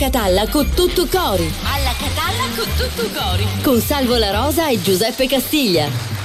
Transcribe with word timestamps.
Catalla 0.00 0.48
con 0.48 0.66
tutto 0.70 1.06
cori. 1.08 1.52
Alla 1.62 1.92
Catalla 1.92 2.44
con 2.56 2.66
tutto 2.74 3.06
cori. 3.12 3.46
Con 3.62 3.82
Salvo 3.82 4.16
La 4.16 4.30
Rosa 4.30 4.70
e 4.70 4.80
Giuseppe 4.80 5.26
Castiglia. 5.26 6.18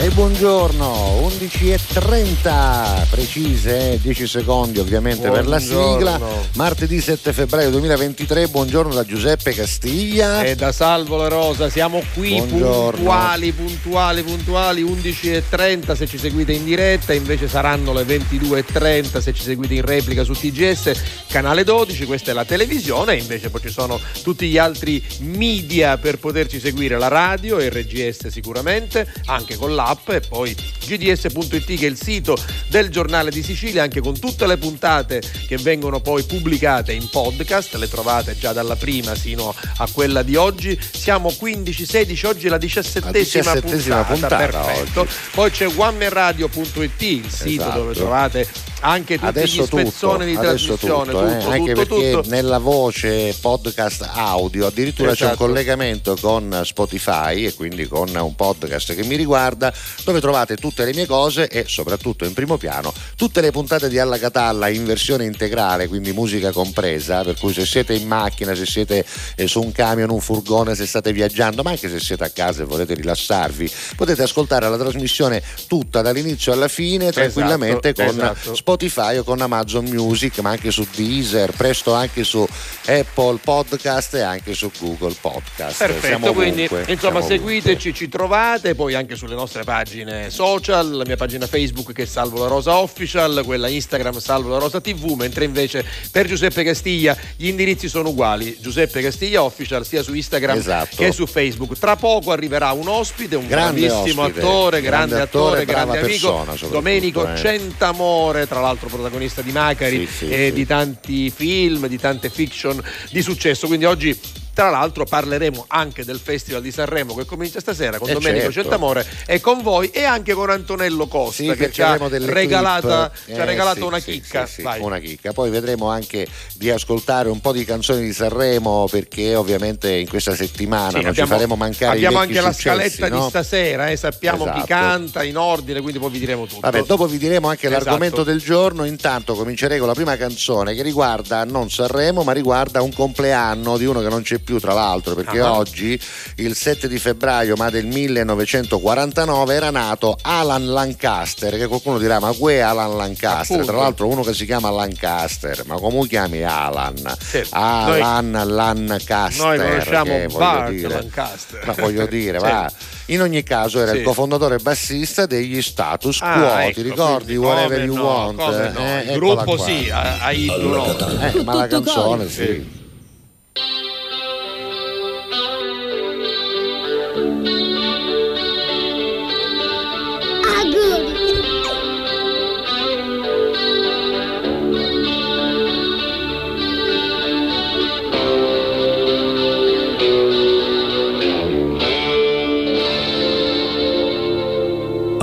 E 0.00 0.10
buongiorno, 0.10 1.28
11.30 1.28 3.08
precise, 3.10 3.98
10 4.00 4.28
secondi 4.28 4.78
ovviamente 4.78 5.26
buongiorno. 5.28 5.50
per 5.50 5.50
la 5.50 5.58
sigla. 5.58 6.20
Martedì 6.54 7.00
7 7.00 7.32
febbraio 7.32 7.70
2023, 7.70 8.46
buongiorno 8.46 8.94
da 8.94 9.04
Giuseppe 9.04 9.52
Castiglia. 9.52 10.44
E 10.44 10.54
da 10.54 10.70
Salvo 10.70 11.16
La 11.16 11.26
Rosa, 11.26 11.68
siamo 11.68 12.00
qui 12.14 12.36
Buongiorno. 12.36 12.90
puntuali, 12.90 13.50
puntuali, 13.50 14.22
puntuali, 14.22 14.84
11.30 14.84 15.96
se 15.96 16.06
ci 16.06 16.16
seguite 16.16 16.52
in 16.52 16.64
diretta, 16.64 17.12
invece 17.12 17.48
saranno 17.48 17.92
le 17.92 18.04
22.30 18.04 19.20
se 19.20 19.34
ci 19.34 19.42
seguite 19.42 19.74
in 19.74 19.84
replica 19.84 20.22
su 20.22 20.32
TGS, 20.32 20.92
canale 21.28 21.62
12, 21.64 22.06
questa 22.06 22.30
è 22.30 22.34
la 22.34 22.44
televisione, 22.44 23.16
invece 23.16 23.50
poi 23.50 23.60
ci 23.60 23.70
sono 23.70 24.00
tutti 24.22 24.48
gli 24.48 24.58
altri 24.58 25.02
media 25.20 25.96
per 25.98 26.18
poterci 26.18 26.58
seguire, 26.58 26.98
la 26.98 27.08
radio 27.08 27.58
RGS 27.58 28.28
sicuramente, 28.28 29.06
anche 29.26 29.56
con 29.56 29.74
l'app 29.74 30.08
e 30.08 30.20
poi 30.20 30.54
gds.it 30.54 31.64
che 31.78 31.86
è 31.86 31.88
il 31.88 32.00
sito 32.00 32.36
del 32.68 32.88
giornale 32.88 33.30
di 33.30 33.42
Sicilia 33.42 33.82
anche 33.82 34.00
con 34.00 34.18
tutte 34.18 34.46
le 34.46 34.56
puntate 34.56 35.20
che 35.46 35.56
vengono 35.58 36.00
poi 36.00 36.22
pubblicate 36.24 36.92
in 36.92 37.08
podcast, 37.10 37.74
le 37.74 37.88
trovate 37.88 38.36
già 38.38 38.52
dalla 38.52 38.76
prima 38.76 39.14
sino 39.14 39.54
a 39.76 39.88
quella 39.92 40.22
di 40.22 40.34
oggi. 40.36 40.78
Siamo 40.92 41.28
15-16, 41.30 42.26
oggi 42.26 42.46
è 42.46 42.50
la 42.50 42.58
diciassettesima 42.58 43.52
La 43.54 43.60
puntata, 43.60 44.02
diciassettesima 44.02 44.04
puntata 44.04 44.36
perfetto. 44.36 45.00
oggi. 45.00 45.12
Poi 45.32 45.50
c'è 45.50 45.66
onemanradio.it, 45.74 47.02
il 47.02 47.30
sito 47.30 47.62
Esatto. 47.62 47.78
dove 47.78 47.94
trovate 47.94 48.48
anche 48.80 49.14
tutti 49.14 49.26
Adesso 49.26 49.62
gli 49.62 49.66
spezzoni 49.66 50.26
di 50.26 50.36
adesso 50.36 50.76
trasmissione, 50.76 51.12
tutto, 51.12 51.26
eh, 51.26 51.38
tutto, 51.38 51.50
anche 51.50 51.72
tutto, 51.74 51.86
perché 51.96 52.10
tutto. 52.12 52.28
nella 52.30 52.58
voce 52.58 53.34
podcast 53.40 54.08
audio 54.12 54.66
addirittura 54.66 55.12
c'è 55.14 55.24
un 55.24 55.30
Esatto. 55.32 55.44
collegamento 55.46 56.16
con 56.20 56.62
Spotify 56.64 57.44
e 57.46 57.54
quindi 57.54 57.86
con 57.88 58.08
un 58.14 58.34
podcast 58.36 58.94
che 58.94 59.02
mi 59.04 59.16
riguarda 59.16 59.72
dove 60.04 60.20
trovate 60.20 60.56
tutte 60.56 60.84
le 60.84 60.94
mie 60.94 61.06
cose 61.06 61.48
e 61.48 61.64
soprattutto 61.66 62.24
in 62.24 62.32
primo 62.34 62.56
piano 62.56 62.92
tutte 63.16 63.40
le 63.40 63.50
puntate 63.50 63.88
di 63.88 63.98
Alla 63.98 64.18
Catalla 64.18 64.68
in 64.68 64.84
versione 64.84 65.24
integrale, 65.24 65.88
quindi 65.88 66.12
musica 66.12 66.52
compresa, 66.52 67.24
per 67.24 67.36
cui 67.36 67.52
se 67.52 67.66
siete 67.66 67.94
in 67.94 68.06
macchina, 68.06 68.54
se 68.54 68.64
siete 68.64 69.04
eh, 69.34 69.46
su 69.48 69.60
un 69.60 69.72
camion, 69.72 70.10
un 70.10 70.20
furgone, 70.20 70.74
se 70.76 70.86
state 70.86 71.12
viaggiando, 71.12 71.62
ma 71.62 71.70
anche 71.70 71.88
se 71.90 71.98
siete 71.98 72.22
a 72.24 72.30
casa 72.30 72.62
e 72.62 72.66
volete 72.66 72.94
rilassarvi, 72.94 73.70
potete 73.96 74.22
ascoltare 74.22 74.68
la 74.68 74.76
trasmissione 74.76 75.42
tutta 75.66 76.00
dall'inizio 76.00 76.52
alla 76.52 76.68
fine 76.68 77.10
tranquillamente 77.10 77.88
Esatto, 77.88 78.04
con 78.04 78.14
esatto. 78.20 78.54
Spotify 78.54 78.66
o 78.70 79.24
con 79.24 79.40
Amazon 79.40 79.84
Music, 79.86 80.38
ma 80.40 80.50
anche 80.50 80.70
su 80.70 80.86
Deezer, 80.94 81.52
presto 81.52 81.94
anche 81.94 82.22
su 82.22 82.46
Apple 82.86 83.38
Podcast 83.42 84.14
e 84.14 84.20
anche 84.20 84.54
su 84.54 84.70
Google 84.78 85.14
Podcast. 85.20 85.78
Perfetto, 85.78 86.06
Siamo 86.06 86.32
quindi 86.32 86.64
ovunque, 86.64 86.92
insomma 86.92 87.20
siamo 87.20 87.26
seguiteci, 87.26 87.94
ci 87.94 88.08
trovate, 88.08 88.74
poi 88.74 88.94
anche 88.94 89.16
sulle 89.16 89.34
nostre 89.34 89.64
pagine 89.64 90.30
social, 90.30 90.90
la 90.90 91.04
mia 91.04 91.16
pagina 91.16 91.46
Facebook 91.46 91.92
che 91.92 92.02
è 92.02 92.06
Salvo 92.06 92.40
la 92.40 92.48
Rosa 92.48 92.76
Official, 92.76 93.42
quella 93.44 93.68
Instagram 93.68 94.18
Salvo 94.18 94.50
la 94.50 94.58
Rosa 94.58 94.80
TV, 94.80 95.12
mentre 95.12 95.44
invece 95.44 95.84
per 96.10 96.26
Giuseppe 96.26 96.62
Castiglia 96.62 97.16
gli 97.36 97.48
indirizzi 97.48 97.88
sono 97.88 98.10
uguali, 98.10 98.56
Giuseppe 98.60 99.00
Castiglia 99.00 99.42
Official 99.42 99.84
sia 99.86 100.02
su 100.02 100.14
Instagram 100.14 100.58
Esatto. 100.58 100.96
che 100.96 101.12
su 101.12 101.26
Facebook. 101.26 101.78
Tra 101.78 101.96
poco 101.96 102.32
arriverà 102.32 102.72
un 102.72 102.88
ospite, 102.88 103.36
un 103.36 103.46
Grande 103.46 103.90
ospite, 103.90 104.20
attore, 104.20 104.80
grande 104.80 105.08
grande, 105.08 105.20
attore, 105.20 105.64
grande 105.64 105.98
amico, 105.98 106.44
persona 106.44 106.70
Domenico 106.70 107.32
eh. 107.32 107.36
Centamore, 107.36 108.46
tra 108.46 108.57
l'altro 108.60 108.88
protagonista 108.88 109.42
di 109.42 109.52
Macari 109.52 110.06
Sì, 110.06 110.26
sì, 110.26 110.28
e 110.30 110.46
sì. 110.48 110.52
di 110.52 110.66
tanti 110.66 111.30
film, 111.30 111.86
di 111.86 111.98
tante 111.98 112.30
fiction 112.30 112.82
di 113.10 113.22
successo. 113.22 113.66
Quindi 113.66 113.84
oggi 113.84 114.18
tra 114.58 114.70
l'altro 114.70 115.04
parleremo 115.04 115.66
anche 115.68 116.04
del 116.04 116.18
Festival 116.18 116.60
di 116.62 116.72
Sanremo 116.72 117.14
che 117.14 117.24
comincia 117.24 117.60
stasera 117.60 117.96
con 118.00 118.08
Eh, 118.08 118.12
Domenico 118.14 118.46
certo. 118.50 118.60
Centamore 118.60 119.06
e 119.24 119.40
con 119.40 119.62
voi 119.62 119.88
e 119.90 120.02
anche 120.02 120.32
con 120.34 120.50
Antonello 120.50 121.06
Costa 121.06 121.44
Sì, 121.44 121.54
che 121.54 121.70
ci 121.70 121.80
ha 121.80 121.96
regalata, 121.96 123.08
clip. 123.12 123.24
ci 123.36 123.40
ha 123.40 123.44
Eh, 123.44 123.46
regalato 123.46 123.76
sì, 123.78 123.82
una 123.86 123.98
chicca. 124.00 124.46
sì, 124.46 124.64
una 124.78 124.98
chicca. 124.98 125.32
Poi 125.32 125.50
vedremo 125.50 125.88
anche 125.90 126.26
di 126.54 126.70
ascoltare 126.70 127.28
un 127.28 127.40
po' 127.40 127.52
di 127.52 127.64
canzoni 127.64 128.02
di 128.02 128.12
Sanremo 128.12 128.88
perché 128.90 129.36
ovviamente 129.36 129.92
in 129.92 130.08
questa 130.08 130.34
settimana 130.34 130.98
non 131.02 131.14
ci 131.14 131.24
faremo 131.24 131.54
mancare 131.54 131.94
abbiamo 131.94 132.18
anche 132.18 132.40
la 132.40 132.52
scaletta 132.52 133.08
no? 133.08 133.22
di 133.22 133.28
stasera, 133.28 133.90
eh, 133.90 133.96
sappiamo 133.96 134.42
chi 134.42 134.50
Esatto. 134.50 134.66
canta 134.66 135.22
in 135.22 135.36
ordine, 135.36 135.80
quindi 135.80 136.00
poi 136.00 136.10
vi 136.10 136.18
diremo 136.18 136.46
tutto. 136.46 136.62
Vabbè, 136.62 136.82
dopo 136.82 137.06
vi 137.06 137.18
diremo 137.18 137.48
anche 137.48 137.68
Esatto. 137.68 137.84
l'argomento 137.84 138.24
del 138.24 138.40
giorno. 138.40 138.84
Intanto 138.84 139.34
comincerei 139.34 139.78
con 139.78 139.86
la 139.86 139.94
prima 139.94 140.16
canzone 140.16 140.74
che 140.74 140.82
riguarda 140.82 141.44
non 141.44 141.70
Sanremo, 141.70 142.24
ma 142.24 142.32
riguarda 142.32 142.82
un 142.82 142.92
compleanno 142.92 143.76
di 143.78 143.84
uno 143.84 144.00
che 144.00 144.08
non 144.08 144.22
c'è 144.22 144.38
più, 144.38 144.46
tra 144.58 144.72
l'altro, 144.72 145.14
perché 145.14 145.40
Ah. 145.40 145.56
oggi, 145.56 146.00
il 146.36 146.54
7 146.56 146.88
di 146.88 146.98
febbraio, 146.98 147.54
ma 147.56 147.68
del 147.70 147.86
1949, 147.86 149.54
era 149.54 149.70
nato 149.70 150.16
Alan 150.22 150.66
Lancaster. 150.66 151.56
Che 151.56 151.66
qualcuno 151.66 151.98
dirà: 151.98 152.18
Ma 152.20 152.30
è 152.54 152.58
Alan 152.58 152.96
Lancaster? 152.96 153.56
Appunto. 153.56 153.72
Tra 153.72 153.80
l'altro, 153.82 154.06
uno 154.06 154.22
che 154.22 154.32
si 154.34 154.44
chiama 154.46 154.70
Lancaster, 154.70 155.64
ma 155.66 155.74
come 155.78 156.06
chiami 156.06 156.42
Alan? 156.42 156.96
Sì, 157.20 157.42
Alan 157.50 158.30
Lancaster. 158.46 159.44
Noi 159.46 159.58
conosciamo 159.58 160.12
che 160.12 160.26
voglio 160.26 160.38
Bart 160.38 160.70
dire- 160.70 160.88
Lancaster. 160.94 161.66
Ma 161.66 161.72
voglio 161.74 162.06
dire, 162.06 162.38
Sì. 162.40 162.44
va. 162.44 162.72
In 163.06 163.22
ogni 163.22 163.42
caso 163.42 163.80
era 163.80 163.92
Sì. 163.92 163.98
il 163.98 164.02
cofondatore 164.04 164.58
bassista 164.58 165.24
degli 165.26 165.62
Status 165.62 166.20
Ah, 166.20 166.32
Quo, 166.34 166.58
ecco, 166.58 166.72
ti 166.74 166.82
ricordi? 166.82 167.36
Whatever 167.36 167.82
you 167.84 167.94
no, 167.94 168.02
want. 168.04 168.36
come 168.38 168.70
no, 168.70 168.80
Eh, 168.80 169.00
il 169.12 169.18
gruppo 169.18 169.54
qua. 169.54 169.64
sì, 169.64 169.90
Ibro 170.32 170.86
no. 170.86 171.20
Eh, 171.22 171.42
ma 171.42 171.54
la 171.54 171.66
canzone 171.66 172.28
sì. 172.28 172.76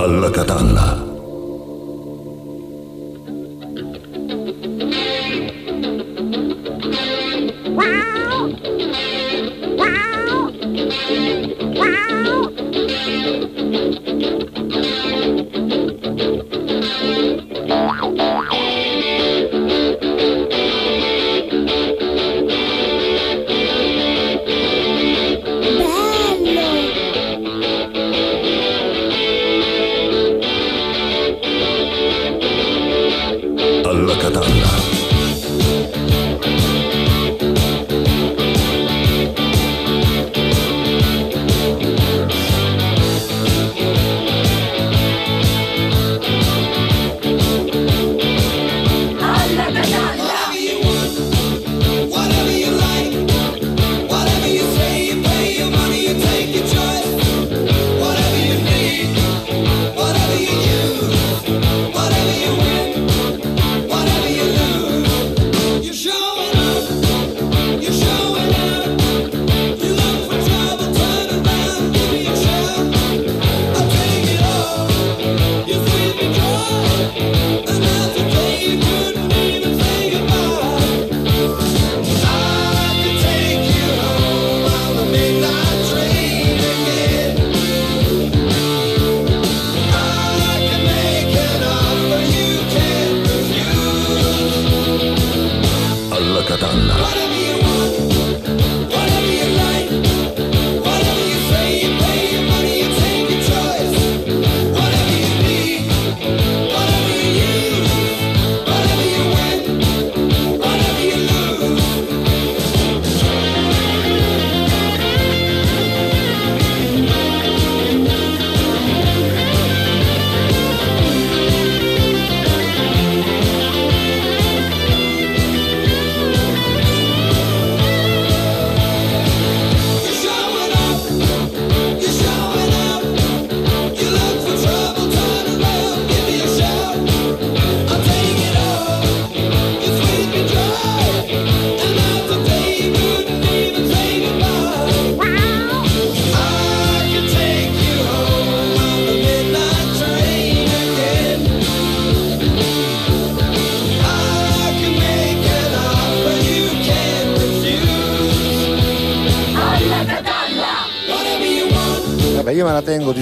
Alla 0.06 0.30
catalla. 0.30 0.85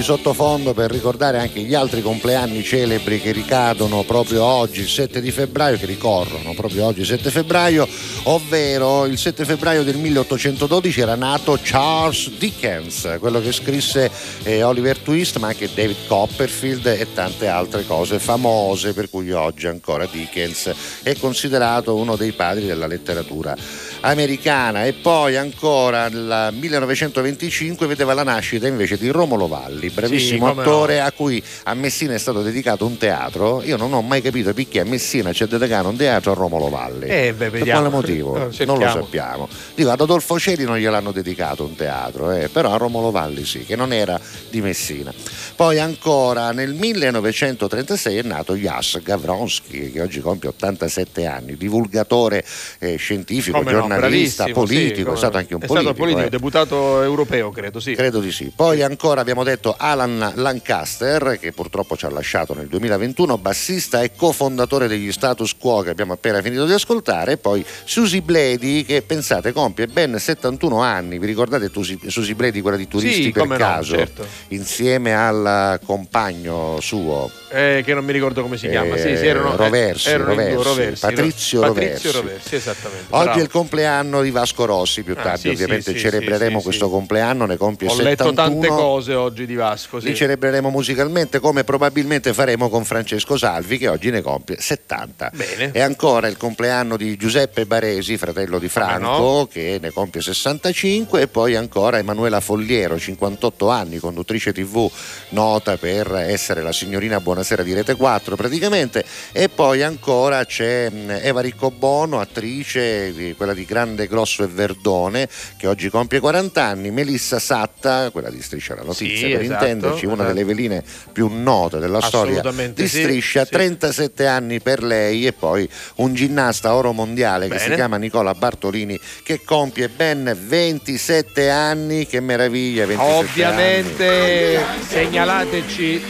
Sottofondo 0.05 0.75
per 0.75 0.91
ricordare 0.91 1.39
anche 1.39 1.61
gli 1.61 1.73
altri 1.73 2.03
compleanni 2.03 2.61
celebri 2.61 3.19
che 3.19 3.31
ricadono 3.31 4.03
proprio 4.03 4.43
oggi, 4.43 4.81
il 4.81 4.87
7 4.87 5.19
di 5.19 5.31
febbraio, 5.31 5.79
che 5.79 5.87
ricorrono 5.87 6.53
proprio 6.53 6.85
oggi, 6.85 6.99
il 6.99 7.07
7 7.07 7.31
febbraio, 7.31 7.87
ovvero 8.25 9.05
il 9.07 9.17
7 9.17 9.43
febbraio 9.45 9.81
del 9.81 9.97
1812 9.97 11.01
era 11.01 11.15
nato 11.15 11.57
Charles 11.59 12.29
Dickens, 12.37 13.17
quello 13.19 13.41
che 13.41 13.51
scrisse 13.51 14.11
eh, 14.43 14.61
Oliver 14.61 14.99
Twist, 14.99 15.37
ma 15.37 15.47
anche 15.47 15.71
David 15.73 16.05
Copperfield 16.05 16.85
e 16.85 17.07
tante 17.11 17.47
altre 17.47 17.83
cose 17.83 18.19
famose, 18.19 18.93
per 18.93 19.09
cui 19.09 19.31
oggi 19.31 19.65
ancora 19.65 20.05
Dickens 20.05 20.71
è 21.01 21.17
considerato 21.17 21.95
uno 21.95 22.15
dei 22.15 22.33
padri 22.33 22.67
della 22.67 22.85
letteratura 22.85 23.57
americana. 24.05 24.85
E 24.85 24.93
poi 24.93 25.35
ancora 25.35 26.07
nel 26.09 26.49
1925 26.53 27.87
vedeva 27.87 28.13
la 28.13 28.23
nascita 28.23 28.67
invece 28.67 28.97
di 28.97 29.09
Romolo 29.09 29.47
Valli, 29.47 29.89
bravissimo 29.89 30.53
sì, 30.53 30.59
attore 30.59 30.99
no. 30.99 31.05
a 31.05 31.11
cui 31.11 31.43
a 31.63 31.73
Messina 31.73 32.13
è 32.13 32.17
stato 32.17 32.41
dedicato 32.41 32.85
un 32.85 32.97
teatro. 32.97 33.61
Io 33.63 33.77
non 33.77 33.93
ho 33.93 34.01
mai 34.01 34.21
capito 34.21 34.53
perché 34.53 34.79
a 34.79 34.85
Messina 34.85 35.31
c'è 35.31 35.45
dedicato 35.45 35.89
un 35.89 35.97
teatro 35.97 36.31
a 36.31 36.35
Romolo 36.35 36.69
Valli. 36.69 37.07
Eh, 37.07 37.33
beh, 37.33 37.49
per 37.49 37.63
quale 37.63 37.89
motivo? 37.89 38.37
No, 38.37 38.49
non 38.65 38.79
lo 38.79 38.89
sappiamo. 38.89 39.47
Dico, 39.73 39.89
ad 39.89 40.01
Adolfo 40.01 40.39
Celi 40.39 40.63
non 40.63 40.77
gliel'hanno 40.77 41.11
dedicato 41.11 41.63
un 41.63 41.75
teatro, 41.75 42.31
eh, 42.31 42.49
però 42.49 42.73
a 42.73 42.77
Romolo 42.77 43.11
Valli 43.11 43.45
sì, 43.45 43.65
che 43.65 43.75
non 43.75 43.91
era 43.91 44.19
di 44.49 44.61
Messina. 44.61 45.13
Poi 45.55 45.79
ancora 45.79 46.51
nel 46.51 46.73
1936 46.73 48.17
è 48.17 48.21
nato 48.23 48.55
Jas 48.55 48.99
Gavronsky, 49.01 49.91
che 49.91 50.01
oggi 50.01 50.19
compie 50.19 50.49
87 50.49 51.25
anni, 51.25 51.55
divulgatore 51.55 52.43
eh, 52.79 52.97
scientifico, 52.97 53.57
Come 53.59 53.71
no, 53.71 53.94
giornalista, 54.01 54.45
politico, 54.51 55.09
sì, 55.09 55.15
è 55.15 55.17
stato 55.17 55.37
anche 55.37 55.53
un 55.55 55.61
è 55.61 55.65
politico. 55.65 55.93
stato 55.93 55.93
politico, 55.93 56.27
eh. 56.27 56.29
deputato 56.29 57.01
europeo, 57.01 57.49
credo, 57.51 57.79
sì. 57.79 57.93
Credo 57.95 58.19
di 58.19 58.31
sì. 58.31 58.51
Poi 58.55 58.81
ancora 58.81 59.21
abbiamo 59.21 59.43
detto 59.43 59.75
Alan 59.77 60.33
Lancaster, 60.35 61.37
che 61.39 61.51
purtroppo 61.51 61.95
ci 61.95 62.05
ha 62.05 62.09
lasciato 62.09 62.53
nel 62.53 62.67
2021, 62.67 63.37
bassista 63.37 64.01
e 64.01 64.11
cofondatore 64.15 64.87
degli 64.87 65.11
Status 65.11 65.55
Quo 65.57 65.81
che 65.81 65.89
abbiamo 65.89 66.13
appena 66.13 66.41
finito 66.41 66.65
di 66.65 66.73
ascoltare, 66.73 67.33
e 67.33 67.37
poi 67.37 67.65
Susie 67.83 68.21
Bledi, 68.21 68.83
che 68.85 69.01
pensate 69.01 69.51
compie 69.51 69.87
ben 69.87 70.17
71 70.17 70.81
anni. 70.81 71.19
Vi 71.19 71.25
ricordate 71.25 71.69
Susie 71.71 72.35
Bledi, 72.35 72.61
quella 72.61 72.77
di 72.77 72.87
Turisti 72.87 73.23
Sì, 73.23 73.31
per 73.31 73.47
no, 73.47 73.55
caso? 73.57 73.95
certo. 73.95 74.25
Insieme 74.49 75.15
al 75.15 75.79
compagno 75.85 76.79
suo. 76.81 77.29
Eh, 77.55 77.83
che 77.85 77.93
non 77.93 78.03
mi 78.03 78.11
ricordo 78.11 78.41
come 78.41 78.57
si 78.57 78.67
chiama. 78.67 78.97
sì, 78.97 79.07
Eh, 79.11 79.17
sì, 79.17 79.27
erano, 79.27 79.55
Roversi, 79.55 80.09
erano 80.09 80.31
in 80.33 80.35
due, 80.35 80.45
Roversi, 80.55 80.67
Roversi, 80.67 80.99
Patrizio 81.05 81.61
no? 81.61 81.67
Roversi. 81.67 81.89
Patrizio 81.93 82.21
Roversi, 82.21 82.55
esattamente. 82.55 83.05
Oggi 83.11 83.23
bravo. 83.23 83.39
è 83.39 83.41
il 83.43 83.49
compleanno 83.49 84.21
di 84.21 84.31
Vasco 84.31 84.65
Rossi, 84.65 85.03
più 85.03 85.13
Ah, 85.17 85.21
tardi 85.21 85.39
sì, 85.39 85.47
ovviamente 85.47 85.91
sì, 85.91 85.97
sì, 85.97 86.03
celebreremo 86.03 86.57
sì, 86.57 86.63
questo 86.65 86.85
sì. 86.87 86.91
compleanno, 86.91 87.45
ne 87.45 87.55
compie 87.55 87.87
Ho 87.87 87.95
71. 87.95 88.29
letto 88.29 88.51
tante 88.51 88.67
cose 88.67 89.13
oggi 89.13 89.45
di 89.45 89.55
Vasco. 89.55 90.01
Sì. 90.01 90.07
Li 90.07 90.15
celebreremo 90.15 90.69
musicalmente 90.69 91.39
come 91.39 91.63
probabilmente 91.63 92.33
faremo 92.33 92.67
con 92.67 92.83
Francesco 92.83 93.37
Salvi 93.37 93.77
che 93.77 93.87
oggi 93.87 94.09
ne 94.09 94.21
compie 94.21 94.57
70. 94.59 95.31
Bene. 95.33 95.69
E 95.71 95.79
ancora 95.79 96.27
il 96.27 96.35
compleanno 96.35 96.97
di 96.97 97.15
Giuseppe 97.15 97.65
Baresi, 97.65 98.17
fratello 98.17 98.59
di 98.59 98.67
Franco, 98.67 99.07
no? 99.07 99.47
che 99.49 99.79
ne 99.81 99.91
compie 99.91 100.19
65 100.21 101.21
e 101.21 101.27
poi 101.29 101.55
ancora 101.55 101.99
Emanuela 101.99 102.41
Folliero, 102.41 102.99
58 102.99 103.69
anni, 103.69 103.97
conduttrice 103.99 104.51
TV, 104.51 104.91
nota 105.29 105.77
per 105.77 106.13
essere 106.15 106.61
la 106.61 106.73
signorina 106.73 107.21
Buonasera 107.21 107.43
di 107.63 107.73
Rete 107.73 107.95
4 107.95 108.35
praticamente 108.35 109.03
e 109.31 109.49
poi 109.49 109.83
ancora 109.83 110.43
c'è 110.45 110.89
mh, 110.89 111.19
Eva 111.21 111.41
Riccobono, 111.41 112.19
attrice, 112.19 113.13
di- 113.13 113.33
quella 113.35 113.53
di 113.53 113.65
Grande 113.65 114.07
Grosso 114.07 114.43
e 114.43 114.47
Verdone, 114.47 115.29
che 115.57 115.67
oggi 115.67 115.89
compie 115.89 116.19
40 116.19 116.63
anni, 116.63 116.89
Melissa 116.91 117.37
Satta, 117.39 118.09
quella 118.11 118.29
di 118.29 118.41
Striscia 118.41 118.75
la 118.75 118.83
Notizia 118.83 119.27
Sì, 119.27 119.31
per 119.33 119.41
esatto, 119.41 119.63
intenderci, 119.65 120.05
una 120.05 120.13
esatto. 120.15 120.27
delle 120.29 120.43
veline 120.45 120.83
più 121.11 121.27
note 121.31 121.77
della 121.79 122.01
storia 122.01 122.41
di 122.73 122.87
sì, 122.87 123.01
Striscia, 123.01 123.45
sì. 123.45 123.51
37 123.51 124.25
anni 124.27 124.59
per 124.59 124.83
lei 124.83 125.25
e 125.27 125.33
poi 125.33 125.67
un 125.95 126.13
ginnasta 126.13 126.73
oro 126.73 126.91
mondiale 126.93 127.47
che 127.47 127.55
Bene. 127.55 127.69
si 127.69 127.75
chiama 127.75 127.97
Nicola 127.97 128.33
Bartolini 128.33 128.99
che 129.23 129.43
compie 129.43 129.89
ben 129.89 130.35
27 130.39 131.49
anni, 131.49 132.07
che 132.07 132.19
meraviglia, 132.19 132.85
27 132.85 133.13
anni. 133.13 133.27
Ovviamente 133.29 134.59
segnalateci 134.87 136.03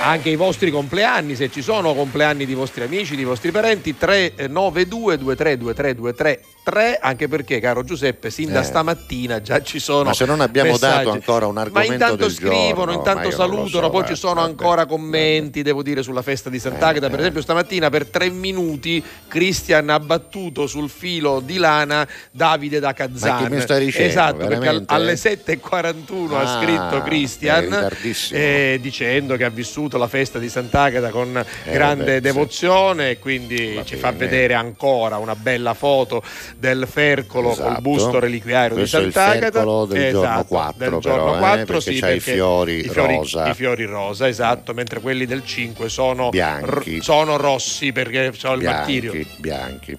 anche 0.00 0.30
i 0.30 0.36
vostri 0.36 0.70
compleanni, 0.70 1.34
se 1.34 1.50
ci 1.50 1.62
sono 1.62 1.94
compleanni 1.94 2.46
di 2.46 2.54
vostri 2.54 2.84
amici, 2.84 3.16
di 3.16 3.24
vostri 3.24 3.50
parenti, 3.50 3.96
392 3.96 5.18
232323 5.18 6.57
3, 6.68 6.98
anche 7.00 7.28
perché, 7.28 7.60
caro 7.60 7.82
Giuseppe, 7.82 8.28
sin 8.30 8.52
da 8.52 8.60
Eh. 8.60 8.64
stamattina 8.64 9.40
già 9.40 9.62
ci 9.62 9.78
sono. 9.78 10.04
Ma 10.04 10.12
se 10.12 10.26
non 10.26 10.40
abbiamo 10.42 10.72
messaggi. 10.72 10.96
dato 10.98 11.10
ancora 11.12 11.46
un 11.46 11.56
argomento 11.56 11.88
Ma 11.88 11.94
intanto 11.94 12.28
scrivono, 12.28 12.74
giorno, 12.74 12.92
intanto 12.92 13.30
salutano, 13.30 13.68
so, 13.68 13.80
poi 13.80 13.90
vabbè, 14.02 14.06
ci 14.08 14.16
sono 14.16 14.34
vabbè, 14.34 14.48
ancora 14.48 14.74
vabbè. 14.82 14.88
commenti, 14.90 15.62
devo 15.62 15.82
dire, 15.82 16.02
sulla 16.02 16.20
festa 16.22 16.50
di 16.50 16.58
Sant'Agata. 16.58 17.06
Eh, 17.06 17.08
per 17.08 17.18
eh. 17.18 17.22
esempio, 17.22 17.40
stamattina 17.40 17.88
per 17.88 18.06
tre 18.06 18.28
minuti 18.28 19.02
Cristian 19.28 19.88
ha 19.88 19.98
battuto 19.98 20.66
sul 20.66 20.90
filo 20.90 21.40
di 21.40 21.56
lana 21.56 22.06
Davide 22.30 22.80
da 22.80 22.92
Kazan. 22.92 23.36
Ma 23.42 23.48
che 23.48 23.54
mi 23.54 23.60
stai 23.62 23.84
dicendo, 23.86 24.08
Esatto, 24.08 24.46
perché 24.46 24.82
alle 24.86 25.14
7.41 25.16 26.34
ha 26.36 26.40
Ah, 26.40 26.60
scritto 26.60 27.02
Cristian 27.02 27.64
è 27.64 27.68
ritardissimo. 27.68 28.38
eh, 28.40 28.78
dicendo 28.80 29.36
che 29.36 29.44
ha 29.44 29.48
vissuto 29.50 29.96
la 29.98 30.08
festa 30.08 30.38
di 30.38 30.48
Sant'Agata 30.48 31.08
con 31.10 31.32
grande 31.64 32.04
vabbè, 32.04 32.14
sì. 32.16 32.20
devozione 32.20 33.10
e 33.10 33.18
quindi 33.18 33.74
Va 33.74 33.84
ci 33.84 33.94
bene. 33.96 34.00
fa 34.00 34.12
vedere 34.12 34.54
ancora 34.54 35.16
una 35.18 35.34
bella 35.34 35.74
foto 35.74 36.22
del 36.58 36.88
fercolo 36.90 37.50
col 37.50 37.52
Esatto. 37.66 37.80
busto 37.80 38.18
reliquiario 38.18 38.76
Questo 38.76 38.98
di 39.00 39.12
Sant'Agata. 39.12 39.50
fercolo 39.52 39.84
del 39.86 40.10
giorno 40.10 40.26
Esatto, 40.28 40.44
4 40.46 40.78
del 40.78 40.88
però, 40.88 40.98
giorno 41.00 41.34
eh, 41.34 41.38
4, 41.38 41.64
perché 41.66 41.80
sì, 41.80 41.98
c'ha 42.00 42.10
i 42.10 42.20
fiori 42.20 42.78
i 42.84 42.88
fiori 42.88 43.14
rosa. 43.16 43.48
I 43.48 43.54
fiori 43.54 43.84
rosa, 43.84 44.28
esatto, 44.28 44.74
mentre 44.74 45.00
quelli 45.00 45.24
del 45.26 45.44
5 45.44 45.88
sono, 45.88 46.30
Bianchi. 46.30 46.96
r- 46.98 47.02
sono 47.02 47.36
rossi 47.36 47.92
perché 47.92 48.32
c'ho 48.40 48.54
il 48.54 48.64
martirio. 48.64 49.12
bianchi, 49.12 49.34
bianchi. 49.38 49.98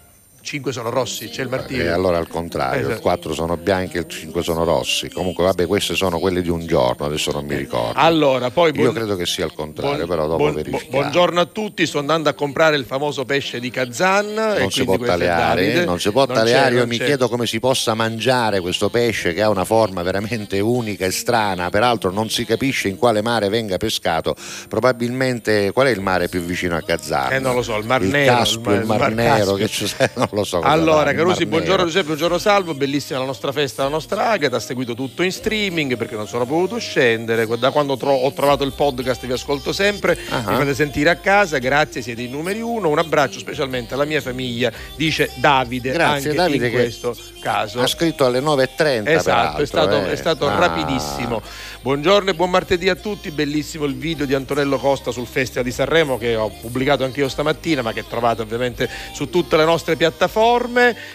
5 0.50 0.72
sono 0.72 0.90
rossi, 0.90 1.30
c'è 1.30 1.42
il 1.44 1.48
E 1.48 1.52
martirio. 1.52 1.94
allora 1.94 2.18
al 2.18 2.28
contrario, 2.28 2.80
Esatto. 2.80 2.96
il 2.96 3.00
4 3.02 3.34
sono 3.36 3.56
bianchi 3.56 3.98
e 3.98 4.00
il 4.00 4.08
5 4.08 4.42
sono 4.42 4.64
rossi. 4.64 5.08
Comunque, 5.12 5.44
vabbè, 5.44 5.68
questi 5.68 5.96
sono 5.96 6.18
quelli 6.18 6.42
di 6.42 6.50
un 6.50 6.66
giorno, 6.66 7.06
adesso 7.06 7.30
non 7.32 7.46
mi 7.46 7.56
ricordo. 7.56 7.94
Allora, 8.00 8.50
poi 8.50 8.72
Io 8.74 8.82
buon- 8.82 8.94
credo 8.96 9.16
che 9.16 9.28
sia 9.28 9.46
il 9.46 9.54
contrario, 9.54 9.96
buon- 9.98 10.08
però 10.10 10.24
dopo 10.26 10.38
buon- 10.38 10.56
verifichiamo. 10.56 10.90
Buongiorno 11.02 11.40
a 11.40 11.46
tutti, 11.46 11.86
sto 11.86 12.00
andando 12.00 12.30
a 12.30 12.34
comprare 12.34 12.78
il 12.78 12.86
famoso 12.86 13.26
pesce 13.26 13.60
di 13.60 13.70
Kazan. 13.70 14.26
e 14.56 14.60
Non 14.62 14.72
si 14.72 14.84
può 14.86 14.98
Davide. 14.98 15.86
non 15.86 16.00
si 16.00 16.10
può 16.12 16.26
c'è, 16.26 16.72
Io 16.72 16.88
mi 16.88 16.98
c'è. 16.98 17.06
chiedo 17.06 17.30
come 17.30 17.46
si 17.46 17.60
possa 17.60 17.94
mangiare 17.94 18.60
questo 18.60 18.90
pesce 18.90 19.34
che 19.34 19.44
ha 19.44 19.50
una 19.50 19.66
forma 19.66 20.02
veramente 20.02 20.60
unica 20.60 21.06
e 21.06 21.12
strana. 21.12 21.70
Peraltro, 21.70 22.10
non 22.10 22.28
si 22.32 22.44
capisce 22.44 22.88
in 22.88 22.98
quale 22.98 23.22
mare 23.22 23.50
venga 23.50 23.78
pescato. 23.78 24.36
Probabilmente, 24.68 25.72
qual 25.74 25.86
è 25.86 25.92
il 25.92 26.02
mare 26.02 26.28
più 26.28 26.42
vicino 26.42 26.76
a 26.76 26.82
Kazan? 26.82 27.34
Eh, 27.34 27.40
non 27.40 27.54
lo 27.54 27.62
so, 27.62 27.78
il 27.78 27.86
Mar 27.86 28.02
il 28.02 28.10
Nero, 28.10 28.34
Caspio, 28.36 28.72
il 28.74 28.80
il 28.80 28.86
Mar- 28.88 28.98
Mar, 29.00 29.10
il 29.10 29.16
Nero, 29.16 29.36
Caspio. 29.36 29.56
che 29.58 29.68
c'è, 29.68 30.10
non 30.16 30.28
lo 30.32 30.39
so. 30.46 30.58
cosa 30.60 30.70
Allora, 30.70 31.14
Carusi, 31.14 31.46
buongiorno. 31.46 31.86
Giuseppe, 31.86 32.06
buongiorno 32.08 32.38
Salvo, 32.38 32.74
bellissima 32.74 33.20
la 33.20 33.26
nostra 33.26 33.52
festa, 33.52 33.84
la 33.84 33.90
nostra 33.90 34.30
Agata, 34.30 34.58
ha 34.58 34.60
seguito 34.60 34.94
tutto 34.94 35.24
in 35.24 35.32
streaming 35.32 35.96
perché 35.98 36.16
non 36.16 36.28
sono 36.28 36.46
potuto 36.46 36.78
scendere, 36.80 37.46
da 37.58 37.72
quando 37.72 37.98
tro- 37.98 38.12
ho 38.14 38.32
trovato 38.34 38.64
il 38.64 38.74
podcast 38.74 39.26
vi 39.26 39.32
ascolto 39.34 39.72
sempre, 39.74 40.18
Ah. 40.30 40.38
mi 40.52 40.56
fate 40.58 40.74
sentire 40.76 41.10
a 41.10 41.16
casa, 41.16 41.58
grazie, 41.58 42.02
siete 42.02 42.22
i 42.22 42.28
numeri 42.28 42.62
uno, 42.62 42.90
un 42.90 42.98
abbraccio 43.00 43.40
specialmente 43.40 43.94
alla 43.94 44.06
mia 44.06 44.22
famiglia, 44.22 44.72
dice 44.96 45.30
Davide, 45.36 45.92
Grazie, 45.92 46.30
anche 46.30 46.34
Davide, 46.34 46.68
in 46.68 46.74
questo 46.74 47.16
caso. 47.42 47.80
Ha 47.82 47.88
scritto 47.88 48.26
alle 48.26 48.40
9.30. 48.40 49.10
Esatto, 49.12 49.62
è 49.62 49.66
stato, 49.66 49.96
eh. 49.96 50.12
è 50.12 50.16
stato 50.16 50.48
Ah. 50.48 50.58
rapidissimo. 50.58 51.42
Buongiorno 51.82 52.30
e 52.32 52.34
buon 52.34 52.50
martedì 52.50 52.90
a 52.90 52.96
tutti, 52.96 53.32
bellissimo 53.32 53.86
il 53.86 53.96
video 53.96 54.26
di 54.26 54.34
Antonello 54.34 54.78
Costa 54.78 55.12
sul 55.12 55.26
Festival 55.26 55.64
di 55.64 55.72
Sanremo 55.72 56.18
che 56.18 56.36
ho 56.36 56.50
pubblicato 56.50 57.06
anche 57.06 57.22
io 57.22 57.30
stamattina, 57.30 57.82
ma 57.82 57.94
che 57.94 58.06
trovate 58.08 58.42
ovviamente 58.42 58.90
su 59.14 59.30
tutte 59.30 59.56
le 59.56 59.64
nostre 59.66 59.96
piattaforme. 59.96 60.28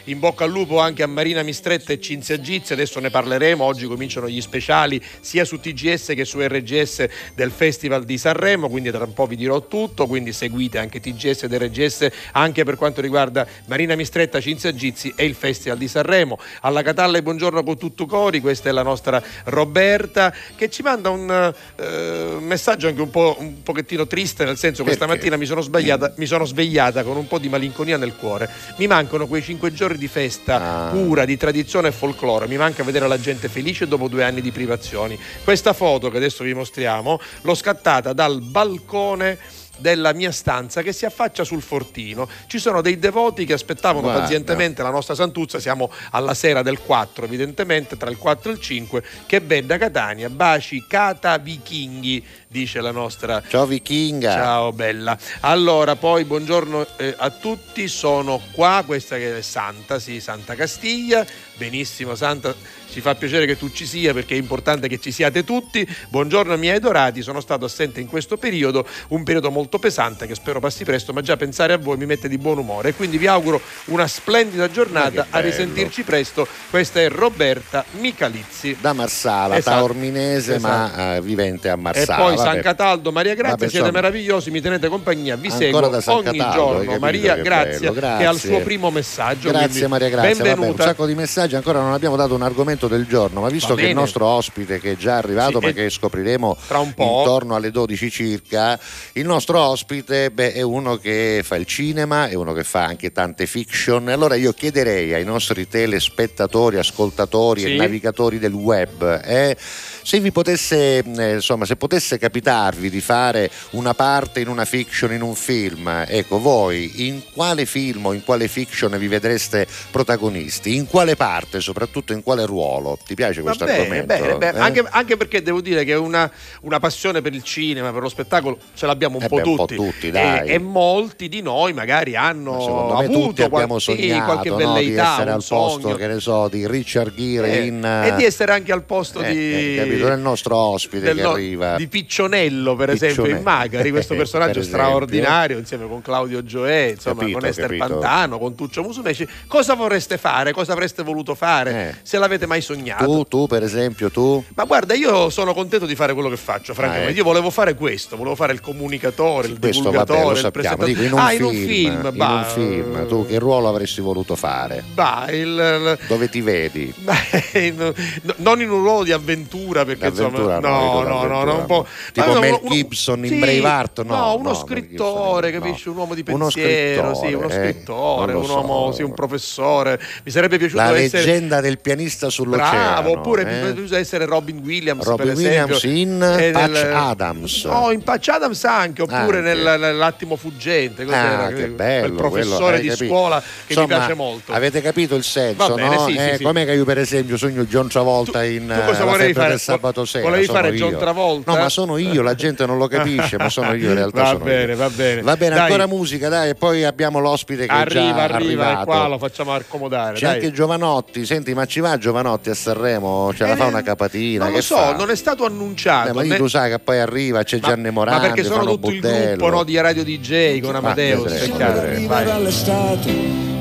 In 0.04 0.18
bocca 0.18 0.44
al 0.44 0.50
lupo 0.50 0.80
anche 0.80 1.02
a 1.02 1.06
Marina 1.06 1.42
Mistretta 1.42 1.92
e 1.92 2.00
Cinzia 2.00 2.40
Gizzi, 2.40 2.72
adesso 2.72 3.00
ne 3.00 3.10
parleremo, 3.10 3.62
oggi 3.62 3.86
cominciano 3.86 4.28
gli 4.28 4.40
speciali 4.40 5.00
sia 5.20 5.44
su 5.44 5.60
TGS 5.60 6.12
che 6.14 6.24
su 6.24 6.40
RGS 6.40 7.06
del 7.34 7.50
Festival 7.50 8.04
di 8.04 8.18
Sanremo, 8.18 8.68
quindi 8.68 8.90
tra 8.90 9.04
un 9.04 9.12
po' 9.12 9.26
vi 9.26 9.36
dirò 9.36 9.66
tutto, 9.66 10.06
quindi 10.06 10.32
seguite 10.32 10.78
anche 10.78 11.00
TGS 11.00 11.44
ed 11.44 11.54
RGS 11.54 12.08
anche 12.32 12.64
per 12.64 12.76
quanto 12.76 13.00
riguarda 13.00 13.46
Marina 13.66 13.94
Mistretta, 13.94 14.40
Cinzia 14.40 14.74
Gizzi 14.74 15.12
e 15.16 15.24
il 15.24 15.34
Festival 15.34 15.78
di 15.78 15.88
Sanremo. 15.88 16.38
Alla 16.60 16.82
Catalla 16.82 17.18
e 17.18 17.22
buongiorno 17.22 17.62
con 17.62 17.78
tutto 17.78 18.06
cori, 18.06 18.40
questa 18.40 18.68
è 18.68 18.72
la 18.72 18.82
nostra 18.82 19.22
Roberta 19.44 20.34
che 20.56 20.68
ci 20.68 20.82
manda 20.82 21.10
un 21.10 21.54
eh, 21.76 22.36
messaggio 22.40 22.88
anche 22.88 23.00
un 23.00 23.10
po' 23.10 23.36
un 23.38 23.62
pochettino 23.62 24.06
triste, 24.06 24.44
nel 24.44 24.56
senso 24.56 24.82
questa 24.82 25.06
Perché? 25.06 25.20
mattina 25.20 25.36
mi 25.36 25.46
sono, 25.46 25.60
sbagliata, 25.60 26.14
mi 26.16 26.26
sono 26.26 26.44
svegliata 26.44 27.02
con 27.02 27.16
un 27.16 27.26
po' 27.26 27.38
di 27.38 27.48
malinconia 27.48 27.96
nel 27.96 28.16
cuore. 28.16 28.50
Mi 28.76 28.86
mancano 29.04 29.26
quei 29.26 29.42
cinque 29.42 29.72
giorni 29.72 29.98
di 29.98 30.08
festa 30.08 30.52
Ah. 30.54 30.88
pura, 30.90 31.24
di 31.24 31.36
tradizione 31.36 31.88
e 31.88 31.92
folklore. 31.92 32.46
Mi 32.48 32.56
manca 32.56 32.82
vedere 32.82 33.06
la 33.06 33.20
gente 33.20 33.48
felice 33.48 33.86
dopo 33.86 34.08
due 34.08 34.24
anni 34.24 34.40
di 34.40 34.50
privazioni. 34.50 35.18
Questa 35.42 35.72
foto 35.74 36.10
che 36.10 36.16
adesso 36.16 36.42
vi 36.42 36.54
mostriamo 36.54 37.20
l'ho 37.42 37.54
scattata 37.54 38.12
dal 38.12 38.40
balcone 38.40 39.38
della 39.76 40.12
mia 40.12 40.32
stanza 40.32 40.82
che 40.82 40.92
si 40.92 41.04
affaccia 41.04 41.44
sul 41.44 41.62
fortino. 41.62 42.28
Ci 42.46 42.58
sono 42.58 42.80
dei 42.80 42.98
devoti 42.98 43.44
che 43.44 43.52
aspettavano 43.52 44.02
Guarda. 44.02 44.20
pazientemente 44.20 44.82
la 44.82 44.90
nostra 44.90 45.14
Santuzza, 45.14 45.58
siamo 45.58 45.90
alla 46.10 46.34
sera 46.34 46.62
del 46.62 46.80
4, 46.80 47.24
evidentemente 47.24 47.96
tra 47.96 48.10
il 48.10 48.18
4 48.18 48.50
e 48.50 48.52
il 48.54 48.60
5, 48.60 49.04
che 49.26 49.40
ben 49.40 49.66
da 49.66 49.78
Catania, 49.78 50.30
baci 50.30 50.84
cata 50.88 51.38
vichinghi, 51.38 52.24
dice 52.46 52.80
la 52.80 52.92
nostra 52.92 53.42
Ciao 53.46 53.66
vichinga. 53.66 54.32
Ciao 54.32 54.72
bella. 54.72 55.16
Allora, 55.40 55.96
poi 55.96 56.24
buongiorno 56.24 56.86
eh, 56.96 57.14
a 57.16 57.30
tutti, 57.30 57.88
sono 57.88 58.40
qua, 58.52 58.82
questa 58.86 59.16
che 59.16 59.38
è 59.38 59.42
Santa, 59.42 59.98
sì, 59.98 60.20
Santa 60.20 60.54
Castiglia. 60.54 61.26
Benissimo 61.56 62.16
Santa, 62.16 62.52
ci 62.90 63.00
fa 63.00 63.14
piacere 63.14 63.46
che 63.46 63.56
tu 63.56 63.70
ci 63.70 63.86
sia 63.86 64.12
perché 64.12 64.34
è 64.34 64.38
importante 64.38 64.88
che 64.88 64.98
ci 64.98 65.12
siate 65.12 65.44
tutti. 65.44 65.86
Buongiorno 66.08 66.56
miei 66.56 66.80
dorati, 66.80 67.22
sono 67.22 67.40
stato 67.40 67.64
assente 67.66 68.00
in 68.00 68.08
questo 68.08 68.36
periodo, 68.36 68.84
un 69.08 69.22
periodo 69.22 69.52
molto 69.52 69.78
pesante 69.78 70.26
che 70.26 70.34
spero 70.34 70.58
passi 70.58 70.82
presto, 70.84 71.12
ma 71.12 71.20
già 71.20 71.36
pensare 71.36 71.72
a 71.72 71.78
voi 71.78 71.96
mi 71.96 72.06
mette 72.06 72.28
di 72.28 72.38
buon 72.38 72.58
umore 72.58 72.88
e 72.88 72.94
quindi 72.94 73.18
vi 73.18 73.28
auguro 73.28 73.60
una 73.86 74.08
splendida 74.08 74.68
giornata, 74.68 75.26
a 75.30 75.38
risentirci 75.38 76.02
presto. 76.02 76.46
Questa 76.70 76.98
è 77.00 77.08
Roberta 77.08 77.84
Micalizzi. 78.00 78.76
Da 78.80 78.92
Marsala, 78.92 79.56
Esatto. 79.56 79.76
taorminese 79.76 80.56
Esatto. 80.56 80.96
ma 80.96 81.14
eh, 81.16 81.20
vivente 81.22 81.68
a 81.68 81.74
E 81.74 81.76
Marsala. 81.76 82.16
poi 82.22 82.34
Vabbè. 82.34 82.50
San 82.52 82.60
Cataldo, 82.62 83.12
Maria 83.12 83.34
Grazia, 83.34 83.50
Vabbè, 83.50 83.68
siete 83.68 83.86
insomma. 83.86 84.00
meravigliosi, 84.00 84.50
mi 84.50 84.60
tenete 84.60 84.88
compagnia, 84.88 85.36
vi 85.36 85.50
seguo 85.50 85.78
ogni 85.86 86.00
Cataldo, 86.02 86.52
giorno. 86.52 86.98
Maria 86.98 87.34
che 87.36 87.42
Grazia, 87.42 87.92
bello, 87.92 87.92
che 87.92 88.06
ha 88.06 88.12
il 88.14 88.18
grazie. 88.38 88.50
suo 88.50 88.60
primo 88.60 88.90
messaggio. 88.90 89.50
Grazie 89.50 89.86
Maria 89.86 90.08
Grazia, 90.08 90.30
Vabbè, 90.34 90.48
un 90.48 90.54
benvenuta. 90.54 90.82
sacco 90.84 91.06
di 91.06 91.14
messaggi, 91.14 91.42
ancora 91.52 91.80
non 91.80 91.92
abbiamo 91.92 92.16
dato 92.16 92.34
un 92.34 92.42
argomento 92.42 92.88
del 92.88 93.06
giorno, 93.06 93.40
ma 93.40 93.48
visto 93.48 93.74
che 93.74 93.86
il 93.88 93.94
nostro 93.94 94.24
ospite 94.26 94.80
che 94.80 94.92
è 94.92 94.96
già 94.96 95.16
arrivato, 95.18 95.58
Sì, 95.60 95.66
ma 95.66 95.72
che 95.72 95.90
scopriremo 95.90 96.56
tra 96.66 96.78
un 96.78 96.94
po'. 96.94 97.18
intorno 97.20 97.54
alle 97.54 97.70
12 97.70 98.10
circa, 98.10 98.78
il 99.12 99.26
nostro 99.26 99.58
ospite 99.60 100.30
beh, 100.30 100.52
è 100.52 100.62
uno 100.62 100.96
che 100.96 101.42
fa 101.44 101.56
il 101.56 101.66
cinema, 101.66 102.28
è 102.28 102.34
uno 102.34 102.52
che 102.52 102.64
fa 102.64 102.84
anche 102.84 103.12
tante 103.12 103.46
fiction, 103.46 104.08
allora 104.08 104.34
io 104.34 104.52
chiederei 104.52 105.12
ai 105.12 105.24
nostri 105.24 105.68
telespettatori, 105.68 106.78
ascoltatori 106.78 107.60
Sì. 107.60 107.74
e 107.74 107.76
navigatori 107.76 108.38
del 108.38 108.52
web 108.52 109.20
eh, 109.24 109.56
se 110.04 110.20
vi 110.20 110.30
potesse, 110.30 110.98
eh, 110.98 111.32
insomma, 111.34 111.64
se 111.64 111.76
potesse 111.76 112.18
capitarvi 112.18 112.90
di 112.90 113.00
fare 113.00 113.50
una 113.70 113.94
parte 113.94 114.40
in 114.40 114.48
una 114.48 114.66
fiction, 114.66 115.12
in 115.14 115.22
un 115.22 115.34
film, 115.34 116.04
ecco 116.06 116.38
voi 116.38 117.08
in 117.08 117.22
quale 117.32 117.64
film 117.64 118.04
o 118.06 118.12
in 118.12 118.22
quale 118.22 118.46
fiction 118.46 118.94
vi 118.98 119.08
vedreste 119.08 119.66
protagonisti? 119.90 120.76
In 120.76 120.86
quale 120.86 121.16
parte, 121.16 121.60
soprattutto 121.60 122.12
in 122.12 122.22
quale 122.22 122.44
ruolo? 122.44 122.98
Ti 123.04 123.14
piace 123.14 123.40
questo 123.40 123.64
bene, 123.64 123.78
argomento? 123.78 124.06
bene, 124.06 124.36
bene. 124.36 124.58
Eh? 124.58 124.60
Anche, 124.60 124.84
anche 124.90 125.16
perché 125.16 125.40
devo 125.42 125.62
dire 125.62 125.84
che 125.84 125.94
una, 125.94 126.30
una 126.60 126.78
passione 126.78 127.22
per 127.22 127.32
il 127.32 127.42
cinema, 127.42 127.90
per 127.90 128.02
lo 128.02 128.08
spettacolo, 128.10 128.58
ce 128.74 128.84
l'abbiamo 128.84 129.16
un, 129.16 129.22
Eh 129.22 129.28
po, 129.28 129.36
beh, 129.36 129.42
un 129.42 129.56
po' 129.56 129.64
tutti. 129.64 129.76
tutti. 129.76 130.10
E, 130.10 130.42
e 130.46 130.58
molti 130.58 131.28
di 131.30 131.40
noi 131.40 131.72
magari 131.72 132.14
hanno 132.14 132.52
Ma 132.92 132.98
avuto 132.98 133.20
tutti 133.28 133.42
abbiamo 133.42 133.78
sognato 133.78 134.24
qualche 134.24 134.50
no, 134.50 134.56
di 134.56 134.64
velleità, 134.64 135.12
essere 135.12 135.30
un 135.30 135.36
al 135.36 135.44
posto, 135.48 135.80
sogno. 135.80 135.94
che 135.96 136.06
ne 136.06 136.20
so, 136.20 136.48
di 136.48 136.68
Richard 136.68 137.14
Gere 137.14 137.52
Eh, 137.60 137.64
in 137.66 137.82
e 137.84 138.14
di 138.16 138.24
essere 138.24 138.52
anche 138.52 138.70
al 138.70 138.82
posto 138.84 139.20
eh, 139.22 139.32
di 139.32 139.93
eh, 139.94 139.98
capito, 139.98 140.08
del 140.14 140.18
nostro 140.20 140.56
ospite 140.56 141.04
del 141.04 141.16
che 141.16 141.22
no- 141.22 141.30
arriva. 141.32 141.76
di 141.76 141.86
Piccionello 141.88 142.74
per 142.76 142.90
esempio 142.90 143.24
in 143.24 143.30
Piccionello. 143.36 143.42
Magari 143.58 143.90
questo 143.90 144.14
Per 144.14 144.22
personaggio 144.22 144.62
straordinario 144.62 145.58
insieme 145.58 145.86
con 145.88 146.02
Claudio 146.02 146.42
Gioè 146.44 146.92
insomma 146.94 147.20
Capito, 147.20 147.38
con 147.38 147.48
Esther 147.48 147.66
capito. 147.66 147.86
Pantano 147.98 148.38
con 148.38 148.54
Tuccio 148.54 148.82
Musumeci 148.82 149.26
cosa 149.46 149.74
vorreste 149.74 150.18
fare 150.18 150.52
cosa 150.52 150.72
avreste 150.72 151.02
voluto 151.02 151.34
fare 151.34 151.70
Eh. 151.90 151.94
se 152.02 152.18
l'avete 152.18 152.46
mai 152.46 152.60
sognato 152.60 153.04
Tu, 153.04 153.24
tu 153.24 153.46
per 153.46 153.62
esempio, 153.62 154.10
tu? 154.10 154.42
ma 154.54 154.64
guarda 154.64 154.94
io 154.94 155.30
sono 155.30 155.52
contento 155.54 155.86
di 155.86 155.94
fare 155.94 156.12
quello 156.14 156.28
che 156.28 156.36
faccio 156.36 156.72
francamente 156.74 157.06
Ah, 157.06 157.10
ecco. 157.10 157.18
io 157.18 157.24
volevo 157.24 157.50
fare 157.50 157.74
questo 157.74 158.16
volevo 158.16 158.34
fare 158.36 158.52
il 158.52 158.60
comunicatore 158.60 159.48
il 159.48 159.58
Questo 159.58 159.82
divulgatore 159.82 160.34
vabbè, 160.34 160.38
il 160.46 160.50
presentatore 160.52 160.92
Dico, 160.92 161.02
in 161.02 161.12
un 161.12 161.18
ah 161.18 161.28
film, 161.28 161.44
in 161.44 161.44
un 161.44 161.54
film 161.66 162.06
in 162.06 162.16
bah, 162.16 162.34
un 162.34 162.44
film, 162.44 163.08
tu 163.08 163.26
che 163.26 163.38
ruolo 163.38 163.68
avresti 163.68 164.00
voluto 164.00 164.36
fare? 164.36 164.82
bah, 164.94 165.26
il- 165.30 165.98
Dove 166.06 166.28
ti 166.28 166.40
vedi? 166.40 166.92
In- 167.54 167.92
no- 168.22 168.34
non 168.38 168.60
in 168.60 168.70
un 168.70 168.80
ruolo 168.82 169.04
di 169.04 169.12
avventura 169.12 169.83
perché 169.84 170.10
D'avventura 170.10 170.56
insomma 170.56 170.68
no, 170.68 171.02
no 171.02 171.08
no 171.08 171.26
no, 171.26 171.44
no, 171.44 171.58
un 171.58 171.66
po' 171.66 171.74
no. 171.76 171.86
Tipo 172.12 172.32
Ma 172.32 172.38
Mel 172.40 172.58
uno- 172.60 172.70
Gibson 172.70 173.24
in 173.24 173.30
sì, 173.30 173.38
Braveheart, 173.38 174.02
no, 174.04 174.14
no 174.16 174.34
uno 174.36 174.48
no, 174.50 174.54
scrittore 174.54 175.50
Gibson, 175.50 175.62
capisci 175.68 175.84
no. 175.86 175.92
un 175.92 175.98
uomo 175.98 176.14
di 176.14 176.24
Uno 176.26 176.44
pensiero 176.52 177.14
sì 177.14 177.32
uno 177.32 177.48
scrittore, 177.48 177.68
eh, 177.68 177.72
scrittore 177.72 178.32
lo 178.32 178.40
un 178.40 178.48
uomo 178.50 178.86
so. 178.90 178.96
sì 178.96 179.02
un 179.02 179.14
professore 179.14 180.00
mi 180.24 180.30
sarebbe 180.30 180.58
piaciuto 180.58 180.82
La 180.82 180.96
essere 180.96 181.24
leggenda 181.24 181.60
del 181.60 181.78
pianista 181.78 182.28
sull'oceano. 182.30 182.70
Bravo, 183.02 183.10
oppure 183.18 183.42
eh? 183.42 183.44
mi 183.44 183.50
sarebbe 183.52 183.72
piaciuto 183.74 183.96
essere 183.96 184.24
Robin 184.26 184.58
Williams 184.64 185.04
Robin 185.04 185.26
per 185.26 185.34
esempio 185.36 185.76
Williams 185.82 185.82
in 185.84 186.36
E 186.40 186.50
Patch 186.50 186.84
Adams. 186.92 187.64
no 187.64 187.90
in 187.90 188.02
Patch 188.02 188.28
Adams 188.28 188.64
anche 188.64 189.02
oppure 189.02 189.38
Anche. 189.38 189.54
nel- 189.54 189.76
nell'attimo 189.80 190.36
fuggente 190.36 191.04
cos'era? 191.04 191.44
Ah, 191.44 191.48
che 191.48 191.54
quel 191.54 191.70
bello, 191.70 192.14
professore 192.14 192.78
quello, 192.78 192.92
hai 192.92 192.96
di 192.98 193.06
scuola 193.06 193.42
che 193.66 193.78
mi 193.78 193.86
piace 193.86 194.14
molto 194.14 194.52
Avete 194.52 194.80
capito 194.80 195.14
il 195.14 195.24
senso, 195.24 195.76
no? 195.76 196.06
Eh. 196.08 196.38
Com'è 196.42 196.64
che 196.64 196.72
io, 196.72 196.84
per 196.84 196.98
esempio, 196.98 197.36
sogno 197.36 197.64
John 197.64 197.88
Travolta 197.88 198.44
in 198.44 198.70
eh, 198.70 198.84
cosa 198.86 199.04
volevi 199.04 199.32
febbre 199.32 199.58
fare? 199.58 199.58
Sabato 199.74 200.04
sera? 200.04 200.24
Volevi 200.28 200.46
fare 200.46 200.68
io. 200.70 200.74
John 200.90 200.98
Travolta? 200.98 201.52
No, 201.52 201.58
ma 201.58 201.68
sono 201.68 201.96
io, 201.98 202.22
la 202.22 202.34
gente 202.34 202.66
non 202.66 202.78
lo 202.78 202.86
capisce, 202.88 203.36
ma 203.38 203.48
sono 203.48 203.72
io 203.74 203.88
in 203.90 203.94
realtà. 203.94 204.22
Va 204.22 204.28
sono 204.28 204.44
bene, 204.44 204.72
io. 204.72 204.78
va 204.78 204.90
bene. 204.90 205.22
Va 205.22 205.36
bene, 205.36 205.54
Dai. 205.54 205.64
ancora 205.64 205.86
musica, 205.86 206.28
dai, 206.28 206.50
e 206.50 206.54
poi 206.54 206.84
abbiamo 206.84 207.18
l'ospite 207.20 207.66
che 207.66 207.72
è 207.72 207.76
Arriva, 207.76 208.02
già 208.02 208.22
arriva, 208.22 208.36
arrivato. 208.66 208.82
e 208.82 208.84
qua 208.84 209.06
lo 209.08 209.18
facciamo 209.18 209.52
accomodare. 209.54 210.14
C'è 210.16 210.26
dai. 210.26 210.34
anche 210.34 210.52
Giovanotti, 210.52 211.24
senti, 211.26 211.54
ma 211.54 211.66
ci 211.66 211.80
va 211.80 211.96
Giovanotti 211.98 212.50
a 212.50 212.54
Sanremo? 212.54 213.32
Ce 213.34 213.44
la 213.46 213.52
Eh, 213.52 213.56
fa 213.56 213.64
una 213.66 213.82
capatina? 213.82 214.44
Non 214.44 214.52
che 214.52 214.58
lo 214.58 214.62
so, 214.64 214.76
fa? 214.76 214.94
non 214.96 215.10
è 215.10 215.16
stato 215.16 215.44
annunciato. 215.44 216.08
Eh, 216.08 216.12
ma 216.12 216.22
né- 216.22 216.36
tu 216.36 216.46
sai 216.46 216.70
che 216.70 216.78
poi 216.78 216.98
arriva, 216.98 217.42
c'è 217.42 217.58
ma- 217.60 217.68
Gianni 217.68 217.90
Morandi, 217.90 218.20
Ma 218.20 218.26
perché 218.32 218.44
sono 218.44 218.64
tutto 218.64 218.88
il 218.90 219.00
Buddello. 219.00 219.36
gruppo 219.36 219.50
no, 219.56 219.64
di 219.64 219.80
Radio 219.80 220.04
DJ 220.04 220.60
con 220.60 220.74
Amadeus. 220.74 221.32
è 221.32 221.48
vedremo. 221.50 222.06
Vai. 222.08 223.43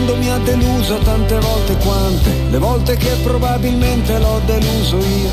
Mondo 0.00 0.16
mi 0.16 0.30
ha 0.30 0.38
deluso 0.38 0.96
tante 0.98 1.38
volte 1.38 1.76
quante, 1.76 2.30
le 2.50 2.58
volte 2.58 2.96
che 2.96 3.10
probabilmente 3.22 4.18
l'ho 4.18 4.40
deluso 4.46 4.96
io. 4.96 5.30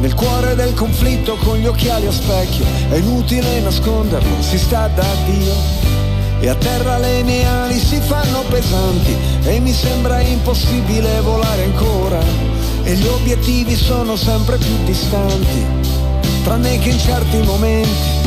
Nel 0.00 0.14
cuore 0.14 0.54
del 0.54 0.72
conflitto 0.72 1.36
con 1.36 1.58
gli 1.58 1.66
occhiali 1.66 2.06
a 2.06 2.12
specchio, 2.12 2.64
è 2.88 2.96
inutile 2.96 3.60
nasconderlo, 3.60 4.40
si 4.40 4.58
sta 4.58 4.88
da 4.88 5.04
Dio. 5.26 5.52
E 6.40 6.48
a 6.48 6.54
terra 6.54 6.96
le 6.96 7.22
mie 7.22 7.44
ali 7.44 7.78
si 7.78 8.00
fanno 8.00 8.42
pesanti 8.48 9.14
e 9.42 9.60
mi 9.60 9.72
sembra 9.72 10.20
impossibile 10.20 11.20
volare 11.20 11.64
ancora. 11.64 12.20
E 12.82 12.94
gli 12.94 13.06
obiettivi 13.06 13.76
sono 13.76 14.16
sempre 14.16 14.56
più 14.56 14.74
distanti, 14.84 15.66
tranne 16.42 16.78
che 16.78 16.88
in 16.88 16.98
certi 16.98 17.36
momenti. 17.42 18.18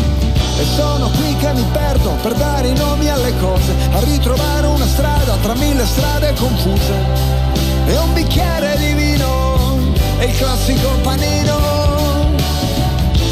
E 0.59 0.65
sono 0.75 1.09
qui 1.09 1.35
che 1.37 1.51
mi 1.53 1.65
perdo 1.71 2.11
per 2.21 2.35
dare 2.35 2.67
i 2.67 2.75
nomi 2.75 3.09
alle 3.09 3.33
cose, 3.39 3.73
a 3.91 3.99
ritrovare 4.01 4.52
tra 5.43 5.53
mille 5.53 5.85
strade 5.85 6.33
confuse. 6.33 6.95
E 7.85 7.97
un 7.97 8.13
bicchiere 8.13 8.75
di 8.77 8.93
vino, 8.93 9.77
e 10.17 10.25
il 10.25 10.37
classico 10.37 10.89
panino. 11.03 12.31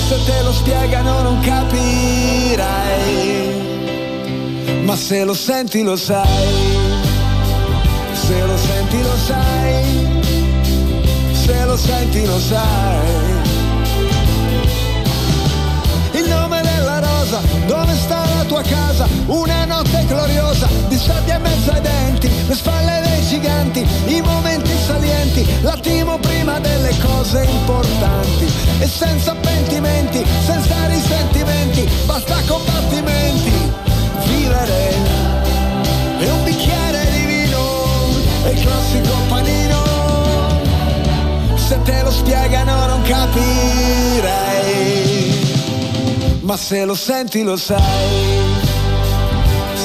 Se 0.07 0.23
te 0.25 0.41
lo 0.43 0.53
spiegano 0.53 1.21
non 1.21 1.39
capirai 1.39 3.21
ma 4.91 4.97
se 4.97 5.23
lo 5.23 5.33
senti 5.33 5.83
lo 5.83 5.95
sai, 5.95 6.27
se 8.11 8.41
lo 8.41 8.57
senti 8.57 9.01
lo 9.01 9.15
sai, 9.15 9.83
se 11.31 11.65
lo 11.65 11.77
senti 11.77 12.25
lo 12.25 12.39
sai. 12.39 13.40
tua 18.51 18.61
casa, 18.63 19.07
una 19.27 19.63
notte 19.63 20.03
gloriosa, 20.07 20.67
di 20.89 20.97
sabbia 20.97 21.35
e 21.35 21.39
mezzo 21.39 21.71
ai 21.71 21.79
denti, 21.79 22.29
le 22.47 22.53
spalle 22.53 23.01
dei 23.01 23.25
giganti, 23.25 23.79
i 24.07 24.19
momenti 24.19 24.71
salienti, 24.85 25.47
l'attimo 25.61 26.17
prima 26.17 26.59
delle 26.59 26.93
cose 27.01 27.45
importanti. 27.45 28.51
E 28.79 28.87
senza 28.87 29.33
pentimenti, 29.35 30.21
senza 30.45 30.75
risentimenti, 30.87 31.89
basta 32.05 32.41
combattimenti, 32.45 33.53
vivere. 34.25 34.95
E 36.19 36.29
un 36.29 36.43
bicchiere 36.43 37.09
di 37.09 37.25
vino, 37.25 37.87
e 38.43 38.49
il 38.49 38.59
classico 38.59 39.13
panino. 39.29 39.79
Se 41.55 41.81
te 41.83 42.01
lo 42.03 42.11
spiegano 42.11 42.85
non 42.87 43.01
capirei 43.03 44.51
ma 46.51 46.57
se 46.57 46.83
lo 46.83 46.95
senti 46.95 47.43
lo 47.43 47.55
sai 47.55 48.40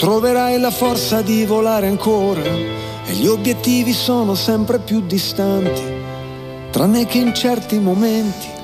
troverai 0.00 0.58
la 0.58 0.70
forza 0.70 1.20
di 1.20 1.44
volare 1.44 1.86
ancora 1.86 2.40
e 2.40 3.12
gli 3.12 3.26
obiettivi 3.26 3.92
sono 3.92 4.34
sempre 4.34 4.78
più 4.78 5.02
distanti, 5.02 5.82
tranne 6.70 7.04
che 7.04 7.18
in 7.18 7.34
certi 7.34 7.78
momenti. 7.78 8.59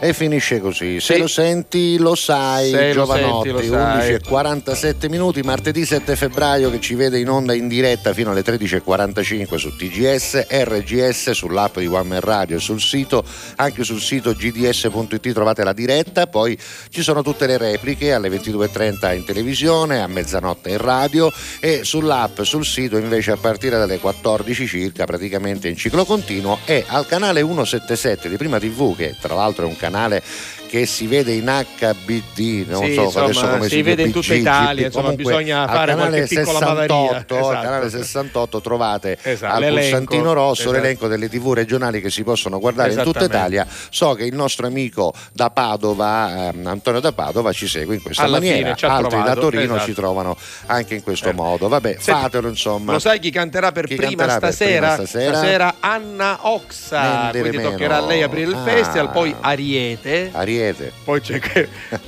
E 0.00 0.12
finisce 0.12 0.60
così. 0.60 1.00
Se 1.00 1.14
Sì. 1.14 1.20
lo 1.20 1.26
senti 1.26 1.98
lo 1.98 2.14
sai, 2.14 2.70
Se 2.70 2.86
lo 2.92 2.92
Giovanotti, 3.04 3.48
senti, 3.48 3.66
lo 3.66 3.72
sai. 3.74 3.94
11 3.96 4.12
e 4.12 4.20
47 4.20 5.08
minuti, 5.08 5.42
martedì 5.42 5.84
7 5.84 6.14
febbraio 6.14 6.70
che 6.70 6.78
ci 6.80 6.94
vede 6.94 7.18
in 7.18 7.28
onda 7.28 7.52
in 7.52 7.66
diretta 7.66 8.12
fino 8.12 8.30
alle 8.30 8.44
13.45 8.44 9.56
su 9.56 9.74
TGS, 9.74 10.46
RGS, 10.48 11.30
sull'app 11.32 11.78
di 11.80 11.86
One 11.88 12.04
Man 12.04 12.20
Radio 12.20 12.58
e 12.58 12.60
sul 12.60 12.80
sito, 12.80 13.24
anche 13.56 13.82
sul 13.82 14.00
sito 14.00 14.32
gds.it 14.34 15.32
trovate 15.32 15.64
la 15.64 15.72
diretta, 15.72 16.28
poi 16.28 16.56
ci 16.90 17.02
sono 17.02 17.22
tutte 17.22 17.48
le 17.48 17.58
repliche 17.58 18.12
alle 18.12 18.28
22.30 18.28 19.16
in 19.16 19.24
televisione, 19.24 20.00
a 20.00 20.06
mezzanotte 20.06 20.70
in 20.70 20.78
radio 20.78 21.28
e 21.58 21.80
sull'app, 21.82 22.42
sul 22.42 22.64
sito 22.64 22.98
invece 22.98 23.32
a 23.32 23.36
partire 23.36 23.76
dalle 23.76 23.98
14 23.98 24.64
circa, 24.64 25.06
praticamente 25.06 25.66
in 25.66 25.74
ciclo 25.76 26.04
continuo 26.04 26.58
e 26.66 26.84
al 26.86 27.04
canale 27.04 27.40
177 27.40 28.28
di 28.28 28.36
Prima 28.36 28.60
TV, 28.60 28.94
che 28.94 29.16
tra 29.20 29.34
l'altro 29.34 29.64
è 29.64 29.66
un 29.66 29.72
canale 29.72 29.86
canale 29.88 30.22
che 30.68 30.86
si 30.86 31.06
vede 31.06 31.32
in 31.32 31.44
HBD, 31.46 32.66
non 32.68 32.84
Sì, 32.84 32.94
so 32.94 33.02
insomma, 33.04 33.24
adesso 33.24 33.48
come 33.48 33.62
si 33.64 33.68
si, 33.76 33.82
vede 33.82 34.02
in 34.02 34.12
tutta 34.12 34.34
Italia, 34.34 34.74
GP, 34.82 34.84
insomma, 34.86 35.02
comunque 35.10 35.24
bisogna 35.24 35.66
fare 35.66 35.90
canale 35.92 36.08
qualche 36.18 36.34
piccola 36.34 36.58
68, 36.58 36.74
bavaria. 36.74 37.16
al 37.16 37.24
Esatto. 37.28 37.62
canale 37.62 37.90
68 37.90 38.60
trovate 38.60 39.18
Esatto, 39.22 39.54
al 39.54 39.66
pulsantino 39.72 40.32
rosso 40.32 40.62
Esatto. 40.62 40.70
l'elenco 40.76 41.08
delle 41.08 41.28
tv 41.28 41.52
regionali 41.52 42.00
che 42.00 42.10
si 42.10 42.22
possono 42.22 42.58
guardare 42.60 42.92
in 42.92 43.02
tutta. 43.02 43.24
Italia. 43.24 43.66
So 43.90 44.14
che 44.14 44.24
il 44.24 44.34
nostro 44.34 44.66
amico 44.66 45.12
da 45.32 45.50
Padova, 45.50 46.48
ehm, 46.50 46.66
Antonio 46.66 47.00
da 47.00 47.12
Padova, 47.12 47.52
ci 47.52 47.66
segue 47.66 47.94
in 47.94 48.02
questa 48.02 48.22
Alla 48.24 48.38
maniera. 48.38 48.68
Altri 48.70 48.86
da 48.86 49.08
trovato, 49.08 49.40
Torino 49.40 49.74
esatto. 49.74 49.84
ci 49.88 49.94
trovano 49.94 50.36
anche 50.66 50.94
in 50.94 51.02
questo 51.02 51.30
Eh. 51.30 51.32
modo. 51.32 51.68
Vabbè, 51.68 51.96
Senti, 51.98 52.20
fatelo 52.20 52.48
insomma. 52.48 52.92
Lo 52.92 52.98
sai 52.98 53.18
chi 53.18 53.30
canterà 53.30 53.72
per 53.72 53.86
Chi 53.86 53.96
prima 53.96 54.26
canterà 54.26 54.38
per 54.38 54.52
stasera? 54.52 54.92
prima 54.94 55.06
stasera? 55.06 55.74
Anna 55.80 56.38
Oxa. 56.42 57.00
Mendere 57.00 57.38
Quindi 57.40 57.56
meno. 57.58 57.70
toccherà 57.70 57.96
a 57.96 58.06
lei 58.06 58.22
aprire 58.22 58.48
il 58.50 58.54
Ah. 58.56 58.62
festival, 58.64 59.10
poi 59.10 59.34
Ariete, 59.40 60.30
Ariete. 60.32 60.57
Poi 61.04 61.20
c'è 61.20 61.40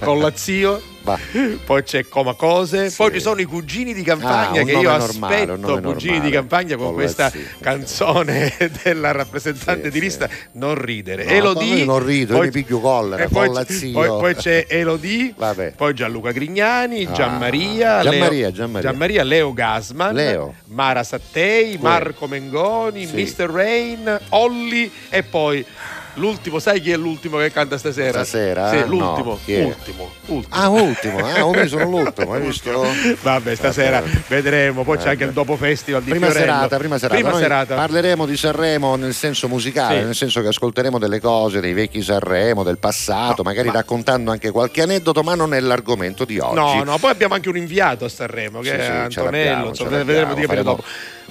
con 0.00 0.18
la 0.20 0.32
zio. 0.34 0.82
Poi 1.64 1.82
c'è 1.82 2.06
Coma 2.08 2.34
Cose, 2.34 2.90
Sì. 2.90 2.96
poi 2.96 3.10
ci 3.10 3.20
sono 3.20 3.40
i 3.40 3.44
cugini 3.44 3.94
di 3.94 4.02
campagna 4.02 4.60
Ah, 4.60 4.64
che 4.64 4.70
io 4.72 4.82
normale, 4.82 5.34
aspetto, 5.34 5.52
cugini 5.80 5.80
normale. 5.80 6.20
di 6.20 6.30
campagna 6.30 6.76
con 6.76 6.92
questa 6.92 7.30
zio. 7.30 7.40
canzone 7.58 8.54
della 8.84 9.10
rappresentante 9.10 9.84
Sì, 9.84 9.88
di 9.90 9.94
sì. 9.98 10.00
lista, 10.04 10.28
non 10.52 10.74
ridere. 10.74 11.24
No, 11.24 11.30
Elodie, 11.30 11.84
non 11.86 12.04
rido, 12.04 12.34
io 12.36 12.42
mi 12.42 12.50
piglio 12.50 12.80
collera, 12.80 13.26
poi, 13.28 13.48
poi- 13.50 13.92
poi 13.92 14.34
c'è 14.34 14.66
Elodie, 14.68 15.32
Vabbè. 15.36 15.72
poi 15.74 15.94
Gianluca 15.94 16.32
Grignani, 16.32 17.06
Ah. 17.06 17.12
Gianmaria, 17.12 18.02
Gianmaria, 18.02 18.50
Leo, 18.52 18.80
Gianmaria. 18.82 19.24
Leo 19.24 19.52
Gasman, 19.54 20.14
Leo. 20.14 20.54
Mara 20.66 21.02
Sattei, 21.02 21.78
Marco 21.80 22.26
Mengoni, 22.26 23.06
Sì. 23.06 23.14
Mr. 23.22 23.48
Rain, 23.50 24.20
Olli 24.28 24.92
e 25.08 25.22
poi 25.22 25.64
l'ultimo, 26.14 26.58
sai 26.58 26.80
chi 26.80 26.90
è 26.90 26.96
l'ultimo 26.96 27.38
che 27.38 27.50
canta 27.52 27.78
stasera? 27.78 28.24
Stasera? 28.24 28.70
Sì, 28.70 28.78
No, 28.78 28.86
l'ultimo, 28.86 29.38
è? 29.44 29.62
ultimo, 29.62 30.10
ultimo. 30.26 30.54
Ah, 30.56 30.68
ultimo, 30.68 31.18
ah, 31.18 31.44
ho 31.46 31.50
messo 31.52 31.78
l'ultimo, 31.78 32.32
hai 32.34 32.40
visto? 32.42 32.84
Vabbè, 33.22 33.54
stasera 33.54 34.00
Vabbè. 34.00 34.20
vedremo. 34.28 34.82
Poi 34.84 34.94
c'è 34.96 35.02
Vabbè. 35.04 35.10
anche 35.12 35.24
il 35.24 35.32
dopo 35.32 35.56
festival 35.56 36.02
di 36.02 36.10
Prima 36.10 36.26
Fiorello. 36.26 36.46
serata, 36.46 36.76
prima 36.78 36.98
serata. 36.98 37.14
Prima 37.14 37.30
Noi 37.30 37.40
serata. 37.42 37.74
Parleremo 37.74 38.26
di 38.26 38.36
Sanremo 38.36 38.96
nel 38.96 39.14
senso 39.14 39.48
musicale, 39.48 39.98
Sì. 40.00 40.04
nel 40.04 40.14
senso 40.14 40.40
che 40.42 40.48
ascolteremo 40.48 40.98
delle 40.98 41.20
cose 41.20 41.60
dei 41.60 41.72
vecchi 41.72 42.02
Sanremo, 42.02 42.62
del 42.62 42.78
passato, 42.78 43.42
magari 43.42 43.68
ma- 43.68 43.74
raccontando 43.74 44.30
anche 44.30 44.50
qualche 44.50 44.82
aneddoto, 44.82 45.22
ma 45.22 45.34
non 45.34 45.54
è 45.54 45.60
l'argomento 45.60 46.24
di 46.24 46.38
oggi. 46.38 46.54
No, 46.54 46.82
no, 46.84 46.98
poi 46.98 47.10
abbiamo 47.10 47.34
anche 47.34 47.48
un 47.48 47.56
inviato 47.56 48.04
a 48.04 48.08
Sanremo 48.08 48.60
che 48.60 48.68
Sì, 48.68 48.74
è 48.74 48.84
sì, 48.84 48.90
Antonello. 49.18 49.68
insomma, 49.68 49.90
vedremo 49.90 50.34
di 50.34 50.40
capire 50.42 50.46
faremo 50.46 50.62
dopo. 50.62 50.84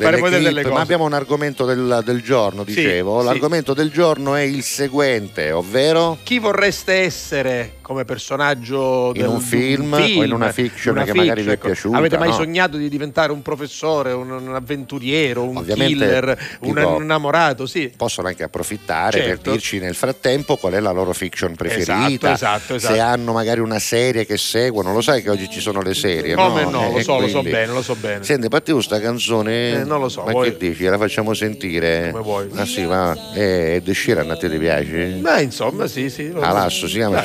Delle 0.06 0.18
Faremo 0.18 0.28
clip, 0.28 0.42
delle 0.42 0.62
cose. 0.64 0.74
Ma 0.74 0.82
abbiamo 0.82 1.04
un 1.06 1.14
argomento 1.14 1.66
del, 1.66 2.02
del 2.04 2.22
giorno, 2.22 2.64
Sì, 2.66 2.74
dicevo. 2.76 3.20
sì. 3.20 3.26
L'argomento 3.26 3.74
del 3.74 3.92
giorno 3.92 4.36
è 4.36 4.42
il 4.42 4.64
seguente, 4.64 5.52
ovvero 5.52 6.18
Chi 6.24 6.40
vorreste 6.40 6.94
essere 6.94 7.74
come 7.90 8.06
personaggio 8.06 9.08
In 9.16 9.22
del- 9.22 9.30
un 9.30 9.38
di 9.40 9.44
film 9.44 9.94
o 9.94 10.24
in 10.24 10.32
una 10.32 10.52
fiction 10.52 10.94
Una 10.96 11.06
che 11.06 11.14
magari 11.16 11.42
vi 11.42 11.50
è 11.50 11.54
ecco. 11.54 11.66
piaciuta, 11.66 11.98
Avete 11.98 12.20
mai 12.20 12.28
no? 12.30 12.36
sognato 12.36 12.78
di 12.78 12.88
diventare 12.88 13.32
un 13.32 13.42
professore, 13.42 14.12
un, 14.12 14.30
un 14.30 14.54
avventuriero, 14.54 15.42
un 15.44 15.58
Ovviamente, 15.58 15.94
killer, 15.96 16.48
un 16.60 16.76
tipo, 16.76 17.02
innamorato? 17.02 17.66
Sì. 17.66 17.92
possono 17.98 18.28
anche 18.28 18.44
approfittare 18.44 19.18
Certo. 19.20 19.42
per 19.42 19.52
dirci 19.54 19.80
nel 19.80 19.96
frattempo 19.96 20.56
qual 20.58 20.74
è 20.74 20.80
la 20.80 20.92
loro 20.92 21.14
fiction 21.14 21.56
preferita, 21.56 22.32
Esatto, 22.34 22.34
esatto, 22.34 22.76
esatto. 22.76 22.94
se 22.94 23.00
hanno 23.00 23.34
magari 23.34 23.60
una 23.60 23.80
serie 23.80 24.24
che 24.24 24.38
seguono, 24.38 24.94
lo 24.94 25.02
sai 25.02 25.24
che 25.24 25.32
oggi 25.32 25.50
ci 25.50 25.60
sono 25.60 25.82
le 25.82 25.96
serie, 25.96 26.36
Come 26.36 26.66
no? 26.66 26.70
no, 26.70 26.90
Eh, 26.90 26.92
lo 26.92 27.00
so, 27.02 27.20
lo 27.20 27.28
so 27.28 27.40
quindi- 27.40 27.50
bene, 27.50 27.74
lo 27.74 27.82
so 27.82 27.96
bene. 27.96 28.24
Senti, 28.24 28.50
partiamo 28.50 28.82
sta 28.82 29.00
canzone, 29.02 29.80
Eh, 29.82 29.84
non 29.84 30.00
lo 30.00 30.10
so, 30.10 30.22
ma 30.26 30.32
vuoi- 30.32 30.52
che 30.56 30.58
dici? 30.70 30.84
La 30.84 31.00
facciamo 31.00 31.34
sentire? 31.34 32.10
Come 32.12 32.24
vuoi. 32.24 32.50
Ah 32.54 32.66
sì, 32.68 32.86
ma 32.86 33.18
eh, 33.34 33.82
Ed 33.84 33.90
Sheeran 33.92 34.30
a 34.30 34.38
te 34.38 34.48
ti 34.48 34.60
piace? 34.60 35.06
Beh, 35.20 35.42
insomma, 35.42 35.88
sì, 35.88 36.12
sì. 36.12 36.30
lo- 36.30 36.42
Ah, 36.42 36.70
si 36.70 36.86
chiama 36.86 37.16
Dai. 37.16 37.24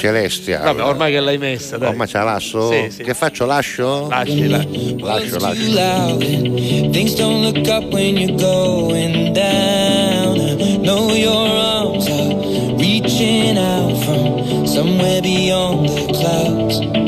Celestia. 0.56 0.72
Vabbè, 0.72 0.82
ormai 0.88 1.12
che 1.12 1.20
l'hai 1.20 1.38
messa, 1.38 1.76
dai. 1.78 1.88
Oh, 1.90 1.94
ma 1.96 2.06
c'ha 2.06 2.22
lasso? 2.22 2.70
Sì, 2.70 2.86
sì. 2.90 3.02
Che 3.02 3.14
faccio, 3.14 3.44
lascio? 3.46 4.08
Lasci, 4.08 4.46
la- 4.48 4.64
Lascio, 4.98 5.38
lascio. 5.38 6.18
things 6.90 7.14
don't 7.14 7.42
look 7.42 7.66
up 7.68 7.92
when 7.92 8.16
you're 8.16 8.36
going 8.36 9.32
down. 9.32 10.36
I 10.60 10.76
know 10.78 11.10
your 11.12 11.48
arms 11.48 12.06
are 12.08 12.34
reaching 12.78 13.56
out 13.58 13.96
from 14.04 14.66
somewhere 14.66 15.20
beyond 15.20 15.88
the 15.88 16.06
clouds. 16.12 17.03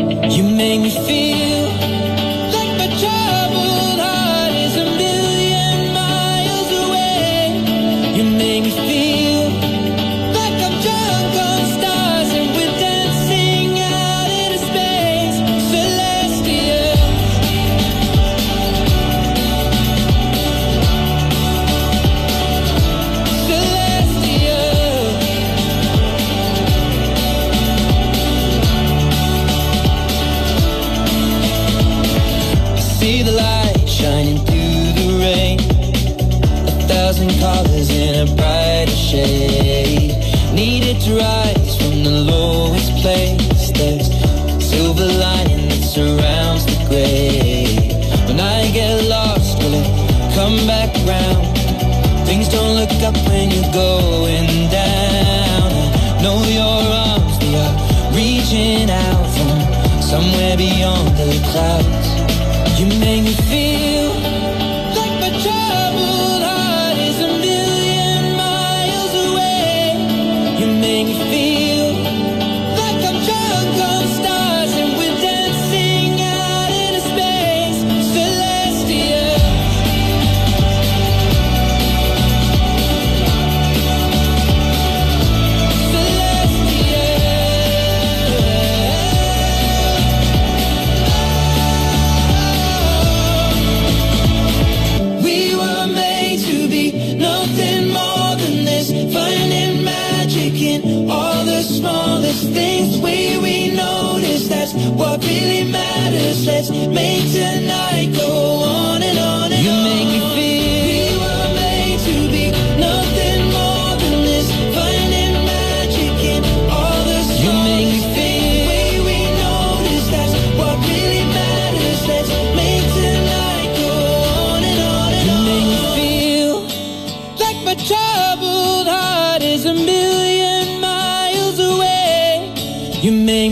Come 50.86 51.06
back 51.06 51.06
round. 51.06 52.26
Things 52.26 52.48
don't 52.48 52.74
look 52.74 52.90
up 53.02 53.16
when 53.28 53.50
you're 53.50 53.72
going 53.72 54.70
down. 54.70 55.70
I 55.72 56.22
know 56.22 56.42
your 56.44 56.82
arms, 56.92 57.38
they 57.38 57.54
are 57.54 57.76
reaching 58.14 58.90
out 58.90 59.26
from 59.34 60.02
somewhere 60.02 60.56
beyond 60.56 61.08
the 61.16 61.30
clouds. 61.50 62.80
You 62.80 62.86
make 63.00 63.24
me 63.24 63.34
feel 63.34 64.15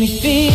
You 0.04 0.53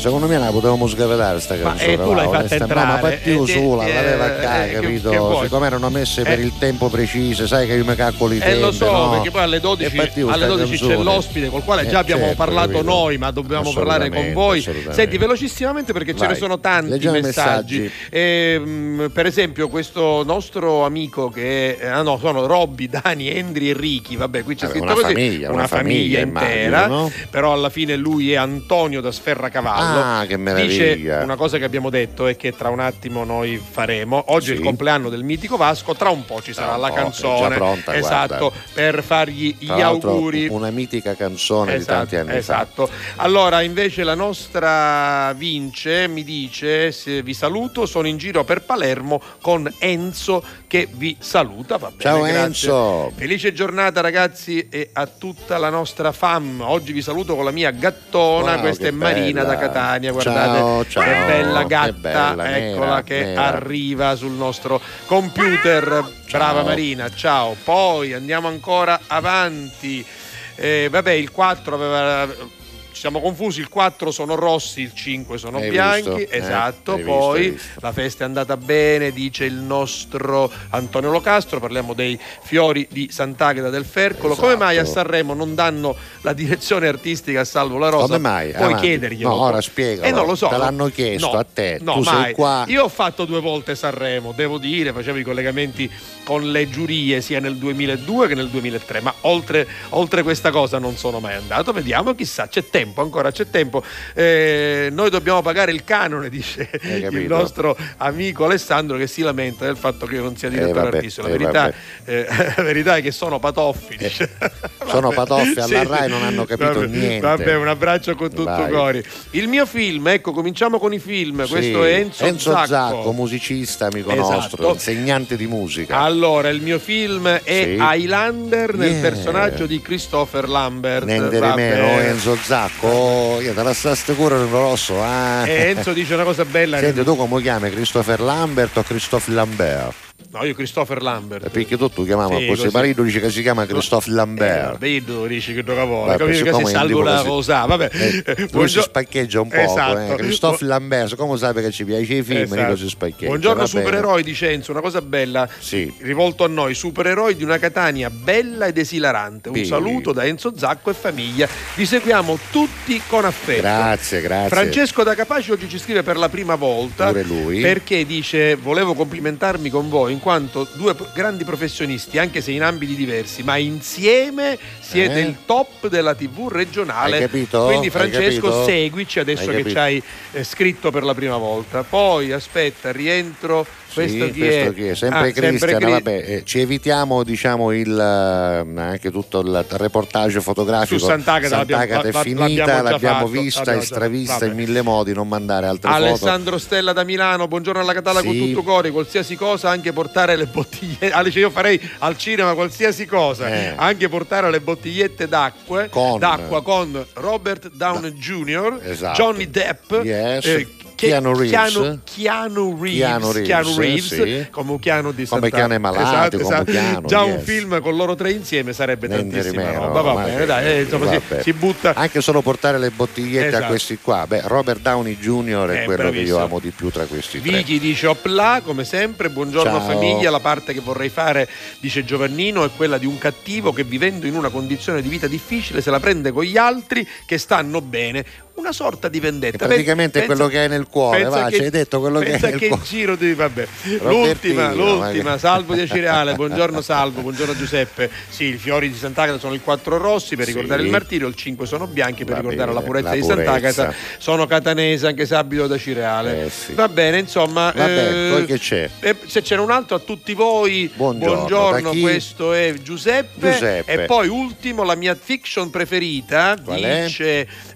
Secondo 0.00 0.26
me 0.26 0.38
la 0.38 0.50
potevamo 0.50 0.86
sgavelare 0.86 1.38
sta 1.40 1.54
Ma, 1.56 1.62
canzone. 1.70 1.92
eh, 1.92 1.96
tu 1.98 2.12
l'hai 2.14 2.28
fatta 2.28 2.54
entrare, 2.54 2.86
No, 2.86 2.92
ma 2.92 2.98
partiu 2.98 3.44
eh, 3.44 3.46
sola, 3.48 3.84
eh, 3.84 3.92
l'aveva 3.94 4.24
a 4.24 4.28
eh, 4.28 4.40
ca, 4.40 4.64
che- 4.66 4.72
capito? 4.80 5.40
Siccome 5.42 5.66
erano 5.66 5.90
messe 5.90 6.22
per 6.22 6.38
Eh. 6.38 6.42
il 6.42 6.52
tempo 6.58 6.88
preciso, 6.88 7.46
sai 7.46 7.66
che 7.66 7.74
io 7.74 7.84
mi 7.84 7.94
calcolo 7.94 8.32
i 8.32 8.38
Eh 8.38 8.40
tempi. 8.40 8.60
lo 8.60 8.72
so, 8.72 8.90
no? 8.90 9.10
perché 9.10 9.30
poi 9.30 9.42
alle 9.42 9.60
12, 9.60 9.94
E 9.94 9.96
partiu 9.96 10.28
alle 10.28 10.44
sta 10.46 10.54
12 10.54 10.78
c'è 10.86 10.96
l'ospite 10.96 11.48
col 11.48 11.62
quale 11.64 11.86
già 11.86 11.98
Eh, 11.98 12.00
abbiamo 12.00 12.22
certo, 12.22 12.36
parlato 12.36 12.70
capito? 12.72 12.90
noi, 12.90 13.18
ma 13.18 13.30
dobbiamo 13.30 13.72
parlare 13.72 14.08
con 14.10 14.32
voi. 14.32 14.66
Senti, 14.90 15.18
velocissimamente 15.18 15.92
perché 15.92 16.14
ce 16.14 16.22
ne 16.22 16.26
Vai, 16.28 16.36
sono 16.36 16.58
tanti 16.58 16.90
leggiamo 16.90 17.20
messaggi. 17.20 17.78
messaggi. 17.80 17.92
Ehm, 18.10 19.10
per 19.12 19.26
esempio, 19.26 19.68
questo 19.68 20.22
nostro 20.24 20.84
amico 20.84 21.28
che 21.30 21.76
è, 21.76 21.86
ah 21.86 22.02
no, 22.02 22.18
sono 22.18 22.46
Robby, 22.46 22.88
Dani, 22.88 23.28
Endri 23.28 23.70
e 23.70 23.74
Ricky. 23.74 24.16
Vabbè, 24.16 24.42
qui 24.44 24.54
c'è 24.54 24.66
Vabbè, 24.66 24.78
scritto 24.78 24.92
una 24.92 24.94
così. 25.02 25.14
famiglia, 25.14 25.48
una 25.48 25.58
una 25.58 25.66
famiglia, 25.66 26.18
famiglia, 26.20 26.40
intera. 26.40 26.84
immagino, 26.86 27.00
no? 27.02 27.12
Però 27.30 27.52
alla 27.52 27.68
fine 27.70 27.96
lui 27.96 28.32
è 28.32 28.36
Antonio 28.36 29.00
da 29.00 29.10
Sferracavallo. 29.12 29.78
Ah, 29.80 29.89
che 30.26 30.36
Dice 30.36 30.38
meraviglia. 30.38 31.22
una 31.22 31.36
cosa 31.36 31.58
che 31.58 31.64
abbiamo 31.64 31.90
detto 31.90 32.26
e 32.26 32.36
che 32.36 32.52
tra 32.56 32.68
un 32.68 32.80
attimo 32.80 33.24
noi 33.24 33.56
faremo. 33.58 34.24
Oggi 34.28 34.50
è 34.50 34.52
il 34.52 34.58
Sì. 34.58 34.64
compleanno 34.64 35.08
del 35.08 35.22
mitico 35.24 35.56
Vasco, 35.56 35.94
tra 35.94 36.10
un 36.10 36.24
po' 36.24 36.40
ci 36.42 36.52
sarà 36.52 36.74
un 36.74 36.80
la 36.80 36.88
è 36.88 36.92
canzone. 36.94 37.54
pronta, 37.56 37.94
esatto, 37.94 38.36
guarda. 38.50 38.58
per 38.74 39.02
fargli 39.02 39.56
gli 39.58 39.66
Tra 39.66 39.76
l'altro, 39.76 40.10
auguri. 40.10 40.48
Una 40.48 40.70
mitica 40.70 41.14
canzone 41.14 41.78
di 41.78 41.84
tanti 41.84 42.16
anni 42.16 42.36
esatto. 42.36 42.88
Allora, 43.16 43.62
invece 43.62 44.04
la 44.04 44.14
nostra 44.14 45.32
Vince 45.36 46.06
mi 46.08 46.24
dice: 46.24 46.92
vi 47.22 47.34
saluto, 47.34 47.86
sono 47.86 48.06
in 48.06 48.16
giro 48.16 48.44
per 48.44 48.62
Palermo 48.62 49.20
con 49.40 49.72
Enzo 49.78 50.42
che 50.70 50.86
vi 50.88 51.16
saluta. 51.18 51.78
Va 51.78 51.88
bene, 51.88 52.00
Ciao, 52.00 52.20
grazie. 52.20 52.38
Enzo. 52.44 53.12
Felice 53.16 53.52
giornata, 53.52 54.00
ragazzi, 54.00 54.68
e 54.70 54.90
a 54.92 55.04
tutta 55.06 55.58
la 55.58 55.68
nostra 55.68 56.12
fam. 56.12 56.60
Oggi 56.60 56.92
vi 56.92 57.02
saluto 57.02 57.34
con 57.34 57.44
la 57.44 57.50
mia 57.50 57.72
gattona. 57.72 58.52
Wow, 58.52 58.60
Questa 58.60 58.84
che 58.84 58.88
è 58.90 58.92
Marina 58.92 59.42
bella. 59.42 59.54
da 59.54 59.60
Catania. 59.60 60.12
Guardate 60.12 60.58
Ciao, 60.58 60.86
ciao. 60.86 61.02
che 61.02 61.10
bella 61.26 61.60
Che 61.62 61.66
gatta. 61.66 61.92
bella, 61.92 62.56
Eccola 62.56 62.86
nera, 62.86 63.02
che 63.02 63.20
nera. 63.24 63.44
arriva 63.46 64.14
sul 64.14 64.30
nostro 64.30 64.80
computer. 65.06 65.84
Brava 66.30 66.60
Ciao. 66.60 66.64
Marina, 66.64 67.10
ciao. 67.12 67.56
Poi 67.64 68.12
andiamo 68.12 68.46
ancora 68.46 69.00
avanti. 69.08 70.06
Eh, 70.54 70.86
vabbè, 70.88 71.10
il 71.10 71.32
4 71.32 71.74
aveva. 71.74 72.58
Siamo 73.00 73.22
confusi, 73.22 73.60
il 73.60 73.70
4 73.70 74.10
sono 74.10 74.34
rossi, 74.34 74.82
il 74.82 74.92
5 74.92 75.38
sono 75.38 75.56
Hai 75.56 75.70
bianchi, 75.70 76.10
visto? 76.16 76.32
Eh, 76.34 76.36
esatto. 76.36 76.96
visto, 76.96 77.10
Poi 77.10 77.50
visto. 77.52 77.80
la 77.80 77.92
festa 77.92 78.24
è 78.24 78.26
andata 78.26 78.58
bene, 78.58 79.10
dice 79.10 79.46
il 79.46 79.54
nostro 79.54 80.52
Antonio 80.68 81.10
Locastro, 81.10 81.60
parliamo 81.60 81.94
dei 81.94 82.20
fiori 82.42 82.86
di 82.90 83.08
Sant'Agata 83.10 83.70
del 83.70 83.86
Fercolo. 83.86 84.34
Come 84.34 84.48
Esatto. 84.48 84.64
mai 84.64 84.76
a 84.76 84.84
Sanremo 84.84 85.32
non 85.32 85.54
danno 85.54 85.96
la 86.20 86.34
direzione 86.34 86.88
artistica 86.88 87.40
a 87.40 87.44
Salvo 87.44 87.78
La 87.78 87.88
Rosa? 87.88 88.04
Come 88.04 88.18
mai? 88.18 88.50
Puoi 88.50 88.64
Avanti. 88.64 88.86
chiederglielo. 88.88 89.28
No, 89.30 89.34
ora 89.44 89.60
spiegalo. 89.62 90.06
Eh 90.06 90.10
non 90.10 90.26
lo 90.26 90.34
so. 90.34 90.48
Te 90.48 90.56
l'hanno 90.58 90.88
chiesto 90.88 91.32
No, 91.32 91.38
a 91.38 91.46
te. 91.50 91.78
No, 91.80 91.94
Tu 91.94 92.02
sei 92.02 92.12
mai. 92.14 92.32
qua. 92.34 92.64
Io 92.68 92.84
ho 92.84 92.88
fatto 92.90 93.24
due 93.24 93.40
volte 93.40 93.76
Sanremo, 93.76 94.32
devo 94.32 94.58
dire, 94.58 94.92
facevo 94.92 95.16
i 95.16 95.22
collegamenti 95.22 95.90
con 96.22 96.50
le 96.50 96.68
giurie 96.68 97.22
sia 97.22 97.40
nel 97.40 97.56
2002 97.56 98.28
che 98.28 98.34
nel 98.34 98.50
2003, 98.50 99.00
ma 99.00 99.14
oltre, 99.22 99.66
oltre 99.90 100.22
questa 100.22 100.50
cosa 100.50 100.78
non 100.78 100.98
sono 100.98 101.18
mai 101.18 101.36
andato. 101.36 101.72
Vediamo, 101.72 102.14
chissà, 102.14 102.46
c'è 102.46 102.68
tempo, 102.68 102.88
ancora 102.96 103.30
c'è 103.30 103.48
tempo. 103.50 103.82
Eh, 104.14 104.88
noi 104.92 105.10
dobbiamo 105.10 105.42
pagare 105.42 105.72
il 105.72 105.84
canone, 105.84 106.28
dice 106.28 106.68
il 106.82 107.26
nostro 107.26 107.76
amico 107.98 108.44
Alessandro 108.44 108.96
che 108.96 109.06
si 109.06 109.22
lamenta 109.22 109.64
del 109.64 109.76
fatto 109.76 110.06
che 110.06 110.14
io 110.16 110.22
non 110.22 110.36
sia 110.36 110.48
direttore 110.48 110.80
vabbè, 110.84 110.96
artistico. 110.96 111.26
La 111.26 111.34
eh, 111.34 111.38
verità, 111.38 111.72
eh, 112.04 112.26
la 112.56 112.62
verità 112.62 112.96
è 112.96 113.02
che 113.02 113.10
sono 113.12 113.38
patoffi. 113.38 113.96
dice. 113.96 114.30
sono 114.88 115.10
patoffi, 115.10 115.60
alla 115.60 115.82
Rai 115.84 116.08
non 116.08 116.22
hanno 116.22 116.44
capito 116.44 116.80
vabbè, 116.80 116.86
niente. 116.86 117.20
Vabbè, 117.20 117.54
un 117.56 117.68
abbraccio 117.68 118.14
con 118.14 118.28
tutto 118.30 118.44
Vai. 118.44 118.70
cuore. 118.70 119.04
Il 119.30 119.48
mio 119.48 119.66
film, 119.66 120.08
ecco, 120.08 120.32
cominciamo 120.32 120.78
con 120.78 120.92
i 120.92 120.98
film. 120.98 121.44
Sì. 121.44 121.50
Questo 121.52 121.84
è 121.84 122.06
Enzo, 122.18 122.64
Zacco. 122.66 123.12
musicista, 123.12 123.86
amico 123.86 124.10
Esatto. 124.10 124.30
nostro, 124.30 124.72
insegnante 124.72 125.36
di 125.36 125.46
musica. 125.46 125.98
Allora, 126.00 126.48
il 126.48 126.60
mio 126.60 126.78
film 126.78 127.28
è 127.28 127.40
Sì. 127.64 127.76
Highlander 127.78 128.74
nel 128.74 128.90
Yeah. 128.90 129.00
personaggio 129.00 129.66
di 129.66 129.80
Christopher 129.80 130.48
Lambert. 130.48 131.04
Niente 131.04 131.40
di 131.40 131.52
meno, 131.54 131.86
Enzo 132.00 132.34
Zacco. 132.36 132.79
Oh, 132.82 133.40
io 133.42 133.52
te 133.52 133.62
la 133.62 133.74
sta 133.74 133.94
sicuro 133.94 134.38
nel 134.38 134.48
rosso. 134.48 135.02
Ah. 135.02 135.46
E 135.46 135.68
Enzo 135.68 135.92
dice 135.92 136.14
una 136.14 136.24
cosa 136.24 136.44
bella. 136.44 136.78
Senti, 136.78 137.04
tu 137.04 137.14
come 137.14 137.42
chiami? 137.42 137.70
Christopher 137.70 138.20
Lambert 138.20 138.76
o 138.78 138.82
Christophe 138.82 139.30
Lambert? 139.32 140.09
No, 140.32 140.44
io 140.44 140.54
Christopher 140.54 141.02
Lambert. 141.02 141.48
Perché 141.50 141.76
tutto 141.76 142.04
chiamiamo 142.04 142.38
Sì, 142.38 142.46
così. 142.46 142.62
così. 142.62 142.74
Marito 142.76 143.02
dice 143.02 143.20
che 143.20 143.30
si 143.30 143.42
chiama 143.42 143.66
Christophe 143.66 144.10
Eh, 144.10 144.14
Lambert. 144.14 144.82
io 144.84 145.02
tu 145.02 145.26
dici 145.26 145.52
che 145.54 145.62
Vabbè, 145.62 146.16
capisci 146.16 146.42
che 146.44 146.52
si 146.54 146.64
salgo 146.66 147.02
la 147.02 147.22
cosa. 147.26 147.64
Vabbè, 147.64 147.88
Eh, 147.92 148.22
lui 148.24 148.34
si 148.36 148.46
buongio- 148.52 148.82
spaccheggia 148.82 149.40
un 149.40 149.48
po'. 149.48 149.56
Esatto. 149.56 150.12
Eh. 150.12 150.16
Christophe 150.16 150.64
Lambert, 150.64 151.16
come 151.16 151.36
sai 151.36 151.52
che 151.54 151.70
ci 151.72 151.84
piace 151.84 152.14
i 152.14 152.22
film, 152.22 152.42
Esatto. 152.42 152.66
lui 152.68 152.76
si 152.76 152.88
spaccheggia. 152.88 153.26
Buongiorno 153.26 153.66
supereroi 153.66 154.22
di 154.22 154.34
Cenzo, 154.34 154.70
una 154.70 154.80
cosa 154.80 155.02
bella 155.02 155.48
Sì. 155.58 155.92
rivolto 155.98 156.44
a 156.44 156.48
noi, 156.48 156.74
supereroi 156.74 157.34
di 157.34 157.42
una 157.42 157.58
Catania 157.58 158.08
bella 158.10 158.66
ed 158.66 158.78
esilarante. 158.78 159.48
Un 159.48 159.56
Sì. 159.56 159.64
saluto 159.64 160.12
da 160.12 160.24
Enzo 160.24 160.52
Zacco 160.56 160.90
e 160.90 160.94
famiglia. 160.94 161.48
Vi 161.74 161.84
seguiamo 161.86 162.38
tutti 162.52 163.00
con 163.08 163.24
affetto. 163.24 163.62
Grazie, 163.62 164.20
grazie. 164.20 164.48
Francesco 164.48 165.02
da 165.02 165.14
Capaci 165.16 165.50
oggi 165.50 165.68
ci 165.68 165.78
scrive 165.78 166.02
per 166.04 166.16
la 166.16 166.28
prima 166.28 166.54
volta 166.54 167.06
Pure 167.08 167.22
lui. 167.24 167.60
perché 167.60 168.06
dice 168.06 168.54
volevo 168.54 168.94
complimentarmi 168.94 169.70
con 169.70 169.88
voi 169.88 170.09
in 170.10 170.20
quanto 170.20 170.66
due 170.74 170.94
grandi 171.14 171.44
professionisti 171.44 172.18
anche 172.18 172.40
se 172.40 172.50
in 172.52 172.62
ambiti 172.62 172.94
diversi 172.94 173.42
ma 173.42 173.56
insieme 173.56 174.58
siete 174.80 175.20
Eh? 175.20 175.22
il 175.22 175.36
top 175.46 175.88
della 175.88 176.14
tv 176.14 176.48
regionale 176.48 177.16
Hai 177.16 177.20
capito? 177.22 177.64
quindi 177.66 177.90
Francesco 177.90 178.64
seguici 178.64 179.18
adesso 179.18 179.50
Hai 179.50 179.62
che 179.62 179.70
ci 179.70 179.78
hai 179.78 180.02
eh, 180.32 180.44
scritto 180.44 180.90
per 180.90 181.04
la 181.04 181.14
prima 181.14 181.36
volta 181.36 181.82
poi 181.82 182.32
aspetta 182.32 182.92
rientro 182.92 183.66
Questo 183.92 184.24
Sì, 184.26 184.30
chi 184.32 184.38
questo 184.40 184.60
è? 184.70 184.74
chi 184.74 184.86
è? 184.88 184.94
Sempre 184.94 185.18
Ah, 185.18 185.22
sempre 185.24 185.48
Cristian, 185.48 185.80
Cri- 185.80 185.90
vabbè, 185.90 186.24
eh, 186.26 186.42
ci 186.44 186.60
evitiamo 186.60 187.22
diciamo 187.22 187.72
il, 187.72 187.98
eh, 187.98 188.80
anche 188.80 189.10
tutto 189.10 189.40
il 189.40 189.64
reportage 189.70 190.40
fotografico. 190.40 190.98
Su 190.98 191.06
Sant'Agata 191.06 191.56
Sant'Agata 191.56 192.08
è 192.08 192.12
finita, 192.12 192.64
l'abbiamo 192.66 192.82
l'abbiamo 192.90 193.16
fatto, 193.26 193.26
vista, 193.40 193.58
l'abbiamo 193.60 193.80
estravista 193.82 194.34
vabbè. 194.38 194.46
in 194.50 194.54
mille 194.56 194.82
modi, 194.82 195.12
non 195.12 195.28
mandare 195.28 195.66
altre 195.66 195.90
foto. 195.90 196.02
Alessandro 196.02 196.58
Stella 196.58 196.92
da 196.92 197.04
Milano, 197.04 197.48
buongiorno 197.48 197.80
alla 197.80 197.92
Catalla 197.92 198.22
con 198.22 198.32
Sì. 198.32 198.38
tutto 198.48 198.62
cuore, 198.62 198.90
qualsiasi 198.90 199.36
cosa, 199.36 199.70
anche 199.70 199.92
portare 199.92 200.36
le 200.36 200.46
bottigliette. 200.46 201.12
Dice, 201.30 201.38
io 201.40 201.50
farei 201.50 201.80
al 201.98 202.16
cinema 202.16 202.54
qualsiasi 202.54 203.06
cosa, 203.06 203.48
Eh. 203.48 203.72
anche 203.76 204.08
portare 204.08 204.50
le 204.50 204.60
bottigliette 204.60 205.28
d'acqua 205.28 205.86
Con- 205.88 206.18
d'acqua 206.18 206.62
con 206.62 207.04
Robert 207.14 207.70
Downey 207.72 208.12
Jr., 208.12 208.78
Esatto. 208.82 209.22
Johnny 209.22 209.48
Depp, 209.50 209.92
eh, 209.92 210.02
Yes. 210.04 210.44
che- 210.44 210.68
Keanu 211.06 211.34
Reeves. 211.34 211.50
Keanu, 211.72 211.98
Keanu 212.04 212.78
Reeves, 212.80 212.98
Keanu 213.00 213.32
Reeves, 213.32 213.46
Keanu 213.48 213.74
Reeves, 213.76 214.06
sì. 214.06 214.46
come 214.50 214.70
un 214.72 214.78
Keanu 214.78 215.12
di 215.12 215.26
Come. 215.26 215.50
Keanu 215.50 215.74
è 215.74 215.78
malato, 215.78 216.02
Esatto, 216.02 216.38
come 216.38 216.54
esatto. 216.54 216.70
Keanu, 216.70 217.06
Già 217.08 217.22
un 217.22 217.32
yes. 217.32 217.44
film 217.44 217.80
con 217.80 217.96
loro 217.96 218.14
tre 218.14 218.32
insieme 218.32 218.72
sarebbe 218.72 219.08
Niente 219.08 219.24
di 219.24 219.30
tantissima 219.42 219.72
roba. 219.72 220.00
Va 220.00 220.14
bene, 220.24 220.36
che- 220.38 220.46
dai, 220.46 220.66
eh, 220.66 220.80
insomma, 220.82 221.10
si, 221.10 221.20
si 221.42 221.52
butta. 221.52 221.94
Anche 221.94 222.20
solo 222.20 222.42
portare 222.42 222.78
le 222.78 222.90
bottigliette 222.90 223.46
Esatto. 223.48 223.64
a 223.64 223.66
questi 223.68 223.98
qua. 224.00 224.26
Beh, 224.26 224.42
Robert 224.44 224.80
Downey 224.80 225.16
Jr. 225.18 225.68
è 225.68 225.82
Eh, 225.82 225.84
quello 225.84 225.86
che 225.86 225.94
bravissimo. 226.10 226.36
io 226.38 226.44
amo 226.44 226.58
di 226.58 226.70
più 226.70 226.90
tra 226.90 227.04
questi 227.04 227.40
tre. 227.40 227.50
Vicky 227.50 227.78
dice 227.78 228.06
opla 228.06 228.60
come 228.64 228.84
sempre, 228.84 229.30
buongiorno 229.30 229.78
Ciao. 229.78 229.86
famiglia, 229.88 230.30
la 230.30 230.40
parte 230.40 230.72
che 230.72 230.80
vorrei 230.80 231.08
fare, 231.08 231.48
dice 231.80 232.04
Giovannino, 232.04 232.64
è 232.64 232.70
quella 232.76 232.98
di 232.98 233.06
un 233.06 233.18
cattivo 233.18 233.72
che 233.72 233.84
vivendo 233.84 234.26
in 234.26 234.34
una 234.34 234.48
condizione 234.50 235.00
di 235.02 235.08
vita 235.08 235.26
difficile 235.26 235.80
se 235.80 235.90
la 235.90 236.00
prende 236.00 236.30
con 236.32 236.44
gli 236.44 236.56
altri 236.56 237.06
che 237.26 237.38
stanno 237.38 237.80
bene, 237.80 238.24
una 238.60 238.72
sorta 238.72 239.08
di 239.08 239.18
vendetta. 239.20 239.64
E 239.64 239.66
praticamente 239.66 240.18
è 240.18 240.26
Pensa- 240.26 240.34
quello 240.36 240.48
che 240.48 240.58
hai 240.60 240.68
nel 240.68 240.86
cuore, 240.88 241.24
va, 241.24 241.46
che- 241.46 241.56
ci 241.56 241.62
hai 241.62 241.70
detto 241.70 241.98
quello 242.00 242.20
che 242.20 242.34
hai 242.34 242.40
nel 242.40 242.58
che 242.58 242.68
cuore. 242.68 242.82
giro 242.84 243.16
di 243.16 243.34
vabbè. 243.34 243.66
L'ultima, 244.02 244.72
l'ultima, 244.72 245.30
ma- 245.30 245.38
Salvo 245.38 245.74
di 245.74 245.80
Acireale, 245.80 246.34
buongiorno 246.34 246.80
Salvo, 246.80 247.20
buongiorno 247.22 247.56
Giuseppe. 247.56 248.10
Sì, 248.28 248.44
i 248.54 248.56
fiori 248.58 248.90
di 248.90 248.96
Sant'Agata 248.96 249.38
sono 249.38 249.54
il 249.54 249.60
4 249.62 249.96
rossi 249.98 250.36
per 250.36 250.44
Sì. 250.46 250.52
ricordare 250.52 250.82
il 250.82 250.90
martirio, 250.90 251.26
il 251.26 251.34
5 251.34 251.66
sono 251.66 251.86
bianchi 251.86 252.24
per 252.24 252.34
Va 252.34 252.40
ricordare 252.40 252.68
bene, 252.70 252.80
la 252.80 252.86
purezza 252.86 253.08
la 253.08 253.14
di. 253.14 253.22
Sant'Agata. 253.22 253.94
Sono 254.18 254.46
catanese 254.46 255.06
anche 255.06 255.26
se 255.26 255.34
abito 255.34 255.64
ad 255.64 255.72
Acireale. 255.72 256.44
Eh, 256.46 256.50
sì. 256.50 256.74
Va 256.74 256.88
bene, 256.88 257.18
insomma, 257.18 257.72
Vabbè, 257.74 258.26
eh, 258.26 258.30
poi 258.30 258.44
che 258.46 258.58
c'è? 258.58 258.88
e 259.00 259.16
se 259.26 259.42
c'era 259.42 259.62
un 259.62 259.70
altro 259.70 259.96
a 259.96 259.98
tutti 260.00 260.34
voi, 260.34 260.90
Buongiorno, 260.94 261.70
da 261.80 261.90
chi? 261.90 262.00
questo 262.00 262.52
è 262.52 262.74
Giuseppe. 262.82 263.50
Giuseppe. 263.52 263.92
E 264.02 264.04
poi 264.06 264.28
ultimo, 264.28 264.82
la 264.84 264.94
mia 264.94 265.16
fiction 265.20 265.70
preferita, 265.70 266.56
Qual 266.62 266.80
è? 266.82 267.06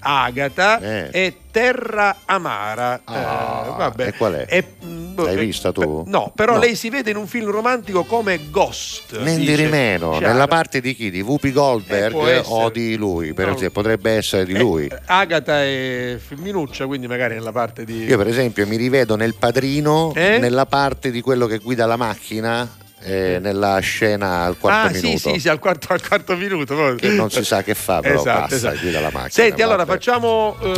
Agata, 0.05 0.79
Eh. 0.81 1.11
è 1.11 1.33
Terra 1.51 2.17
Amara. 2.27 3.01
Ah, 3.05 3.65
Eh, 3.67 3.77
vabbè. 3.77 4.07
e 4.09 4.13
qual 4.15 4.35
è? 4.35 4.65
mm, 4.85 5.17
L'hai 5.17 5.35
eh, 5.35 5.39
vista 5.39 5.73
tu? 5.73 5.81
per- 6.03 6.13
No, 6.13 6.33
però 6.35 6.55
No. 6.55 6.59
lei 6.59 6.75
si 6.75 6.91
vede 6.91 7.11
in 7.11 7.17
un 7.17 7.27
film 7.27 7.51
romantico 7.51 8.05
come 8.05 8.39
Ghost. 8.51 9.17
Men 9.19 9.37
di 9.39 9.47
dice 9.47 9.55
rimeno, 9.57 10.11
Chiara. 10.19 10.33
nella 10.33 10.47
parte 10.49 10.81
di 10.81 10.95
chi? 10.95 11.11
Di 11.11 11.21
Whoopi 11.21 11.53
Goldberg 11.53 12.15
Eh, 12.27 12.43
o 12.47 12.69
di 12.71 12.97
lui? 12.97 13.33
Per 13.33 13.47
No. 13.47 13.55
esempio, 13.55 13.71
potrebbe 13.83 14.11
essere 14.13 14.45
di 14.45 14.53
Eh, 14.55 14.59
lui. 14.59 14.91
Agata 15.07 15.63
è 15.63 16.17
femminuccia, 16.25 16.87
quindi 16.87 17.07
magari 17.07 17.35
nella 17.35 17.53
parte 17.53 17.85
di. 17.85 18.05
Io 18.05 18.17
per 18.19 18.27
esempio 18.29 18.67
mi 18.67 18.77
rivedo 18.77 19.17
nel 19.17 19.35
padrino 19.35 20.13
Eh? 20.15 20.39
nella 20.39 20.67
parte 20.67 21.11
di 21.11 21.21
quello 21.21 21.47
che 21.47 21.59
guida 21.59 21.87
la 21.87 21.97
macchina 21.97 22.69
eh, 23.05 23.39
nella 23.39 23.79
scena 23.81 24.45
al 24.45 24.57
quarto 24.59 24.89
ah, 24.89 24.91
minuto. 24.91 25.19
sì, 25.19 25.35
sì, 25.35 25.41
sì, 25.41 25.49
al 25.51 25.59
quarto, 25.59 25.93
al 25.93 26.07
quarto 26.07 26.35
minuto. 26.37 26.95
Che 26.95 27.09
non 27.09 27.31
si 27.31 27.45
sa 27.45 27.63
che 27.63 27.75
fa, 27.75 28.01
però 28.01 28.21
Esatto, 28.21 28.41
passa, 28.41 28.55
esatto. 28.55 28.79
guida 28.81 29.01
la 29.01 29.11
macchina. 29.13 29.29
Senti, 29.31 29.63
allora 29.63 29.85
vabbè. 29.85 29.93
facciamo 29.93 30.57
eh, 30.63 30.73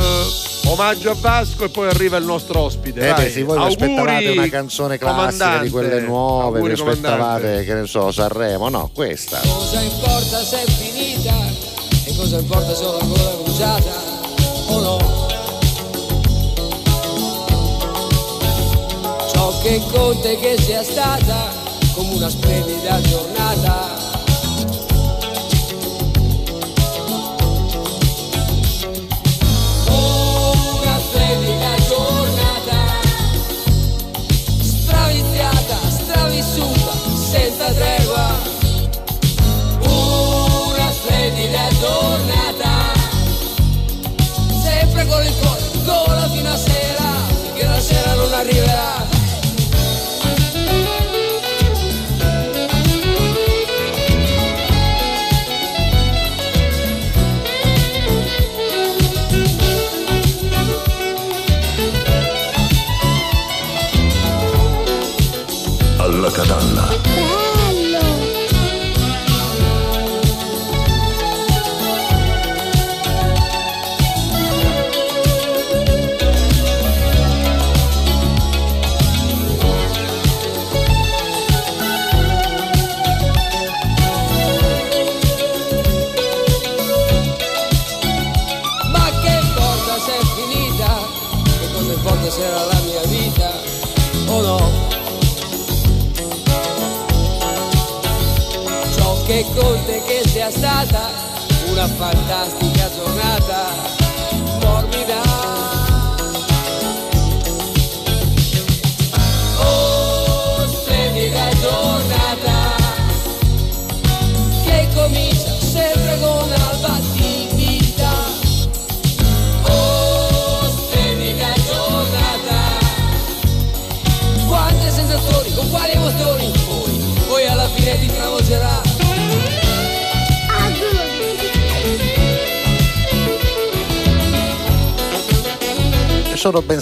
omaggio 0.66 1.10
a 1.12 1.16
Vasco 1.18 1.64
e 1.64 1.68
poi 1.68 1.88
arriva 1.88 2.16
il 2.16 2.24
nostro 2.24 2.60
ospite. 2.60 3.08
Eh 3.08 3.12
beh, 3.14 3.30
sì, 3.30 3.42
voi 3.42 3.56
vi 3.56 3.62
Auguri, 3.62 3.84
aspettavate 3.84 4.28
una 4.28 4.48
canzone 4.48 4.98
classica 4.98 5.58
di 5.58 5.70
quelle 5.70 6.00
nuove, 6.00 6.60
vi 6.60 6.72
aspettavate, 6.72 7.16
comandante. 7.16 7.64
che 7.64 7.74
ne 7.74 7.86
so, 7.86 8.10
Sanremo, 8.10 8.68
no, 8.68 8.90
questa. 8.92 9.38
Cosa 9.42 9.80
importa 9.80 10.42
se 10.42 10.62
è 10.62 10.70
finita 10.70 11.34
e 12.06 12.16
cosa 12.16 12.38
importa 12.38 12.68
se 12.74 12.74
sono 12.74 12.98
ancora 12.98 13.30
bruciata 13.42 13.92
o 14.68 14.80
no? 14.80 15.24
Ciò 19.32 19.60
che 19.62 19.80
conta 19.92 20.28
è 20.28 20.38
che 20.40 20.56
sia 20.58 20.82
stata 20.82 21.65
come 21.96 22.14
una 22.14 22.28
splendida 22.28 23.00
giornata. 23.00 24.15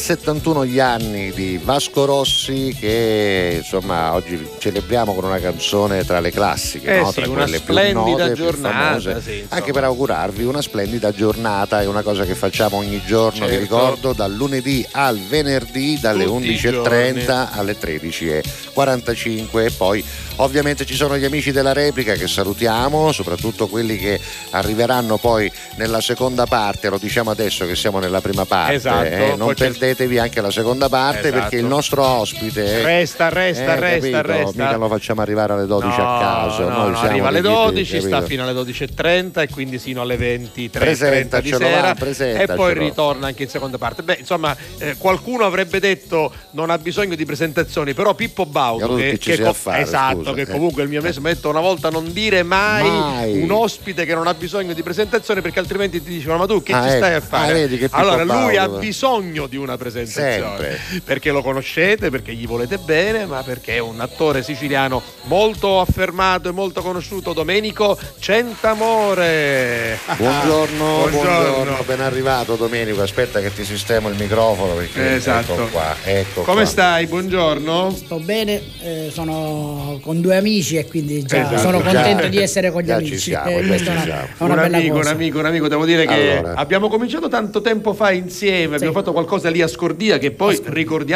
71 0.05 0.67
gli 0.67 0.81
anni 0.81 1.33
di 1.33 1.54
Vasco 1.64 2.05
Rossi 2.05 2.77
che 2.79 3.55
insomma 3.62 4.12
oggi 4.12 4.46
celebriamo 4.59 5.14
con 5.14 5.24
una 5.24 5.38
canzone 5.38 6.05
tra 6.05 6.20
le 6.20 6.31
classiche, 6.31 6.94
Eh 6.96 7.00
no? 7.00 7.07
sì, 7.11 7.14
tra 7.22 7.31
una 7.31 7.42
quelle 7.44 7.61
più 7.61 7.72
splendida 7.72 8.27
note, 8.29 8.35
giornata, 8.35 9.20
sì, 9.22 9.46
anche 9.48 9.72
per 9.72 9.85
augurarvi 9.85 10.44
una 10.44 10.61
splendida 10.61 11.11
giornata, 11.12 11.81
è 11.81 11.87
una 11.87 12.03
cosa 12.03 12.24
che 12.24 12.35
facciamo 12.35 12.77
ogni 12.77 13.00
giorno, 13.07 13.46
vi 13.46 13.53
Certo. 13.55 13.59
ricordo, 13.61 14.12
dal 14.12 14.35
lunedì 14.35 14.87
al 14.90 15.18
venerdì 15.18 15.98
dalle 15.98 16.24
Tutti 16.27 16.50
i 16.53 16.55
11.30 16.57 17.48
alle 17.53 17.77
13.40. 17.79 18.42
45 18.74 19.64
e 19.66 19.70
poi 19.70 20.05
ovviamente 20.37 20.85
ci 20.85 20.94
sono 20.94 21.16
gli 21.16 21.24
amici 21.24 21.50
della 21.53 21.72
replica 21.72 22.12
che 22.14 22.27
salutiamo, 22.29 23.11
soprattutto 23.12 23.68
quelli 23.68 23.96
che 23.96 24.20
arriveranno 24.50 25.16
poi 25.16 25.50
nella 25.77 26.00
seconda 26.03 26.44
parte, 26.44 26.88
lo 26.90 26.98
diciamo 26.98 27.31
adesso 27.31 27.64
che 27.66 27.74
siamo 27.77 28.00
nella 28.00 28.20
prima 28.20 28.44
parte, 28.44 28.74
Esatto, 28.74 29.05
eh, 29.07 29.35
non 29.37 29.55
perdetevi 29.55 30.18
anche 30.18 30.40
la 30.42 30.50
seconda 30.50 30.88
parte 30.90 31.29
Esatto. 31.29 31.35
perché 31.40 31.54
il 31.55 31.64
nostro 31.64 32.03
ospite 32.05 32.83
Resta, 32.83 33.29
resta, 33.29 33.77
eh, 33.77 33.81
resta, 33.81 34.21
capito? 34.21 34.23
resta. 34.23 34.64
mica 34.64 34.77
lo 34.77 34.88
facciamo 34.88 35.21
arrivare 35.23 35.53
alle 35.55 35.67
12 35.67 36.01
a 36.01 36.19
caso, 36.19 36.69
No, 36.69 36.88
no, 36.88 36.99
arriva 36.99 37.29
alle 37.29 37.40
degli- 37.40 37.53
12, 37.53 38.01
sta 38.01 38.09
capito? 38.09 38.27
fino 38.27 38.43
alle 38.43 38.53
12.30 38.53 39.43
e 39.43 39.49
quindi 39.49 39.79
sino 39.79 40.03
alle 40.03 40.17
23.30 40.17 41.40
di 41.40 41.49
sera 41.53 41.95
va, 41.99 42.40
e 42.43 42.47
poi 42.55 42.75
ritorna 42.75 43.27
anche 43.29 43.43
in 43.45 43.49
seconda 43.49 43.79
parte. 43.79 44.03
Beh, 44.03 44.17
insomma, 44.21 44.57
eh, 44.79 44.97
qualcuno 44.99 45.45
avrebbe 45.45 45.79
detto 45.81 46.33
non 46.53 46.71
ha 46.71 46.79
bisogno 46.79 47.14
di 47.14 47.25
presentazioni, 47.25 47.95
però 47.95 48.14
Pippo 48.14 48.47
Baudo, 48.47 48.85
Allora 48.85 49.03
che, 49.03 49.19
che 49.19 49.37
che 49.37 49.53
fare, 49.55 49.83
esatto, 49.83 50.19
scusa, 50.19 50.33
che 50.33 50.40
eh. 50.43 50.47
comunque 50.47 50.83
il 50.83 50.88
mio 50.88 51.03
mese 51.03 51.21
mi 51.21 51.31
ha 51.31 51.35
detto 51.35 51.49
una 51.49 51.61
volta 51.61 51.90
non 51.90 52.12
dire 52.12 52.43
mai, 52.43 52.88
Mai. 52.88 53.43
un 53.43 53.51
ospite 53.51 54.05
che 54.05 54.14
non 54.14 54.27
ha 54.27 54.35
bisogno 54.35 54.73
di 54.73 54.83
presentazioni 54.83 55.40
perché 55.40 55.59
altrimenti 55.59 56.03
ti 56.03 56.11
dicevano 56.11 56.38
ma 56.40 56.47
tu 56.47 56.62
che 56.62 56.73
Ah, 56.73 56.83
ci 56.83 56.88
ecco. 56.88 56.97
stai 56.97 57.14
a 57.14 57.21
fare? 57.21 57.62
Ah, 57.64 57.67
che 57.69 57.88
allora 57.90 58.25
lui 58.25 58.57
ha 58.57 58.64
Baudo. 58.67 58.79
bisogno 58.81 59.47
di 59.47 59.57
una 59.57 59.77
presentazione 59.77 60.40
Sempre. 60.59 60.81
perché 61.05 61.31
lo 61.31 61.43
conoscete, 61.45 62.11
perché 62.11 62.33
gli 62.35 62.47
volete 62.47 62.79
bene, 62.79 63.27
ma 63.27 63.43
perché 63.43 63.75
è 63.75 63.79
un 63.79 64.01
attore 64.01 64.43
siciliano 64.43 65.03
molto 65.25 65.79
affermato 65.79 66.49
e 66.49 66.53
molto 66.53 66.81
conosciuto, 66.83 67.33
Domenico 67.35 67.97
Centamore. 68.19 69.99
Buongiorno, 70.17 70.85
Buongiorno. 70.85 71.53
buongiorno, 71.53 71.83
ben 71.87 72.01
arrivato 72.01 72.57
Domenico. 72.57 73.03
Aspetta 73.03 73.41
che 73.41 73.53
ti 73.53 73.65
sistemo 73.65 74.09
il 74.09 74.17
microfono 74.17 74.75
perché 74.75 75.15
Esatto. 75.17 75.53
ecco 75.53 75.67
qua, 75.69 75.95
ecco 76.03 76.43
Come 76.43 76.63
qua. 76.63 76.65
stai? 76.71 77.07
Buongiorno. 77.07 77.93
Sto 77.95 78.19
bene, 78.19 78.61
eh, 78.83 79.11
sono 79.13 79.99
con 80.03 80.21
due 80.21 80.37
amici 80.37 80.77
e 80.77 80.87
quindi 80.87 81.23
già 81.25 81.43
Esatto, 81.43 81.59
sono 81.59 81.83
già- 81.83 81.91
contento 81.93 82.29
di 82.29 82.39
essere 82.39 82.71
con 82.71 82.83
gli 82.83 82.87
già 82.87 82.99
ci 82.99 83.05
amici. 83.07 83.19
siamo, 83.19 83.51
Eh, 83.51 83.77
già 83.77 83.93
una, 84.39 84.55
una 84.55 84.67
un 84.67 84.75
amico, 84.75 84.95
cosa. 84.97 85.11
un 85.11 85.15
amico, 85.17 85.39
un 85.39 85.47
amico, 85.47 85.69
devo 85.69 85.85
dire 85.85 86.07
che 86.07 86.39
Allora. 86.39 86.55
abbiamo 86.55 86.89
cominciato 86.89 87.29
tanto 87.29 87.61
tempo 87.61 87.93
fa 87.93 88.11
insieme, 88.13 88.77
abbiamo 88.77 88.93
Sì. 88.93 88.99
fatto 88.99 89.13
qualcosa 89.13 89.51
lì 89.51 89.61
a 89.61 89.69
Scordia 89.69 90.19
che 90.19 90.31
poi, 90.31 90.61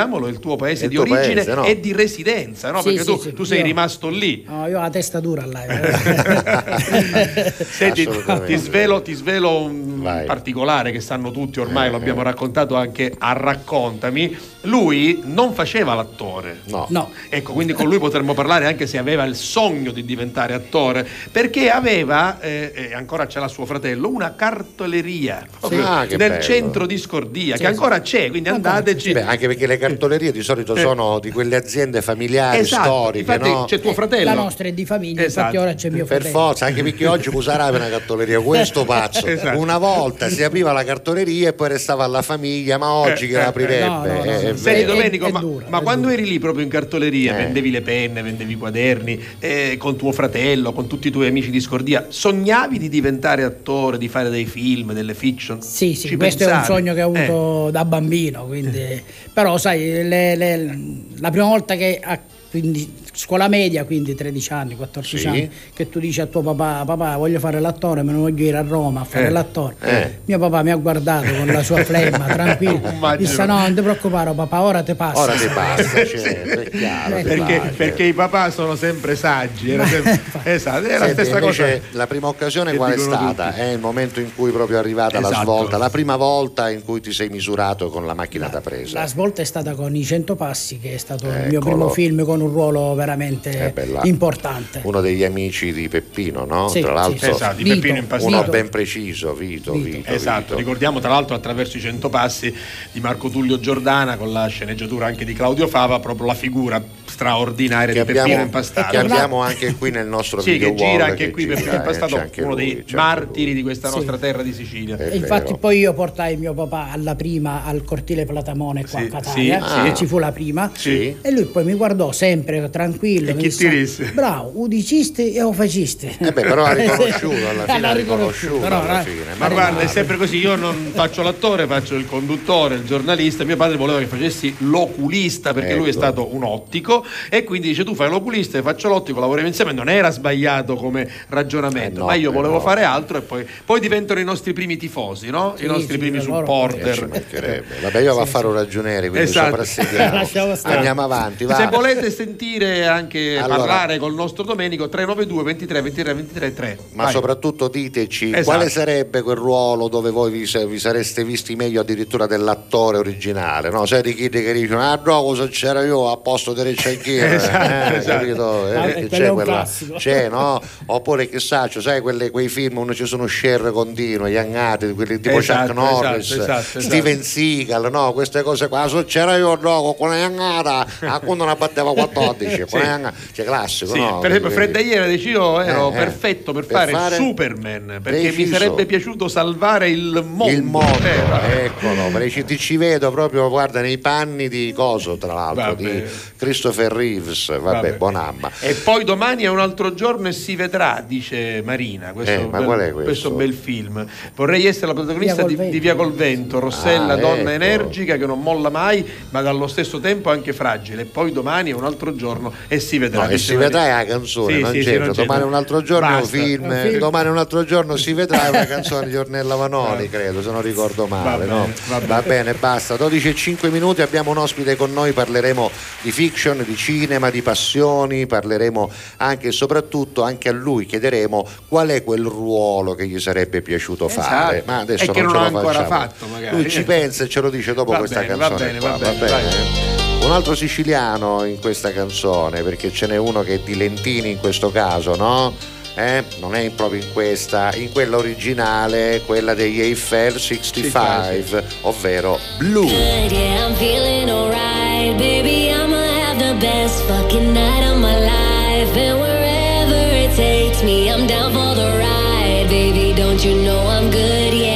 ricordiamolo, 0.09 0.27
è 0.27 0.31
il 0.31 0.39
tuo 0.39 0.57
paese 0.57 0.87
È 0.87 0.89
di 0.89 0.95
il 0.97 1.03
tuo 1.03 1.13
origine 1.15 1.35
paese, 1.35 1.55
no? 1.55 1.65
e 1.65 1.81
di 1.81 1.93
residenza, 1.93 2.71
no? 2.71 2.79
Sì, 2.81 2.89
Perché 2.95 3.01
sì, 3.03 3.07
tu, 3.07 3.19
sì. 3.21 3.33
tu 3.35 3.45
sei 3.45 3.59
Io- 3.59 3.65
rimasto 3.65 4.09
lì. 4.09 4.45
No, 4.47 4.67
io 4.67 4.79
ho 4.79 4.81
la 4.81 4.91
testa 4.91 5.21
dura 5.21 5.45
là. 5.47 5.65
eh. 5.65 7.55
Senti, 7.65 8.09
ti 8.47 8.57
svelo, 8.57 9.03
ti 9.03 9.13
svelo 9.15 9.63
un 9.63 10.03
Vai. 10.03 10.25
particolare 10.27 10.91
che 10.93 11.01
sanno 11.01 11.31
tutti 11.31 11.61
ormai, 11.61 11.89
Eh, 11.89 11.91
lo 11.91 11.97
abbiamo 11.97 12.21
eh. 12.21 12.25
raccontato 12.25 12.75
anche 12.77 13.13
a 13.19 13.33
Raccontami. 13.33 14.37
Lui 14.63 15.21
non 15.25 15.53
faceva 15.55 15.95
l'attore. 15.95 16.61
No. 16.65 16.87
no, 16.91 17.11
Ecco, 17.29 17.53
quindi 17.53 17.73
con 17.73 17.87
lui 17.87 17.99
potremmo 17.99 18.35
parlare 18.35 18.67
anche 18.67 18.87
se 18.87 18.99
aveva 18.99 19.25
il 19.25 19.35
sogno 19.37 19.91
di 19.93 20.05
diventare 20.05 20.53
attore, 20.55 21.07
perché 21.31 21.71
aveva, 21.71 22.41
eh, 22.41 22.73
e 22.75 22.95
ancora 22.95 23.27
c'è 23.27 23.39
la 23.41 23.49
suo 23.49 23.65
fratello, 23.67 24.09
una 24.09 24.35
cartoleria 24.35 25.47
proprio 25.59 25.87
Ah, 25.87 26.05
nel 26.05 26.17
bello. 26.17 26.41
centro 26.43 26.87
di 26.87 26.99
Scordia, 26.99 27.55
Sì, 27.57 27.63
che 27.63 27.69
sì. 27.69 27.75
ancora 27.75 28.01
c'è, 28.01 28.31
quindi 28.31 28.49
Ancora 28.49 28.75
andateci. 28.75 29.13
Beh, 29.13 29.23
anche 29.23 29.47
perché 29.47 29.67
le 29.67 29.77
cartolerie 29.79 29.97
di 30.07 30.43
solito 30.43 30.75
Eh. 30.75 30.81
sono 30.81 31.19
di 31.19 31.31
quelle 31.31 31.57
aziende 31.57 32.01
familiari, 32.03 32.59
Esatto, 32.61 32.85
storiche, 32.89 33.19
infatti 33.33 33.51
no? 33.51 33.65
c'è 33.67 33.81
tuo 33.81 33.93
fratello. 33.93 34.25
la 34.25 34.35
nostra 34.35 34.69
è 34.69 34.73
di 34.73 34.85
famiglia, 34.87 35.23
Esatto. 35.25 35.41
infatti 35.47 35.57
ora 35.57 35.75
c'è 35.75 35.91
mio 35.91 36.05
Per 36.05 36.21
fratello. 36.21 36.39
forza, 36.39 36.67
anche 36.67 36.83
perché 36.83 37.07
oggi 37.07 37.29
usare 37.33 37.77
una 37.77 37.89
cartoleria, 37.89 38.41
questo 38.41 38.85
pazzo. 38.85 39.27
Esatto. 39.39 39.59
Una 39.59 39.79
volta 39.79 40.29
si 40.29 40.43
apriva 40.43 40.73
la 40.73 40.85
cartoleria 40.85 41.49
e 41.49 41.53
poi 41.53 41.69
restava 41.69 42.05
alla 42.05 42.23
famiglia, 42.23 42.79
ma 42.79 42.93
oggi 42.93 43.25
Eh, 43.25 43.29
che 43.29 43.35
eh, 43.35 43.43
l'aprirebbe? 43.43 43.87
no, 43.87 44.05
no, 44.07 44.13
no, 44.13 44.23
Eh, 44.23 44.27
no. 44.27 44.33
è 44.33 44.39
Senti 44.57 44.63
vero. 44.63 44.79
È- 44.81 44.85
Domenico, 44.87 45.27
è 45.27 45.31
ma, 45.33 45.41
dura, 45.41 45.67
ma 45.69 45.81
quando 45.81 46.09
dura. 46.09 46.15
eri 46.19 46.27
lì 46.29 46.39
proprio 46.39 46.65
in 46.65 46.71
cartoleria, 46.71 47.35
Eh. 47.35 47.43
vendevi 47.45 47.71
le 47.71 47.83
penne, 47.83 48.23
vendevi 48.23 48.53
i 48.53 48.57
quaderni, 48.57 49.21
eh, 49.39 49.77
con 49.79 49.97
tuo 49.97 50.13
fratello, 50.13 50.73
con 50.73 50.87
tutti 50.87 51.09
i 51.09 51.11
tuoi 51.11 51.27
amici 51.29 51.51
di 51.51 51.61
Scordia, 51.61 52.07
sognavi 52.09 52.79
di 52.79 52.89
diventare 52.89 53.43
attore, 53.45 53.99
di 53.99 54.09
fare 54.09 54.31
dei 54.31 54.47
film, 54.47 54.93
delle 54.93 55.15
fiction? 55.15 55.61
Sì, 55.63 55.95
sì, 55.95 56.09
Ci 56.09 56.17
questo 56.17 56.43
è 56.45 56.47
un 56.47 56.53
pensavi? 56.53 56.79
sogno 56.79 56.95
che 56.95 57.03
ho 57.03 57.13
Eh. 57.15 57.25
avuto 57.25 57.71
da 57.71 57.85
bambino, 57.85 58.47
quindi... 58.47 59.03
però 59.33 59.57
sai, 59.59 59.88
le- 60.03 60.37
le- 60.37 60.79
la 61.19 61.31
prima 61.31 61.47
volta 61.47 61.75
che 61.77 62.01
a 62.03 62.21
quindi, 62.51 62.91
scuola 63.19 63.49
media, 63.49 63.85
quindi 63.85 64.15
13 64.15 64.53
anni, 64.53 64.77
14 64.77 65.19
Sì. 65.19 65.27
anni, 65.27 65.51
che 65.75 65.89
tu 65.89 65.99
dici 65.99 66.21
a 66.21 66.27
tuo 66.27 66.41
papà, 66.41 66.85
papà 66.85 67.17
voglio 67.17 67.41
fare 67.41 67.59
l'attore, 67.59 68.05
me 68.05 68.13
ne 68.13 68.19
voglio 68.19 68.45
ir 68.45 68.55
a 68.55 68.63
Roma 68.63 69.01
a 69.01 69.05
fare 69.05 69.27
Eh. 69.27 69.31
l'attore. 69.31 69.75
Eh. 69.81 70.19
Mio 70.27 70.39
papà 70.39 70.63
mi 70.63 70.71
ha 70.71 70.77
guardato 70.77 71.35
con 71.35 71.47
la 71.49 71.63
sua 71.65 71.83
flemma, 71.83 72.27
tranquillo, 72.31 72.81
disse 73.17 73.45
no, 73.45 73.59
non 73.59 73.75
ti 73.75 73.83
preoccupare 73.83 74.33
papà, 74.33 74.61
ora 74.63 74.83
ti 74.83 74.95
passa. 74.95 75.21
Ora 75.21 75.33
ti 75.33 75.49
basta, 75.53 75.83
certo, 76.07 76.61
è 76.61 76.71
chiaro. 76.71 77.17
Eh, 77.17 77.23
Perché, 77.25 77.57
passa. 77.59 77.73
perché 77.77 78.03
i 78.05 78.13
papà 78.13 78.51
sono 78.51 78.77
sempre 78.77 79.17
saggi, 79.17 79.73
era 79.73 79.85
sempre- 79.85 80.21
esatto, 80.55 80.87
è 80.87 80.93
la 80.93 81.07
Senti, 81.07 81.13
stessa 81.25 81.41
cosa. 81.41 81.67
la 81.91 82.07
prima 82.07 82.29
occasione 82.29 82.77
qual 82.77 82.93
è 82.93 82.99
stata? 82.99 83.49
tutti. 83.49 83.61
È 83.61 83.65
il 83.65 83.81
momento 83.81 84.21
in 84.21 84.33
cui 84.33 84.53
proprio 84.53 84.77
è 84.77 84.79
arrivata 84.79 85.19
la 85.19 85.27
Esatto. 85.29 85.43
svolta, 85.43 85.77
la 85.77 85.91
prima 85.91 86.15
volta 86.15 86.71
in 86.71 86.85
cui 86.85 87.01
ti 87.01 87.13
sei 87.13 87.31
misurato 87.31 87.89
con 87.91 88.07
la 88.07 88.15
macchina 88.15 88.47
da 88.47 88.61
presa. 88.61 89.01
La 89.01 89.07
svolta 89.09 89.43
è 89.43 89.45
stata 89.45 89.75
con 89.75 89.97
i 89.97 90.05
100 90.05 90.37
passi, 90.37 90.79
che 90.79 90.95
è 90.95 90.99
stato 90.99 91.27
il 91.27 91.33
mio 91.33 91.59
Eccolo. 91.59 91.61
primo 91.61 91.89
film 91.89 92.25
con 92.25 92.41
un 92.41 92.49
ruolo 92.51 92.95
veramente 92.95 93.07
Eh, 93.17 93.71
bella. 93.71 94.01
importante. 94.05 94.81
Uno 94.85 95.01
degli 95.01 95.25
amici 95.25 95.73
di 95.73 95.89
Peppino, 95.89 96.45
no? 96.45 96.69
Sì, 96.69 96.81
Tra 96.81 96.93
l'altro, 96.93 97.19
sì. 97.19 97.31
Esatto, 97.31 97.57
di 97.57 97.63
Vito, 97.65 97.75
Peppino 97.77 97.99
Impastato. 97.99 98.27
uno 98.33 98.39
Vito. 98.41 98.51
ben 98.51 98.69
preciso, 98.69 99.35
Vito, 99.35 99.73
Vito. 99.73 99.97
Vito. 99.97 100.11
Esatto, 100.11 100.43
Vito. 100.43 100.57
ricordiamo 100.57 100.99
tra 101.01 101.11
l'altro 101.11 101.35
attraverso 101.35 101.77
i 101.77 101.81
cento 101.81 102.09
passi 102.09 102.55
di 102.93 103.01
Marco 103.01 103.29
Tullio 103.29 103.59
Giordana 103.61 104.17
con 104.17 104.33
la 104.33 104.47
sceneggiatura 104.47 105.07
anche 105.07 105.25
di 105.25 105.33
Claudio 105.33 105.67
Fava, 105.69 105.99
proprio 106.01 106.27
la 106.27 106.35
figura 106.35 106.83
straordinaria 107.07 107.93
Che 107.95 108.01
di 108.01 108.05
Peppino 108.07 108.23
abbiamo, 108.23 108.43
Impastato. 108.45 108.91
che 108.91 108.97
abbiamo 108.99 109.41
anche 109.43 109.75
qui 109.75 109.91
nel 109.91 110.07
nostro 110.07 110.41
Sì, 110.43 110.53
video 110.53 110.71
che 110.71 110.75
gira 110.77 111.05
anche 111.07 111.25
che 111.27 111.31
qui 111.31 111.43
gira, 111.45 111.55
Peppino 111.57 111.73
eh, 111.73 111.77
Impastato, 111.77 112.15
uno 112.43 112.55
lui, 112.55 112.57
dei 112.57 112.85
martiri 112.95 113.45
lui. 113.47 113.55
di 113.55 113.63
questa 113.63 113.89
Sì. 113.89 113.95
nostra 113.97 114.19
terra 114.19 114.43
di 114.43 114.53
Sicilia. 114.53 114.97
È 114.97 115.15
infatti 115.15 115.45
vero. 115.47 115.57
poi 115.59 115.79
io 115.79 115.93
portai 115.95 116.37
mio 116.37 116.55
papà 116.55 116.91
alla 116.93 117.15
prima 117.15 117.65
al 117.65 117.83
cortile 117.85 118.25
Platamone 118.25 118.87
qua 118.87 119.01
Sì, 119.01 119.07
a 119.07 119.09
Catania, 119.09 119.67
sì, 119.69 119.83
che 119.83 119.89
sì. 119.89 119.95
ci 119.97 120.07
fu 120.07 120.19
la 120.19 120.31
prima. 120.33 120.71
Sì. 120.77 121.17
E 121.21 121.31
lui 121.33 121.45
poi 121.47 121.65
mi 121.65 121.75
guardò 121.75 122.13
sempre 122.13 122.69
tranquillo. 122.71 122.98
E 123.31 123.35
mi 123.35 123.43
chi 123.49 123.49
ti 123.57 123.69
disse? 123.69 124.11
Bravo, 124.15 124.53
udicisti 124.55 125.33
e 125.35 125.43
o 125.43 125.53
facisti. 125.53 126.17
Eh 126.19 126.33
beh, 126.33 126.43
però 126.43 126.65
ha 126.65 126.73
riconosciuto 126.75 127.35
alla 127.49 127.63
Eh, 127.65 127.67
fine, 127.67 127.81
l'ha 127.81 127.89
ha 127.91 127.93
riconosciuto 127.95 128.59
però, 128.59 128.81
alla 128.83 129.01
eh, 129.01 129.05
fine. 129.05 129.25
Ma 129.37 129.45
meno 129.49 129.55
guarda, 129.55 129.81
è 129.81 129.87
sempre 129.87 130.17
così, 130.17 130.39
io 130.39 130.57
non 130.57 130.91
faccio 130.95 131.23
l'attore, 131.23 131.67
faccio 131.67 131.95
il 131.95 132.07
conduttore, 132.07 132.75
il 132.77 132.85
giornalista, 132.85 133.45
mio 133.45 133.57
padre 133.57 133.77
voleva 133.77 133.99
che 133.99 134.07
facessi 134.07 134.55
l'oculista 134.59 135.53
perché 135.53 135.75
lui 135.75 135.87
è 135.87 135.89
Ecco. 135.91 135.99
stato 135.99 136.35
un 136.35 136.43
ottico 136.45 137.05
e 137.31 137.45
quindi 137.45 137.69
dice 137.69 137.85
tu 137.85 137.95
fai 137.95 138.09
l'oculista 138.09 138.59
e 138.59 138.63
faccio 138.63 138.89
l'ottico, 138.89 139.21
lavoriamo 139.21 139.49
insieme, 139.49 139.73
non 139.73 139.89
era 139.89 140.11
sbagliato 140.11 140.75
come 140.75 141.09
ragionamento, 141.29 141.97
Eh 141.97 142.01
no, 142.01 142.07
ma 142.07 142.15
io 142.15 142.31
eh 142.31 142.33
volevo 142.33 142.55
no. 142.55 142.61
fare 142.61 142.83
altro 142.85 143.19
e 143.19 143.21
poi, 143.21 143.47
poi 143.65 143.81
diventano 143.81 144.21
i 144.21 144.25
nostri 144.25 144.53
primi 144.53 144.77
tifosi, 144.77 145.31
no? 145.31 145.55
Sì, 145.57 145.65
I 145.65 145.67
nostri 145.67 145.93
sì, 145.93 145.99
primi 145.99 146.19
Eh, 146.19 146.23
supporter. 146.23 147.09
mancherebbe. 147.09 147.77
Vabbè, 147.83 147.99
io 148.01 148.11
vado 148.15 148.21
a 148.23 148.27
fare 148.27 148.47
un 148.47 148.55
ragioniere, 148.55 149.09
quindi 149.09 149.29
Esatto. 149.29 149.65
stare. 150.57 150.75
Andiamo 150.77 151.03
avanti, 151.03 151.45
va. 151.45 151.55
Se 151.55 151.67
volete 151.67 152.11
sentire 152.11 152.87
anche 152.89 153.37
Allora- 153.39 153.57
parlare 153.59 153.99
col 153.99 154.15
nostro 154.15 154.43
Domenico 154.43 154.89
392 154.89 155.43
23 155.45 155.81
23 155.83 156.15
23 156.15 156.55
3. 156.55 156.79
Ma 156.93 157.05
Vai. 157.05 157.13
soprattutto 157.13 157.69
diteci 157.69 158.29
Esatto. 158.31 158.45
quale 158.45 158.69
sarebbe 158.69 159.23
quel 159.23 159.37
ruolo 159.37 159.89
dove 159.89 160.11
voi 160.11 160.31
vi, 160.31 160.39
vi 160.67 160.79
sareste 160.79 161.25
visti 161.25 161.55
meglio 161.57 161.81
addirittura 161.83 162.27
dell'attore 162.27 162.99
originale, 162.99 163.71
no? 163.71 163.87
Sai 163.87 164.03
di 164.03 164.15
chi 164.15 164.29
che 164.29 164.53
dicono, 164.53 164.81
ah 164.81 165.01
no, 165.03 165.23
cosa 165.23 165.47
c'era 165.49 165.83
io 165.85 166.11
a 166.11 166.17
posto 166.17 166.53
di 166.53 166.63
reccia 166.63 166.89
anch'io, 166.89 167.25
Esatto, 167.25 167.95
eh, 167.95 167.97
esatto. 167.99 168.19
capito? 168.19 168.69
Eh, 168.69 168.77
Ah, 168.77 169.07
c'è 169.09 169.31
quella, 169.33 169.53
classico. 169.53 169.95
c'è, 169.97 170.29
no? 170.29 170.61
Oppure 170.87 171.29
chissà, 171.29 171.69
cioè, 171.69 171.83
sai 171.83 172.01
quelle- 172.01 172.31
quei 172.31 172.49
film 172.49 172.75
dove 172.81 172.95
ci 172.95 173.07
sono 173.07 173.27
share 173.27 173.71
continue, 173.71 174.31
gli 174.31 174.37
angati, 174.37 174.93
quelli 174.93 175.21
tipo 175.21 175.39
Esatto, 175.39 175.73
Chuck 175.73 175.79
Norris, 175.79 176.31
esatto, 176.31 176.53
esatto, 176.61 176.81
Steven 176.81 177.23
Seagal, 177.23 177.91
no? 177.91 178.13
Queste 178.13 178.43
cose 178.43 178.69
qua, 178.69 178.87
so 178.89 179.05
c'era 179.05 179.37
io 179.37 179.55
no, 179.61 179.83
con 179.83 179.97
quella 179.97 180.25
angata, 180.25 180.87
a 181.01 181.21
quando 181.21 181.45
ne 181.45 181.55
batteva 181.57 181.93
14, 181.93 182.65
angata, 182.77 183.15
c'è 183.33 183.45
classico, 183.45 183.93
Sì, 183.93 183.99
no? 184.01 184.19
per 184.19 184.31
esempio 184.31 184.51
Fred 184.51 184.71
Vedi? 184.71 184.93
Aguirre 184.93 185.09
dice 185.17 185.29
io 185.31 185.61
ero 185.61 185.91
Eh, 185.91 185.95
eh. 185.95 185.99
perfetto 185.99 186.53
per, 186.53 186.67
Per 186.67 186.77
fare, 186.77 186.93
fare- 186.93 187.17
Superman 187.17 188.01
perché 188.03 188.19
mi 188.21 188.33
Preciso. 188.33 188.53
sarebbe 188.53 188.87
piaciuto 188.87 189.29
salvare 189.29 189.89
il 189.91 190.23
mondo. 190.27 190.53
Il 190.53 190.63
mondo, 190.63 190.99
Eh, 191.07 191.65
eccolo, 191.65 192.09
perché 192.13 192.31
ci, 192.47 192.59
ci 192.59 192.77
vedo 192.77 193.11
proprio, 193.11 193.49
guarda, 193.49 193.81
nei 193.81 193.99
panni 193.99 194.49
di 194.49 194.73
Coso, 194.75 195.17
tra 195.17 195.33
l'altro, 195.33 195.63
Vabbè. 195.63 195.83
di 195.83 196.03
Christopher 196.37 196.93
Reeves, 196.93 197.49
vabbè, 197.49 197.61
Vabbè. 197.63 197.93
buonamma. 197.95 198.51
E 198.61 198.75
poi 198.75 199.05
domani 199.05 199.45
è 199.45 199.49
un 199.49 199.59
altro 199.61 199.95
giorno 199.95 200.29
e 200.29 200.33
si 200.33 200.55
vedrà, 200.57 201.03
dice 201.07 201.63
Marina. 201.65 202.13
Questo, 202.13 202.33
Eh, 202.33 202.47
ma 202.47 202.59
bel, 202.59 202.65
qual 202.67 202.81
è 202.81 202.93
questo? 202.93 203.31
bel 203.31 203.53
film. 203.55 204.07
Vorrei 204.35 204.67
essere 204.67 204.89
la 204.89 204.95
protagonista 204.95 205.45
Via 205.45 205.57
di, 205.65 205.71
di 205.71 205.81
Via 205.81 205.95
col 205.95 206.13
Vento, 206.13 206.59
Rossella, 206.59 207.15
Ah, 207.15 207.17
donna 207.17 207.41
ecco. 207.53 207.63
energica 207.65 208.17
che 208.17 208.27
non 208.27 208.41
molla 208.41 208.69
mai, 208.71 209.05
ma 209.31 209.41
dallo 209.41 209.67
stesso 209.67 209.99
tempo 210.01 210.31
anche 210.31 210.53
fragile. 210.53 211.03
E 211.03 211.05
poi 211.07 211.33
domani 211.33 211.71
è 211.71 211.75
un 211.75 211.85
altro 211.85 212.15
giorno 212.15 212.53
e 212.67 212.81
si 212.81 212.99
vedrà. 212.99 213.25
No, 213.25 213.29
e 213.31 213.39
si 213.39 213.55
vedrà 213.55 213.87
è 213.87 213.91
la 213.91 214.05
canzone, 214.05 214.55
Sì, 214.57 214.61
non 214.61 214.73
sì, 214.73 214.79
sì, 214.83 214.85
c'entra. 214.89 215.05
c'entra. 215.07 215.25
Domani 215.25 215.45
un 215.45 215.55
altro 215.55 215.83
giorno 215.83 216.09
è 216.09 216.13
un 216.15 216.21
Basta. 216.21 216.37
film, 216.37 216.65
Un 216.65 216.81
film. 216.83 216.99
domani 216.99 217.29
un 217.29 217.39
altro 217.39 217.65
giorno 217.65 217.97
si 217.97 218.13
vedrà 218.13 218.47
è 218.47 218.49
una 218.49 218.67
canzone 218.67 219.09
di 219.09 219.17
Ornella 219.17 219.55
Vanoni, 219.55 220.09
credo, 220.09 220.43
se 220.43 220.51
non 220.51 220.63
ricordo 220.63 221.07
male. 221.07 221.47
Va 221.47 221.55
no? 221.55 221.61
bene, 221.63 221.75
va 221.87 221.99
Va 222.07 222.23
bene, 222.23 222.55
basta. 222.55 222.97
12 222.97 223.29
e 223.29 223.35
5 223.35 223.69
minuti, 223.71 224.03
abbiamo 224.03 224.31
un 224.31 224.39
ospite 224.39 224.77
con 224.77 224.93
noi, 224.93 225.13
parleremo 225.13 225.71
di 226.03 226.11
fiction, 226.13 226.65
di 226.67 226.77
cinema, 226.77 227.31
di 227.31 227.43
passioni, 227.43 228.27
parleremo 228.27 228.91
anche 229.19 229.49
e 229.49 229.53
soprattutto, 229.53 230.23
anche 230.23 230.49
a 230.49 230.53
lui 230.53 230.87
chiederemo 230.87 231.47
qual 231.69 231.89
è 231.89 232.03
quel 232.03 232.25
ruolo 232.25 232.95
che 232.95 233.07
gli 233.07 233.19
sarebbe 233.21 233.63
piaciuto 233.63 234.07
Esatto. 234.09 234.27
fare. 234.29 234.63
Ma 234.67 234.79
adesso 234.79 235.13
E 235.13 235.23
non, 235.23 235.33
non 235.33 235.45
ce 235.47 235.51
lo 235.53 235.61
facciamo. 235.61 235.87
fatto. 235.89 236.27
Lui 236.51 236.69
ci 236.71 236.83
pensa 236.85 237.25
e 237.25 237.29
ce 237.29 237.41
lo 237.41 237.51
dice 237.51 237.75
dopo 237.75 237.93
Va 237.93 237.99
questa 237.99 238.21
bene, 238.21 238.35
va 238.37 238.49
canzone 238.49 238.67
bene, 238.73 238.79
qua, 238.81 238.91
va 238.91 238.97
bene, 238.99 239.19
va 239.19 239.27
vai. 239.27 239.43
bene? 239.43 239.98
Un 240.21 240.33
altro 240.33 240.55
siciliano 240.55 241.45
in 241.45 241.59
questa 241.59 241.93
canzone, 241.93 242.63
perché 242.63 242.93
ce 242.93 243.07
n'è 243.07 243.17
uno 243.17 243.43
che 243.43 243.55
è 243.55 243.59
di 243.61 243.77
Lentini 243.77 244.31
in 244.31 244.39
questo 244.39 244.71
caso, 244.71 245.17
no? 245.17 245.55
Eh? 245.95 246.23
Non 246.39 246.55
è 246.55 246.71
proprio 246.71 247.03
in 247.03 247.13
questa, 247.13 247.75
in 247.75 247.91
quella 247.91 248.19
originale, 248.19 249.23
quella 249.27 249.55
degli 249.55 249.81
Eiffel 249.81 250.39
65, 250.39 251.65
ovvero 251.83 252.39
Blue. 252.59 252.87
Good, 252.87 253.33
yeah, 253.33 253.67
I'm 253.67 253.75
feeling 253.75 254.31
alright. 254.31 255.17
Baby, 255.17 255.71
I'ma 255.73 255.97
have 255.97 256.39
the 256.39 256.55
best 256.61 257.03
fucking 257.09 257.53
night 257.53 257.85
of 257.91 257.97
my 257.99 258.17
life. 258.21 258.97
And 258.97 259.19
wherever 259.19 259.97
it 260.15 260.37
takes 260.37 260.83
me, 260.83 261.09
I'm 261.11 261.27
down 261.27 261.53
for 261.53 261.75
the 261.75 261.91
ride. 261.99 262.69
Baby, 262.69 263.13
don't 263.15 263.43
you 263.43 263.57
know 263.65 263.81
I'm 263.89 264.11
good? 264.11 264.53
Yeah, 264.55 264.68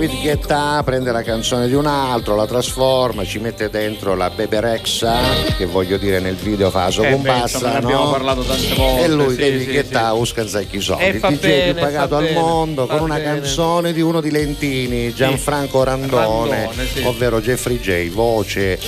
David 0.00 0.22
Guetta 0.22 0.80
prende 0.82 1.12
la 1.12 1.22
canzone 1.22 1.68
di 1.68 1.74
un 1.74 1.84
altro, 1.84 2.34
la 2.34 2.46
trasforma, 2.46 3.22
ci 3.22 3.38
mette 3.38 3.68
dentro 3.68 4.14
la 4.14 4.30
beberexa, 4.30 5.20
che 5.58 5.66
voglio 5.66 5.98
dire 5.98 6.20
nel 6.20 6.36
video 6.36 6.70
fa 6.70 6.88
sua 6.90 7.06
Eh 7.06 7.10
compassa, 7.12 7.74
abbiamo 7.74 8.04
no? 8.04 8.10
parlato 8.10 8.40
tante 8.40 8.74
volte, 8.76 9.04
E 9.04 9.08
lui, 9.08 9.34
sì, 9.34 9.40
David 9.40 9.60
sì, 9.60 9.70
Guetta, 9.72 10.10
sì. 10.14 10.18
uscanzacchi 10.18 10.76
i 10.76 10.80
soldi, 10.80 11.02
E 11.04 11.08
il 11.08 11.20
DJ 11.20 11.36
bene, 11.38 11.72
più 11.72 11.82
pagato 11.82 12.16
al 12.16 12.22
bene, 12.22 12.34
mondo, 12.40 12.86
con 12.86 13.00
una 13.00 13.16
bene. 13.16 13.40
canzone 13.40 13.92
di 13.92 14.00
uno 14.00 14.22
di 14.22 14.30
Lentini, 14.30 15.12
Gianfranco 15.12 15.84
Randone, 15.84 16.64
Randone, 16.64 17.06
ovvero 17.06 17.42
Jeffrey 17.42 17.78
J, 17.78 18.08
voce 18.08 18.78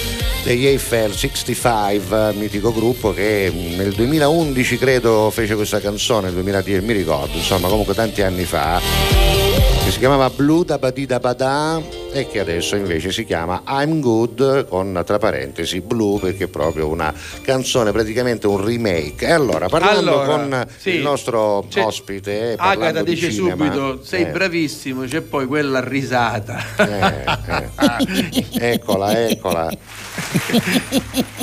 degli 0.45 0.65
Eiffel 0.67 1.15
65, 1.15 2.33
mitico 2.37 2.73
gruppo 2.73 3.13
che 3.13 3.53
nel 3.77 3.93
2011 3.93 4.79
credo 4.79 5.29
fece 5.29 5.57
questa 5.57 5.79
canzone, 5.79 6.29
nel 6.29 6.33
2010 6.33 6.83
mi 6.87 6.95
ricordo, 6.95 7.37
insomma 7.37 7.69
comunque 7.69 7.93
tanti 7.93 8.23
anni 8.23 8.45
fa, 8.45 8.81
si 9.93 9.99
chiamava 9.99 10.31
Blue 10.31 10.65
da 10.65 10.79
Badida 10.79 11.21
Badà 11.21 11.79
e 12.13 12.27
che 12.27 12.41
adesso 12.41 12.77
invece 12.77 13.13
si 13.13 13.27
chiama 13.27 13.63
I'm 13.67 14.01
Good 14.01 14.67
con 14.67 15.03
tra 15.05 15.19
parentesi 15.19 15.83
Blue 15.83 16.19
perché 16.19 16.45
è 16.45 16.49
proprio 16.49 16.89
una 16.89 17.13
canzone, 17.43 17.93
praticamente 17.93 18.47
un 18.47 18.65
remake. 18.65 19.27
E 19.27 19.33
allora, 19.33 19.69
parlando 19.69 20.23
Allora, 20.23 20.27
con 20.27 20.67
sì. 20.79 20.95
il 20.95 21.03
nostro 21.03 21.67
ospite, 21.77 22.55
parlando 22.57 22.85
Agata 22.85 23.03
di 23.05 23.15
dice 23.15 23.31
cinema, 23.31 23.67
subito: 23.67 24.03
sei 24.03 24.23
eh, 24.23 24.31
bravissimo, 24.31 25.05
c'è 25.05 25.21
poi 25.21 25.45
quella 25.47 25.87
risata. 25.87 26.59
eh, 26.79 27.25
eh. 28.51 28.73
eccola, 28.73 29.29
eccola. 29.29 29.71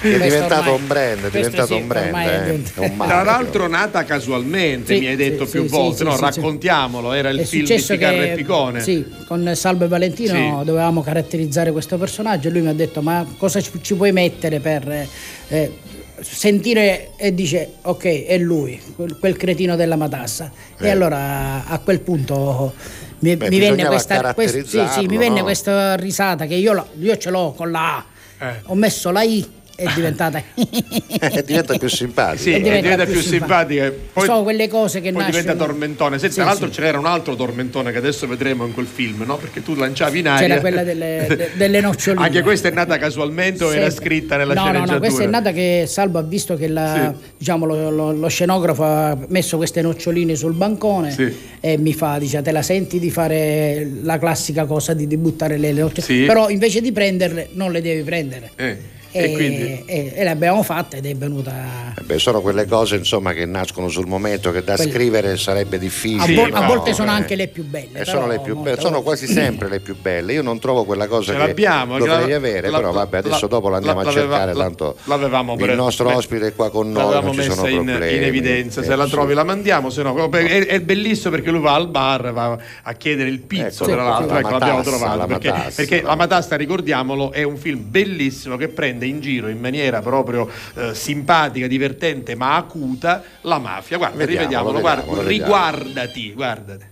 È 0.00 0.18
diventato 0.18 0.54
ormai- 0.60 0.74
un 0.80 0.86
brand, 0.86 1.24
è 1.26 1.30
diventato 1.30 1.66
sì, 1.66 1.72
un 1.74 1.86
brand, 1.86 2.14
eh, 2.16 2.80
un 2.86 2.96
Tra 2.96 3.22
l'altro 3.22 3.68
nata 3.68 4.04
casualmente, 4.04 4.94
Sì, 4.94 5.00
mi 5.00 5.06
hai 5.08 5.16
detto 5.16 5.44
sì, 5.44 5.50
più 5.52 5.62
sì, 5.64 5.68
volte, 5.68 5.96
sì, 5.98 6.04
no? 6.04 6.16
raccontiamolo, 6.16 7.12
era 7.12 7.28
il 7.28 7.40
È 7.40 7.44
film 7.44 7.66
di 7.66 7.72
e 7.74 8.32
Picone. 8.34 8.80
sì, 8.80 9.04
con 9.26 9.52
Salvo 9.54 9.84
e 9.84 9.88
Valentino 9.88 10.60
Sì. 10.60 10.64
dovevamo 10.64 11.02
caratterizzare 11.02 11.70
questo 11.72 11.98
personaggio 11.98 12.48
e 12.48 12.50
lui 12.50 12.62
mi 12.62 12.68
ha 12.68 12.72
detto 12.74 13.02
ma 13.02 13.26
cosa 13.36 13.60
ci 13.60 13.70
ci 13.82 13.94
puoi 13.94 14.12
mettere 14.12 14.58
per 14.60 15.06
eh, 15.48 15.72
sentire 16.20 17.10
e 17.16 17.34
dice 17.34 17.74
ok 17.82 18.24
è 18.26 18.38
lui, 18.38 18.80
quel, 18.96 19.18
quel 19.18 19.36
cretino 19.36 19.76
della 19.76 19.96
matassa 19.96 20.50
Eh. 20.78 20.86
e 20.86 20.90
allora 20.90 21.66
a 21.66 21.78
quel 21.78 22.00
punto 22.00 22.72
mi, 23.20 23.36
Beh, 23.36 23.50
mi 23.50 23.58
venne 23.58 23.84
questa, 23.84 24.32
quest- 24.32 24.64
sì, 24.64 24.82
sì, 24.90 25.06
mi 25.06 25.18
venne 25.18 25.38
no? 25.38 25.44
questa 25.44 25.94
risata 25.96 26.46
che 26.46 26.54
io, 26.54 26.86
io 26.98 27.16
ce 27.18 27.28
l'ho 27.30 27.52
con 27.52 27.70
la 27.70 27.96
A 27.96 28.04
Eh. 28.42 28.60
ho 28.64 28.74
messo 28.74 29.10
la 29.10 29.22
I 29.22 29.46
è 29.80 29.92
diventata 29.94 30.42
diventa 31.44 31.76
più 31.78 31.88
simpatico. 31.88 32.42
Sì, 32.42 32.50
diventa 32.52 32.80
diventa, 32.80 33.04
più 33.04 33.12
più 33.14 33.22
simpatica. 33.22 33.82
simpatica. 33.84 34.08
Poi, 34.12 34.24
sono 34.26 34.42
quelle 34.42 34.68
cose 34.68 35.00
che 35.00 35.12
poi 35.12 35.22
nascono 35.22 35.40
diventa 35.40 35.64
tormentone. 35.64 36.18
Senti, 36.18 36.34
Sì, 36.34 36.40
tra 36.40 36.48
l'altro 36.48 36.72
sì. 36.72 36.80
c'era 36.80 36.98
un 36.98 37.06
altro 37.06 37.34
tormentone 37.36 37.92
che 37.92 37.98
adesso 37.98 38.26
vedremo 38.26 38.66
in 38.66 38.72
quel 38.74 38.86
film, 38.86 39.22
no? 39.26 39.36
Perché 39.36 39.62
tu 39.62 39.74
lanciavi 39.74 40.18
in 40.18 40.28
aria. 40.28 40.46
C'era 40.48 40.60
quella 40.60 40.82
delle, 40.82 41.26
de- 41.28 41.50
delle 41.54 41.80
noccioline. 41.80 42.24
Anche 42.26 42.42
questa 42.42 42.68
è 42.68 42.72
nata 42.72 42.98
casualmente 42.98 43.64
o 43.64 43.72
era 43.74 43.90
scritta 43.90 44.36
nella 44.36 44.54
no, 44.54 44.60
sceneggiatura? 44.60 44.92
No, 44.92 45.00
no, 45.00 45.06
questa 45.06 45.22
è 45.22 45.26
nata 45.26 45.52
che 45.52 45.84
Salvo 45.86 46.18
ha 46.18 46.22
visto 46.22 46.56
che 46.56 46.68
la- 46.68 47.14
diciamo, 47.36 47.64
lo, 47.64 47.90
lo- 47.90 48.12
lo 48.12 48.28
scenografo 48.28 48.84
ha 48.84 49.16
messo 49.28 49.56
queste 49.56 49.82
noccioline 49.82 50.34
sul 50.34 50.52
bancone 50.52 51.10
Sì. 51.10 51.34
e 51.60 51.76
mi 51.78 51.92
fa, 51.94 52.18
dice, 52.18 52.42
te 52.42 52.52
la 52.52 52.62
senti 52.62 52.98
di 52.98 53.10
fare 53.10 53.88
la 54.02 54.18
classica 54.18 54.64
cosa 54.66 54.94
di, 54.94 55.06
di 55.06 55.16
buttare 55.16 55.56
le, 55.56 55.72
le 55.72 55.80
noccioline? 55.80 56.20
Sì. 56.22 56.26
Però 56.26 56.48
invece 56.48 56.80
di 56.80 56.92
prenderle 56.92 57.48
non 57.52 57.72
le 57.72 57.80
devi 57.80 58.02
prendere. 58.02 58.50
Eh. 58.56 58.98
E, 59.12 59.24
E 59.24 59.32
quindi? 59.32 59.82
e- 59.86 60.12
e 60.14 60.24
l'abbiamo 60.24 60.62
fatta 60.62 60.96
ed 60.96 61.06
è 61.06 61.14
venuta 61.16 61.52
Eh 61.98 62.02
beh, 62.02 62.18
sono 62.18 62.40
quelle 62.40 62.66
cose 62.66 62.96
insomma 62.96 63.32
che 63.32 63.44
nascono 63.46 63.88
sul 63.88 64.06
momento 64.06 64.50
che 64.52 64.62
da 64.62 64.76
Quelle- 64.76 64.90
scrivere 64.92 65.36
sarebbe 65.36 65.76
a, 65.76 65.78
difficile. 65.80 66.34
vol- 66.34 66.52
a 66.54 66.60
no? 66.60 66.66
volte 66.66 66.92
sono 66.94 67.10
Eh, 67.10 67.14
anche 67.14 67.34
le 67.34 67.48
più 67.48 67.64
belle 67.64 67.86
e 68.00 68.04
però 68.04 68.10
sono, 68.20 68.26
le 68.28 68.40
più 68.40 68.56
belle, 68.56 68.80
sono 68.80 69.02
quasi 69.02 69.26
sempre 69.26 69.68
le 69.68 69.80
più 69.80 69.96
belle. 70.00 70.32
Io 70.34 70.42
non 70.42 70.58
trovo 70.58 70.84
quella 70.84 71.06
cosa 71.08 71.32
Ce 71.32 71.38
che 71.38 71.46
l'abbiamo, 71.46 71.98
dovrei 71.98 72.30
la- 72.30 72.36
avere, 72.36 72.70
la- 72.70 72.76
però 72.78 72.92
vabbè, 72.92 73.16
adesso 73.18 73.38
la- 73.42 73.46
dopo 73.48 73.68
l'andiamo 73.68 74.02
la- 74.02 74.08
a 74.08 74.12
cercare, 74.12 74.38
l'aveva- 74.46 74.62
tanto 74.62 74.96
l'avevamo 75.04 75.56
il 75.58 75.74
nostro 75.74 76.08
me- 76.08 76.14
ospite 76.14 76.46
è 76.48 76.54
qua 76.54 76.70
con 76.70 76.92
noi, 76.92 77.02
L'avevamo 77.02 77.26
non 77.26 77.34
ci 77.34 77.42
sono 77.50 77.62
messa 77.62 77.74
in, 77.74 77.84
problemi. 77.84 78.16
in 78.16 78.22
evidenza, 78.24 78.82
se 78.82 78.92
Eh, 78.92 78.96
la 78.96 79.06
trovi 79.06 79.34
la 79.34 79.44
mandiamo, 79.44 79.90
se 79.90 80.02
no 80.02 80.28
è, 80.30 80.66
è 80.66 80.80
bellissimo 80.80 81.30
perché 81.34 81.50
lui 81.50 81.60
va 81.60 81.74
al 81.74 81.88
bar, 81.88 82.32
va 82.32 82.56
a 82.82 82.92
chiedere 82.94 83.28
il 83.28 83.40
pizzo, 83.40 83.84
Ecco, 83.84 83.92
tra 83.92 84.04
l'altro, 84.04 84.32
la 84.34 84.38
ecco, 84.40 84.50
l'abbiamo 84.50 84.82
trovato. 84.82 85.16
la 85.16 85.26
perché, 85.74 86.02
la 86.02 86.14
Matassa, 86.14 86.56
ricordiamolo, 86.56 87.32
è 87.32 87.42
un 87.42 87.56
film 87.56 87.82
bellissimo 87.88 88.56
che 88.56 88.68
prende 88.68 88.99
in 89.06 89.20
giro 89.20 89.48
in 89.48 89.58
maniera 89.58 90.00
proprio 90.00 90.50
eh, 90.74 90.94
simpatica, 90.94 91.66
divertente, 91.66 92.34
ma 92.34 92.56
acuta 92.56 93.22
la 93.42 93.58
mafia. 93.58 93.96
Guarda, 93.96 94.16
Vediamolo, 94.16 94.40
rivediamolo, 94.40 94.80
guarda, 94.80 95.00
vediamolo, 95.02 95.28
vediamo. 95.28 95.44
riguardati, 95.44 96.32
guardati. 96.32 96.84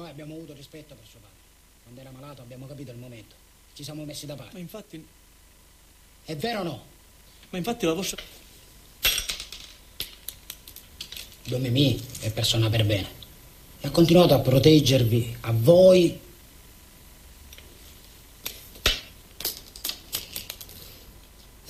noi 0.00 0.08
abbiamo 0.08 0.34
avuto 0.34 0.54
rispetto 0.54 0.94
per 0.94 1.04
suo 1.08 1.18
padre 1.20 1.36
quando 1.82 2.00
era 2.00 2.10
malato 2.10 2.40
abbiamo 2.40 2.66
capito 2.66 2.90
il 2.90 2.96
momento 2.96 3.34
ci 3.74 3.84
siamo 3.84 4.04
messi 4.04 4.26
da 4.26 4.34
parte 4.34 4.54
Ma 4.54 4.58
infatti, 4.60 5.06
è 6.24 6.36
vero 6.36 6.60
o 6.60 6.62
no? 6.62 6.82
ma 7.50 7.58
infatti 7.58 7.84
la 7.86 7.92
vostra... 7.92 8.22
Don 11.44 11.60
Mimì 11.60 12.00
è 12.20 12.30
persona 12.32 12.68
per 12.70 12.84
bene 12.84 13.08
e 13.80 13.86
ha 13.88 13.90
continuato 13.90 14.34
a 14.34 14.38
proteggervi 14.38 15.36
a 15.40 15.52
voi 15.52 16.18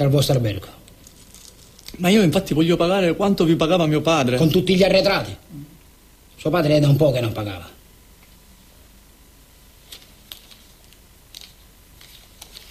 dal 0.00 0.08
vostro 0.08 0.34
albergo. 0.34 0.66
Ma 1.98 2.08
io 2.08 2.22
infatti 2.22 2.54
voglio 2.54 2.76
pagare 2.76 3.14
quanto 3.14 3.44
vi 3.44 3.54
pagava 3.54 3.84
mio 3.84 4.00
padre. 4.00 4.38
con 4.38 4.48
tutti 4.48 4.74
gli 4.74 4.82
arretrati. 4.82 5.36
Suo 6.36 6.48
padre 6.48 6.76
è 6.76 6.80
da 6.80 6.88
un 6.88 6.96
po' 6.96 7.10
che 7.10 7.20
non 7.20 7.32
pagava. 7.32 7.68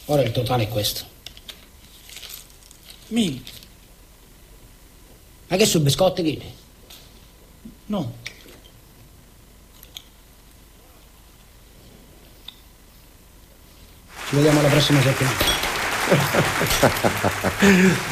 Ora 0.06 0.24
il 0.24 0.32
totale 0.32 0.64
è 0.64 0.68
questo. 0.68 1.06
Mi, 3.10 3.44
ma 5.48 5.56
che 5.56 5.66
su 5.66 5.82
biscotti 5.82 6.24
che 6.24 6.42
no. 7.88 8.14
ci 14.28 14.36
vediamo 14.36 14.62
la 14.62 14.68
prossima 14.68 15.02
settimana 15.02 15.59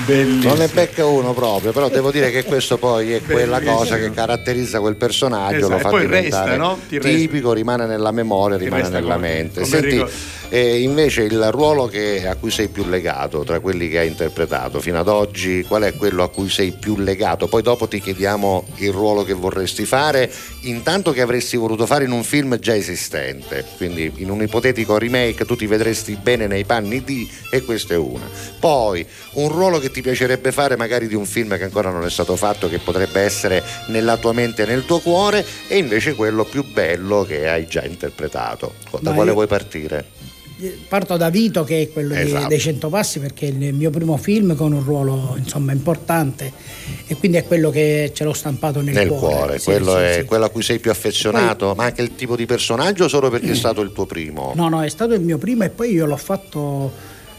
Bellissimo. 0.06 0.50
Non 0.54 0.58
ne 0.60 0.68
becca 0.68 1.06
uno 1.06 1.34
proprio, 1.34 1.72
però 1.72 1.90
devo 1.90 2.12
dire 2.12 2.32
che 2.32 2.44
questo 2.44 2.78
poi 2.78 3.14
è 3.14 3.22
quella 3.22 3.58
Bellissimo. 3.58 3.78
cosa 3.80 3.98
che 3.98 4.12
caratterizza 4.12 4.80
quel 4.80 4.96
personaggio, 4.96 5.58
Esatto, 5.68 5.72
lo 5.74 5.78
fa 5.80 6.00
diventare 6.00 6.22
resta, 6.50 6.56
no? 6.58 6.80
Ti 6.88 6.98
resta. 7.00 7.18
tipico, 7.18 7.54
rimane 7.54 7.86
nella 7.86 8.12
memoria, 8.12 8.58
rimane 8.58 8.90
nella 8.90 9.16
come- 9.16 9.28
mente. 9.28 9.62
come 9.62 9.66
Senti, 9.66 9.90
ricordo. 9.90 10.12
Eh, 10.50 10.82
invece 10.82 11.24
il 11.24 11.52
ruolo 11.52 11.88
che- 11.88 12.26
a 12.28 12.36
cui 12.36 12.52
sei 12.52 12.68
più 12.70 12.86
legato 12.88 13.44
tra 13.44 13.60
quelli 13.60 13.90
che 13.90 14.00
hai 14.00 14.08
interpretato 14.08 14.80
fino 14.80 14.98
ad 15.00 15.08
oggi, 15.08 15.64
qual 15.68 15.84
è 15.84 15.94
quello 15.94 16.24
a 16.24 16.30
cui 16.30 16.50
sei 16.50 16.72
più 16.72 16.98
legato? 16.98 17.48
Poi 17.48 17.62
dopo 17.62 17.88
ti 17.88 18.00
chiediamo 18.02 18.66
il 18.78 18.92
ruolo 18.92 19.24
che 19.24 19.34
vorresti 19.34 19.86
fare, 19.86 20.32
intanto 20.62 21.12
che 21.12 21.22
avresti 21.22 21.58
voluto 21.58 21.86
fare 21.86 22.06
in 22.06 22.12
un 22.12 22.24
film 22.24 22.58
già 22.60 22.76
esistente, 22.76 23.66
quindi 23.78 24.12
in 24.18 24.30
un 24.30 24.42
ipotetico 24.42 24.98
remake 24.98 25.46
tu 25.46 25.56
ti 25.56 25.66
vedresti 25.68 26.16
bene 26.22 26.48
nei 26.48 26.64
panni 26.66 27.04
di 27.04 27.30
e 27.52 27.64
questa 27.64 27.94
è 27.94 27.98
una. 27.98 28.26
Poi 28.60 29.06
un 29.34 29.50
ruolo 29.50 29.80
che 29.80 29.92
ti 29.92 30.02
piacerebbe 30.02 30.52
fare 30.52 30.78
magari 30.78 31.08
di 31.08 31.16
un 31.16 31.26
film 31.26 31.58
che 31.58 31.64
ancora 31.64 31.90
non 31.92 32.06
è 32.06 32.10
stato 32.10 32.36
fatto, 32.36 32.70
che 32.70 32.80
potrebbe 32.80 33.22
essere 33.22 33.62
nella 33.88 34.18
tua 34.18 34.34
mente 34.34 34.64
e 34.64 34.66
nel 34.66 34.86
tuo 34.86 35.00
cuore, 35.00 35.46
e 35.68 35.78
invece 35.78 36.16
quello 36.16 36.46
più 36.46 36.64
bello 36.64 37.24
che 37.24 37.48
hai 37.50 37.68
già 37.68 37.84
interpretato. 37.84 38.74
Da 38.92 39.10
Ma 39.10 39.16
quale 39.16 39.30
io- 39.30 39.36
vuoi 39.36 39.48
partire? 39.48 40.17
Parto 40.88 41.18
da 41.18 41.30
Vito 41.30 41.64
che 41.64 41.82
è 41.84 41.92
quello 41.92 42.16
Esatto. 42.16 42.48
dei 42.48 42.60
Cento 42.60 42.90
Passi 42.90 43.20
perché 43.20 43.46
è 43.48 43.50
il 43.52 43.74
mio 43.76 43.92
primo 43.92 44.18
film 44.18 44.56
con 44.56 44.72
un 44.74 44.84
ruolo 44.84 45.36
insomma 45.38 45.72
importante 45.72 46.52
e 47.06 47.16
quindi 47.16 47.38
è 47.38 47.46
quello 47.46 47.70
che 47.70 48.12
ce 48.14 48.24
l'ho 48.24 48.34
stampato 48.34 48.82
nel, 48.82 48.94
nel 48.96 49.08
cuore, 49.10 49.60
Sì, 49.60 49.66
quello 49.66 49.92
sì, 49.92 49.98
è 50.02 50.18
sì. 50.22 50.26
quello 50.26 50.46
a 50.46 50.50
cui 50.50 50.64
sei 50.64 50.80
più 50.80 50.90
affezionato, 50.90 51.74
ma 51.76 51.84
anche 51.86 52.02
il 52.02 52.16
tipo 52.16 52.36
di 52.36 52.48
personaggio 52.48 53.08
solo 53.08 53.30
perché 53.30 53.52
è 53.52 53.56
stato 53.56 53.82
il 53.82 53.92
tuo 53.92 54.08
primo? 54.08 54.54
No, 54.56 54.68
no, 54.68 54.82
è 54.82 54.90
stato 54.90 55.14
il 55.14 55.22
mio 55.22 55.38
primo 55.38 55.64
e 55.64 55.70
poi 55.70 55.92
io 55.92 56.06
l'ho 56.08 56.18
fatto. 56.18 56.92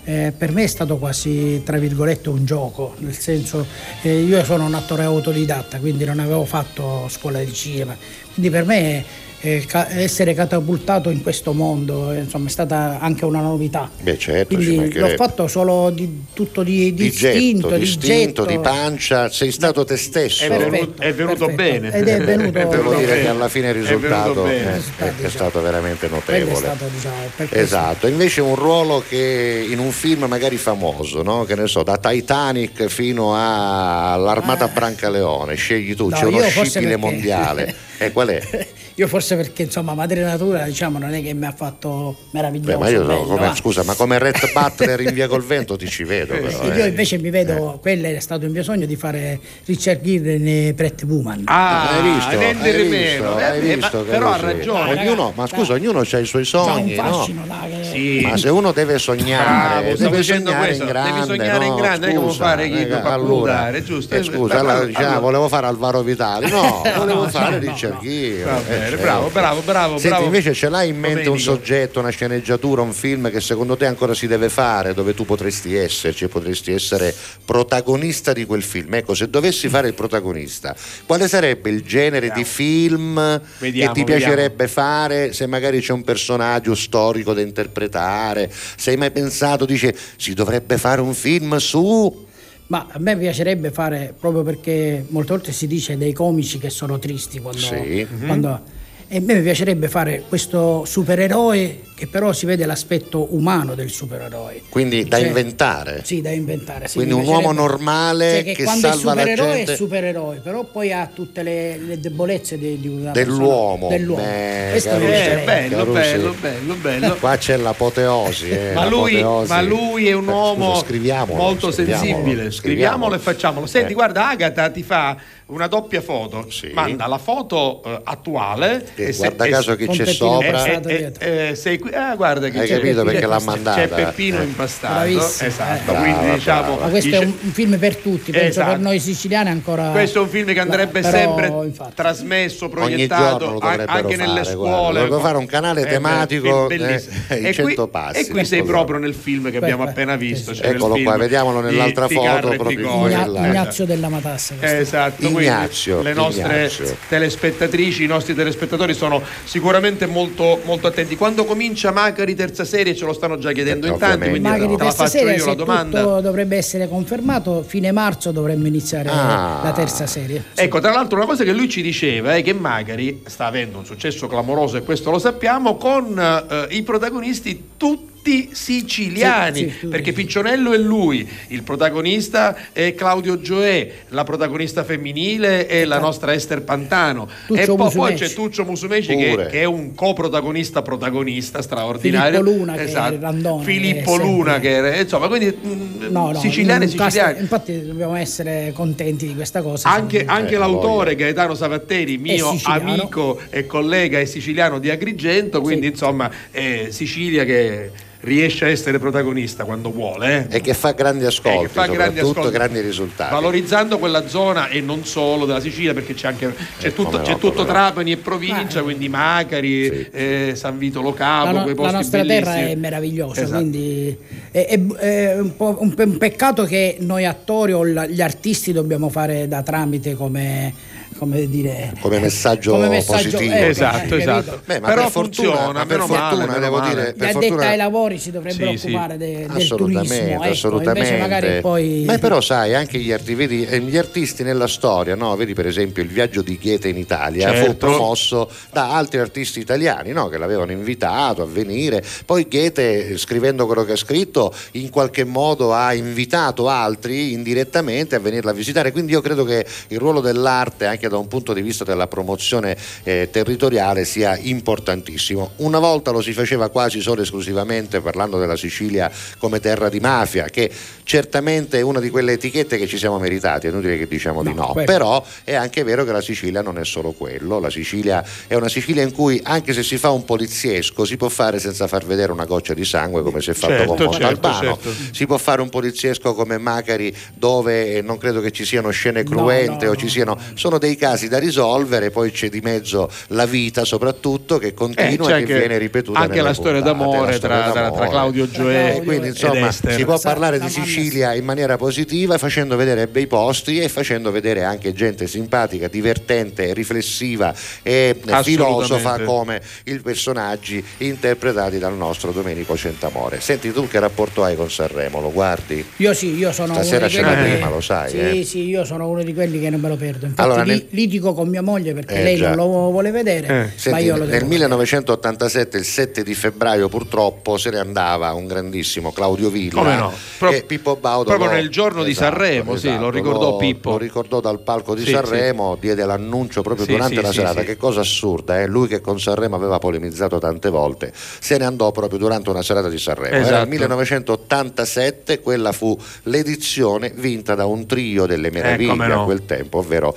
eh, 0.04 0.32
per 0.36 0.52
me 0.52 0.62
è 0.62 0.66
stato 0.68 0.96
quasi 0.96 1.60
tra 1.64 1.76
virgolette 1.78 2.28
un 2.28 2.44
gioco, 2.44 2.94
nel 2.98 3.16
senso 3.16 3.66
eh, 4.02 4.20
io 4.20 4.42
sono 4.44 4.64
un 4.64 4.74
attore 4.74 5.02
autodidatta, 5.02 5.78
quindi 5.80 6.04
non 6.04 6.20
avevo 6.20 6.44
fatto 6.44 7.08
scuola 7.10 7.40
di 7.42 7.52
cinema, 7.52 7.96
quindi 8.32 8.48
per 8.50 8.64
me 8.64 9.04
eh, 9.40 9.64
ca- 9.66 9.88
essere 9.90 10.34
catapultato 10.34 11.10
in 11.10 11.22
questo 11.22 11.52
mondo 11.52 12.10
eh, 12.12 12.18
insomma, 12.18 12.48
è 12.48 12.50
stata 12.50 12.98
anche 13.00 13.24
una 13.24 13.40
novità. 13.40 13.88
Beh 14.00 14.18
certo, 14.18 14.58
ci 14.60 14.64
Quindi 14.74 14.98
l'ho 14.98 15.08
fatto 15.16 15.46
solo 15.46 15.90
di 15.90 16.24
tutto 16.32 16.62
di, 16.62 16.92
di 16.92 16.94
di 16.94 17.06
istinto, 17.06 17.68
di 17.70 17.76
di 17.78 17.82
istinto, 17.84 18.42
getto. 18.42 18.44
di 18.46 18.58
pancia, 18.58 19.28
sei 19.30 19.52
stato 19.52 19.84
te 19.84 19.96
stesso. 19.96 20.44
È 20.44 20.48
venuto, 20.48 21.00
è 21.02 21.12
venuto 21.14 21.46
bene. 21.48 21.92
Ed 21.92 22.06
è 22.08 22.20
venuto- 22.20 22.68
Devo 22.68 22.94
dire 22.94 23.06
bene. 23.06 23.22
che 23.22 23.28
alla 23.28 23.48
fine 23.48 23.68
il 23.68 23.74
risultato 23.74 24.44
è, 24.46 24.64
è- 24.96 25.12
è 25.22 25.28
stato 25.28 25.60
veramente 25.60 26.08
notevole. 26.08 26.56
stato, 26.56 26.84
diciamo. 26.92 27.16
Esatto, 27.50 28.06
invece 28.08 28.40
un 28.40 28.54
ruolo 28.56 29.02
che 29.08 29.66
in 29.68 29.78
un 29.78 29.90
film 29.92 30.24
magari 30.24 30.56
famoso, 30.56 31.22
no? 31.22 31.44
che 31.44 31.54
ne 31.54 31.66
so, 31.68 31.82
da 31.82 31.96
Titanic 31.96 32.86
fino 32.86 33.34
a- 33.34 34.12
all'Armata 34.14 34.66
Brancaleone, 34.68 35.54
scegli 35.54 35.94
tu, 35.94 36.08
No, 36.08 36.16
c'è 36.16 36.24
uno 36.26 36.40
scibile 36.40 36.80
perché- 36.80 36.96
mondiale. 36.96 37.74
E 38.00 38.12
qual 38.12 38.28
è? 38.28 38.40
Io 38.98 39.06
forse 39.06 39.36
perché 39.36 39.62
insomma 39.62 39.94
Madre 39.94 40.22
Natura 40.22 40.64
diciamo 40.64 40.98
non 40.98 41.14
è 41.14 41.22
che 41.22 41.32
mi 41.32 41.46
ha 41.46 41.52
fatto 41.52 42.16
meraviglioso. 42.32 42.78
Beh, 42.78 42.82
ma 42.84 42.88
io 42.90 43.04
bello, 43.04 43.22
come, 43.26 43.50
eh. 43.52 43.54
scusa, 43.54 43.84
ma 43.84 43.94
come 43.94 44.18
Red 44.18 44.50
Butler 44.52 45.00
in 45.02 45.14
Via 45.14 45.28
col 45.28 45.44
vento 45.44 45.76
ti 45.76 45.86
ci 45.86 46.02
vedo 46.02 46.34
però. 46.34 46.64
Io 46.64 46.82
eh. 46.82 46.88
invece 46.88 47.16
mi 47.18 47.30
vedo, 47.30 47.78
quello 47.80 48.08
è 48.08 48.18
stato 48.18 48.46
il 48.46 48.50
mio 48.50 48.64
sogno 48.64 48.86
di 48.86 48.96
fare 48.96 49.38
Richard 49.66 50.02
Gere 50.02 50.38
nei 50.38 50.74
Pretty 50.74 51.06
Woman. 51.06 51.42
Ah, 51.44 51.90
hai 51.90 52.12
visto? 52.12 52.28
Hai 52.30 52.54
meno. 52.56 52.90
visto? 52.90 53.38
Eh, 53.38 53.44
Hai 53.44 53.70
eh, 53.70 53.76
visto 53.76 54.02
però 54.02 54.32
ha 54.32 54.36
ragione. 54.40 54.90
Ognuno, 55.00 55.32
ma 55.36 55.46
scusa, 55.46 55.74
ognuno 55.74 56.00
ha 56.00 56.18
i 56.18 56.26
suoi 56.26 56.44
sogni, 56.44 56.96
no? 56.96 57.02
fascino 57.02 57.46
là 57.46 57.66
che... 57.70 57.84
Sì. 57.84 58.20
Ma 58.28 58.36
se 58.36 58.48
uno 58.48 58.72
deve 58.72 58.98
sognare, 58.98 59.92
Bravo, 59.94 59.96
deve 59.96 60.22
sognare 60.24 60.74
in 60.74 60.84
grande, 60.84 61.12
devi 61.12 61.26
sognare 61.26 61.64
in 61.64 61.70
no? 61.70 61.76
grande, 61.76 62.06
non 62.06 62.14
è 62.16 62.18
come 62.18 62.30
Scusa, 62.32 62.44
fare 62.44 62.68
chi 62.68 62.80
eh, 62.80 62.86
per 62.86 63.06
accomodare, 63.06 63.84
giusto? 63.84 64.14
eh, 64.16 64.22
scusa, 64.24 64.58
Allora- 64.58 64.72
allora, 64.72 64.86
diciamo, 64.86 65.06
allora- 65.06 65.20
volevo 65.20 65.48
fare 65.48 65.66
Alvaro 65.66 66.02
Vitali, 66.02 66.50
no, 66.50 66.82
volevo 66.96 67.22
no, 67.22 67.28
fare 67.28 67.60
no, 67.60 67.70
Richard 67.70 67.94
no. 67.94 68.00
Gere. 68.00 68.87
Certo. 68.90 69.02
bravo, 69.04 69.28
bravo, 69.28 69.60
bravo, 69.60 69.92
Senti, 69.98 70.08
bravo. 70.08 70.24
invece 70.24 70.52
ce 70.54 70.68
l'hai 70.68 70.88
in 70.90 70.98
mente 70.98 71.28
un 71.28 71.38
soggetto, 71.38 72.00
una 72.00 72.10
sceneggiatura, 72.10 72.82
un 72.82 72.92
film 72.92 73.30
che 73.30 73.40
secondo 73.40 73.76
te 73.76 73.86
ancora 73.86 74.14
si 74.14 74.26
deve 74.26 74.48
fare, 74.48 74.94
dove 74.94 75.14
tu 75.14 75.24
potresti 75.24 75.74
esserci, 75.74 76.26
potresti 76.28 76.72
essere 76.72 77.14
protagonista 77.44 78.32
di 78.32 78.44
quel 78.46 78.62
film? 78.62 78.94
Ecco, 78.94 79.14
se 79.14 79.28
dovessi 79.28 79.68
fare 79.68 79.88
il 79.88 79.94
protagonista, 79.94 80.74
quale 81.06 81.28
sarebbe 81.28 81.70
il 81.70 81.82
genere 81.82 82.30
di 82.30 82.44
film 82.44 83.14
Vediamo, 83.14 83.40
che 83.58 83.70
ti 84.00 84.04
vediamo. 84.04 84.04
piacerebbe 84.04 84.68
fare? 84.68 85.32
Se 85.32 85.46
magari 85.46 85.80
c'è 85.80 85.92
un 85.92 86.02
personaggio 86.04 86.74
storico 86.74 87.32
da 87.34 87.40
interpretare, 87.40 88.50
se 88.76 88.90
hai 88.90 88.96
mai 88.96 89.10
pensato, 89.10 89.64
dice, 89.64 89.94
si 90.16 90.34
dovrebbe 90.34 90.78
fare 90.78 91.00
un 91.00 91.14
film 91.14 91.56
su... 91.56 92.26
Ma 92.68 92.86
a 92.90 92.98
me 92.98 93.16
piacerebbe 93.16 93.70
fare, 93.70 94.14
proprio 94.18 94.42
perché 94.42 95.02
molte 95.08 95.32
volte 95.32 95.52
si 95.52 95.66
dice 95.66 95.96
dei 95.96 96.12
comici 96.12 96.58
che 96.58 96.68
sono 96.68 96.98
tristi 96.98 97.40
quando... 97.40 97.60
Sì. 97.60 98.06
quando- 98.26 98.76
e 99.08 99.16
a 99.16 99.20
me 99.20 99.40
piacerebbe 99.40 99.88
fare 99.88 100.24
questo 100.28 100.84
supereroe 100.84 101.87
che 101.98 102.06
però 102.06 102.32
si 102.32 102.46
vede 102.46 102.64
l'aspetto 102.64 103.34
umano 103.34 103.74
del 103.74 103.90
supereroe. 103.90 104.62
Quindi 104.68 105.04
da 105.04 105.18
Cioè, 105.18 105.26
inventare. 105.26 106.00
Sì, 106.04 106.20
da 106.20 106.30
inventare. 106.30 106.86
sì, 106.86 106.94
Quindi 106.96 107.14
un 107.14 107.26
uomo 107.26 107.50
normale 107.52 108.30
cioè 108.34 108.44
che, 108.44 108.52
che 108.54 108.62
quando 108.62 108.86
salva 108.88 109.14
la 109.14 109.20
è 109.22 109.24
supereroe 109.24 109.56
gente. 109.56 109.72
è 109.72 109.76
supereroe, 109.76 110.36
però 110.36 110.64
poi 110.64 110.92
ha 110.92 111.10
tutte 111.12 111.42
le, 111.42 111.76
le 111.78 111.98
debolezze 112.00 112.56
di, 112.56 112.78
di 112.80 112.86
una 112.88 113.10
Dell'uomo. 113.10 113.88
persona- 113.88 113.96
dell'uomo. 113.96 114.22
Beh, 114.22 114.68
Questo 114.70 114.88
Caruso. 114.90 115.06
Eh, 115.06 115.10
piacerebbe. 115.10 115.44
bello, 115.44 115.76
Carusi. 115.76 115.98
bello, 116.00 116.34
bello, 116.40 116.74
bello. 116.74 117.14
Qua 117.16 117.36
c'è 117.36 117.56
l'apoteosi. 117.56 118.48
eh, 118.50 118.72
Ma 118.74 118.86
lui, 118.86 119.12
l'apoteosi. 119.20 119.50
ma 119.50 119.60
lui 119.62 120.06
è 120.08 120.12
un 120.12 120.28
Eh, 120.28 120.32
uomo 120.32 120.70
scusa, 120.74 120.84
scriviamolo, 120.86 121.42
molto 121.42 121.70
scriviamolo, 121.72 122.06
sensibile. 122.14 122.50
Scriviamolo 122.50 123.14
e 123.14 123.18
facciamolo. 123.18 123.66
Senti, 123.66 123.90
Eh. 123.92 123.94
guarda, 123.94 124.28
Agata 124.28 124.70
ti 124.70 124.82
fa 124.82 125.16
una 125.46 125.66
doppia 125.66 126.00
foto. 126.00 126.46
Manda 126.74 127.06
la 127.06 127.18
foto 127.18 127.82
eh, 127.84 128.00
attuale. 128.04 128.84
Che 128.94 129.06
e 129.08 129.12
se- 129.12 129.18
guarda 129.18 129.44
e- 129.46 129.50
caso 129.50 129.76
chi 129.76 129.86
c'è 129.88 130.04
sopra. 130.06 130.64
e- 130.64 131.12
e- 131.18 131.48
eh, 131.50 131.54
sei 131.54 131.78
qui- 131.78 131.87
ah, 131.94 132.14
guarda 132.16 132.48
che 132.48 132.58
Hai 132.60 132.66
c'è, 132.66 132.74
capito 132.76 133.04
perché 133.04 133.26
l'ha 133.26 133.40
mandata? 133.40 133.80
C'è 133.80 133.88
Peppino 133.88 134.40
Eh. 134.40 134.44
impastato. 134.44 134.94
Bravissimo, 134.94 135.48
Esatto, 135.48 135.92
eh. 135.92 135.96
quindi 135.96 136.18
Brava, 136.18 136.34
diciamo. 136.34 136.62
brava. 136.62 136.82
Ma 136.84 136.88
questo 136.90 137.08
dice- 137.10 137.22
è 137.22 137.24
un, 137.24 137.52
film 137.52 137.78
per 137.78 137.96
tutti, 137.96 138.30
penso 138.32 138.46
Esatto. 138.48 138.70
per 138.70 138.78
noi 138.78 139.00
siciliani 139.00 139.48
ancora. 139.50 139.88
Questo 139.90 140.18
è 140.18 140.22
un 140.22 140.28
film 140.28 140.52
che 140.52 140.60
andrebbe 140.60 141.00
Però, 141.00 141.16
sempre 141.16 141.46
infatti. 141.66 141.92
trasmesso, 141.94 142.68
proiettato 142.68 143.58
anche 143.58 144.16
nelle 144.16 144.42
fare, 144.42 144.44
scuole. 144.44 144.68
guarda, 144.70 144.92
dovrebbero 144.92 145.20
fare 145.20 145.36
un 145.38 145.46
canale 145.46 145.82
Eh, 145.82 145.86
tematico, 145.86 146.68
eh, 146.68 147.02
e, 147.28 147.40
qui, 147.40 147.52
100 147.52 147.88
passi. 147.88 148.20
e 148.20 148.28
qui 148.28 148.44
sei 148.44 148.62
proprio 148.62 148.98
nel 148.98 149.14
film 149.14 149.50
che 149.50 149.56
abbiamo 149.58 149.82
appena 149.84 150.16
visto. 150.16 150.54
cioè 150.54 150.68
Eccolo 150.70 150.96
qua, 151.02 151.16
vediamolo 151.16 151.60
di- 151.60 151.66
nell'altra 151.66 152.08
foto, 152.08 152.48
proprio 152.56 153.06
Ignazio 153.08 153.84
della 153.84 154.08
Matassa. 154.08 154.54
Esatto, 154.60 155.26
Ignazio, 155.26 156.02
le 156.02 156.12
nostre 156.12 156.70
telespettatrici, 157.08 158.04
i 158.04 158.06
nostri 158.06 158.34
telespettatori 158.34 158.94
sono 158.94 159.22
sicuramente 159.44 160.06
molto, 160.06 160.60
molto 160.64 160.86
attenti. 160.86 161.16
Quando 161.16 161.44
comincia 161.44 161.77
Macari 161.86 162.34
terza 162.34 162.64
serie 162.64 162.94
ce 162.96 163.04
lo 163.04 163.12
stanno 163.12 163.38
già 163.38 163.52
chiedendo 163.52 163.86
Eh, 163.86 163.90
in 163.90 163.98
tanti, 163.98 164.18
quindi 164.28 164.40
Magari 164.40 164.66
te 164.66 164.70
la 164.72 164.76
terza 164.78 164.96
faccio 165.04 165.10
serie, 165.18 165.36
io 165.36 165.46
la 165.46 165.54
domanda. 165.54 166.00
tutto 166.02 166.20
dovrebbe 166.20 166.56
essere 166.56 166.88
confermato, 166.88 167.62
fine 167.62 167.92
marzo 167.92 168.30
dovremmo 168.32 168.66
iniziare 168.66 169.08
Ah. 169.08 169.60
la 169.62 169.72
terza 169.72 170.06
serie. 170.06 170.44
Ecco, 170.54 170.80
tra 170.80 170.92
l'altro 170.92 171.16
una 171.18 171.26
cosa 171.26 171.44
che 171.44 171.52
lui 171.52 171.68
ci 171.68 171.80
diceva 171.82 172.34
è 172.34 172.42
che 172.42 172.52
Magari 172.52 173.22
sta 173.26 173.46
avendo 173.46 173.78
un 173.78 173.84
successo 173.84 174.26
clamoroso 174.26 174.76
e 174.76 174.82
questo 174.82 175.10
lo 175.10 175.18
sappiamo 175.18 175.76
con 175.76 176.18
eh, 176.18 176.66
i 176.74 176.82
protagonisti 176.82 177.70
tutti 177.76 178.06
siciliani, 178.52 179.58
Sì, 179.58 179.64
sì, 179.70 179.74
tutti. 179.78 179.86
perché 179.88 180.12
Piccionello 180.12 180.72
è 180.72 180.76
lui, 180.78 181.26
il 181.48 181.62
protagonista 181.62 182.56
è 182.72 182.94
Claudio 182.94 183.40
Gioè, 183.40 183.90
la 184.08 184.24
protagonista 184.24 184.84
femminile 184.84 185.66
è 185.66 185.84
la 185.84 185.98
nostra 185.98 186.32
Esther 186.34 186.62
Pantano 186.62 187.28
Tuccio 187.46 187.60
e 187.60 187.66
po- 187.66 187.74
poi 187.76 187.84
Musumeci. 187.86 188.24
c'è 188.24 188.30
Tuccio 188.32 188.64
Musumeci 188.64 189.16
che, 189.16 189.46
che 189.50 189.60
è 189.60 189.64
un 189.64 189.94
coprotagonista 189.94 190.82
protagonista 190.82 191.62
straordinario. 191.62 192.40
Filippo 192.42 192.58
Luna, 192.58 192.74
che 192.74 192.80
è 192.80 192.84
Esatto. 192.84 193.14
il 193.14 193.20
Randone, 193.20 193.64
Filippo 193.64 194.16
che 194.16 194.20
è 194.20 194.24
Luna 194.24 194.58
che 194.60 194.70
era, 194.70 194.96
insomma, 194.96 195.28
quindi 195.28 195.46
mh, 195.60 196.06
No, 196.10 196.30
no, 196.32 196.38
siciliani 196.38 196.84
e 196.84 196.88
un 196.88 196.94
cast- 196.94 197.10
siciliani. 197.16 197.40
infatti 197.40 197.86
dobbiamo 197.86 198.14
essere 198.16 198.72
contenti 198.74 199.26
di 199.26 199.34
questa 199.34 199.62
cosa. 199.62 199.88
Anche, 199.90 200.24
anche 200.24 200.54
Eh, 200.54 200.58
l'autore 200.58 201.14
Gaetano 201.14 201.54
Savatteri, 201.54 202.18
mio 202.18 202.56
amico 202.64 203.40
e 203.50 203.66
collega 203.66 204.18
e 204.18 204.26
siciliano 204.26 204.78
di 204.78 204.90
Agrigento, 204.90 205.60
quindi 205.60 205.86
Sì. 205.86 205.92
insomma 205.92 206.30
è 206.50 206.86
Sicilia 206.90 207.44
che 207.44 207.90
riesce 208.20 208.64
a 208.64 208.68
essere 208.68 208.98
protagonista 208.98 209.64
quando 209.64 209.90
vuole. 209.92 210.48
eh. 210.50 210.56
E 210.56 210.60
che 210.60 210.74
fa 210.74 210.90
grandi 210.92 211.24
ascolti, 211.24 211.58
Eh, 211.58 211.60
che 211.62 211.68
fa 211.68 211.86
grandi 211.86 212.16
soprattutto 212.18 212.30
ascolti. 212.40 212.50
grandi 212.56 212.80
risultati. 212.80 213.32
Valorizzando 213.32 213.98
quella 213.98 214.26
zona 214.26 214.68
e 214.68 214.80
non 214.80 215.04
solo 215.04 215.46
della 215.46 215.60
Sicilia, 215.60 215.94
perché 215.94 216.14
c'è 216.14 216.28
anche 216.28 216.52
c'è 216.78 216.88
Eh, 216.88 216.94
tutto, 216.94 217.20
c'è 217.20 217.36
tutto. 217.38 217.64
Trapani 217.64 218.12
e 218.12 218.16
provincia, 218.16 218.82
quindi 218.82 219.08
Macari, 219.08 219.84
Sì. 219.84 220.08
eh, 220.10 220.52
San 220.54 220.78
Vito 220.78 221.00
Lo 221.00 221.10
la, 221.10 221.14
Capo, 221.16 221.56
no- 221.58 221.62
quei 221.62 221.74
la 221.76 221.90
nostra 221.92 222.24
terra 222.24 222.50
bellissimi. 222.50 222.72
è 222.72 222.74
meravigliosa, 222.76 223.40
Esatto. 223.42 223.58
quindi 223.60 224.16
è, 224.50 224.66
è- 224.66 224.86
è 224.96 225.38
un, 225.38 225.56
po' 225.56 225.76
un 225.80 225.94
un 225.96 226.18
peccato 226.18 226.64
che 226.64 226.96
noi 227.00 227.24
attori 227.24 227.72
o 227.72 227.86
gli 227.86 228.20
artisti 228.20 228.72
dobbiamo 228.72 229.08
fare 229.10 229.46
da 229.48 229.62
tramite 229.62 230.14
come, 230.14 230.72
come 231.18 231.46
dire 231.48 231.92
Come 232.00 232.18
messaggio 232.20 232.72
come 232.72 232.88
messaggio, 232.88 233.30
positivo. 233.36 233.54
eh, 233.54 233.66
Esatto, 233.68 233.96
capito? 233.96 234.14
esatto. 234.16 234.60
Beh, 234.64 234.80
ma 234.80 234.88
Però 234.88 235.02
per 235.02 235.10
fortuna, 235.10 235.48
funziona, 235.48 235.72
ma 235.72 235.86
per 235.86 235.98
male, 235.98 236.06
fortuna, 236.08 236.46
meno 236.46 236.58
devo 236.60 236.76
male. 236.78 236.94
dire, 236.94 237.12
per 237.14 237.30
fortuna- 237.32 237.66
ai 237.68 237.76
lavori 237.76 238.18
si 238.18 238.30
dovrebbero 238.30 238.70
Sì, 238.70 238.76
sì. 238.78 238.86
occupare 238.86 239.16
de- 239.16 239.46
del 239.46 239.50
assolutamente, 239.56 240.08
turismo, 240.16 240.42
ecco, 240.42 240.52
assolutamente. 240.52 240.98
invece 241.00 241.18
magari 241.20 241.60
poi 241.60 242.02
Ma 242.06 242.18
però 242.18 242.40
sai, 242.40 242.74
anche 242.74 242.98
gli, 242.98 243.12
arti- 243.12 243.34
vedi, 243.34 243.64
eh, 243.66 243.80
gli 243.80 243.96
artisti 243.96 244.42
nella 244.42 244.66
storia, 244.68 245.14
no? 245.14 245.34
vedi 245.36 245.54
per 245.54 245.66
esempio 245.66 246.02
il 246.02 246.08
viaggio 246.08 246.42
di 246.42 246.58
Goethe 246.62 246.88
in 246.88 246.96
Italia, 246.96 247.48
fu 247.52 247.64
Certo. 247.64 247.86
promosso 247.86 248.50
da 248.72 248.94
altri 248.94 249.18
artisti 249.18 249.58
italiani 249.60 250.12
no? 250.12 250.28
che 250.28 250.38
l'avevano 250.38 250.70
invitato 250.72 251.42
a 251.42 251.46
venire. 251.46 252.02
Poi 252.24 252.46
Goethe, 252.48 253.08
eh, 253.08 253.16
scrivendo 253.18 253.66
quello 253.66 253.84
che 253.84 253.92
ha 253.92 253.96
scritto, 253.96 254.54
in 254.72 254.90
qualche 254.90 255.24
modo 255.24 255.72
ha 255.74 255.92
invitato 255.94 256.68
altri 256.68 257.32
indirettamente 257.32 258.14
a 258.14 258.18
venirla 258.20 258.50
a 258.50 258.54
visitare. 258.54 258.92
Quindi 258.92 259.12
io 259.12 259.20
credo 259.20 259.44
che 259.44 259.66
il 259.88 259.98
ruolo 259.98 260.20
dell'arte, 260.20 260.86
anche 260.86 261.07
da 261.08 261.18
un 261.18 261.28
punto 261.28 261.52
di 261.52 261.62
vista 261.62 261.84
della 261.84 262.06
promozione 262.06 262.76
eh, 263.02 263.28
territoriale, 263.30 264.04
sia 264.04 264.36
importantissimo. 264.36 265.52
Una 265.56 265.78
volta 265.78 266.10
lo 266.10 266.20
si 266.20 266.32
faceva 266.32 266.68
quasi 266.68 267.00
solo 267.00 267.22
esclusivamente 267.22 268.00
parlando 268.00 268.38
della 268.38 268.56
Sicilia 268.56 269.10
come 269.38 269.60
terra 269.60 269.88
di 269.88 270.00
mafia, 270.00 270.44
che 270.44 270.70
certamente 271.04 271.78
è 271.78 271.80
una 271.80 272.00
di 272.00 272.10
quelle 272.10 272.32
etichette 272.32 272.76
che 272.76 272.86
ci 272.86 272.98
siamo 272.98 273.18
meritati, 273.18 273.66
è 273.66 273.70
inutile 273.70 273.96
che 273.96 274.06
diciamo 274.06 274.42
di 274.42 274.52
no, 274.52 274.68
quello- 274.72 274.86
però 274.86 275.24
è 275.44 275.54
anche 275.54 275.82
vero 275.82 276.04
che 276.04 276.12
la 276.12 276.20
Sicilia 276.20 276.60
non 276.62 276.78
è 276.78 276.84
solo 276.84 277.12
quello, 277.12 277.58
la 277.58 277.70
Sicilia 277.70 278.22
è 278.46 278.54
una 278.54 278.68
Sicilia 278.68 279.02
in 279.02 279.12
cui 279.12 279.40
anche 279.42 279.72
se 279.72 279.82
si 279.82 279.96
fa 279.96 280.10
un 280.10 280.24
poliziesco 280.24 281.04
si 281.04 281.16
può 281.16 281.28
fare 281.28 281.58
senza 281.58 281.86
far 281.86 282.04
vedere 282.04 282.30
una 282.32 282.44
goccia 282.44 282.74
di 282.74 282.84
sangue 282.84 283.22
come 283.22 283.40
si 283.40 283.50
è 283.50 283.54
fatto 283.54 283.72
Certo, 283.72 283.94
con 283.94 284.04
Montalbano, 284.04 284.54
certo, 284.58 284.92
certo. 284.94 285.14
si 285.14 285.26
può 285.26 285.38
fare 285.38 285.62
un 285.62 285.68
poliziesco 285.70 286.34
come 286.34 286.58
Macari 286.58 287.14
dove 287.34 287.96
eh, 287.96 288.02
non 288.02 288.18
credo 288.18 288.40
che 288.40 288.50
ci 288.50 288.64
siano 288.64 288.90
scene 288.90 289.22
No, 289.22 289.30
cruente 289.30 289.84
no, 289.86 289.90
o 289.92 289.94
no, 289.94 290.00
ci 290.00 290.08
siano, 290.08 290.38
sono 290.54 290.78
dei 290.78 290.96
casi 290.98 291.28
da 291.28 291.38
risolvere, 291.38 292.10
poi 292.10 292.30
c'è 292.30 292.48
di 292.50 292.60
mezzo 292.60 293.10
la 293.28 293.46
vita 293.46 293.84
soprattutto 293.84 294.58
che 294.58 294.68
Eh, 294.68 294.74
continua 294.74 295.28
c'è 295.28 295.40
e 295.40 295.44
che 295.44 295.58
viene 295.58 295.78
ripetuta 295.78 296.18
anche 296.18 296.42
la 296.42 296.52
storia 296.52 296.82
puntate, 296.82 296.98
d'amore 296.98 297.30
la 297.30 297.36
storia 297.36 297.56
tra, 297.56 297.70
tra- 297.70 297.72
tra 297.72 297.82
d'amore. 297.90 298.08
Claudio 298.10 298.50
Gioè 298.50 298.94
E 298.96 299.02
quindi 299.04 299.28
insomma 299.28 299.70
si 299.72 300.04
può 300.04 300.16
Sa- 300.18 300.28
parlare 300.30 300.58
la 300.58 300.64
di 300.66 300.70
Sicilia 300.70 301.34
in 301.34 301.44
maniera 301.44 301.76
positiva 301.76 302.36
facendo 302.38 302.76
vedere 302.76 303.06
bei 303.06 303.26
posti 303.26 303.78
e 303.80 303.88
facendo 303.88 304.30
vedere 304.30 304.64
anche 304.64 304.92
gente 304.92 305.26
simpatica, 305.26 305.88
divertente, 305.88 306.72
riflessiva 306.74 307.54
e 307.82 308.16
filosofa 308.42 309.20
come 309.20 309.60
i 309.84 309.98
personaggi 310.00 310.84
interpretati 310.98 311.78
dal 311.78 311.96
nostro 311.96 312.32
Domenico 312.32 312.76
Centamore. 312.76 313.40
Senti 313.40 313.72
tu 313.72 313.86
che 313.88 313.98
rapporto 314.00 314.42
hai 314.44 314.56
con 314.56 314.70
Sanremo, 314.70 315.20
lo 315.20 315.30
guardi? 315.30 315.84
Io 315.98 316.12
sì, 316.14 316.34
io 316.36 316.52
sono 316.52 316.74
Stasera 316.74 317.06
uno 317.06 317.08
di 317.08 317.14
c'è 317.14 317.22
quelli 317.22 317.42
che- 317.44 317.52
prima, 317.54 317.68
lo 317.70 317.80
sai, 317.80 318.10
Sì, 318.10 318.18
eh? 318.40 318.44
sì, 318.44 318.68
io 318.68 318.84
sono 318.84 319.08
uno 319.08 319.22
di 319.22 319.34
quelli 319.34 319.60
che 319.60 319.70
non 319.70 319.80
me 319.80 319.88
lo 319.88 319.96
perdo. 319.96 320.26
Infatti 320.26 320.42
Allora, 320.42 320.62
li- 320.62 320.70
nel- 320.72 320.86
litigo 320.90 321.34
con 321.34 321.48
mia 321.48 321.62
moglie 321.62 321.92
perché 321.94 322.14
Eh, 322.14 322.22
lei 322.22 322.36
già. 322.36 322.48
non 322.48 322.56
lo 322.56 322.90
vuole 322.90 323.10
vedere, 323.10 323.46
Eh. 323.46 323.62
ma 323.64 323.70
Senti, 323.74 324.04
io 324.04 324.16
lo 324.16 324.24
nel 324.24 324.30
devo 324.30 324.46
1987, 324.46 325.76
il 325.78 325.84
7 325.84 326.22
di 326.22 326.34
febbraio, 326.34 326.88
purtroppo 326.88 327.56
se 327.58 327.70
ne 327.70 327.78
andava 327.78 328.32
un 328.32 328.46
grandissimo 328.46 329.12
Claudio 329.12 329.50
Villa 329.50 329.80
Come 329.80 329.96
no? 329.96 330.12
Pro- 330.38 330.50
e 330.50 330.62
Pippo 330.62 330.96
Baudo. 330.96 331.24
proprio 331.24 331.48
lo- 331.50 331.54
nel 331.56 331.68
giorno 331.70 332.02
di 332.04 332.10
esatto, 332.10 332.30
Sanremo, 332.36 332.76
sì, 332.76 332.88
esatto, 332.88 333.02
lo 333.02 333.10
ricordò 333.10 333.50
lo- 333.50 333.56
Pippo. 333.56 333.90
Lo 333.90 333.98
ricordò 333.98 334.40
dal 334.40 334.60
palco 334.60 334.94
di 334.94 335.04
Sì, 335.04 335.10
Sanremo, 335.10 335.76
diede 335.80 336.04
l'annuncio 336.04 336.62
proprio 336.62 336.84
Sì, 336.86 336.92
durante 336.92 337.16
sì, 337.16 337.22
la 337.22 337.28
sì, 337.28 337.34
serata. 337.34 337.60
sì. 337.60 337.66
Che 337.66 337.76
cosa 337.76 338.00
assurda, 338.00 338.60
eh? 338.60 338.66
lui 338.66 338.88
che 338.88 339.00
con 339.00 339.18
Sanremo 339.20 339.56
aveva 339.56 339.78
polemizzato 339.78 340.38
tante 340.38 340.68
volte, 340.70 341.12
se 341.14 341.56
ne 341.58 341.64
andò 341.64 341.90
proprio 341.92 342.18
durante 342.18 342.50
una 342.50 342.62
serata 342.62 342.88
di 342.88 342.98
Sanremo. 342.98 343.34
Era 343.34 343.44
Esatto. 343.44 343.62
il 343.64 343.68
1987, 343.68 345.40
quella 345.40 345.72
fu 345.72 345.96
l'edizione 346.24 347.12
vinta 347.14 347.54
da 347.54 347.66
un 347.66 347.86
trio 347.86 348.26
delle 348.26 348.50
meraviglie 348.50 349.04
Eh, 349.04 349.08
no. 349.08 349.22
a 349.22 349.24
quel 349.24 349.44
tempo, 349.44 349.78
ovvero 349.78 350.14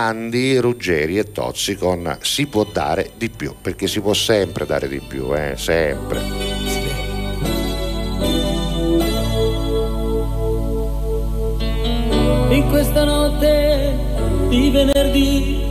Morandi, 0.00 0.56
Ruggeri 0.56 1.18
e 1.18 1.30
Tozzi 1.30 1.76
con 1.76 2.16
Si 2.22 2.46
può 2.46 2.64
dare 2.64 3.10
di 3.18 3.28
più, 3.28 3.54
perché 3.60 3.86
si 3.86 4.00
può 4.00 4.14
sempre 4.14 4.64
dare 4.64 4.88
di 4.88 4.98
più, 4.98 5.36
eh, 5.36 5.54
sempre. 5.56 6.48
in 12.50 12.68
questa 12.68 13.04
notte 13.04 13.96
di 14.48 14.70
venerdì 14.70 15.62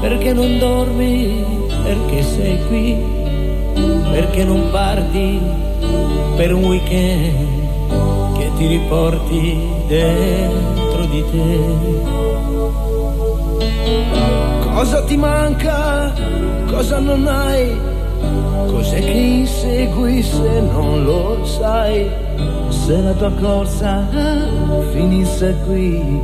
perché 0.00 0.32
non 0.32 0.58
dormi? 0.58 1.44
Perché 1.84 2.22
sei 2.22 2.58
qui? 2.66 2.96
Perché 4.10 4.44
non 4.44 4.68
parti 4.72 5.40
per 6.36 6.52
un 6.52 6.64
weekend 6.64 8.36
che 8.36 8.50
ti 8.56 8.66
riporti 8.66 9.58
dentro 9.86 11.06
di 11.06 11.24
te 11.30 12.26
Cosa 14.74 15.02
ti 15.02 15.16
manca? 15.16 16.12
Cosa 16.66 16.98
non 16.98 17.26
hai? 17.26 17.74
Cos'è 18.66 19.00
che 19.00 19.10
insegui 19.10 20.22
se 20.22 20.60
non 20.60 21.04
lo 21.04 21.44
sai? 21.44 22.10
Se 22.68 23.00
la 23.00 23.12
tua 23.12 23.30
corsa 23.40 24.06
finisse 24.92 25.56
qui, 25.66 26.20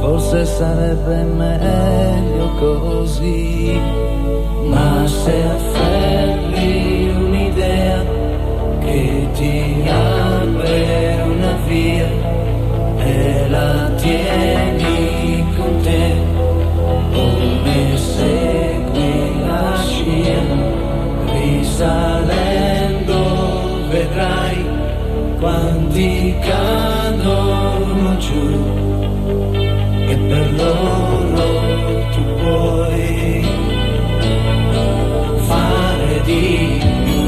forse 0.00 0.44
sarebbe 0.44 1.22
meglio 1.22 2.50
così. 2.58 3.80
Ma 4.64 5.06
se 5.06 5.42
afferri 5.44 7.10
un'idea 7.16 8.04
che 8.80 9.28
ti 9.34 9.84
apre 9.86 11.22
una 11.24 11.56
via 11.66 12.08
e 12.98 13.48
la 13.48 13.87
salendo 21.78 23.20
vedrai 23.88 24.66
quanti 25.38 26.34
cadono 26.40 28.16
giù 28.16 28.46
e 30.10 30.16
per 30.28 30.46
loro 30.60 31.44
tu 32.14 32.22
puoi 32.42 33.46
fare 35.46 36.20
di 36.24 36.80
più. 37.04 37.26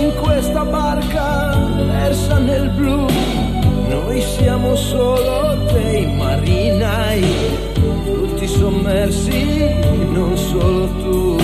In 0.00 0.10
questa 0.22 0.64
barca 0.64 1.58
persa 1.90 2.38
nel 2.38 2.70
blu 2.70 3.06
noi 3.90 4.20
siamo 4.22 4.74
solo 4.76 5.45
solo 10.60 10.86
tú 10.88 11.35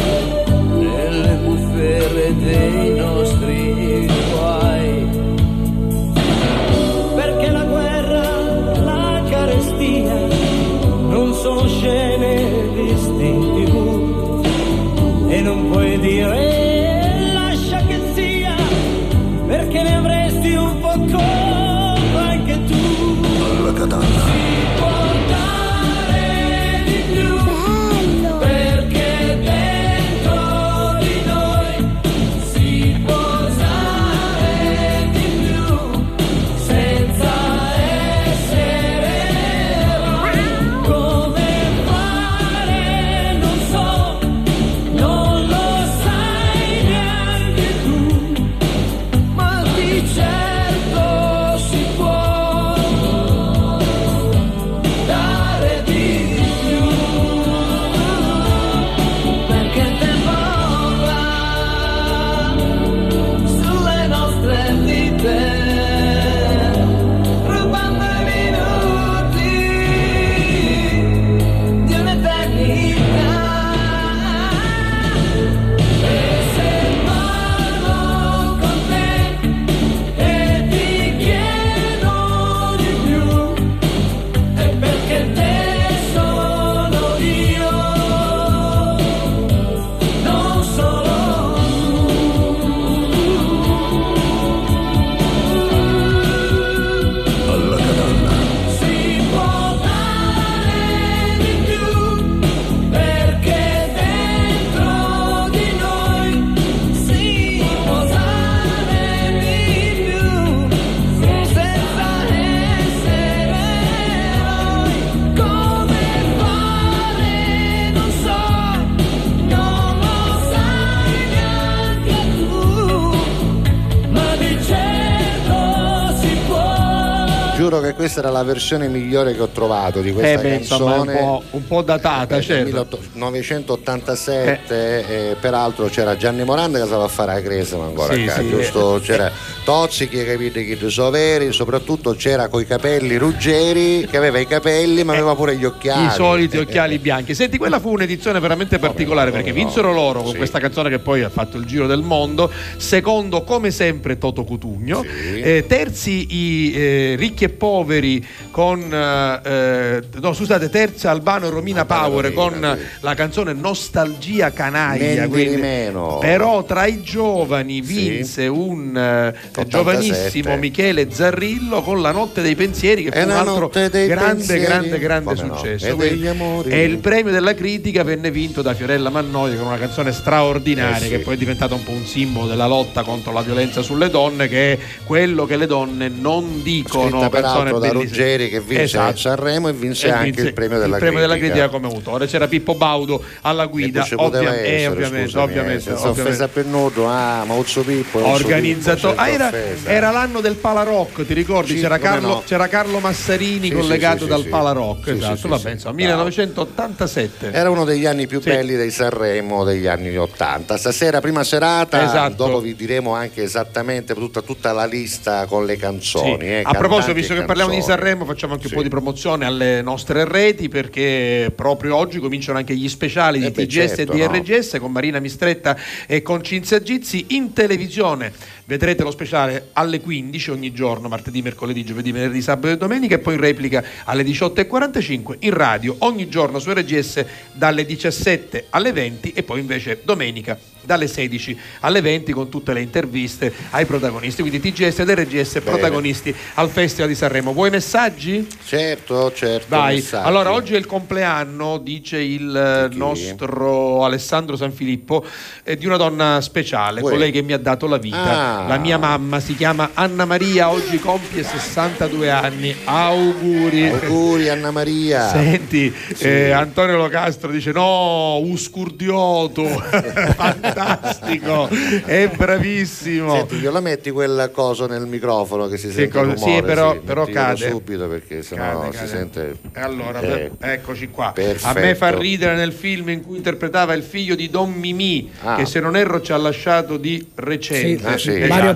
questa 128.12 128.20
era 128.20 128.30
la 128.30 128.42
versione 128.44 128.88
migliore 128.88 129.34
che 129.34 129.40
ho 129.40 129.48
trovato 129.48 130.02
di 130.02 130.10
Eh 130.10 130.12
questa 130.12 130.40
beh, 130.42 130.54
insomma, 130.56 130.96
è 130.96 130.98
un 130.98 131.04
canzone. 131.06 131.18
po', 131.26 131.42
un 131.52 131.66
po' 131.66 131.82
datata, 131.82 132.34
Del 132.34 132.44
certo. 132.44 132.98
1987 133.14 135.30
e 135.30 135.36
peraltro 135.40 135.86
c'era 135.86 136.14
Gianni 136.16 136.44
Moranda 136.44 136.78
che 136.78 136.84
stava 136.84 137.04
a 137.04 137.08
fare 137.08 137.32
la 137.34 137.40
cresima 137.40 137.84
ancora 137.84 138.12
Sì, 138.12 138.24
acá, 138.24 138.34
sì, 138.40 138.48
giusto? 138.50 138.96
eh. 138.96 139.00
c'era 139.00 139.30
Tozzi 139.64 140.08
che 140.08 140.24
capite 140.24 140.64
chi 140.64 140.90
so 140.90 141.08
veri 141.10 141.52
soprattutto 141.52 142.14
c'era 142.16 142.48
coi 142.48 142.66
capelli 142.66 143.16
Ruggeri 143.16 144.08
che 144.10 144.16
aveva 144.16 144.38
i 144.40 144.46
capelli 144.46 145.04
ma 145.04 145.12
aveva 145.12 145.36
pure 145.36 145.56
gli 145.56 145.64
occhiali 145.64 146.06
I 146.06 146.10
soliti 146.10 146.56
occhiali 146.56 146.98
bianchi. 146.98 147.32
Senti, 147.34 147.58
quella 147.58 147.78
fu 147.78 147.90
un'edizione 147.92 148.40
veramente 148.40 148.80
particolare 148.80 149.30
come 149.30 149.42
perché 149.42 149.56
no. 149.56 149.64
vinsero 149.64 149.92
loro 149.92 150.22
con 150.22 150.32
Sì. 150.32 150.36
questa 150.36 150.58
canzone 150.58 150.90
che 150.90 150.98
poi 150.98 151.22
ha 151.22 151.28
fatto 151.28 151.58
il 151.58 151.64
giro 151.64 151.86
del 151.86 152.02
mondo. 152.02 152.50
Secondo, 152.76 153.44
come 153.44 153.70
sempre, 153.70 154.18
Toto 154.18 154.42
Cutugno. 154.42 155.02
Sì. 155.02 155.40
Eh, 155.40 155.64
terzi, 155.68 156.26
i 156.34 156.72
eh, 156.74 157.14
ricchi 157.16 157.44
e 157.44 157.48
poveri 157.50 158.26
con. 158.50 158.80
eh, 158.82 160.00
no, 160.20 160.32
scusate, 160.32 160.70
terza 160.70 161.10
Albano 161.10 161.46
e 161.46 161.50
Romina 161.50 161.80
Albano 161.82 162.08
Power 162.08 162.32
Romina, 162.34 162.70
con 162.74 162.78
sì. 162.78 162.86
la 163.00 163.14
canzone 163.14 163.52
Nostalgia 163.52 164.50
Canaglia. 164.52 165.28
Quindi- 165.28 165.56
meno. 165.60 166.18
Però 166.18 166.64
tra 166.64 166.86
i 166.86 167.00
giovani 167.02 167.80
vinse 167.80 168.46
un 168.48 168.96
eh, 168.96 169.50
87. 169.60 169.68
giovanissimo 169.68 170.56
Michele 170.56 171.08
Zarrillo 171.10 171.82
con 171.82 172.00
La 172.00 172.10
notte 172.10 172.42
dei 172.42 172.54
pensieri, 172.54 173.04
che 173.04 173.10
fu 173.10 173.18
È 173.18 173.22
un 173.22 173.28
la 173.28 173.38
altro 173.40 173.68
grande, 173.68 174.06
pensieri. 174.06 174.60
grande, 174.64 174.98
grande 174.98 175.34
Come 175.34 175.48
no? 175.48 175.56
successo. 175.56 175.86
E 175.86 175.92
Quindi- 175.92 176.14
degli 176.16 176.26
amori. 176.26 176.70
e 176.70 176.82
il 176.84 176.98
premio 176.98 177.32
della 177.32 177.54
critica 177.54 178.02
venne 178.02 178.30
vinto 178.30 178.62
da 178.62 178.74
Fiorella 178.74 179.10
Mannoia 179.10 179.56
con 179.56 179.66
una 179.66 179.78
canzone 179.78 180.12
straordinaria 180.12 180.96
Eh 180.96 181.00
sì. 181.00 181.08
che 181.08 181.18
poi 181.20 181.34
è 181.34 181.36
diventata 181.38 181.74
un 181.74 181.82
po' 181.84 181.90
un 181.92 182.04
simbolo 182.06 182.46
della 182.46 182.66
lotta 182.66 183.02
contro 183.02 183.32
la 183.32 183.42
violenza 183.42 183.82
sulle 183.82 184.08
donne, 184.10 184.48
che 184.48 184.72
è 184.72 184.78
quello 185.04 185.46
che 185.46 185.56
le 185.56 185.66
donne 185.66 186.08
non 186.08 186.62
dicono. 186.62 187.08
scritta 187.08 187.28
peraltro 187.28 187.78
da. 187.78 187.90
Ruggeri 187.92 188.48
che 188.48 188.60
vinse 188.60 188.82
Esatto. 188.82 189.16
Sanremo 189.16 189.68
e 189.68 189.72
vinse 189.72 190.06
E 190.06 190.10
anche 190.10 190.24
vinse 190.30 190.46
il 190.48 190.52
premio 190.54 190.78
della 190.78 190.94
il 190.96 191.00
premio 191.00 191.20
della 191.20 191.36
critica. 191.36 191.54
critica 191.68 191.78
come 191.80 191.94
autore. 191.94 192.26
C'era 192.26 192.48
Pippo 192.48 192.74
Baudo 192.74 193.22
alla 193.42 193.66
guida, 193.66 194.06
ovvia- 194.16 194.54
eh, 194.60 194.74
essere, 194.74 194.86
ovviamente, 194.88 195.26
scusami, 195.26 195.42
ovviamente, 195.44 195.80
senza 195.82 196.08
ovviamente. 196.08 196.20
offesa 196.22 196.48
per 196.48 196.64
nudo, 196.66 197.06
ah, 197.08 197.44
ma 197.44 197.54
Uzzo 197.54 197.82
Pippo 197.82 198.24
organizzatore. 198.26 199.16
Ah, 199.16 199.28
era, 199.48 199.76
era 199.84 200.10
l'anno 200.10 200.40
del 200.40 200.54
Pala 200.56 200.82
Rock, 200.82 201.26
ti 201.26 201.34
ricordi? 201.34 201.74
Sì, 201.74 201.80
c'era, 201.80 201.98
Carlo, 201.98 202.28
no. 202.28 202.42
c'era 202.46 202.68
Carlo 202.68 202.98
Massarini 203.00 203.68
Sì, 203.68 203.74
collegato 203.74 204.22
sì, 204.24 204.28
dal 204.28 204.42
sì, 204.42 204.48
Pala 204.48 204.70
sì. 204.70 204.76
Rock, 204.76 205.04
Sì, 205.04 205.10
esatto, 205.10 205.32
insomma, 205.32 205.58
bravo. 205.58 205.94
1987. 205.94 207.52
Era 207.52 207.70
uno 207.70 207.84
degli 207.84 208.06
anni 208.06 208.26
più 208.26 208.40
belli 208.40 208.76
dei 208.76 208.90
Sanremo 208.90 209.64
degli 209.64 209.86
anni 209.86 210.16
80. 210.16 210.76
Stasera, 210.76 211.20
prima 211.20 211.44
serata, 211.44 212.02
Esatto. 212.04 212.34
dopo 212.46 212.60
vi 212.60 212.74
diremo 212.74 213.14
anche 213.14 213.42
esattamente 213.42 214.14
tutta, 214.14 214.42
tutta 214.42 214.72
la 214.72 214.84
lista 214.84 215.46
con 215.46 215.64
le 215.66 215.76
canzoni. 215.76 216.44
Eh, 216.46 216.62
A 216.64 216.72
proposito, 216.74 217.12
visto 217.12 217.34
che 217.34 217.42
parliamo 217.42 217.70
di. 217.72 217.80
Sanremo, 217.82 218.24
facciamo 218.24 218.54
anche 218.54 218.66
un 218.68 218.72
po' 218.74 218.82
di 218.82 218.88
promozione 218.88 219.44
alle 219.44 219.82
nostre 219.82 220.24
reti 220.24 220.68
perché 220.68 221.52
proprio 221.54 221.96
oggi 221.96 222.18
cominciano 222.18 222.58
anche 222.58 222.74
gli 222.76 222.88
speciali 222.88 223.38
di 223.40 223.46
Eh 223.46 223.50
beh, 223.50 223.66
TGS 223.66 223.94
certo, 223.96 224.12
e 224.12 224.14
di 224.14 224.22
RGS 224.24 224.76
con 224.78 224.92
Marina 224.92 225.18
Mistretta 225.18 225.76
e 226.06 226.22
con 226.22 226.42
Cinzia 226.44 226.80
Gizzi 226.80 227.26
in 227.30 227.52
televisione. 227.52 228.32
Vedrete 228.64 229.02
lo 229.02 229.10
speciale 229.10 229.30
alle 229.34 230.00
15 230.00 230.50
ogni 230.50 230.72
giorno, 230.72 231.08
martedì, 231.08 231.42
mercoledì, 231.42 231.84
giovedì, 231.84 232.12
venerdì, 232.12 232.42
sabato 232.42 232.74
e 232.74 232.76
domenica 232.76 233.14
e 233.14 233.18
poi 233.18 233.34
in 233.34 233.40
replica 233.40 233.82
alle 234.04 234.22
18.45 234.22 235.36
in 235.40 235.54
radio 235.54 235.96
ogni 236.00 236.28
giorno 236.28 236.58
su 236.58 236.72
RGS 236.72 237.24
dalle 237.52 237.84
17 237.84 238.66
alle 238.70 238.92
20 238.92 239.32
e 239.32 239.42
poi 239.42 239.60
invece 239.60 240.00
domenica 240.04 240.58
dalle 240.84 241.06
16 241.06 241.58
alle 241.80 242.00
20 242.00 242.32
con 242.32 242.48
tutte 242.48 242.72
le 242.72 242.80
interviste 242.80 243.52
ai 243.70 243.86
protagonisti, 243.86 244.42
quindi 244.42 244.60
TGS 244.60 244.98
ed 245.00 245.10
RGS 245.10 245.60
protagonisti 245.64 246.34
al 246.54 246.68
Festival 246.68 247.08
di 247.08 247.14
Sanremo. 247.14 247.52
Vuoi 247.52 247.70
messaggi? 247.70 248.46
Certo, 248.64 249.32
certo. 249.32 249.66
Vai. 249.68 249.96
messaggi. 249.96 250.26
Allora, 250.26 250.52
oggi 250.52 250.74
è 250.74 250.76
il 250.76 250.86
compleanno, 250.86 251.78
dice 251.78 252.18
il 252.18 252.54
eh, 252.54 252.88
chi? 252.90 252.96
nostro 252.96 254.04
Alessandro 254.04 254.56
Sanfilippo, 254.56 255.24
eh, 255.62 255.76
di 255.76 255.86
una 255.86 255.96
donna 255.96 256.40
speciale, 256.40 257.00
Uè. 257.00 257.12
colei 257.12 257.30
che 257.30 257.42
mi 257.42 257.52
ha 257.52 257.58
dato 257.58 257.86
la 257.86 257.98
vita. 257.98 258.62
Ah. 258.62 258.66
La 258.66 258.78
mia 258.78 258.98
mamma 258.98 259.21
si 259.40 259.54
chiama 259.56 259.90
Anna 259.94 260.24
Maria, 260.24 260.70
oggi 260.70 260.98
compie 260.98 261.42
62 261.42 262.30
anni. 262.30 262.74
Auguri. 262.84 263.88
Auguri 263.88 264.48
Anna 264.48 264.70
Maria. 264.70 265.28
Senti, 265.28 265.92
Sì. 266.14 266.24
eh, 266.24 266.50
Antonio 266.50 266.96
Locastro 266.96 267.50
dice 267.50 267.72
no, 267.72 268.36
Uscurdioto, 268.38 269.64
fantastico, 270.36 271.68
è 272.04 272.28
bravissimo. 272.34 273.34
Senti, 273.36 273.56
gliela 273.56 273.80
metti 273.80 274.10
quel 274.10 274.50
coso 274.52 274.86
nel 274.86 275.06
microfono 275.06 275.66
che 275.68 275.76
si 275.76 275.88
Sì, 275.88 275.94
sente 275.94 276.10
cosa- 276.18 276.30
il 276.30 276.34
rumore, 276.36 276.54
sì, 276.54 276.62
però- 276.62 276.98
però 277.00 277.24
mettilo 277.24 277.40
cade. 277.44 277.68
subito 277.68 278.08
perché 278.08 278.42
sennò 278.42 278.80
Cade, 278.80 278.92
si 278.92 278.96
cade. 278.98 279.08
sente 279.08 279.56
E 279.74 279.80
allora, 279.80 280.20
Eh, 280.20 280.50
eccoci 280.60 281.08
qua. 281.08 281.26
A 281.28 281.32
perfetto. 281.32 281.80
me 281.80 281.94
fa 281.94 282.16
ridere 282.16 282.54
nel 282.56 282.72
film 282.72 283.08
in 283.10 283.22
cui 283.22 283.36
interpretava 283.36 283.94
il 283.94 284.02
figlio 284.02 284.34
di 284.34 284.50
Don 284.50 284.72
Mimì, 284.72 285.30
Ah. 285.42 285.56
che 285.56 285.66
se 285.66 285.80
non 285.80 285.96
erro 285.96 286.20
ci 286.20 286.32
ha 286.32 286.36
lasciato 286.36 286.96
di 286.96 287.24
recente. 287.36 287.98
Sì, 287.98 288.04
Ah, 288.06 288.18
sì. 288.18 288.30
Esatto. 288.32 288.48
Mario 288.54 288.70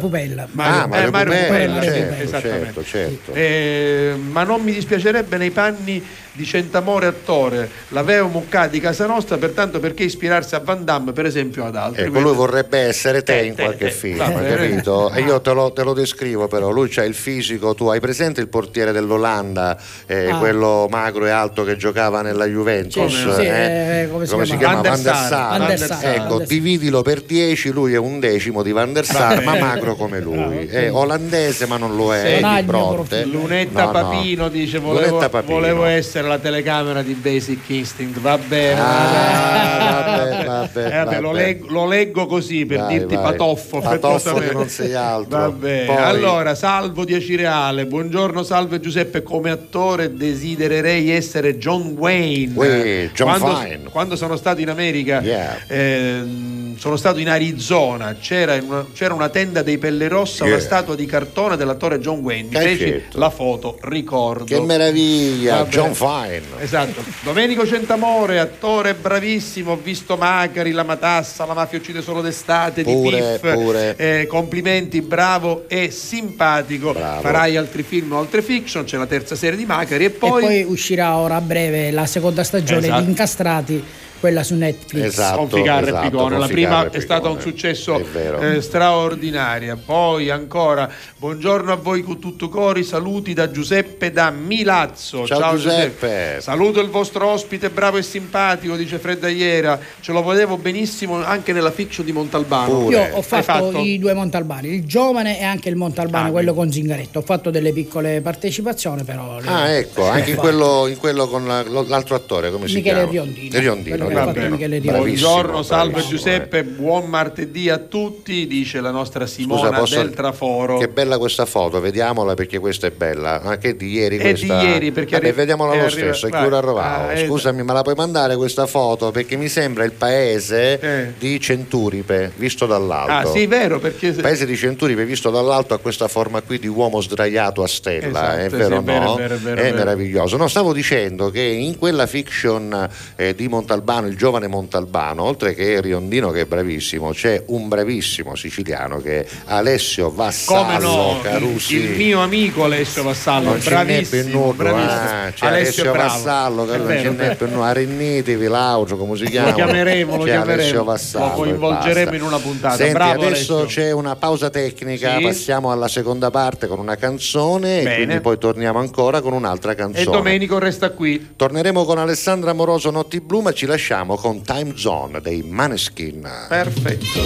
Pupella. 0.45 0.49
Mario, 0.53 0.83
Ah, 0.83 0.87
Mario 0.87 1.07
eh, 1.07 1.11
Mario 1.11 1.33
Pupella, 1.47 1.81
sì, 1.83 1.87
certo, 1.89 2.23
esattamente. 2.23 2.85
certo, 2.85 2.85
certo. 2.85 3.33
Eh, 3.35 4.15
ma 4.31 4.43
non 4.43 4.63
mi 4.63 4.73
dispiacerebbe 4.73 5.37
nei 5.39 5.51
panni 5.51 6.05
di 6.37 6.45
Centamore 6.45 7.07
attore, 7.07 7.67
l'aveva 7.89 8.27
Muccà 8.27 8.67
di 8.67 8.79
Casa 8.79 9.07
Nostra, 9.07 9.39
pertanto 9.39 9.81
perché 9.81 10.03
ispirarsi 10.03 10.55
a 10.55 10.59
Van 10.59 10.85
Damme, 10.85 11.13
per 11.13 11.25
esempio, 11.25 11.65
ad 11.65 11.77
altri. 11.77 12.03
Ecco, 12.03 12.11
Quindi- 12.11 12.29
lui 12.29 12.37
vorrebbe 12.37 12.79
essere 12.79 13.23
te 13.23 13.39
Te, 13.41 13.47
in 13.47 13.55
te, 13.55 13.63
qualche 13.63 13.87
te. 13.87 13.91
film, 13.91 14.19
bene. 14.19 14.55
capito? 14.55 15.11
E 15.13 15.23
io 15.23 15.41
te 15.41 15.53
lo, 15.55 15.73
te 15.73 15.83
lo 15.83 15.95
descrivo 15.95 16.47
però, 16.47 16.69
lui 16.71 16.89
c'ha 16.91 17.05
il 17.05 17.15
fisico, 17.15 17.75
tu 17.75 17.87
hai 17.87 18.01
presente 18.01 18.43
il 18.43 18.49
portiere 18.49 18.93
dell'Olanda, 18.93 19.79
eh, 20.05 20.31
Ah. 20.31 20.37
quello 20.39 20.87
magro 20.91 21.25
e 21.27 21.31
alto 21.31 21.65
che 21.65 21.77
giocava 21.77 22.21
nella 22.21 22.45
Juventus? 22.47 23.11
Sì, 23.11 23.33
sì, 23.33 23.47
eh, 23.47 24.09
come 24.11 24.27
si 24.27 24.57
chiama? 24.59 24.83
Van 24.83 24.83
der 24.83 24.91
Van 25.31 25.67
der 25.67 25.79
Sar. 25.79 26.05
Ecco, 26.17 26.39
dividilo 26.41 27.01
per 27.01 27.23
10, 27.23 27.71
lui 27.71 27.95
è 27.95 27.99
un 27.99 28.21
decimo 28.21 28.63
di 28.63 28.73
Van 28.73 28.93
der 28.93 29.07
Sar, 29.07 29.43
ma 29.43 29.57
magro 29.57 29.95
come 29.95 30.21
lui. 30.21 30.26
È 30.35 30.91
olandese, 30.93 31.67
ma 31.67 31.77
non 31.77 31.97
lo 31.97 32.15
è. 32.15 32.41
Mio 32.43 32.63
Bronte. 32.65 33.25
Lunetta 33.25 33.81
No, 33.81 33.87
no. 33.87 33.93
Papino 33.93 34.49
dice 34.49 34.79
volevo, 34.79 35.07
Lunetta 35.09 35.29
Papino. 35.29 35.55
volevo 35.55 35.85
essere 35.85 36.27
la 36.29 36.39
telecamera 36.39 37.03
di 37.03 37.15
Basic 37.15 37.69
Instinct 37.69 38.21
va 38.21 38.39
bene 38.39 38.81
Ah, 38.81 40.05
vabbè, 40.17 40.45
vabbè, 40.47 40.87
Eh, 40.87 41.05
vabbè, 41.05 41.21
Lo, 41.21 41.33
leggo, 41.33 41.67
lo 41.71 41.87
leggo 41.87 42.27
così 42.27 42.67
per 42.67 42.79
Vai, 42.79 42.99
dirti 42.99 43.15
vai. 43.15 43.25
patoffo 43.25 43.81
Patoffo 43.81 44.35
che 44.35 44.53
non 44.53 44.69
sei 44.69 44.95
altro. 44.95 45.39
Vabbè. 45.39 45.85
Poi- 45.87 45.97
allora 45.97 46.55
salvo 46.55 47.05
10 47.05 47.37
reale 47.37 47.87
buongiorno 47.87 48.43
salve 48.43 48.81
Giuseppe 48.81 49.23
come 49.23 49.51
attore 49.51 50.15
desidererei 50.15 51.11
essere 51.11 51.59
John 51.59 51.95
Wayne 51.97 52.53
Uè, 52.55 53.11
John 53.15 53.39
quando, 53.39 53.91
quando 53.91 54.17
sono 54.17 54.37
stato 54.37 54.61
in 54.61 54.69
America 54.71 55.21
Yeah. 55.21 55.57
ehm, 55.69 56.66
sono 56.79 56.97
stato 56.97 57.19
in 57.19 57.29
Arizona 57.29 58.17
c'era 58.21 58.55
una, 58.63 58.87
c'era 58.93 59.15
una 59.15 59.29
tenda 59.29 59.63
dei 59.63 59.79
Pelle 59.79 60.09
Rossa 60.09 60.45
Yeah. 60.45 60.55
una 60.55 60.63
statua 60.63 60.95
di 60.95 61.07
cartone 61.07 61.57
dell'attore 61.57 61.99
John 61.99 62.19
Wayne 62.21 62.51
feci 62.61 62.93
fatto? 62.93 63.19
la 63.19 63.31
foto 63.31 63.79
ricordo 63.83 64.45
Che 64.45 64.61
meraviglia, 64.61 65.57
Vabbè. 65.59 65.69
John 65.71 65.95
Fine. 65.95 66.43
Esatto, 66.61 67.03
Domenico 67.23 67.67
Centamore, 67.67 68.39
attore 68.39 68.95
bravissimo, 68.95 69.73
ho 69.73 69.77
visto 69.83 70.17
Macari, 70.17 70.71
La 70.73 70.83
Matassa, 70.83 71.47
La 71.47 71.55
Mafia 71.55 71.79
uccide 71.79 72.03
solo 72.03 72.21
d'estate, 72.21 72.83
di 72.83 72.93
Pure, 72.93 73.39
Piff, 73.41 73.53
pure. 73.55 73.97
Eh, 73.97 74.27
complimenti, 74.29 75.01
bravo 75.01 75.65
e 75.69 75.91
simpatico, 75.91 76.93
Bravo. 76.93 77.21
farai 77.23 77.57
altri 77.57 77.83
film 77.83 78.13
oltre 78.13 78.43
fiction, 78.43 78.85
c'è 78.85 78.97
la 78.97 79.07
terza 79.07 79.35
serie 79.35 79.57
di 79.57 79.65
Macari 79.65 80.05
e 80.05 80.07
E 80.07 80.11
poi... 80.11 80.43
poi 80.43 80.63
uscirà 80.65 81.17
ora 81.17 81.37
a 81.37 81.41
breve 81.41 81.91
la 81.91 82.07
seconda 82.07 82.45
stagione 82.45 82.87
Esatto. 82.87 83.03
di 83.03 83.09
Incastrati, 83.09 83.85
quella 84.19 84.43
su 84.43 84.55
Netflix. 84.55 85.05
Esatto. 85.05 85.37
con 85.39 85.49
Ficarra 85.49 85.87
esatto, 85.87 86.07
e 86.07 86.11
Picone. 86.11 86.31
con 86.31 86.39
La 86.41 86.47
prima 86.47 86.85
e 86.87 86.91
è 86.91 87.01
stata 87.01 87.29
un 87.29 87.37
Picone. 87.37 87.53
successo 87.53 88.03
eh, 88.41 88.61
straordinaria. 88.61 89.77
Poi 89.83 90.31
ancora, 90.31 90.91
buongiorno 91.17 91.73
a 91.73 91.77
voi 91.77 92.03
con 92.03 92.19
tutto 92.19 92.49
cori, 92.49 92.83
saluti 92.83 93.33
da 93.35 93.51
Giuseppe 93.51 94.11
da 94.13 94.31
Milazzo. 94.31 95.27
Ciao, 95.27 95.57
Giuseppe. 95.57 96.39
Saluto 96.41 96.81
il 96.81 96.89
vostro 96.89 97.29
ospite, 97.29 97.71
bravo 97.71 97.97
e 97.99 98.03
simpatico, 98.03 98.77
dice 98.77 98.99
Fredda 98.99 99.29
Iera. 99.29 99.79
Ce 100.01 100.13
lo 100.13 100.23
vedevo 100.25 100.57
benissimo 100.57 101.23
anche 101.25 101.53
nella 101.53 101.71
fiction 101.71 102.05
di 102.05 102.13
Montalbano. 102.13 102.91
Io 102.91 103.01
ho 103.13 103.25
Hai 103.29 103.43
fatto, 103.43 103.79
i 103.79 103.99
due 103.99 104.15
Montalbani, 104.15 104.69
il 104.69 104.85
giovane 104.87 105.39
e 105.39 105.45
anche 105.45 105.69
il 105.69 105.77
Montalbano, 105.77 106.29
Ah, 106.29 106.31
quello 106.31 106.55
con 106.55 106.71
Zingaretto. 106.73 107.19
Ho 107.19 107.23
fatto 107.23 107.51
delle 107.51 107.73
piccole 107.73 108.21
partecipazioni, 108.21 109.03
però. 109.05 109.39
Ah, 109.45 109.69
ecco, 109.71 110.09
anche 110.09 110.31
in 110.31 110.37
quello, 110.37 110.87
in 110.87 110.97
quello 110.97 111.27
con 111.29 111.47
la- 111.47 111.63
l'altro 111.87 112.15
attore, 112.15 112.51
come 112.51 112.67
si 112.69 112.77
Michele 112.77 112.95
chiama? 112.95 113.11
Riondino. 113.11 113.59
Riondino, 113.59 113.97
fatto 113.97 113.97
Riondino. 113.97 114.06
Buongiorno, 114.11 115.63
salve 115.63 116.03
Giuseppe, 116.07 116.63
buon 116.65 117.07
martedì 117.09 117.69
a 117.71 117.79
tutti, 117.79 118.47
dice 118.47 118.81
la 118.81 118.91
nostra 118.91 119.27
Simona 119.27 119.61
Scusa, 119.69 119.73
posso- 119.79 119.97
del 119.97 120.11
Traforo. 120.11 120.79
Che 120.79 120.89
bella 120.89 121.19
questa 121.19 121.45
foto, 121.45 121.81
vediamola 121.81 122.35
perché 122.35 122.59
questa 122.59 122.87
è 122.87 122.91
bella. 122.91 123.41
Anche 123.43 123.77
di 123.77 123.91
ieri 123.93 124.19
È 124.19 124.21
questa. 124.21 124.59
di 124.61 124.67
ieri, 124.67 124.93
perché 124.93 125.13
Vabbè, 125.17 125.27
arri- 125.27 125.37
vediamola 125.37 125.73
è 125.73 125.77
lo 125.79 125.85
arriva- 125.87 126.13
stesso, 126.15 126.27
è 126.29 126.31
chiura 126.41 126.61
Rovao. 126.61 127.09
Ah, 127.09 127.13
eh, 127.13 127.27
Scusami, 127.27 127.63
ma 127.63 127.73
la 127.73 127.83
puoi 127.83 127.95
mandare 127.97 128.37
questa 128.37 128.67
foto 128.67 129.11
perché 129.11 129.37
mi 129.37 129.49
sembra 129.49 129.85
il 129.85 129.93
paese 129.93 130.79
Eh. 130.81 131.13
di 131.19 131.41
Centuripe 131.41 132.33
visto 132.37 132.67
dall'alto. 132.67 133.29
Ah, 133.29 133.33
sì, 133.33 133.47
vero, 133.47 133.79
perché 133.81 134.07
Il 134.09 134.21
paese 134.21 134.47
di 134.47 134.57
Centuripe 134.57 135.05
visto 135.05 135.31
dall'alto 135.31 135.75
ha 135.75 135.79
questa 135.79 136.07
forma 136.09 136.41
qui 136.43 136.59
di 136.59 136.69
uomo 136.69 137.01
sdraiato 137.01 137.63
a 137.63 137.67
stella, 137.69 138.07
Esatto, 138.07 138.39
è 138.39 138.49
sì, 138.51 138.57
vero 138.57 138.77
o 138.77 138.79
è 138.81 138.83
vero, 138.83 139.05
no? 139.05 139.15
è 139.15 139.19
vero, 139.19 139.35
è 139.35 139.39
vero, 139.39 139.57
è 139.57 139.61
è 139.61 139.65
vero. 139.65 139.77
meraviglioso. 139.77 140.37
No, 140.37 140.47
stavo 140.49 140.73
dicendo 140.73 141.31
che 141.31 141.41
in 141.41 141.77
quella 141.79 142.07
fiction 142.07 142.89
eh, 143.17 143.35
di 143.35 143.49
Montalbano, 143.49 143.95
il 144.05 144.17
giovane 144.17 144.47
Montalbano, 144.49 145.23
oltre 145.23 145.55
che 145.55 145.81
Riondino 145.81 146.31
che 146.31 146.43
è 146.43 146.45
bravissimo, 146.45 147.11
c'è 147.13 147.43
un 147.47 147.69
bravissimo 147.69 148.35
siciliano 148.35 148.99
che 149.01 149.21
è 149.23 149.27
Alessio 149.47 150.11
Vassallo 150.11 151.13
no, 151.15 151.21
Carusi. 151.23 151.77
il 151.77 151.91
mio 151.97 152.21
amico 152.21 152.65
Alessio 152.65 153.03
Vassallo, 153.03 153.51
Non 153.51 153.61
bravissimo, 153.65 154.39
nudo, 154.39 154.53
bravissimo. 154.53 154.91
ah, 154.93 155.31
c'è 155.33 155.47
Alessio 155.47 155.83
Alessio. 155.83 155.93
Vassallo, 155.93 156.65
che 156.67 156.77
non 156.77 156.87
ce 156.89 157.11
n'è 157.11 157.37
più 157.37 157.47
nudo, 157.49 157.63
Arrennitevi, 157.63 158.47
Laucio, 158.47 158.97
come 158.97 159.17
si 159.17 159.25
chiama? 159.25 159.49
Lo 159.51 159.55
chiameremo, 159.55 160.17
lo 160.17 160.25
C'è 160.25 160.31
Alessio 160.33 160.45
chiameremo. 160.57 160.85
Vassallo 160.85 161.25
Lo 161.27 161.33
coinvolgeremo 161.33 162.15
in 162.15 162.23
una 162.23 162.39
puntata. 162.39 162.77
Senti, 162.77 162.93
Bravo 162.93 163.23
adesso 163.27 163.59
Alessio. 163.59 163.83
c'è 163.83 163.91
una 163.93 164.17
pausa 164.17 164.51
tecnica, 164.51 165.17
Sì. 165.17 165.23
passiamo 165.23 165.71
alla 165.73 165.89
seconda 165.89 166.31
parte 166.31 166.67
con 166.67 166.79
una 166.79 166.97
canzone 166.97 167.83
Bene. 167.83 167.93
e 167.93 167.95
quindi 167.97 168.21
poi 168.21 168.39
torniamo 168.39 168.79
ancora 168.79 169.21
con 169.21 169.33
un'altra 169.33 169.75
canzone. 169.75 170.03
E 170.03 170.11
Domenico 170.11 170.59
resta 170.59 170.91
qui. 170.91 171.31
Torneremo 171.37 171.85
con 171.85 171.99
Alessandra 171.99 172.51
Amoroso 172.51 172.91
Notti 172.91 173.21
Blu, 173.21 173.41
ma 173.41 173.53
ci 173.53 173.65
lasciamo 173.67 173.85
con 173.95 174.43
Time 174.43 174.73
Zone 174.77 175.21
dei 175.21 175.43
Maneskin. 175.43 176.29
Perfetto. 176.49 177.21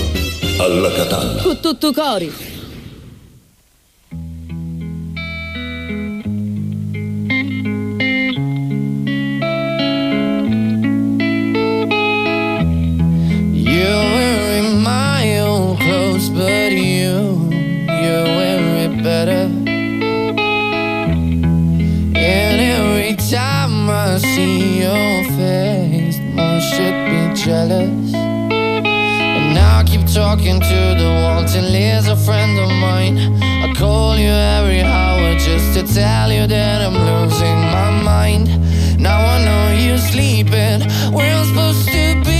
Alla 0.62 0.92
Catalla. 0.92 1.42
Con 1.42 1.58
tutto 1.60 1.90
cori. 1.90 2.30
You're 13.54 14.04
wearing 14.12 14.82
my 14.82 15.40
old 15.40 15.78
clothes, 15.78 16.28
but 16.28 16.72
you, 16.72 17.48
you 17.88 18.22
wear 18.36 18.84
it 18.84 19.02
better. 19.02 19.48
And 22.14 22.60
every 22.60 23.16
time 23.16 23.88
I 23.88 24.18
see 24.18 24.80
your 24.82 25.24
face, 25.24 25.39
jealous. 27.34 28.14
And 28.14 29.54
now 29.54 29.78
I 29.78 29.84
keep 29.84 30.06
talking 30.06 30.60
to 30.60 30.80
the 30.98 31.10
wall 31.22 31.44
till 31.44 31.64
he's 31.64 32.08
a 32.08 32.16
friend 32.16 32.58
of 32.58 32.68
mine. 32.68 33.18
I 33.42 33.72
call 33.74 34.16
you 34.16 34.30
every 34.30 34.82
hour 34.82 35.34
just 35.34 35.74
to 35.74 35.82
tell 35.94 36.32
you 36.32 36.46
that 36.46 36.82
I'm 36.82 36.94
losing 36.94 37.58
my 37.76 37.90
mind. 38.02 38.48
Now 39.00 39.18
I 39.18 39.44
know 39.44 39.64
you're 39.84 39.98
sleeping 39.98 40.80
where 41.12 41.34
I'm 41.34 41.46
supposed 41.46 41.88
to 41.88 42.22
be. 42.24 42.39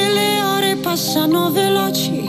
Che 0.00 0.08
le 0.08 0.40
ore 0.40 0.76
passano 0.76 1.50
veloci 1.50 2.24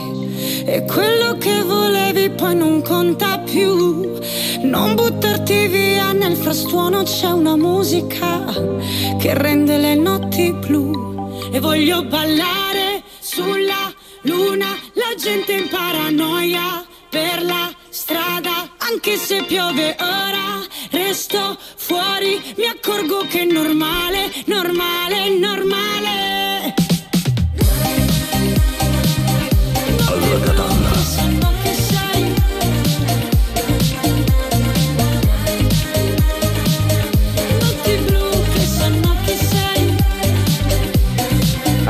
e 0.64 0.84
quello 0.84 1.36
che 1.38 1.62
volevi 1.62 2.30
poi 2.30 2.54
non 2.54 2.82
conta 2.82 3.38
più. 3.38 4.20
Non 4.62 4.94
buttarti 4.94 5.66
via 5.68 6.12
nel 6.12 6.36
frastuono 6.36 7.02
c'è 7.02 7.30
una 7.30 7.56
musica 7.56 8.44
che 9.18 9.34
rende 9.34 9.76
le 9.78 9.94
notti 9.94 10.52
blu 10.52 11.40
e 11.50 11.58
voglio 11.60 12.04
ballare 12.04 13.02
sulla 13.20 13.92
luna, 14.22 14.68
la 14.92 15.12
gente 15.16 15.52
in 15.52 15.68
paranoia 15.68 16.84
per 17.08 17.42
la 17.42 17.72
strada, 17.88 18.70
anche 18.78 19.16
se 19.16 19.42
piove 19.44 19.96
ora, 19.98 20.64
resto 20.90 21.58
fuori, 21.76 22.40
mi 22.56 22.66
accorgo 22.66 23.24
che 23.28 23.40
è 23.40 23.44
normale, 23.44 24.30
normale, 24.46 25.38
normale. 25.38 26.41
Alla 30.32 30.61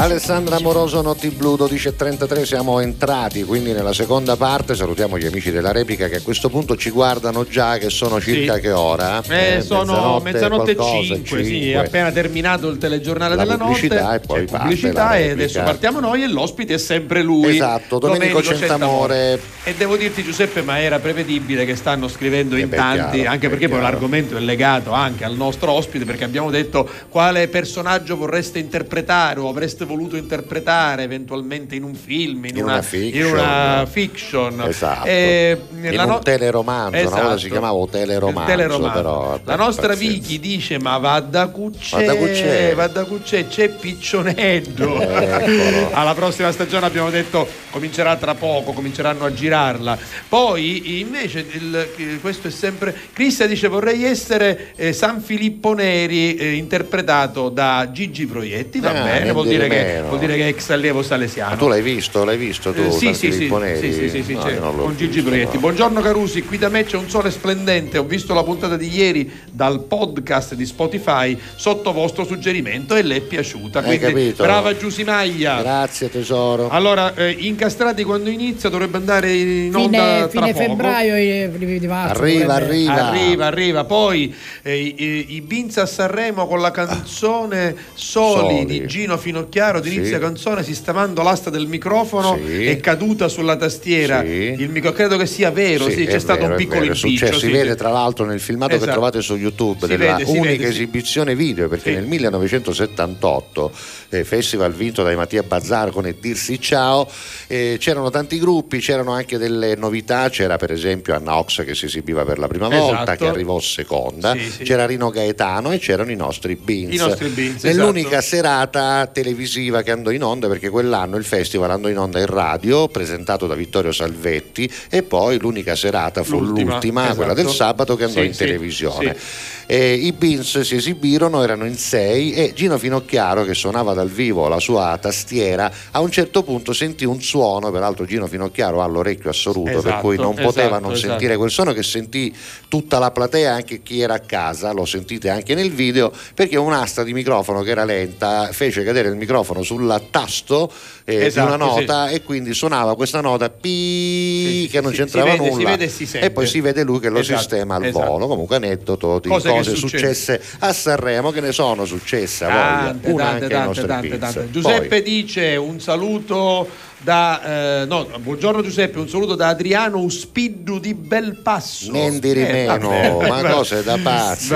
Alessandra 0.03 0.59
Moroso, 0.59 1.01
Notti 1.01 1.29
Blu 1.31 1.55
12.33, 1.55 2.43
siamo 2.43 2.81
entrati 2.81 3.45
quindi 3.45 3.71
nella 3.71 3.93
seconda 3.93 4.35
parte, 4.35 4.75
salutiamo 4.75 5.17
gli 5.17 5.27
amici 5.27 5.53
della 5.53 5.71
replica 5.71 6.09
che 6.09 6.17
a 6.17 6.21
questo 6.23 6.49
punto 6.49 6.77
ci 6.77 6.91
guardano 6.91 7.47
già 7.47 7.79
che 7.79 7.89
sono 7.89 8.21
circa 8.21 8.55
Sì. 8.55 8.63
che 8.63 8.73
ora? 8.73 9.23
Eh, 9.23 9.61
sono 9.61 10.19
mezzanotte 10.21 10.73
e 10.73 10.75
qualcosa, 10.75 11.15
5, 11.15 11.45
sì, 11.45 11.73
appena 11.73 12.11
terminato 12.11 12.69
il 12.69 12.79
telegiornale 12.79 13.37
La 13.37 13.45
della 13.45 13.57
pubblicità 13.57 14.03
notte. 14.03 14.17
e 14.17 14.21
poi 14.27 14.45
c'è 14.45 14.59
pubblicità 14.59 15.17
e 15.17 15.31
adesso 15.31 15.63
partiamo 15.63 16.01
noi 16.01 16.25
e 16.25 16.29
l'ospite 16.29 16.75
è 16.75 16.79
sempre 16.79 17.23
lui. 17.23 17.55
Esatto, 17.55 18.01
Domenico 18.01 18.43
Centamore. 18.43 19.41
E 19.63 19.75
devo 19.75 19.97
dirti 19.97 20.25
Giuseppe, 20.25 20.63
ma 20.63 20.81
era 20.81 20.99
prevedibile 20.99 21.65
che 21.65 21.77
stanno 21.77 22.09
scrivendo 22.09 22.57
in 22.57 22.69
beh, 22.69 22.75
tanti, 22.75 23.19
chiaro, 23.19 23.31
anche 23.31 23.47
beh, 23.47 23.55
perché 23.55 23.69
poi 23.69 23.81
l'argomento 23.81 24.37
è 24.37 24.41
legato 24.41 24.91
anche 24.91 25.23
al 25.25 25.37
nostro 25.37 25.71
ospite, 25.71 26.05
perché 26.05 26.25
abbiamo 26.25 26.51
detto 26.51 26.91
quale 27.09 27.47
personaggio 27.47 28.17
vorreste 28.17 28.59
interpretare 28.59 29.39
o 29.39 29.49
avreste 29.49 29.85
voluto 29.85 29.91
interpretare 30.01 31.03
eventualmente 31.03 31.75
in 31.75 31.83
un 31.83 31.95
film, 31.95 32.45
in, 32.47 32.57
In 32.57 32.65
una 32.65 32.83
fiction. 32.83 33.27
in 33.27 33.33
una 33.33 33.87
fiction. 33.91 34.63
Esatto. 34.67 35.07
Eh, 35.07 35.59
In 35.81 35.99
un 36.01 36.07
no- 36.07 36.19
teleromanzo, 36.21 36.97
una 36.97 37.09
volta 37.09 37.21
Esatto. 37.21 37.39
si 37.39 37.49
chiamava 37.51 37.87
teleromanzo, 37.91 38.51
teleromanzo. 38.51 38.95
però, 38.95 39.41
la 39.45 39.57
nostra 39.57 39.89
pazienza. 39.89 40.19
Vicky 40.19 40.39
dice 40.41 40.79
ma 40.79 40.99
va 40.99 41.21
da 41.21 41.49
cuccè, 41.49 41.97
Va 41.97 42.03
da 42.05 42.15
cuccè. 42.17 42.75
va 42.75 42.87
da 42.89 43.05
cuccè, 43.05 43.47
c'è 43.49 43.69
piccioneggio. 43.71 45.01
Eccolo. 45.01 45.91
Alla 45.95 46.15
prossima 46.15 46.51
stagione 46.53 46.87
abbiamo 46.87 47.11
detto 47.11 47.47
comincerà 47.71 48.17
tra 48.17 48.35
poco, 48.35 48.73
cominceranno 48.73 49.25
a 49.25 49.33
girarla. 49.33 49.99
Poi 50.29 51.01
invece 51.01 51.45
il- 51.53 51.89
eh, 51.97 52.19
questo 52.21 52.49
è 52.49 52.51
sempre 52.51 52.95
Cristian 53.13 53.49
dice 53.49 53.69
vorrei 53.69 54.05
essere 54.05 54.73
eh, 54.77 54.93
San 54.93 55.21
Filippo 55.21 55.73
Neri 55.75 56.35
eh, 56.37 56.53
interpretato 56.53 57.49
da 57.49 57.89
Gigi 57.93 58.27
Proietti, 58.27 58.81
va 58.81 58.91
Ah, 58.91 59.03
bene, 59.05 59.33
vuol 59.33 59.47
di 59.47 59.51
dire, 59.53 59.69
che, 59.69 59.82
vuol 60.07 60.19
dire 60.19 60.37
che 60.37 60.45
è 60.45 60.49
ex 60.49 60.71
allievo 60.71 61.03
salesiano. 61.03 61.51
Ma 61.51 61.57
tu 61.57 61.69
l'hai 61.69 61.83
visto? 61.83 62.25
L'hai 62.25 62.37
visto 62.37 62.73
tu? 62.73 62.81
Eh, 62.81 62.91
sì, 62.91 63.15
sì, 63.15 63.33
sì, 63.33 63.49
sì, 63.49 63.93
sì, 63.93 64.09
sì, 64.09 64.23
sì, 64.23 64.33
No, 64.35 64.73
con 64.73 64.95
Gigi 64.97 65.15
visto, 65.17 65.29
Proietti. 65.29 65.55
no. 65.55 65.61
Buongiorno 65.61 66.01
Carusi, 66.01 66.43
qui 66.43 66.59
da 66.59 66.69
me 66.69 66.85
c'è 66.85 66.97
un 66.97 67.09
sole 67.09 67.31
splendente. 67.31 67.99
Ho 67.99 68.05
visto 68.05 68.35
la 68.35 68.43
puntata 68.43 68.77
di 68.77 68.89
ieri 68.95 69.31
dal 69.51 69.83
podcast 69.85 70.55
di 70.55 70.67
Spotify 70.67 71.39
sotto 71.57 71.93
vostro 71.93 72.25
suggerimento 72.25 72.95
e 72.95 73.03
le 73.03 73.17
è 73.17 73.21
piaciuta. 73.21 73.79
Hai 73.81 73.85
Quindi 73.99 74.05
capito? 74.07 74.43
brava 74.43 74.77
Giusimaglia. 74.77 75.61
Grazie 75.61 76.11
tesoro. 76.11 76.69
Allora, 76.69 77.15
eh, 77.15 77.31
incastrati 77.39 78.05
quando 78.05 78.31
inizia 78.31 78.69
dovrebbe 78.69 78.97
andare 78.97 79.33
in 79.33 79.75
onda 79.75 79.99
Fine, 79.99 80.19
tra 80.19 80.29
fine 80.29 80.53
poco. 80.53 80.65
febbraio 80.67 81.15
e 81.15 81.51
primi 81.53 81.79
di 81.79 81.87
marzo. 81.87 82.21
Arriva, 82.23 82.59
dovrebbe- 82.59 82.65
arriva. 82.89 83.09
Arriva, 83.09 83.47
arriva. 83.47 83.85
Poi 83.85 84.35
eh, 84.63 84.77
i, 84.79 85.35
i 85.35 85.41
Binz 85.41 85.77
a 85.79 85.87
Sanremo 85.87 86.47
con 86.47 86.61
la 86.61 86.71
canzone 86.71 87.75
Soli, 87.95 88.39
Soli. 88.59 88.65
di 88.65 88.87
Gino 88.87 89.17
Finocchiaro 89.17 89.62
ad 89.79 89.87
inizio 89.87 90.15
Sì. 90.15 90.21
canzone 90.21 90.63
sistemando 90.65 91.23
l'asta 91.23 91.51
del 91.51 91.67
microfono 91.67 92.39
Sì. 92.45 92.67
è 92.67 92.79
caduta 92.81 93.29
sulla 93.29 93.57
tastiera. 93.57 94.21
Sì. 94.23 94.55
Il 94.59 94.69
micro- 94.71 94.93
credo 94.93 95.17
che 95.17 95.27
sia 95.27 95.51
vero, 95.51 95.89
sì, 95.89 96.05
c'è 96.07 96.19
stato 96.19 96.41
vero, 96.41 96.53
un 96.53 96.57
piccolo 96.57 96.85
impiccio. 96.85 97.39
si 97.39 97.51
vede 97.51 97.75
tra 97.77 97.91
l'altro 97.91 98.25
nel 98.25 98.41
filmato 98.41 98.71
che 98.73 98.77
Esatto. 98.77 98.93
trovate 98.93 99.21
su 99.23 99.37
YouTube 99.37 99.87
Si 99.87 99.97
della 99.97 100.17
vede, 100.17 100.31
unica 100.39 100.67
esibizione 100.67 101.35
video 101.35 101.69
perché 101.69 101.93
nel 101.93 102.07
1978 102.07 103.73
eh, 104.11 104.25
festival 104.25 104.73
vinto 104.73 105.03
dai 105.03 105.17
Mattia 105.17 105.43
Bazzar 105.43 105.91
con 105.91 106.07
E 106.07 106.17
Dirsi 106.21 106.61
Ciao 106.61 107.09
eh, 107.47 107.77
c'erano 107.79 108.11
tanti 108.11 108.39
gruppi 108.39 108.79
c'erano 108.79 109.13
anche 109.13 109.39
delle 109.39 109.75
novità 109.77 110.29
c'era 110.29 110.57
per 110.57 110.71
esempio 110.73 111.15
Anna 111.15 111.37
Ox 111.39 111.65
che 111.65 111.75
si 111.75 111.87
esibiva 111.87 112.25
per 112.25 112.39
la 112.39 112.49
prima 112.49 112.69
volta 112.69 113.03
Esatto. 113.03 113.25
che 113.25 113.31
arrivò 113.31 113.59
seconda 113.61 114.35
c'era 114.63 114.87
Rino 114.87 115.11
Gaetano 115.11 115.73
e 115.73 115.79
c'erano 115.79 116.11
i 116.11 116.17
nostri 116.17 116.57
Beans 116.57 116.95
I 116.95 116.97
nostri 116.99 117.29
Beans, 117.29 117.63
nell'unica 117.65 118.19
esatto. 118.19 118.23
serata 118.37 119.07
televisiva 119.13 119.51
che 119.83 119.91
andò 119.91 120.11
in 120.11 120.23
onda 120.23 120.49
perché 120.49 120.71
quell'anno 120.71 121.17
il 121.17 121.25
festival 121.25 121.71
andò 121.71 121.89
in 121.89 121.99
onda 121.99 122.19
in 122.21 122.27
radio 122.27 122.89
presentato 122.89 123.47
da 123.47 123.55
Vittorio 123.55 123.93
Salvetti 123.93 124.71
e 124.89 125.03
poi 125.03 125.39
l'unica 125.39 125.75
serata 125.77 126.23
fu 126.23 126.39
L'ultima, 126.41 126.73
l'ultima, 126.73 127.15
quella 127.15 127.35
del 127.35 127.45
esatto. 127.47 127.57
sabato 127.65 127.97
che 127.97 128.05
andò 128.05 128.21
Sì, 128.21 128.27
in 128.27 128.33
sì, 128.33 128.39
televisione. 128.45 129.17
sì. 129.19 129.62
E 129.73 129.95
I 129.95 130.13
Beans 130.13 130.61
si 130.61 130.75
esibirono, 130.75 131.43
erano 131.43 131.65
in 131.65 131.79
sei 131.79 132.35
e 132.35 132.53
Gino 132.53 132.77
Finocchiaro 132.77 133.43
che 133.43 133.55
suonava 133.55 133.95
dal 133.95 134.11
vivo 134.11 134.47
la 134.47 134.61
sua 134.61 134.99
tastiera 135.01 135.73
a 135.93 136.01
un 136.01 136.11
certo 136.11 136.43
punto 136.43 136.75
sentì 136.75 137.07
un 137.07 137.23
suono, 137.23 137.71
peraltro 137.71 138.05
Gino 138.05 138.27
Finocchiaro 138.27 138.83
ha 138.83 138.87
l'orecchio 138.87 139.31
assoluto 139.31 139.81
per 139.81 139.93
Esatto, 139.93 140.01
cui 140.03 140.17
non 140.19 140.35
poteva 140.35 140.67
esatto, 140.67 140.83
non 140.83 140.93
esatto. 140.93 141.09
sentire 141.09 141.39
quel 141.39 141.51
suono 141.51 141.73
che 141.73 141.83
sentì 141.83 142.37
tutta 142.69 142.99
la 142.99 143.13
platea, 143.13 143.55
anche 143.55 143.83
chi 143.83 144.03
era 144.03 144.13
a 144.13 144.19
casa, 144.19 144.73
lo 144.73 144.85
sentite 144.85 145.31
anche 145.31 145.55
nel 145.55 145.73
video, 145.73 146.13
perché 146.35 146.59
un'asta 146.59 147.03
di 147.03 147.15
microfono 147.15 147.63
che 147.63 147.71
era 147.71 147.85
lenta 147.85 148.51
fece 148.53 148.85
cadere 148.85 149.09
il 149.09 149.17
microfono 149.17 149.63
sul 149.63 150.03
tasto 150.11 150.71
eh, 151.05 151.27
Esatto, 151.27 151.49
di 151.49 151.55
una 151.55 151.65
nota 151.65 152.09
e 152.11 152.23
quindi 152.23 152.55
suonava 152.55 152.95
questa 152.95 153.21
nota 153.21 153.51
pi 153.51 154.69
che 154.71 154.81
non 154.81 154.93
sì, 154.93 154.99
c'entrava 154.99 155.33
vede- 155.33 155.51
nulla. 155.51 155.77
e 156.21 156.31
poi 156.31 156.47
si 156.47 156.61
vede 156.61 156.83
lui 156.85 157.01
che 157.01 157.09
lo 157.09 157.19
Esatto, 157.19 157.39
sistema 157.41 157.75
al 157.77 157.85
esatto. 157.87 158.07
volo. 158.07 158.27
Comunque 158.29 158.57
aneddoto 158.57 159.19
di 159.19 159.29
Cose 159.29 159.49
cose 159.49 159.75
successe 159.75 160.41
a 160.61 160.73
Sanremo 160.73 161.31
che 161.31 161.41
ne 161.41 161.53
sono 161.53 161.85
successe 161.85 162.45
a 162.45 162.49
Tante, 162.49 163.11
voglia 163.11 163.23
una 163.31 163.39
tante, 163.39 163.45
anche 163.45 163.55
ai 163.55 163.61
tante, 163.75 163.87
tante, 163.87 164.19
tante. 164.19 164.41
Poi- 164.41 164.51
Giuseppe 164.51 165.03
dice 165.03 165.57
un 165.57 165.81
saluto 165.81 166.69
da 167.03 167.81
eh, 167.83 167.87
no, 167.87 168.07
buongiorno 168.21 168.63
Giuseppe, 168.63 168.99
un 168.99 169.09
saluto 169.09 169.35
da 169.35 169.49
Adriano 169.49 169.99
Uspiddu 169.99 170.79
di 170.79 170.95
Belpasso. 170.95 171.91
Non 171.91 172.21
dire 172.21 172.49
Eh, 172.49 172.53
meno, 172.53 172.79
vabbè, 173.19 173.29
ma 173.29 173.43
cose 173.51 173.83
da 173.83 173.99
pazzi. 174.01 174.55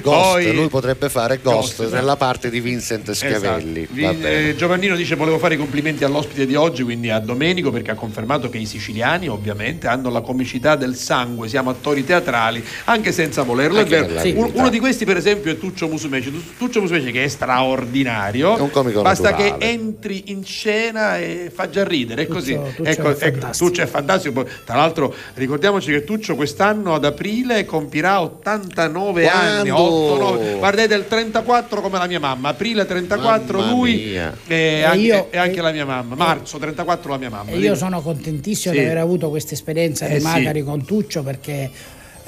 Poi- 0.00 0.54
lui 0.54 0.68
potrebbe 0.68 1.08
fare 1.10 1.38
Ghost, 1.42 1.76
Ghost, 1.82 1.92
nella 1.92 2.16
parte 2.16 2.48
di 2.48 2.60
Vincent 2.60 3.10
Schiavelli. 3.10 3.80
Esatto. 3.82 3.94
Vi- 3.94 4.02
bene. 4.02 4.48
eh, 4.48 4.56
Giovannino 4.56 4.96
dice 4.96 5.16
volevo 5.16 5.38
fare 5.38 5.54
i 5.54 5.56
complimenti 5.58 6.02
all'ospite 6.04 6.46
di 6.46 6.54
oggi, 6.54 6.82
quindi 6.82 7.10
a 7.10 7.18
Domenico, 7.18 7.70
perché 7.70 7.90
ha 7.90 7.94
confermato 7.94 8.48
che 8.48 8.56
i 8.58 8.66
siciliani 8.66 9.28
ovviamente 9.28 9.86
hanno 9.86 10.08
la 10.10 10.22
comicità 10.22 10.76
del 10.76 10.96
sangue, 10.96 11.48
siamo 11.48 11.68
attori 11.70 12.04
teatrali, 12.04 12.64
anche 12.84 13.12
senza 13.12 13.42
volerlo. 13.42 13.80
Anche 13.80 14.02
vita. 14.06 14.48
uno 14.54 14.68
di 14.70 14.78
questi 14.78 15.04
per 15.04 15.16
esempio 15.18 15.52
è 15.52 15.58
Tuccio 15.58 15.88
Musumeci, 15.88 16.30
Tu- 16.32 16.42
Tuccio 16.56 16.80
Musumeci 16.80 17.10
che 17.12 17.24
è 17.24 17.28
straordinario, 17.28 18.56
È 18.56 18.60
un 18.60 18.70
comico 18.70 19.02
basta 19.02 19.30
naturale. 19.30 19.58
che 19.58 19.66
entri 19.68 20.24
in 20.26 20.42
scena 20.44 21.18
e 21.18 21.49
fa 21.50 21.68
già 21.68 21.84
ridere, 21.84 22.22
è 22.22 22.26
così. 22.26 22.54
Tuccio- 22.54 22.72
Tuccio 22.76 22.88
Ecco, 22.90 23.08
è 23.08 23.10
ecco, 23.12 23.18
fantastico. 23.40 23.68
Tuccio 23.68 23.82
è 23.82 23.86
fantastico. 23.86 24.46
Tra 24.64 24.76
l'altro 24.76 25.14
ricordiamoci 25.34 25.90
che 25.92 26.04
Tuccio 26.04 26.34
quest'anno 26.36 26.94
ad 26.94 27.04
aprile 27.04 27.64
compirà 27.64 28.20
89 28.22 29.28
anni, 29.28 29.70
Quando? 29.70 29.92
8, 30.14 30.18
9. 30.18 30.54
guardate 30.58 30.94
il 30.94 31.06
34 31.06 31.80
come 31.80 31.98
la 31.98 32.06
mia 32.06 32.20
mamma, 32.20 32.48
aprile 32.50 32.86
34 32.86 33.58
Mamma 33.58 33.70
lui 33.70 34.14
e 34.14 34.30
E 34.46 34.82
anche, 34.82 34.98
io- 34.98 35.28
e 35.30 35.38
anche 35.38 35.60
la 35.60 35.72
mia 35.72 35.84
mamma, 35.84 36.14
marzo 36.14 36.58
34 36.58 37.10
la 37.10 37.18
mia 37.18 37.30
mamma. 37.30 37.50
E 37.50 37.58
io 37.58 37.74
sono 37.74 38.00
contentissimo 38.00 38.72
Sì. 38.74 38.80
di 38.80 38.86
aver 38.86 38.98
avuto 38.98 39.28
questa 39.30 39.54
esperienza 39.54 40.06
Eh 40.06 40.14
di 40.14 40.20
sì. 40.20 40.26
Macari 40.26 40.62
con 40.62 40.84
Tuccio 40.84 41.22
perché 41.22 41.70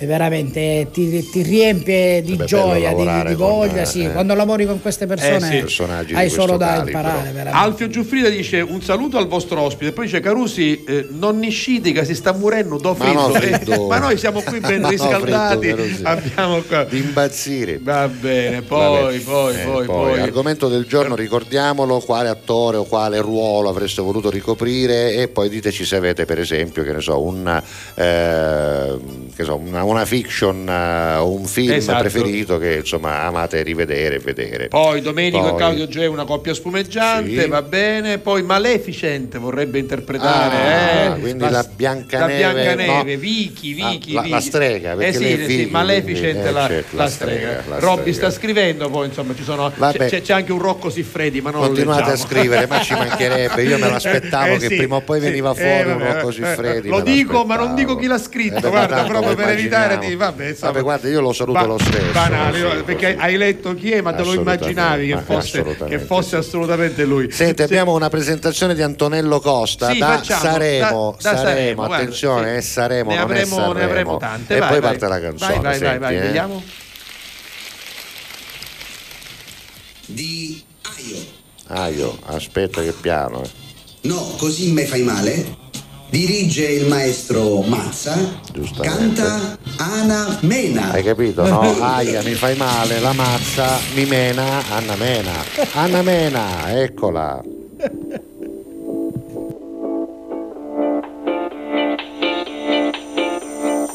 veramente 0.07 0.89
ti, 0.93 1.29
ti 1.31 1.43
riempie 1.43 2.23
di 2.23 2.37
è 2.37 2.45
gioia, 2.45 2.93
di, 2.93 3.05
di 3.31 3.35
con, 3.35 3.47
voglia. 3.49 3.83
eh, 3.83 3.87
sì. 3.87 4.05
eh. 4.05 4.13
Quando 4.13 4.35
lavori 4.35 4.67
con 4.67 4.81
queste 4.81 5.07
persone 5.07 5.41
sì. 5.41 5.59
Personaggi 5.59 6.13
di 6.13 6.19
hai 6.19 6.29
solo 6.31 6.57
da 6.57 6.67
calibro. 6.67 6.87
imparare. 6.89 7.31
Veramente. 7.31 7.59
Alfio 7.59 7.89
Giuffrida 7.89 8.29
dice 8.29 8.61
un 8.61 8.83
saluto 8.83 9.19
al 9.19 9.27
vostro 9.29 9.61
ospite, 9.61 9.93
poi 9.93 10.07
dice 10.07 10.21
Carusi, 10.21 10.85
eh, 10.85 11.07
non 11.11 11.39
nisciti 11.39 11.93
che 11.93 12.05
si 12.05 12.15
sta 12.15 12.33
morendo 12.33 12.79
do 12.79 12.95
Ma 12.99 13.13
no, 13.13 13.29
freddo. 13.31 13.55
Eh, 13.55 13.59
freddo. 13.59 13.87
ma 13.89 13.99
noi 13.99 14.17
siamo 14.17 14.41
qui 14.43 14.61
ben 14.61 14.81
no, 14.83 14.89
riscaldati, 14.89 15.69
freddo, 15.71 16.09
abbiamo 16.09 16.61
qua. 16.63 16.85
di 16.85 16.99
imbazzire. 16.99 17.79
Va 17.83 18.09
bene, 18.09 18.63
poi, 18.63 19.03
Vabbè. 19.03 19.19
poi, 19.21 19.55
Eh, 19.55 19.65
poi, 19.65 19.87
poi. 19.87 20.21
Argomento 20.21 20.69
del 20.69 20.85
giorno, 20.87 21.15
ricordiamolo, 21.15 22.01
quale 22.01 22.29
attore 22.29 22.77
o 22.79 22.85
quale 22.85 23.21
ruolo 23.21 23.69
avreste 23.69 24.03
voluto 24.03 24.31
ricoprire 24.31 25.15
e 25.15 25.29
poi 25.29 25.49
diteci 25.49 25.85
se 25.85 25.97
avete 25.97 26.25
per 26.25 26.39
esempio, 26.39 26.83
che 26.83 26.93
ne 26.93 27.01
so, 27.01 27.21
un, 27.21 27.63
eh, 27.95 28.99
che 29.35 29.45
so, 29.45 29.57
una, 29.57 29.85
una 29.85 29.92
fiction 30.05 30.69
eh, 30.69 31.17
o 31.17 31.33
un 31.33 31.45
film 31.47 31.73
Esatto. 31.73 32.01
preferito 32.01 32.59
che 32.59 32.77
insomma 32.77 33.23
amate 33.23 33.63
rivedere 33.63 34.17
e 34.17 34.19
vedere. 34.19 34.69
Poi 34.69 35.01
Domenico 35.01 35.47
e 35.47 35.51
Poi- 35.51 35.59
Claudio 35.59 35.87
G 35.87 36.07
una 36.11 36.25
coppia 36.25 36.55
spumeggiante, 36.55 37.43
Sì. 37.43 37.49
va 37.49 37.63
bene. 37.63 38.19
Poi 38.19 38.43
Maleficent 38.43 39.39
vorrebbe 39.39 39.79
interpretare. 39.79 40.57
Ah, 40.57 41.15
eh, 41.17 41.21
quindi 41.21 41.45
la 41.45 41.51
La 41.51 41.69
Biancaneve, 41.77 42.37
Biancaneve, 42.37 42.87
no? 42.87 43.21
Vicky, 43.21 43.75
Vicky, 43.75 44.13
la- 44.15 44.21
Vicky. 44.23 44.31
la 44.35 44.41
strega, 44.41 44.93
Eh 44.99 45.13
sì, 45.13 45.25
sì, 45.25 45.35
Vicky, 45.37 45.71
Maleficent 45.71 46.45
eh, 46.47 46.51
la, 46.51 46.67
certo, 46.67 46.97
la 46.97 47.03
la 47.05 47.09
strega. 47.11 47.39
strega, 47.61 47.63
la 47.69 47.79
Robby 47.79 48.13
sta 48.13 48.31
scrivendo, 48.31 48.89
poi 48.89 49.07
insomma 49.09 49.35
ci 49.35 49.43
sono, 49.45 49.71
c'è, 49.71 50.21
c'è- 50.23 50.33
anche 50.33 50.53
un 50.53 50.59
Rocco 50.61 50.89
Siffredi, 50.91 51.41
ma 51.41 51.51
non 51.51 51.61
Continuate 51.63 52.11
a 52.13 52.17
scrivere, 52.17 52.67
ma 52.67 52.81
ci 52.81 52.95
mancherebbe. 52.95 53.63
Io 53.63 53.79
me 53.79 53.89
l'aspettavo 53.91 54.55
Eh, 54.55 54.59
che 54.59 54.69
sì, 54.69 54.77
prima 54.77 54.97
o 54.97 55.01
poi 55.03 55.21
veniva 55.21 55.53
eh, 55.53 55.55
fuori 55.55 55.91
un 55.91 55.99
Rocco 56.13 56.29
eh, 56.29 56.33
Siffredi. 56.33 56.89
Lo 56.89 57.01
dico, 57.01 57.45
ma 57.45 57.57
non 57.57 57.75
dico 57.75 57.97
chi 57.97 58.07
l'ha 58.07 58.19
scritto, 58.19 58.67
Eh, 58.67 58.71
guarda, 58.71 59.03
proprio 59.05 59.35
per 59.35 59.49
evitare 59.51 59.71
di. 59.77 59.93
immaginiamo. 59.95 60.17
Vabbè, 60.25 60.49
insomma. 60.49 60.71
Vabbè, 60.73 60.83
guarda, 60.85 61.09
io 61.09 61.21
lo 61.21 61.33
saluto 61.33 61.59
Ba- 61.61 61.67
lo 61.67 61.79
stesso. 61.79 62.13
Banale, 62.13 62.77
sì, 62.77 62.83
perché 62.85 63.11
sì. 63.13 63.17
hai 63.21 63.37
letto 63.37 63.75
chi 63.75 63.91
è, 63.93 64.01
ma 64.01 64.13
te 64.13 64.23
lo 64.23 64.35
immaginavi 64.35 65.07
che 65.07 65.19
fosse, 65.19 65.59
assolutamente 65.59 65.97
che 65.97 66.05
fosse 66.05 66.37
assolutamente 66.37 67.05
lui. 67.05 67.31
Senti, 67.31 67.63
abbiamo 67.63 67.95
una 67.95 68.09
presentazione 68.09 68.75
di 68.75 68.83
Antonello 68.83 69.41
Costa 69.41 69.91
Sì, 69.91 69.99
da 69.99 70.07
facciamo, 70.07 70.41
Saremo. 70.43 71.17
da- 71.21 71.31
da 71.31 71.37
Saremo, 71.37 71.49
Saremo, 71.49 71.75
guarda, 71.75 71.97
attenzione, 71.97 72.51
sì. 72.53 72.57
è 72.57 72.61
Saremo, 72.61 73.11
ne 73.11 73.15
non 73.17 73.25
avremo, 73.25 73.43
è 73.43 73.47
Sanremo. 73.49 73.73
ne 73.73 73.85
avremo 73.85 74.17
tante. 74.19 74.57
E 74.57 74.59
vai, 74.59 74.69
poi 74.69 74.81
vai. 74.81 74.91
parte 74.91 75.09
la 75.09 75.21
canzone. 75.21 75.59
Vai, 75.61 75.79
vai, 75.79 75.99
vai, 75.99 76.17
eh. 76.17 76.21
vediamo. 76.21 76.63
di 80.07 80.63
Aio. 80.83 81.17
Ah, 81.69 81.89
io, 81.89 82.19
aspetta 82.27 82.83
che 82.83 82.93
piano. 82.93 83.43
eh. 83.43 83.51
No, 84.03 84.35
così 84.37 84.73
me 84.73 84.85
fai 84.85 85.03
male. 85.03 85.71
Dirige 86.13 86.67
il 86.67 86.89
maestro 86.89 87.63
Mazza. 87.63 88.15
Canta 88.83 89.57
Ana 89.79 90.37
Mena. 90.43 90.91
Hai 90.91 91.03
capito, 91.03 91.43
no? 91.49 91.61
Aia, 91.81 92.23
mi 92.23 92.35
fai 92.35 92.55
male, 92.55 93.01
la 93.01 93.15
mazza, 93.15 93.79
mi 93.95 94.05
mena, 94.05 94.63
Anna 94.69 94.95
Mena. 94.97 95.33
Anna 95.73 96.03
Mena, 96.03 96.83
eccola. 96.83 97.43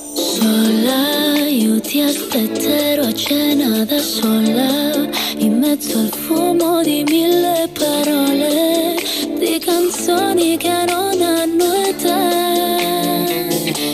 Sola, 0.03 1.26
io 1.57 1.81
ti 1.81 2.01
aspetterò 2.01 3.01
a 3.01 3.13
cena 3.13 3.83
da 3.83 3.99
sola, 3.99 5.09
in 5.37 5.57
mezzo 5.57 5.97
al 5.97 6.09
fumo 6.09 6.83
di 6.83 7.03
mille 7.03 7.67
parole, 7.73 8.95
di 9.39 9.57
canzoni 9.57 10.55
che 10.57 10.85
non 10.87 11.19
hanno 11.19 11.73
età. 11.87 13.25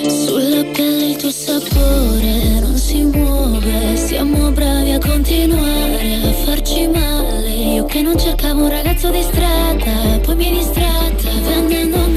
Sulla 0.09 0.63
pelle 0.73 1.11
il 1.11 1.15
tuo 1.15 1.31
sapore 1.31 2.59
non 2.59 2.75
si 2.75 3.01
muove, 3.03 3.95
siamo 3.95 4.51
bravi 4.51 4.91
a 4.91 4.99
continuare 4.99 6.19
a 6.21 6.31
farci 6.43 6.87
male. 6.87 7.49
Io 7.49 7.85
che 7.85 8.01
non 8.01 8.19
cercavo 8.19 8.63
un 8.63 8.69
ragazzo 8.69 9.09
di 9.09 9.21
strada, 9.21 10.19
poi 10.21 10.35
mi 10.35 10.51
distratta 10.51 11.29
vendendomi 11.47 11.93
un'altra 11.93 12.12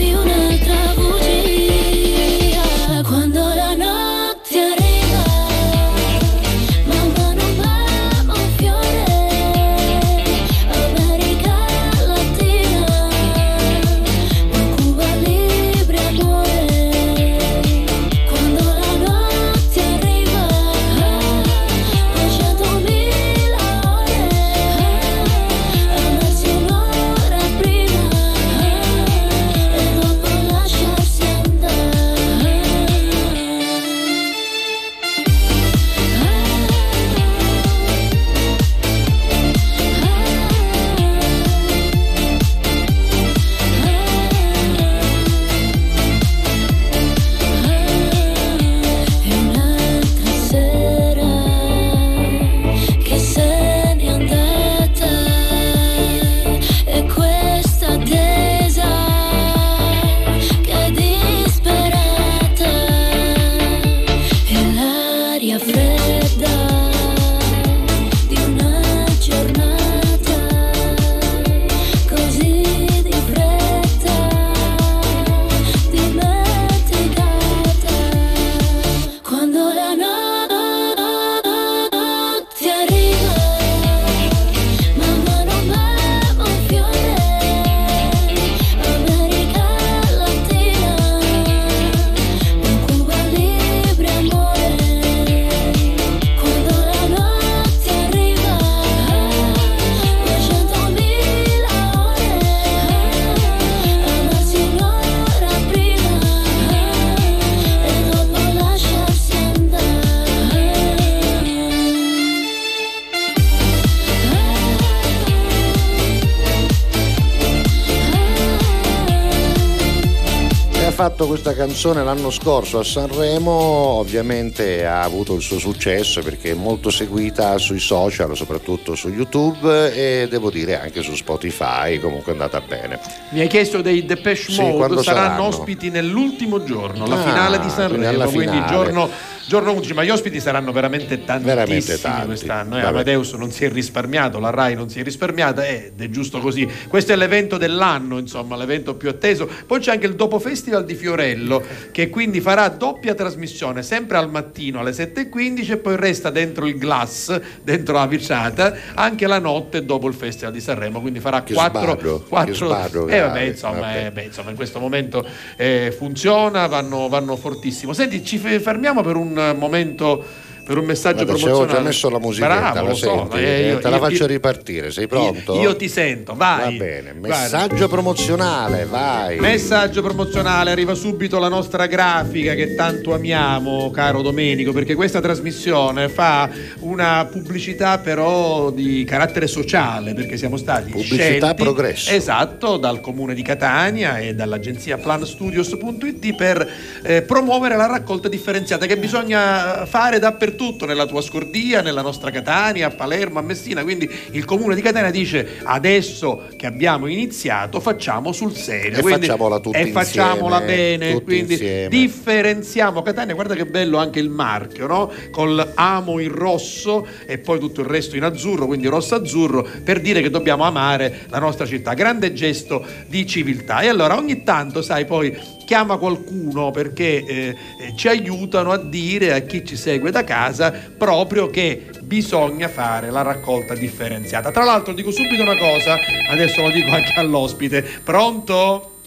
fatto 121.17 121.29
questa 121.29 121.55
canzone 121.55 122.05
l'anno 122.05 122.29
scorso 122.31 122.79
a 122.79 122.85
Sanremo, 122.85 123.51
ovviamente 123.51 124.85
ha 124.85 125.01
avuto 125.03 125.35
il 125.35 125.41
suo 125.41 125.59
successo 125.59 126.21
perché 126.21 126.51
è 126.51 126.55
molto 126.55 126.91
seguita 126.91 127.57
sui 127.57 127.79
social, 127.81 128.37
soprattutto 128.37 128.95
su 128.95 129.09
YouTube 129.09 129.95
e 129.95 130.29
devo 130.29 130.51
dire 130.51 130.79
anche 130.79 131.01
su 131.01 131.15
Spotify, 131.15 131.99
comunque 132.01 132.33
è 132.33 132.35
andata 132.35 132.61
bene. 132.61 133.01
Mi 133.31 133.41
hai 133.41 133.49
chiesto 133.49 133.81
dei 133.81 134.05
Depeche 134.05 134.53
Sì, 134.53 134.61
Mode, 134.61 134.77
quando 134.77 135.03
saranno, 135.03 135.27
saranno? 135.29 135.47
ospiti 135.47 135.89
nell'ultimo 135.89 136.63
giorno, 136.63 137.07
la 137.07 137.15
Ah, 137.19 137.25
finale 137.25 137.59
di 137.61 137.69
quindi 137.69 137.75
Sanremo, 138.05 138.25
quindi, 138.31 138.47
finale. 138.53 138.71
giorno, 138.71 139.09
giorno 139.47 139.73
11, 139.73 139.95
ma 139.95 140.03
gli 140.05 140.11
ospiti 140.11 140.41
saranno 140.41 140.73
veramente 140.73 141.25
tantissimi 141.25 141.55
Veramente 141.55 142.01
tanti. 142.01 142.27
quest'anno. 142.27 142.79
eh. 142.79 142.83
Amadeus 142.83 143.33
non 143.35 143.51
si 143.51 143.65
è 143.65 143.71
risparmiato, 143.71 144.39
la 144.41 144.51
Rai 144.51 144.75
non 144.75 144.89
si 144.89 144.99
è 145.01 145.03
risparmiata 145.03 145.65
ed 145.67 146.01
è 146.01 146.09
giusto 146.11 146.41
così. 146.41 146.69
Questo 146.89 147.13
è 147.13 147.17
l'evento 147.17 147.57
dell'anno, 147.57 148.19
insomma, 148.19 148.57
l'evento 148.57 148.95
più 148.95 149.09
atteso. 149.09 149.49
Poi 149.67 149.79
c'è 149.81 149.93
anche 149.93 150.07
il 150.07 150.15
Dopo 150.17 150.39
Festival 150.39 150.85
di 150.85 150.95
Fiorello, 150.95 151.63
che 151.93 152.09
quindi 152.11 152.41
farà 152.41 152.69
doppia 152.69 153.15
trasmissione, 153.15 153.83
sempre 153.83 154.17
al 154.17 154.31
mattino 154.31 154.81
alle 154.81 154.91
7.15 154.91 155.71
e 155.73 155.77
poi 155.77 155.97
resta 155.97 156.31
dentro 156.31 156.67
il 156.67 156.77
glass, 156.79 157.41
dentro 157.63 157.95
la 157.95 158.07
viciata, 158.07 158.75
anche 158.95 159.27
la 159.27 159.39
notte 159.39 159.85
dopo 159.85 160.09
il 160.09 160.15
Festival 160.15 160.53
di 160.53 160.61
Sanremo, 160.61 161.01
quindi 161.01 161.21
farà 161.21 161.43
Che 161.43 161.55
quattro... 161.55 161.81
sbadro, 161.83 162.25
quattro 162.29 162.53
che 162.53 162.59
sbadro 162.75 163.09
eh, 163.09 163.21
vabbè, 163.21 163.41
insomma, 163.43 163.81
vabbè. 163.81 164.07
eh, 164.07 164.11
beh, 164.11 164.23
insomma, 164.25 164.51
in 164.51 164.57
questo 164.57 164.81
momento 164.81 165.25
eh, 165.57 165.95
funziona, 165.97 166.67
vanno, 166.67 167.09
vanno 167.09 167.37
fortissimo. 167.37 167.93
Senti, 167.93 168.25
ci 168.25 168.39
fe- 168.39 168.59
fermiamo 168.61 169.03
per 169.03 169.15
un 169.17 169.35
momento, 169.57 170.25
per 170.67 170.79
un 170.79 170.85
messaggio 170.85 171.25
Guarda, 171.25 171.37
ci 171.37 171.43
avevo 171.45 171.59
promozionale. 171.59 171.79
già 171.79 171.89
messo 171.89 172.11
la 172.11 172.19
musichetta, 172.19 172.71
Bravo, 172.73 172.87
la 172.89 172.95
so, 172.95 173.29
senti? 173.31 173.37
eh, 173.45 173.69
io- 173.69 173.79
te 173.79 173.89
la 173.89 173.97
io- 173.97 174.03
faccio 174.03 174.23
io- 174.23 174.27
ripartire, 174.27 174.91
sei 174.91 175.07
pronto? 175.07 175.61
Io, 175.61 175.77
ti 175.77 175.89
sento, 175.89 176.35
vai. 176.35 176.77
Va 176.77 176.85
bene, 176.85 177.13
messaggio 177.13 177.87
promozionale, 177.89 178.85
vai. 178.85 179.39
Messaggio 179.39 180.03
promozionale, 180.03 180.73
arriva 180.73 180.95
subito 180.95 181.39
la 181.39 181.49
nostra 181.49 181.87
grafica 181.87 182.55
che 182.55 182.75
tanto 182.75 183.15
amiamo, 183.15 183.91
caro 183.93 184.23
Domenico, 184.23 184.73
perché 184.73 184.95
questa 184.97 185.21
trasmissione 185.21 186.09
fa 186.09 186.51
una 186.81 187.27
pubblicità 187.31 187.99
però 187.99 188.71
di 188.71 189.05
carattere 189.05 189.47
sociale, 189.47 190.15
perché 190.15 190.37
siamo 190.37 190.57
stati 190.57 190.91
Pubblicità 190.91 191.23
scelti, 191.23 191.63
progresso. 191.63 192.11
Esatto, 192.11 192.77
dal 192.77 193.01
comune 193.01 193.35
di 193.35 193.43
Catania 193.43 194.19
e 194.19 194.35
dall'agenzia 194.35 194.99
planstudios.it 194.99 196.35
per 196.35 196.69
eh, 197.03 197.23
promuovere 197.23 197.77
la 197.77 197.87
raccolta 197.87 198.29
differenziata 198.29 198.87
che 198.87 198.97
bisogna 198.97 199.87
fare 199.87 200.19
dappertutto, 200.19 200.55
nella 200.87 201.07
tua 201.07 201.21
scordia, 201.21 201.83
nella 201.83 202.03
nostra 202.03 202.31
Catania, 202.31 202.87
a 202.87 202.91
Palermo, 202.91 203.39
a 203.39 203.43
Messina, 203.43 203.83
quindi 203.83 204.09
il 204.33 204.45
comune 204.45 204.75
di 204.75 204.81
Catania 204.81 205.11
dice 205.11 205.59
adesso 205.65 206.45
che 206.57 206.67
abbiamo 206.67 207.07
iniziato 207.07 207.79
facciamo 207.81 208.33
sul 208.33 208.55
serio 208.55 208.99
E 208.99 209.03
Quindi- 209.03 209.27
facciamola 209.27 209.59
tutti 209.61 209.77
e 209.79 209.87
facciamola 209.89 210.61
insieme, 210.61 210.99
bene, 210.99 211.23
quindi 211.23 211.53
insieme. 211.53 211.89
differenziamo 211.89 213.03
Catania, 213.03 213.35
guarda 213.35 213.55
che 213.55 213.67
bello 213.67 213.99
anche 213.99 214.19
il 214.19 214.31
marchio, 214.31 214.87
no? 214.87 215.13
Col 215.31 215.73
amo 215.75 216.19
in 216.21 216.33
rosso 216.33 217.07
e 217.27 217.39
poi 217.39 217.59
tutto 217.59 217.83
il 217.83 217.87
resto 217.87 218.17
in 218.17 218.23
azzurro, 218.23 218.67
quindi 218.67 218.87
rosso-azzurro, 218.87 219.67
per 219.85 220.01
dire 220.01 220.23
che 220.23 220.31
dobbiamo 220.31 220.65
amare 220.65 221.27
la 221.29 221.39
nostra 221.39 221.67
città. 221.67 221.93
Grande 221.95 222.33
gesto 222.33 222.85
di 223.07 223.27
civiltà. 223.27 223.81
E 223.81 223.89
allora 223.89 224.17
ogni 224.17 224.43
tanto, 224.43 224.81
sai, 224.83 225.05
poi 225.05 225.37
chiama 225.67 225.99
qualcuno 225.99 226.71
perché 226.71 227.25
eh, 227.25 227.57
ci 227.97 228.09
aiutano 228.09 228.71
a 228.71 228.79
dire 228.79 229.35
a 229.35 229.41
chi 229.41 229.67
ci 229.67 229.77
segue 229.77 230.11
da 230.11 230.25
casa 230.25 230.71
proprio 230.71 231.49
che 231.51 231.91
bisogna 232.03 232.69
fare 232.69 233.11
la 233.11 233.23
raccolta 233.23 233.75
differenziata. 233.75 234.51
Tra 234.53 234.65
l'altro 234.65 234.95
dico 234.95 235.11
subito 235.11 235.43
una 235.43 235.59
cosa, 235.59 235.99
adesso 236.31 236.63
lo 236.63 236.71
dico 236.71 236.91
anche 236.91 237.13
all'ospite. 237.17 237.83
Pronto? 238.03 239.01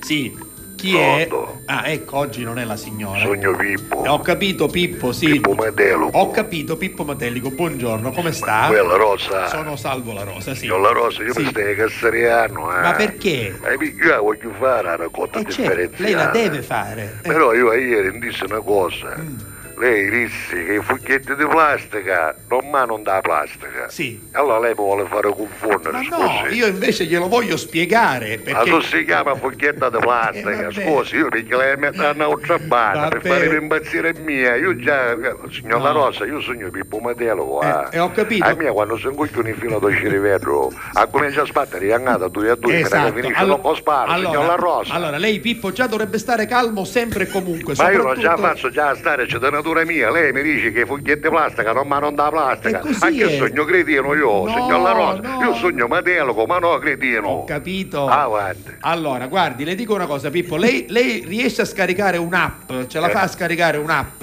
Sì. 0.00 0.47
Chi 0.78 0.96
è? 0.96 1.28
Ah, 1.64 1.88
ecco, 1.88 2.18
oggi 2.18 2.44
non 2.44 2.56
è 2.56 2.64
la 2.64 2.76
signora. 2.76 3.18
Sogno 3.18 3.50
Pippo. 3.56 3.96
Ho 3.96 4.20
capito 4.20 4.68
Pippo, 4.68 5.10
sì. 5.10 5.26
Pippo 5.26 5.52
Matelico. 5.54 6.10
Ho 6.16 6.30
capito 6.30 6.76
Pippo 6.76 7.02
Matelico, 7.02 7.50
buongiorno, 7.50 8.12
come 8.12 8.30
sta? 8.30 8.66
Quella 8.68 8.94
rosa. 8.94 9.48
Sono 9.48 9.74
salvo 9.74 10.12
la 10.12 10.22
rosa, 10.22 10.54
sì. 10.54 10.66
Io 10.66 10.78
la 10.78 10.92
rosa, 10.92 11.24
io 11.24 11.32
Sì. 11.32 11.42
mi 11.42 11.48
stai 11.48 11.74
cassariano. 11.74 12.72
Eh. 12.78 12.80
Ma 12.80 12.92
perché? 12.92 13.58
Eh, 13.60 13.84
io 13.84 14.08
la 14.08 14.20
voglio 14.20 14.52
fare 14.56 14.82
la 14.84 14.94
raccolta 14.96 15.40
Eh, 15.40 15.44
differenziata. 15.44 16.02
lei 16.04 16.12
la 16.12 16.26
deve 16.26 16.62
fare. 16.62 17.18
Eh. 17.24 17.28
Però 17.28 17.52
io 17.54 17.72
ieri 17.74 18.16
disse 18.20 18.44
una 18.44 18.60
cosa. 18.60 19.16
Mm. 19.18 19.36
Lei 19.78 20.10
disse 20.10 20.64
che 20.64 20.74
i 20.74 20.82
fucchietti 20.82 21.36
di 21.36 21.46
plastica 21.46 22.34
non 22.48 22.68
mandano 22.68 23.00
da 23.02 23.20
plastica. 23.20 23.88
Sì. 23.88 24.28
Allora 24.32 24.58
lei 24.58 24.70
mi 24.70 24.74
vuole 24.76 25.06
fare 25.06 25.30
confondere, 25.30 25.92
Ma 25.92 26.02
scusi. 26.02 26.20
no, 26.20 26.46
io 26.50 26.66
invece 26.66 27.04
glielo 27.04 27.28
voglio 27.28 27.56
spiegare 27.56 28.38
Ma 28.38 28.42
perché... 28.42 28.70
tu 28.70 28.80
si 28.80 29.04
chiama 29.04 29.34
fucchietta 29.36 29.88
di 29.90 29.98
plastica, 30.02 30.66
Eh, 30.66 30.72
scusi, 30.72 31.16
io 31.16 31.28
perché 31.28 31.54
lei 31.56 31.76
mi 31.76 31.88
sta 31.92 32.10
un'altra 32.10 32.58
banda 32.58 33.08
per 33.08 33.20
fare 33.24 33.56
impazzire 33.56 34.14
mia, 34.18 34.56
io 34.56 34.74
già, 34.76 35.14
signor 35.50 35.80
La 35.80 35.90
Rosa, 35.92 36.24
io 36.24 36.40
sogno 36.40 36.70
Pippo 36.70 36.98
Matelo, 36.98 37.60
Eh, 37.62 37.96
e 37.96 37.98
ho 38.00 38.10
capito. 38.10 38.44
A 38.44 38.54
mia 38.54 38.72
quando 38.72 38.96
sono 38.96 39.14
coglioni 39.14 39.52
fino 39.52 39.76
a 39.76 39.94
ci 39.94 40.08
rivedo, 40.08 40.72
a 40.94 41.06
cominciare 41.06 41.42
a 41.42 41.46
sbattere, 41.46 41.86
è 41.86 41.92
andata 41.92 42.26
due 42.28 42.50
a 42.50 42.54
due, 42.56 42.80
Esatto. 42.80 43.12
perché 43.12 43.20
finisce 43.20 43.40
Allo- 43.42 43.54
dopo 43.56 43.74
sparo, 43.76 44.12
signor 44.16 44.44
La 44.46 44.54
Rosa. 44.56 44.92
allora, 44.94 45.18
lei 45.18 45.38
Pippo 45.38 45.70
già 45.70 45.86
dovrebbe 45.86 46.18
stare 46.18 46.46
calmo 46.46 46.84
sempre 46.84 47.24
e 47.24 47.28
comunque. 47.28 47.74
Ma 47.76 47.90
io 47.90 48.02
non 48.02 48.18
già 48.18 48.36
faccio 48.36 48.70
già 48.70 48.94
stare, 48.96 49.26
c'è 49.26 49.38
da 49.38 49.50
natura 49.68 49.84
mia, 49.84 50.10
lei 50.10 50.32
mi 50.32 50.42
dice 50.42 50.72
che 50.72 50.86
di 51.18 51.28
plastica 51.28 51.72
non 51.72 51.86
mandano 51.86 52.14
da 52.16 52.28
plastica, 52.30 52.82
anche 53.00 53.24
è. 53.34 53.36
sogno 53.36 53.64
cretino 53.64 54.14
io, 54.14 54.44
No, 54.44 54.52
signor 54.52 54.80
La 54.80 54.92
Rosa, 54.92 55.20
no. 55.20 55.42
io 55.42 55.54
sogno 55.54 55.86
Matelo, 55.86 56.46
ma 56.46 56.58
no 56.58 56.78
cretino. 56.78 57.28
Ho 57.28 57.44
capito. 57.44 58.06
Avanti. 58.06 58.76
Allora, 58.80 59.26
guardi, 59.26 59.64
le 59.64 59.74
dico 59.74 59.94
una 59.94 60.06
cosa, 60.06 60.30
Pippo. 60.30 60.56
Lei, 60.56 60.86
lei 60.88 61.24
riesce 61.26 61.62
a 61.62 61.64
scaricare 61.64 62.16
un'app? 62.16 62.70
Ce 62.86 62.98
la 62.98 63.08
Eh. 63.08 63.10
fa 63.10 63.20
a 63.22 63.28
scaricare 63.28 63.76
un'app? 63.78 64.22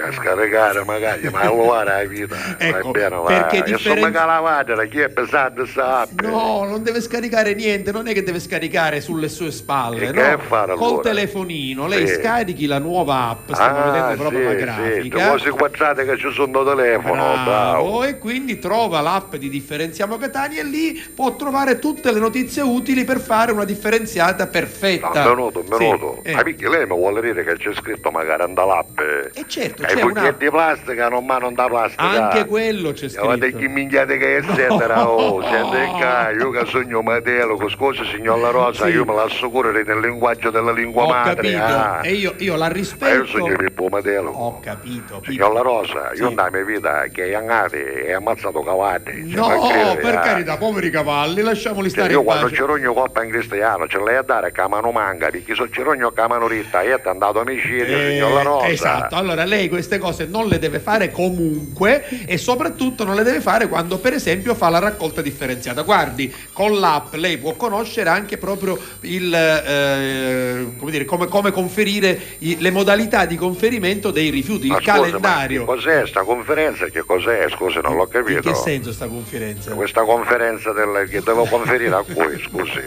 A 0.00 0.12
scaricare 0.12 0.84
magari, 0.84 1.28
ma 1.30 1.40
allora 1.48 1.84
la 1.84 2.04
vita, 2.04 2.36
Ecco, 2.58 2.90
va 2.92 2.98
bene, 2.98 3.16
va. 3.16 3.22
perché 3.26 3.62
differen- 3.62 4.12
calavata, 4.12 4.84
chi 4.86 4.98
è 5.00 5.08
pesante 5.08 5.64
app? 5.76 6.20
No, 6.20 6.64
non 6.64 6.82
deve 6.82 7.00
scaricare 7.00 7.54
niente, 7.54 7.92
non 7.92 8.06
è 8.06 8.12
che 8.12 8.22
deve 8.22 8.40
scaricare 8.40 9.00
sulle 9.00 9.28
sue 9.28 9.50
spalle, 9.50 10.10
no? 10.12 10.38
fare 10.38 10.74
Col 10.74 10.88
allora? 10.88 11.02
telefonino, 11.02 11.86
lei 11.86 12.06
Sì. 12.06 12.14
scarichi 12.14 12.66
la 12.66 12.78
nuova 12.78 13.28
app, 13.28 13.52
stiamo 13.52 13.80
Ah, 13.80 13.84
vedendo 13.84 14.14
proprio 14.16 14.40
la 14.42 14.50
sì, 14.50 14.56
sì, 14.56 15.08
grafica. 15.08 15.28
cose 15.30 15.50
quadrate 15.50 16.04
che 16.04 16.16
ci 16.18 16.30
sono 16.32 16.64
telefono, 16.64 17.14
bravo. 17.14 17.44
Bravo, 17.46 18.04
e 18.04 18.18
quindi 18.18 18.58
trova 18.58 19.00
l'app 19.00 19.34
di 19.36 19.48
Differenziamo 19.48 20.16
Catania 20.18 20.60
e 20.60 20.64
lì 20.64 21.02
può 21.14 21.34
trovare 21.36 21.78
tutte 21.78 22.12
le 22.12 22.18
notizie 22.18 22.62
utili 22.62 23.04
per 23.04 23.20
fare 23.20 23.52
una 23.52 23.64
differenziata 23.64 24.44
No, 24.44 24.50
perfetta. 24.50 25.22
un 25.30 25.36
minuto, 25.36 25.60
un 25.60 25.66
Sì, 25.72 25.84
minuto. 25.84 26.20
eh. 26.22 26.34
Ma 26.34 26.42
perché 26.42 26.68
lei 26.68 26.86
mi 26.86 26.94
vuole 26.96 27.20
dire 27.20 27.44
che 27.44 27.56
c'è 27.56 27.72
scritto 27.74 28.10
magari 28.10 28.42
andall'app? 28.42 28.98
E 28.98 29.44
certo, 29.46 29.82
E 29.82 29.85
c'è 29.86 29.96
i 29.98 30.00
fucchietti 30.00 30.44
di 30.44 30.50
plastica 30.50 31.08
non 31.08 31.24
mandano 31.24 31.54
da 31.54 31.66
plastica. 31.66 32.02
Anche 32.02 32.46
quello 32.46 32.92
c'è 32.92 33.08
Guarda 33.08 33.44
scritto. 33.46 33.58
che 33.58 33.68
minchiate 33.68 34.16
che 34.18 34.36
è 34.38 34.42
sera, 34.54 35.08
oh, 35.08 35.42
sente 35.48 35.86
qua, 35.96 36.30
io 36.30 36.50
che 36.50 36.66
sogno 36.66 37.02
Matelo, 37.02 37.56
scusa 37.68 38.04
signor 38.04 38.38
La 38.40 38.50
Rosa, 38.50 38.86
Sì. 38.86 38.92
io 38.92 39.04
me 39.04 39.14
l'assicuro 39.14 39.70
nel 39.70 40.00
linguaggio 40.00 40.50
della 40.50 40.72
lingua 40.72 41.04
Ho 41.04 41.08
madre. 41.08 41.34
capito, 41.34 41.62
ah. 41.62 42.00
e 42.02 42.12
io, 42.12 42.34
io 42.38 42.52
la 42.56 42.58
Ma 42.58 42.66
io 42.66 42.72
rispetto. 42.72 43.26
sogno 43.26 43.56
Pippo 43.56 43.88
Matelo. 43.88 44.30
Ho 44.30 44.60
capito. 44.60 45.22
Signor 45.24 45.52
La 45.52 45.60
Rosa, 45.60 46.10
io 46.14 46.28
nella 46.28 46.48
mia 46.50 46.64
vita 46.64 47.04
che 47.12 47.26
è 47.30 47.34
angati 47.34 47.76
e 47.76 48.12
ammazzato 48.12 48.60
cavalli. 48.62 49.32
No, 49.34 49.44
Cioè, 49.44 49.56
ma 49.58 49.68
credere, 49.68 50.00
per 50.00 50.14
ah. 50.16 50.20
carità, 50.20 50.56
poveri 50.56 50.90
cavalli, 50.90 51.42
lasciamoli 51.42 51.88
Cioè, 51.90 51.98
stare 51.98 52.12
io 52.12 52.18
in 52.20 52.24
quando 52.24 52.44
pace. 52.44 52.56
ci 52.56 52.62
rogno 52.62 52.92
coppa 52.92 53.22
in 53.22 53.30
cristiano 53.30 53.86
ce 53.86 53.98
l'hai 53.98 54.16
a 54.16 54.22
dare 54.22 54.52
a 54.54 54.68
mano 54.68 54.90
manca 54.90 55.28
perché 55.30 55.54
se 55.54 55.68
ci 55.70 55.82
rogno 55.82 56.10
che 56.10 56.20
a 56.20 56.26
mano 56.28 56.46
ritta 56.46 56.80
e 56.82 57.00
ti 57.00 57.08
andato 57.08 57.40
omicidio 57.40 57.96
Eh, 57.96 58.10
signor 58.12 58.32
La 58.32 58.42
Rosa 58.42 58.66
esatto, 58.68 59.14
allora 59.16 59.44
lei 59.44 59.68
queste 59.76 59.98
cose 59.98 60.24
non 60.26 60.46
le 60.48 60.58
deve 60.58 60.80
fare 60.80 61.10
comunque 61.10 62.04
e 62.26 62.38
soprattutto 62.38 63.04
non 63.04 63.14
le 63.14 63.22
deve 63.22 63.40
fare 63.42 63.68
quando 63.68 63.98
per 63.98 64.14
esempio 64.14 64.54
fa 64.54 64.70
la 64.70 64.78
raccolta 64.78 65.20
differenziata. 65.20 65.82
Guardi, 65.82 66.32
con 66.52 66.78
l'app 66.80 67.14
lei 67.14 67.36
può 67.36 67.54
conoscere 67.54 68.08
anche 68.08 68.38
proprio 68.38 68.78
il, 69.02 69.32
eh, 69.34 70.66
come, 70.78 70.90
dire, 70.90 71.04
come, 71.04 71.26
come 71.26 71.50
conferire 71.50 72.18
i- 72.38 72.56
le 72.58 72.70
modalità 72.70 73.26
di 73.26 73.36
conferimento 73.36 74.10
dei 74.10 74.30
rifiuti, 74.30 74.68
Ma 74.68 74.76
il 74.78 74.82
scusa, 74.82 74.96
calendario. 74.96 75.64
cos'è 75.66 76.06
sta 76.06 76.22
conferenza 76.22 76.86
che 76.86 77.02
cos'è 77.04 77.46
scusi 77.50 77.78
non 77.82 77.96
l'ho 77.96 78.04
In 78.04 78.08
capito 78.10 78.40
che 78.40 78.54
senso 78.54 78.92
sta 78.92 79.06
conferenza? 79.06 79.72
questa 79.72 80.02
conferenza 80.04 80.72
del, 80.72 81.06
che 81.10 81.20
devo 81.22 81.44
conferire 81.44 81.94
a 81.94 82.02
cui 82.02 82.40
scusi 82.42 82.80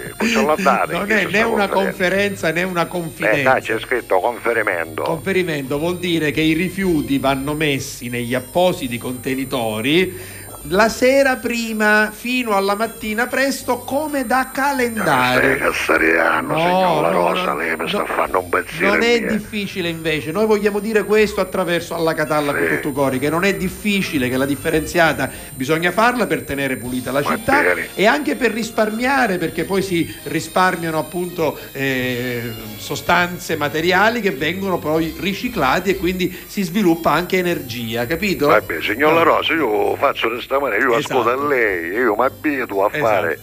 l'ha 0.46 0.56
data 0.58 0.92
Non 0.92 1.12
è 1.12 1.26
né 1.26 1.44
una 1.44 1.68
conferenza 1.68 2.52
né 2.52 2.64
una 2.64 2.84
eh 2.84 2.88
confidenza. 2.88 3.52
dai 3.52 3.62
c'è 3.62 3.80
scritto 3.80 4.20
conferimento 4.20 5.04
Conferimento 5.04 5.78
vuol 5.78 5.98
dire 6.00 6.32
che 6.32 6.42
i 6.42 6.54
rifiuti 6.54 6.78
vanno 7.20 7.54
messi 7.54 8.10
negli 8.10 8.34
appositi 8.34 8.98
contenitori 8.98 10.38
la 10.64 10.90
sera 10.90 11.38
prima 11.38 12.12
fino 12.14 12.56
alla 12.56 12.76
mattina 12.76 13.28
presto 13.28 13.80
come 13.80 14.26
da 14.26 14.50
calendario. 14.54 15.58
Cassariano, 15.58 16.54
No, 16.54 16.60
signor 16.60 17.02
La 17.02 17.12
no, 17.12 17.28
Rosa, 17.30 17.44
no, 17.54 17.58
lei 17.58 17.76
mi 17.78 17.88
sta 17.88 18.06
facendo 18.06 18.40
un 18.40 18.50
pensiero 18.50 18.94
Non 18.94 19.02
è 19.04 19.20
mio. 19.20 19.32
difficile 19.32 19.88
invece, 19.90 20.32
noi 20.32 20.46
vogliamo 20.46 20.80
dire 20.80 21.04
questo 21.06 21.40
attraverso 21.42 21.96
alla 21.96 22.14
Catalla 22.14 22.54
con 22.54 22.68
tutto 22.68 22.92
cori, 22.92 23.20
che 23.20 23.30
non 23.30 23.44
è 23.46 23.56
difficile, 23.56 24.30
che 24.30 24.38
la 24.38 24.46
differenziata 24.46 25.30
bisogna 25.54 25.92
farla 25.92 26.28
per 26.28 26.44
tenere 26.44 26.76
pulita 26.78 27.12
la 27.12 27.24
città 27.24 27.62
bene. 27.62 27.88
e 27.96 28.06
anche 28.06 28.36
per 28.36 28.52
risparmiare, 28.52 29.38
perché 29.38 29.64
poi 29.64 29.82
si 29.82 30.14
risparmiano 30.24 30.98
appunto 31.00 31.58
eh, 31.72 32.52
sostanze 32.78 33.56
materiali 33.56 34.20
che 34.22 34.32
vengono 34.32 34.78
poi 34.78 35.16
riciclati 35.20 35.92
e 35.92 35.98
quindi 35.98 36.36
si 36.48 36.64
sviluppa 36.64 37.12
anche 37.12 37.38
energia, 37.38 38.06
capito? 38.06 38.48
Vabbè, 38.48 38.82
signor 38.82 39.14
La 39.14 39.24
Rosa, 39.24 39.54
io 39.54 39.96
faccio 39.96 40.30
questa 40.50 40.60
maniera, 40.60 40.84
io 40.84 40.98
Esatto. 40.98 41.20
ascolto 41.20 41.44
a 41.44 41.48
lei, 41.48 41.92
io 41.92 42.16
mi 42.16 42.24
abituo 42.26 42.84
a 42.84 42.88
Esatto. 42.92 43.06
fare 43.06 43.40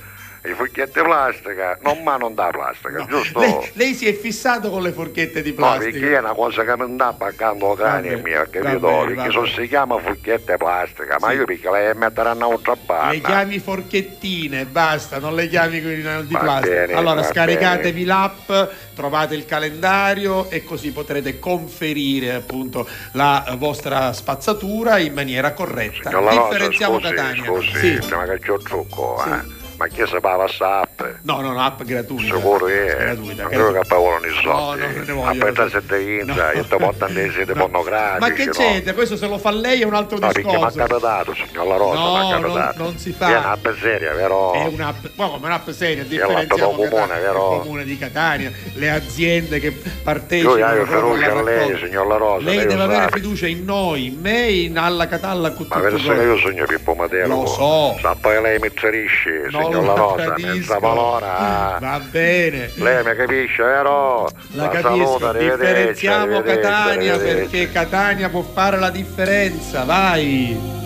i 0.50 0.54
foglietti 0.54 1.00
plastica, 1.02 1.78
non 1.82 2.02
ma 2.02 2.16
non 2.16 2.34
da 2.34 2.48
plastica, 2.50 3.04
giusto? 3.08 3.38
Lei, 3.40 3.70
lei 3.74 3.94
si 3.94 4.06
è 4.06 4.14
fissato 4.14 4.70
con 4.70 4.82
le 4.82 4.92
forchette 4.92 5.42
di 5.42 5.50
No, 5.50 5.56
plastica. 5.56 5.90
perché 5.90 6.14
è 6.14 6.18
una 6.18 6.32
cosa 6.34 6.64
che 6.64 6.76
mi 6.76 6.94
sta 6.94 7.16
accanto 7.18 7.70
al 7.72 7.76
cranio 7.76 8.20
mio, 8.22 8.46
capito? 8.50 8.78
vabbè, 8.78 9.04
perché 9.14 9.28
vabbè. 9.36 9.48
se 9.48 9.60
si 9.62 9.68
chiama 9.68 9.98
fogliette 9.98 10.56
plastica, 10.56 11.16
ma 11.20 11.30
Sì. 11.30 11.36
io 11.36 11.44
perché 11.44 11.70
lei 11.70 11.94
metteranno 11.94 12.48
un'altra 12.48 12.72
Le 12.74 12.78
panna. 12.86 13.12
chiami 13.20 13.58
forchettine, 13.58 14.64
basta, 14.66 15.18
non 15.18 15.34
le 15.34 15.48
chiami 15.48 15.80
di 15.80 16.02
Va 16.02 16.38
plastica. 16.38 16.74
bene, 16.74 16.92
allora 16.94 17.22
scaricatevi 17.22 18.04
l'app, 18.04 18.50
trovate 18.94 19.34
il 19.34 19.44
calendario 19.44 20.48
e 20.50 20.64
così 20.64 20.92
potrete 20.92 21.38
conferire 21.38 22.32
appunto 22.34 22.86
la 23.12 23.54
vostra 23.58 24.12
spazzatura 24.12 24.98
in 24.98 25.12
maniera 25.12 25.52
corretta. 25.52 26.08
Signor 26.10 26.22
La 26.22 26.30
Rosa, 26.34 26.48
Differenziamo 26.48 26.98
scusi, 27.00 27.14
Catania. 27.14 27.44
scusi, 27.44 28.00
Sì. 28.02 28.14
ma 28.14 28.24
che 28.24 28.38
c'ho 28.38 28.54
il 28.54 28.62
trucco, 28.62 29.24
eh? 29.24 29.55
Ma 29.76 29.86
chi 29.88 30.02
sapeva 30.06 30.48
sta 30.48 30.80
app? 30.80 31.02
No, 31.22 31.40
no, 31.42 31.52
no, 31.52 31.60
app 31.60 31.82
gratuita. 31.82 32.34
Sicuro 32.34 32.66
è, 32.66 32.96
gratuita, 32.98 33.42
non 33.42 33.50
credo 33.50 33.72
che 33.72 33.80
paolo 33.86 34.18
nei 34.20 34.30
No, 34.30 34.40
soldi. 34.40 34.80
no, 34.80 34.86
non 34.90 35.04
ne 35.06 35.12
voglio. 35.12 35.28
Aspetta 35.46 35.68
se 35.68 35.86
te 35.86 36.00
inza, 36.00 36.52
io 36.54 36.62
ti 36.64 36.76
portano 36.76 37.12
dei 37.12 37.30
siti 37.30 37.52
pornografici. 37.52 38.20
Ma 38.20 38.30
che 38.34 38.44
no? 38.46 38.52
c'entra? 38.52 38.94
Questo 38.94 39.16
se 39.18 39.26
lo 39.28 39.36
fa 39.36 39.50
lei 39.50 39.82
è 39.82 39.84
un 39.84 39.92
altro 39.92 40.16
No, 40.18 40.28
perché 40.28 40.42
mi 40.46 40.54
ha 40.54 40.66
discorso. 40.68 40.78
capitato, 40.78 41.34
signor 41.34 41.66
La 41.66 41.76
Rosa, 41.76 41.98
No, 41.98 42.38
non- 42.38 42.72
non 42.76 42.96
si 42.98 43.12
fa. 43.12 43.28
È 43.28 43.36
un'app 43.36 43.66
seria, 43.78 44.14
vero? 44.14 44.52
È 44.54 44.64
un'app, 44.64 45.04
ma 45.16 45.26
come 45.28 45.46
un'app 45.46 45.68
seria, 45.70 46.04
differenziamo 46.04 46.70
comune, 46.70 46.88
Catania, 46.88 47.16
vero? 47.20 47.52
il 47.54 47.60
comune 47.60 47.84
di 47.84 47.98
Catania, 47.98 48.52
le 48.74 48.90
aziende 48.90 49.60
che 49.60 49.72
partecipano. 50.02 50.56
io 50.74 50.84
proprio 50.84 51.12
fiducia 51.12 51.38
a 51.38 51.42
lei, 51.42 51.78
signor 51.78 52.06
La 52.06 52.16
Rosa. 52.16 52.44
Lei 52.46 52.56
lo 52.56 52.64
deve 52.64 52.82
avere 52.82 53.08
fiducia 53.12 53.46
in 53.46 53.62
noi, 53.64 54.06
in 54.06 54.20
me, 54.20 54.48
in 54.48 54.78
alla 54.78 55.06
Catalla 55.06 55.54
Ma 55.68 55.78
quello. 55.80 56.22
io 56.22 56.38
sogno 56.38 56.64
Pippo 56.64 56.94
Matero. 56.94 57.28
Lo 57.28 57.46
so. 57.46 57.98
Sa 58.00 58.16
poi 58.18 58.40
lei 58.40 58.58
mi 58.58 58.70
ferisce, 58.72 59.48
Non 59.50 59.65
signor 59.66 59.84
la 59.84 59.92
La 59.92 59.98
Rosa, 59.98 60.34
mezza 60.36 60.78
valora. 60.78 61.78
Va 61.80 62.00
bene. 62.10 62.70
Lei 62.76 63.04
mi 63.04 63.14
capisce, 63.16 63.62
vero? 63.62 64.28
La 64.52 64.70
saluta, 64.72 65.32
capisco, 65.32 65.32
differenziamo 65.32 66.40
Catania 66.42 67.18
perché 67.18 67.70
Catania 67.70 68.28
può 68.28 68.42
fare 68.42 68.78
la 68.78 68.90
differenza, 68.90 69.84
vai! 69.84 70.85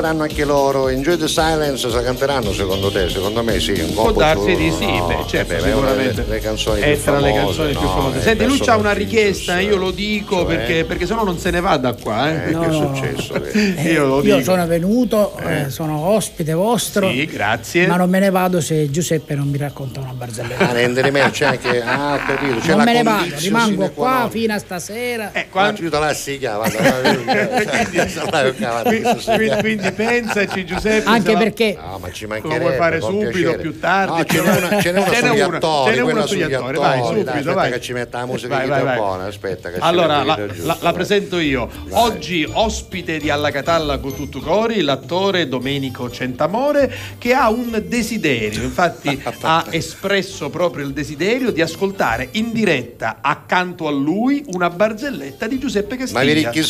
saranno 0.00 0.22
anche 0.22 0.44
loro. 0.44 0.88
Enjoy 0.88 1.16
the 1.16 1.26
Silence 1.26 1.90
se 1.90 2.02
canteranno 2.02 2.52
secondo 2.52 2.90
te? 2.90 3.08
Secondo 3.08 3.42
me 3.42 3.58
sì. 3.58 3.72
Un 3.72 3.94
Può 3.94 4.12
darsi 4.12 4.54
di 4.54 4.70
sì, 4.70 4.86
no, 4.86 5.06
beh, 5.06 5.24
certo, 5.26 5.54
eh 5.54 5.56
beh, 5.56 5.62
sicuramente. 5.62 6.22
Le, 6.22 6.34
le 6.34 6.40
canzoni 6.40 6.80
è 6.80 7.00
tra 7.00 7.14
famose, 7.14 7.26
le 7.26 7.32
canzoni 7.32 7.72
no, 7.72 7.80
più 7.80 7.88
famose. 7.88 8.20
Senti, 8.20 8.44
lui 8.44 8.58
c'ha 8.58 8.76
una 8.76 8.92
richiesta, 8.92 9.58
io 9.58 9.76
lo 9.76 9.90
dico 9.90 10.36
cioè... 10.36 10.56
perché, 10.56 10.84
perché 10.84 11.06
sennò 11.06 11.24
non 11.24 11.38
se 11.38 11.50
ne 11.50 11.60
va 11.60 11.76
da 11.76 11.94
qua. 11.94 12.30
Eh. 12.30 12.48
Eh, 12.48 12.50
no. 12.52 12.60
Che 12.60 12.68
è 12.68 12.72
successo? 12.72 13.36
Eh, 13.78 13.92
io, 13.92 14.22
io 14.22 14.42
sono 14.42 14.66
venuto, 14.66 15.38
sono 15.68 15.98
ospite 15.98 16.52
vostro. 16.52 17.10
Sì, 17.10 17.26
grazie. 17.26 17.86
Ma 17.86 17.96
non 17.96 18.08
me 18.08 18.20
ne 18.20 18.30
vado 18.30 18.60
se 18.60 18.90
Giuseppe 18.90 19.34
non 19.34 19.48
mi 19.48 19.58
racconta 19.58 20.00
una 20.00 20.12
barzelletta. 20.12 20.68
Ah, 20.68 20.72
Renderman 20.72 21.30
c'è 21.30 21.46
anche. 21.46 21.86
Ah, 21.98 22.18
capito. 22.24 22.60
C'è 22.60 22.74
non 22.74 22.84
me 22.84 22.92
ne 22.92 23.02
vado, 23.02 23.34
rimango 23.38 23.90
qua 23.90 24.22
no. 24.22 24.30
fino 24.30 24.54
a 24.54 24.58
stasera. 24.58 25.32
Eh, 25.32 25.48
quando... 25.48 25.70
Ah, 25.70 25.74
cioè, 29.18 29.36
quindi, 29.36 29.60
quindi 29.60 29.92
pensaci, 30.04 30.64
Giuseppe. 30.64 31.08
Anche 31.08 31.32
la- 31.32 31.38
perché 31.38 31.76
No, 31.80 31.98
ma 31.98 32.10
ci 32.12 32.26
Lo 32.26 32.38
vuoi 32.40 32.74
fare 32.76 33.00
subito, 33.00 33.30
piacere. 33.30 33.58
più 33.58 33.78
tardi? 33.80 34.16
No, 34.18 34.24
ce 34.24 34.40
n'è 34.42 34.56
una, 34.56 34.80
ce 34.80 34.92
n'è 34.92 34.98
una 35.00 35.08
Ce 35.14 35.20
n'è 35.20 35.28
sugli 35.28 35.40
una, 35.40 35.56
attori, 35.56 35.90
ce 35.90 35.96
n'è 35.96 36.02
una 36.02 36.10
quella 36.12 36.26
sugli 36.26 36.42
attori, 36.42 36.78
vai, 36.78 36.98
dai, 36.98 37.06
subito, 37.06 37.30
aspetta 37.30 37.54
vai. 37.54 37.70
che 37.72 37.80
ci 37.80 37.92
metta 37.92 38.18
la 38.18 38.26
musica 38.26 38.48
Vai, 38.54 38.62
che 38.64 38.68
vai, 38.70 38.80
è 38.80 38.84
vai. 38.84 38.96
buona, 38.96 39.24
aspetta 39.26 39.70
che 39.70 39.76
Allora, 39.80 40.22
la, 40.24 40.38
la- 40.62 40.76
la 40.80 40.92
presento 40.92 41.38
io. 41.38 41.68
Vai. 41.88 42.02
Oggi 42.02 42.48
ospite 42.50 43.18
di 43.18 43.30
Alla 43.30 43.50
Catalla 43.50 43.98
con 43.98 44.14
tutto 44.14 44.40
cori, 44.40 44.80
l'attore 44.82 45.48
Domenico 45.48 46.10
Centamore, 46.10 46.92
che 47.18 47.32
ha 47.34 47.50
un 47.50 47.82
desiderio. 47.86 48.62
Infatti, 48.62 49.20
ha 49.42 49.64
espresso 49.70 50.50
proprio 50.50 50.84
il 50.84 50.92
desiderio 50.92 51.50
di 51.50 51.60
ascoltare 51.60 52.28
in 52.32 52.52
diretta 52.52 53.18
accanto 53.20 53.86
a 53.88 53.90
lui 53.90 54.44
una 54.52 54.70
barzelletta 54.70 55.46
di 55.46 55.58
Giuseppe 55.58 55.96
Castiglia. 55.96 56.18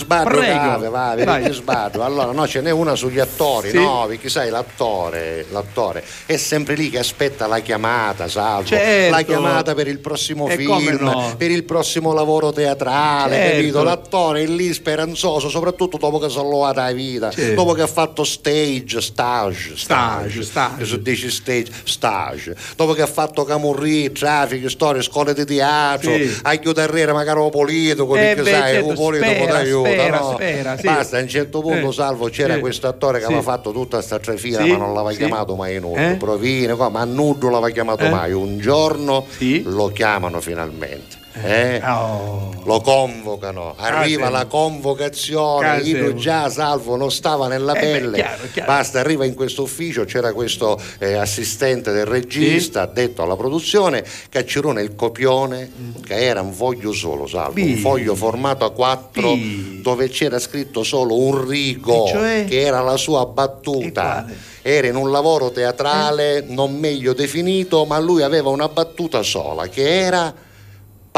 Ma 0.06 0.22
cave, 0.24 0.88
va, 0.88 1.14
vi 1.14 1.24
Vai. 1.24 1.42
ricchi 1.42 1.54
sbadro. 1.54 2.04
Allora, 2.04 2.32
no, 2.32 2.46
ce 2.46 2.60
n'è 2.60 2.70
una 2.70 2.94
sugli 3.08 3.18
attori, 3.18 3.70
Sì. 3.70 3.76
no, 3.76 4.04
perché 4.06 4.28
sai, 4.28 4.50
l'attore, 4.50 5.46
l'attore 5.50 6.04
è 6.26 6.36
sempre 6.36 6.74
lì 6.74 6.90
che 6.90 6.98
aspetta 6.98 7.46
la 7.46 7.60
chiamata, 7.60 8.28
salvo. 8.28 8.66
Certo. 8.68 9.10
La 9.10 9.22
chiamata 9.22 9.74
per 9.74 9.88
il 9.88 9.98
prossimo 9.98 10.46
E 10.48 10.56
film, 10.56 10.98
no? 11.00 11.34
per 11.36 11.50
il 11.50 11.64
prossimo 11.64 12.12
lavoro 12.12 12.52
teatrale, 12.52 13.34
Certo. 13.34 13.56
capito? 13.56 13.82
L'attore 13.82 14.42
è 14.42 14.46
lì 14.46 14.72
speranzoso, 14.74 15.48
soprattutto 15.48 15.96
dopo 15.96 16.18
che 16.18 16.28
si 16.28 16.36
è 16.36 16.40
alluvata 16.40 16.82
la 16.84 16.92
vita, 16.92 17.30
Certo. 17.30 17.54
dopo 17.54 17.72
che 17.72 17.82
ha 17.82 17.86
fatto 17.86 18.24
stage, 18.24 19.00
stage, 19.00 19.76
Stage, 19.76 20.42
stage, 20.42 20.84
si 20.84 21.00
dice 21.02 21.30
stage, 21.30 21.70
stage, 21.84 22.54
dopo 22.76 22.92
che 22.92 23.02
ha 23.02 23.06
fatto 23.06 23.44
camurri, 23.44 24.12
traffici, 24.12 24.68
storie, 24.68 25.02
scuole 25.02 25.32
di 25.34 25.44
teatro, 25.46 26.12
Sì. 26.12 26.38
ha 26.42 26.54
chiuderriere 26.56 27.12
magari 27.12 27.40
un 27.40 27.50
politico, 27.50 28.14
Eh, 28.16 28.18
perché 28.34 28.42
beh, 28.42 28.50
sai, 28.50 28.72
certo, 28.74 28.88
un 28.88 28.94
politico 28.94 29.30
spera, 29.32 29.52
ti 29.52 29.56
aiuta, 29.66 30.08
no? 30.18 30.32
spera, 30.34 30.76
sì. 30.76 30.86
Basta, 30.86 31.16
a 31.18 31.20
un 31.20 31.28
certo 31.28 31.60
punto, 31.60 31.88
Eh. 31.88 31.92
salvo, 31.92 32.28
c'era 32.28 32.54
Eh. 32.54 32.58
questo 32.58 32.86
attore 32.98 33.18
che 33.18 33.24
Sì. 33.26 33.32
aveva 33.32 33.42
fatto 33.42 33.70
tutta 33.72 34.02
sta 34.02 34.18
trafila, 34.18 34.62
Sì, 34.62 34.70
ma 34.72 34.76
non 34.76 34.92
l'aveva 34.92 35.12
sì. 35.12 35.18
chiamato 35.18 35.54
mai 35.54 35.78
nudo. 35.80 35.96
Eh? 35.98 36.16
Provine, 36.18 36.74
qua, 36.74 36.88
ma 36.88 37.04
nudo 37.04 37.48
l'aveva 37.48 37.70
chiamato 37.70 38.04
Eh? 38.04 38.10
mai. 38.10 38.32
Un 38.32 38.58
giorno 38.58 39.24
lo 39.64 39.88
chiamano 39.88 40.40
finalmente. 40.40 41.17
Eh? 41.42 41.82
Oh. 41.84 42.52
Lo 42.64 42.80
convocano, 42.80 43.74
arriva 43.78 44.24
Casemo. 44.24 44.30
la 44.30 44.44
convocazione, 44.46 45.66
Casemo. 45.78 45.98
io 46.08 46.14
già 46.14 46.50
salvo 46.50 46.96
non 46.96 47.10
stava 47.10 47.48
nella 47.48 47.72
Eh 47.72 47.80
beh, 47.80 47.80
pelle, 47.98 48.16
chiaro, 48.16 48.42
chiaro. 48.52 48.72
basta, 48.72 49.00
arriva 49.00 49.24
in 49.24 49.34
questo 49.34 49.62
ufficio, 49.62 50.04
c'era 50.04 50.32
questo 50.34 50.78
eh, 50.98 51.14
assistente 51.14 51.92
del 51.92 52.04
regista, 52.04 52.84
detto 52.86 53.22
alla 53.22 53.36
produzione, 53.36 54.04
caccerone 54.28 54.82
il 54.82 54.94
copione 54.94 55.70
che 56.04 56.14
era 56.26 56.42
un 56.42 56.52
foglio 56.52 56.92
solo, 56.92 57.26
salvo, 57.26 57.60
un 57.60 57.74
Bi. 57.74 57.76
foglio 57.76 58.14
formato 58.14 58.64
a 58.66 58.70
quattro 58.72 59.32
Bi. 59.34 59.80
dove 59.82 60.08
c'era 60.08 60.38
scritto 60.38 60.82
solo 60.82 61.16
un 61.18 61.46
rigo 61.48 62.06
cioè? 62.08 62.44
che 62.48 62.60
era 62.60 62.80
la 62.82 62.96
sua 62.96 63.24
battuta. 63.26 64.26
Era 64.60 64.88
in 64.88 64.96
un 64.96 65.10
lavoro 65.10 65.50
teatrale 65.50 66.44
non 66.46 66.74
meglio 66.76 67.14
definito, 67.14 67.86
ma 67.86 67.98
lui 67.98 68.20
aveva 68.22 68.50
una 68.50 68.68
battuta 68.68 69.22
sola 69.22 69.66
che 69.68 69.88
era 70.00 70.34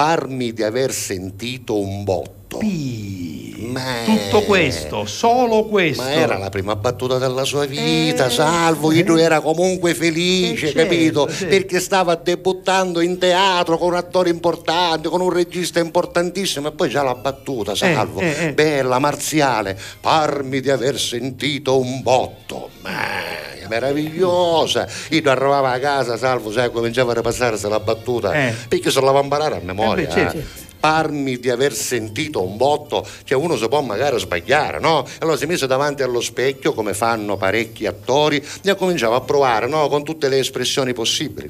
parmi 0.01 0.55
di 0.55 0.62
aver 0.62 0.93
sentito 0.93 1.78
un 1.78 2.05
botto. 2.05 2.39
Ma- 2.59 4.02
Tutto 4.05 4.43
questo, 4.43 5.05
solo 5.06 5.64
questo. 5.64 6.02
Ma 6.02 6.10
era 6.12 6.39
la 6.39 6.48
prima 6.48 6.74
battuta 6.77 7.18
della 7.18 7.44
sua 7.44 7.66
vita, 7.66 8.28
salvo 8.31 8.89
che 8.89 9.02
lui 9.05 9.20
era 9.20 9.40
comunque 9.40 9.94
felice, 9.94 10.68
Eh, 10.68 10.72
certo, 10.72 10.82
capito? 10.82 11.28
sì. 11.31 11.47
Perché 11.47 11.78
stava 11.78 12.14
debuttando 12.16 13.01
in 13.01 13.18
teatro 13.18 13.78
con 13.78 13.89
un 13.89 13.94
attore 13.97 14.31
importante, 14.31 15.09
con 15.09 15.20
un 15.20 15.31
regista 15.31 15.78
importantissimo 15.78 16.68
e 16.68 16.72
poi 16.72 16.89
già 16.89 17.02
la 17.02 17.14
battuta, 17.14 17.74
salvo, 17.74 18.20
eh, 18.20 18.47
eh. 18.47 18.52
bella, 18.55 18.98
marziale, 18.98 19.78
parmi 20.01 20.60
di 20.60 20.70
aver 20.70 20.98
sentito 20.98 21.78
un 21.78 22.02
botto. 22.02 22.70
Ma 22.82 23.48
meravigliosa. 23.68 24.89
Io 25.10 25.22
arrivava 25.31 25.70
a 25.70 25.78
casa, 25.78 26.16
salvo, 26.16 26.51
sai, 26.51 26.72
cominciava 26.72 27.12
a 27.12 27.14
ripassarsi 27.16 27.68
la 27.68 27.78
battuta, 27.78 28.32
Eh. 28.35 28.55
perché 28.68 28.90
se 28.90 29.01
la 29.01 29.12
va 29.12 29.20
a 29.20 29.22
imparare 29.22 29.56
a 29.56 29.60
memoria. 29.62 30.05
Eh 30.05 30.06
beh, 30.09 30.12
certo. 30.12 30.39
eh. 30.39 30.68
Parmi 30.81 31.39
di 31.39 31.51
aver 31.51 31.74
sentito 31.74 32.43
un 32.43 32.57
botto, 32.57 33.07
cioè 33.24 33.39
uno 33.39 33.55
si 33.57 33.69
può 33.69 33.82
magari 33.82 34.19
sbagliare, 34.19 34.81
no? 34.81 35.05
Allora 35.19 35.36
si 35.36 35.44
mise 35.44 35.66
davanti 35.66 36.02
allo 36.02 36.20
specchio, 36.23 36.73
come 36.73 36.94
fanno 36.94 37.36
parecchi 37.36 37.86
attori, 37.86 38.43
e 38.65 38.74
cominciava 38.74 39.16
a 39.16 39.20
provare, 39.20 39.66
no? 39.69 39.89
Con 39.89 40.02
tutte 40.05 40.28
le 40.28 40.39
espressioni 40.39 40.94
possibili. 40.94 41.48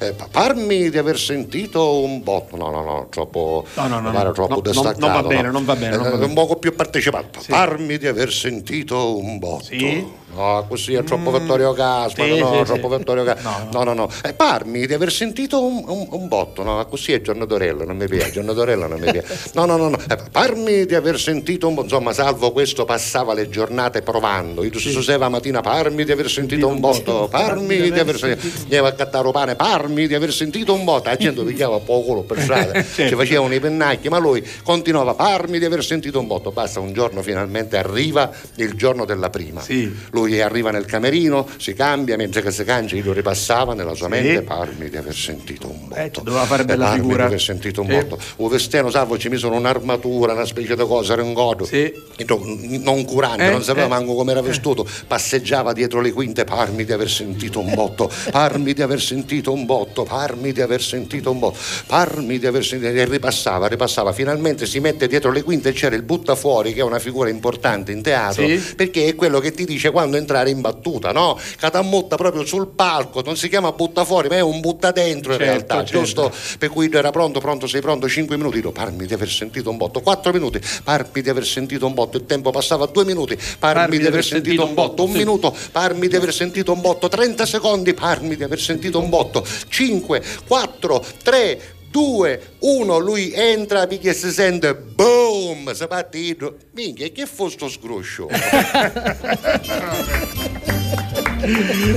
Eh, 0.00 0.12
pa- 0.14 0.26
parmi 0.30 0.90
di 0.90 0.98
aver 0.98 1.16
sentito 1.18 2.00
un 2.00 2.22
botto, 2.24 2.56
no, 2.56 2.70
no, 2.70 2.82
no, 2.82 3.06
troppo, 3.08 3.64
No, 3.74 3.86
no, 3.86 4.00
no, 4.00 4.10
no, 4.10 4.32
troppo 4.32 4.54
no, 4.56 4.60
distaccato. 4.60 4.98
non 5.00 5.12
va 5.12 5.22
bene, 5.22 5.42
no? 5.42 5.50
non 5.52 5.64
va 5.64 5.76
bene, 5.76 5.96
non 5.96 6.02
va 6.02 6.08
Eh, 6.08 6.12
bene. 6.18 6.24
Un 6.24 6.34
poco 6.34 6.56
più 6.56 6.74
partecipato. 6.74 7.40
Parmi 7.46 7.98
di 7.98 8.08
aver 8.08 8.32
sentito 8.32 9.16
un 9.16 9.38
botto. 9.38 9.64
Sì? 9.64 10.04
No, 10.34 10.64
così 10.68 10.94
è 10.94 11.02
troppo 11.04 11.30
Vittorio 11.30 11.72
Caspa, 11.72 12.24
sì, 12.24 12.38
no, 12.38 12.58
sì, 12.58 12.64
troppo 12.72 12.90
sì. 12.90 12.96
Vittorio 12.96 13.24
Caspa. 13.24 13.68
No, 13.72 13.82
no, 13.82 13.92
no. 13.92 14.08
Eh, 14.24 14.32
parmi 14.32 14.86
di 14.86 14.94
aver 14.94 15.12
sentito 15.12 15.62
un, 15.64 15.82
un- 15.86 16.06
un 16.10 16.28
botto, 16.28 16.62
no, 16.62 16.84
così 16.86 17.12
è 17.12 17.20
Giorno 17.20 17.44
Dorello, 17.44 17.84
non 17.84 17.96
mi 17.96 18.06
piace, 18.06 18.30
Giorno 18.32 18.52
Dorello 18.52 18.86
non 18.86 18.98
mi 18.98 19.10
piace. 19.10 19.50
No, 19.54 19.66
no, 19.66 19.76
no, 19.76 19.88
no. 19.90 19.98
Eh, 20.08 20.16
parmi 20.30 20.86
di 20.86 20.94
aver 20.94 21.18
sentito 21.18 21.68
un 21.68 21.74
botto, 21.74 21.86
insomma, 21.88 22.12
salvo 22.12 22.50
questo 22.52 22.84
passava 22.84 23.34
le 23.34 23.48
giornate 23.48 24.00
provando. 24.02 24.64
Io 24.64 24.78
si 24.78 24.90
suseva 24.90 25.28
mattina, 25.28 25.60
parmi 25.60 26.04
di 26.04 26.12
aver 26.12 26.30
sentito 26.30 26.66
un 26.66 26.80
botto, 26.80 27.28
parmi 27.30 27.90
di 27.90 27.98
aver 27.98 28.16
sentito. 28.16 28.60
Andiamo 28.62 28.86
a 28.88 28.92
cattare 28.92 29.30
pane, 29.32 29.54
parmi 29.54 30.06
di 30.06 30.14
aver 30.14 30.32
sentito 30.32 30.72
un 30.72 30.84
botto. 30.84 31.08
La 31.10 31.16
gente 31.16 31.42
pigliava 31.44 31.78
poco 31.80 32.22
per 32.22 32.40
strada, 32.40 32.82
ci 32.82 33.14
facevano 33.14 33.52
i 33.54 33.60
pennacchi, 33.60 34.08
ma 34.08 34.18
lui 34.18 34.42
continuava, 34.62 35.14
parmi 35.14 35.58
di 35.58 35.64
aver 35.66 35.84
sentito 35.84 36.18
un 36.18 36.26
botto. 36.26 36.50
Basta, 36.52 36.80
un 36.80 36.92
giorno 36.92 37.20
finalmente 37.22 37.76
arriva 37.76 38.30
il 38.56 38.72
giorno 38.74 39.04
della 39.04 39.28
prima. 39.28 39.60
Sì. 39.60 39.94
Lui 40.22 40.40
arriva 40.40 40.70
nel 40.70 40.84
camerino, 40.84 41.48
si 41.58 41.74
cambia, 41.74 42.16
mentre 42.16 42.42
che 42.42 42.52
si 42.52 42.62
cangia, 42.64 42.94
io 42.96 43.02
lo 43.04 43.12
ripassava 43.12 43.74
nella 43.74 43.94
sua 43.94 44.06
Sì. 44.06 44.12
mente, 44.12 44.42
parmi 44.42 44.88
di 44.88 44.96
aver 44.96 45.14
sentito 45.14 45.68
un 45.68 45.88
botto. 45.88 46.00
Eh, 46.00 46.10
doveva 46.22 46.44
fare 46.44 46.64
bella 46.64 46.84
parmi 46.86 47.00
figura. 47.00 47.16
di 47.22 47.22
aver 47.24 47.40
sentito 47.40 47.80
un 47.80 47.88
Sì. 47.88 47.94
botto. 47.94 48.18
Un 48.36 48.48
vesteno, 48.48 48.90
salvo, 48.90 49.18
ci 49.18 49.28
misero 49.28 49.54
un'armatura, 49.54 50.32
una 50.32 50.44
specie 50.44 50.76
di 50.76 50.82
cosa, 50.86 51.14
era 51.14 51.22
un 51.24 51.32
godo. 51.32 51.64
Sì. 51.64 51.92
Non, 52.26 52.80
non 52.82 53.04
curante, 53.04 53.46
Eh, 53.46 53.50
non 53.50 53.62
sapeva 53.64 53.86
eh. 53.86 53.88
manco 53.88 54.14
come 54.14 54.30
era 54.30 54.40
vestuto, 54.42 54.86
passeggiava 55.08 55.72
dietro 55.72 56.00
le 56.00 56.12
quinte, 56.12 56.44
parmi 56.44 56.84
di 56.84 56.92
aver 56.92 57.10
sentito 57.10 57.58
un 57.58 57.74
botto, 57.74 58.10
parmi 58.30 58.72
di 58.74 58.82
aver 58.82 59.00
sentito 59.00 59.52
un 59.52 59.64
botto, 59.66 60.04
parmi 60.04 60.52
di 60.52 60.60
aver 60.60 60.80
sentito 60.82 61.30
un 61.32 61.38
botto, 61.40 61.58
parmi 61.86 62.38
di 62.38 62.46
aver 62.46 62.64
sentito 62.64 62.92
e 62.92 63.04
ripassava, 63.04 63.66
ripassava, 63.66 64.12
finalmente 64.12 64.66
si 64.66 64.78
mette 64.80 65.08
dietro 65.08 65.30
le 65.32 65.42
quinte 65.42 65.70
e 65.70 65.72
c'era 65.72 65.96
il 65.96 66.02
buttafuori 66.02 66.72
che 66.72 66.80
è 66.80 66.84
una 66.84 66.98
figura 67.00 67.28
importante 67.28 67.90
in 67.92 68.02
teatro, 68.02 68.46
Sì. 68.46 68.60
perché 68.76 69.06
è 69.08 69.14
quello 69.14 69.40
che 69.40 69.52
ti 69.52 69.64
dice 69.64 69.90
quando 69.90 70.11
entrare 70.16 70.50
in 70.50 70.60
battuta, 70.60 71.12
no? 71.12 71.38
Catamotta 71.56 72.16
proprio 72.16 72.44
sul 72.44 72.68
palco, 72.68 73.22
non 73.22 73.36
si 73.36 73.48
chiama 73.48 73.72
buttafuori, 73.72 74.28
ma 74.28 74.36
è 74.36 74.40
un 74.40 74.60
butta 74.60 74.90
dentro 74.90 75.32
in 75.32 75.38
Certo, 75.38 75.52
realtà, 75.52 75.84
certo. 75.84 75.98
giusto? 75.98 76.32
Per 76.58 76.68
cui 76.68 76.90
era 76.92 77.10
pronto, 77.10 77.40
pronto, 77.40 77.66
sei 77.66 77.80
pronto, 77.80 78.08
5 78.08 78.36
minuti, 78.36 78.58
io, 78.58 78.72
parmi 78.72 79.06
di 79.06 79.14
aver 79.14 79.28
sentito 79.28 79.70
un 79.70 79.76
botto, 79.76 80.00
4 80.00 80.32
minuti, 80.32 80.60
parmi 80.82 81.22
di 81.22 81.28
aver 81.28 81.46
sentito 81.46 81.86
un 81.86 81.94
botto, 81.94 82.16
il 82.16 82.26
tempo 82.26 82.50
passava 82.50 82.84
a 82.84 82.88
2 82.88 83.04
minuti, 83.04 83.38
parmi, 83.58 83.98
di 83.98 84.06
aver 84.06 84.24
sentito 84.24 84.64
un 84.64 84.74
botto, 84.74 85.04
un 85.04 85.12
sì. 85.12 85.18
minuto, 85.18 85.54
parmi 85.70 86.08
di 86.08 86.16
aver 86.16 86.32
sentito 86.32 86.72
un 86.72 86.80
botto, 86.80 87.08
30 87.08 87.46
secondi, 87.46 87.94
parmi 87.94 88.36
di 88.36 88.42
aver 88.42 88.60
sentito 88.60 88.98
un 88.98 89.08
botto, 89.08 89.46
5, 89.68 90.22
4, 90.46 91.04
3, 91.22 91.60
2, 91.92 92.40
1, 92.60 92.98
lui 92.98 93.32
entra, 93.34 93.86
minchia 93.86 94.12
si 94.14 94.32
sente, 94.32 94.74
boom, 94.74 95.72
si 95.74 95.86
parte 95.86 96.18
dietro, 96.18 96.56
minchia, 96.72 97.06
che 97.08 97.26
fu 97.26 97.48
sto 97.48 97.68
sgruscio? 97.68 98.28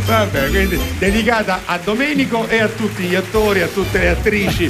Vabbè, 0.06 0.50
quindi 0.50 0.80
dedicata 0.98 1.62
a 1.66 1.78
Domenico 1.78 2.48
e 2.48 2.60
a 2.62 2.68
tutti 2.68 3.04
gli 3.04 3.16
attori, 3.16 3.62
a 3.62 3.68
tutte 3.68 4.00
le 4.00 4.10
attrici. 4.10 4.68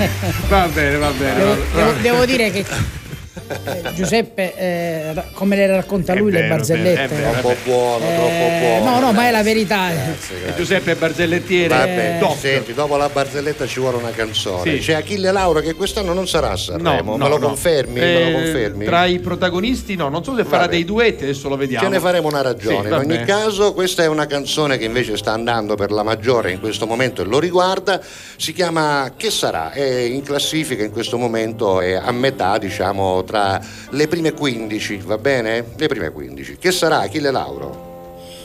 Va 0.47 0.67
bene, 0.67 0.97
va 0.97 1.11
bene. 1.11 1.39
Devo, 1.39 1.49
va- 1.49 1.55
devo- 1.55 1.91
va- 1.93 2.01
devo 2.01 2.25
dire 2.25 2.51
che 2.51 2.65
eh, 3.47 3.93
Giuseppe, 3.93 4.55
eh, 4.55 5.13
come 5.33 5.55
le 5.55 5.67
racconta 5.67 6.13
È 6.13 6.17
lui 6.17 6.31
le 6.31 6.41
vero, 6.41 6.55
barzellette, 6.55 7.03
è 7.03 7.07
vero, 7.07 7.31
troppo 7.31 7.55
buono, 7.63 8.05
troppo 8.05 8.27
eh, 8.29 8.79
buono. 8.79 8.91
no, 8.91 8.99
no, 9.05 9.11
ma 9.11 9.27
è 9.27 9.31
la 9.31 9.43
verità. 9.43 9.91
E 9.91 10.53
Giuseppe 10.55 10.91
è 10.91 10.95
Barzellettiere. 10.95 11.67
Vabbè, 11.75 12.17
doc. 12.19 12.37
senti, 12.37 12.73
dopo 12.73 12.97
la 12.97 13.09
barzelletta 13.09 13.65
ci 13.67 13.79
vuole 13.79 13.97
una 13.97 14.11
canzone. 14.11 14.71
Sì. 14.73 14.79
C'è 14.79 14.93
Achille 14.93 15.31
Lauro 15.31 15.59
che 15.59 15.73
quest'anno 15.73 16.13
non 16.13 16.27
sarà 16.27 16.51
a 16.51 16.57
Sanremo, 16.57 17.11
No, 17.11 17.17
me 17.17 17.23
no, 17.23 17.27
lo 17.29 17.37
no. 17.37 17.47
confermi? 17.47 17.99
Eh, 17.99 18.03
me 18.03 18.31
lo 18.31 18.37
confermi? 18.39 18.85
Tra 18.85 19.05
i 19.05 19.19
protagonisti, 19.19 19.95
no, 19.95 20.09
non 20.09 20.23
so 20.23 20.35
se 20.35 20.43
farà 20.43 20.63
Vabbè. 20.63 20.71
dei 20.71 20.85
duetti, 20.85 21.23
adesso 21.23 21.47
lo 21.49 21.55
vediamo. 21.57 21.85
Ce 21.85 21.91
ne 21.91 21.99
faremo 21.99 22.27
una 22.27 22.41
ragione. 22.41 22.81
Sì, 22.81 22.87
in 22.87 22.93
ogni 22.93 23.23
caso, 23.25 23.73
questa 23.73 24.03
è 24.03 24.07
una 24.07 24.25
canzone 24.25 24.77
che 24.77 24.85
invece 24.85 25.17
sta 25.17 25.31
andando 25.33 25.75
per 25.75 25.91
la 25.91 26.03
maggiore 26.03 26.51
in 26.51 26.59
questo 26.59 26.85
momento 26.87 27.21
e 27.21 27.25
lo 27.25 27.39
riguarda. 27.39 28.01
Si 28.37 28.53
chiama 28.53 29.13
Che 29.15 29.29
sarà? 29.29 29.71
È 29.71 29.83
in 29.83 30.23
classifica 30.23 30.83
in 30.83 30.91
questo 30.91 31.17
momento, 31.17 31.81
è 31.81 31.93
a 31.93 32.11
metà, 32.11 32.57
diciamo, 32.57 33.23
tra 33.23 33.34
le 33.89 34.07
prime 34.07 34.33
15, 34.33 34.97
va 35.05 35.17
bene? 35.17 35.65
Le 35.75 35.87
prime 35.87 36.11
15. 36.11 36.57
Che 36.57 36.71
sarà 36.71 36.99
Achille 36.99 37.31
Lauro? 37.31 37.93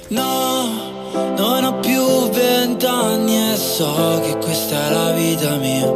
No, 0.09 0.91
non 1.37 1.65
ho 1.65 1.79
più 1.81 2.29
vent'anni 2.31 3.53
e 3.53 3.57
so 3.57 4.21
che 4.25 4.37
questa 4.39 4.87
è 4.87 4.93
la 4.93 5.13
vita 5.13 5.55
mia. 5.57 5.87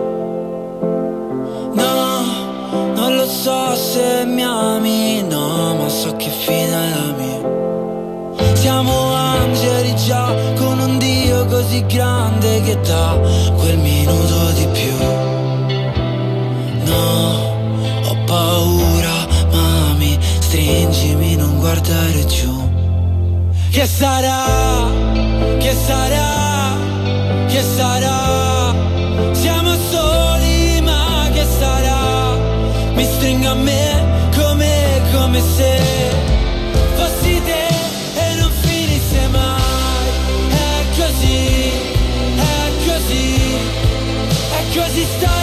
No, 1.73 2.23
non 2.95 3.17
lo 3.17 3.27
so 3.27 3.75
se 3.75 4.25
mi 4.25 4.43
ami, 4.45 5.23
no, 5.23 5.75
ma 5.75 5.89
so 5.89 6.15
che 6.17 6.31
fine 6.31 6.69
è 6.69 6.91
la 6.95 7.13
mia. 7.17 8.55
Siamo 8.55 9.13
angeli 9.15 9.95
già 9.97 10.33
con 10.57 10.79
un 10.79 10.99
Dio 10.99 11.45
così 11.47 11.85
grande 11.87 12.61
che 12.63 12.79
dà 12.81 13.19
quel 13.59 13.79
minuto 13.79 14.51
di 14.53 14.67
più. 14.73 14.97
No, 16.85 17.54
paura, 18.27 19.27
mami, 19.51 20.19
stringimi, 20.41 21.37
non 21.37 21.59
guardare 21.59 22.25
giù. 22.27 22.53
Che 23.71 23.87
sarà? 23.87 24.91
Che 25.59 25.75
sarà? 25.87 26.77
Che 27.49 27.63
sarà? 27.77 28.75
Siamo 29.33 29.75
soli, 29.91 30.81
ma 30.83 31.29
che 31.33 31.45
sarà? 31.59 32.37
Mi 32.95 33.05
stringo 33.05 33.51
a 33.51 33.55
me 33.55 34.31
come, 34.37 35.01
come 35.13 35.41
se 35.57 35.81
fossi 36.97 37.41
te 37.45 37.67
e 38.25 38.35
non 38.41 38.51
finisse 38.61 39.27
mai. 39.29 40.09
È 40.51 40.99
così, 40.99 41.71
è 42.37 42.71
così, 42.87 43.27
è 44.59 44.79
così 44.79 45.07
stare 45.17 45.34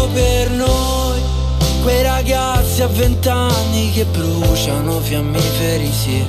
posto 0.00 0.08
per 0.12 0.50
noi. 0.50 1.20
Quei 1.82 2.02
ragazzi 2.02 2.82
a 2.82 2.86
vent'anni 2.86 3.90
che 3.92 4.04
bruciano 4.04 5.00
fiammiferi, 5.00 5.92
sì. 5.92 6.24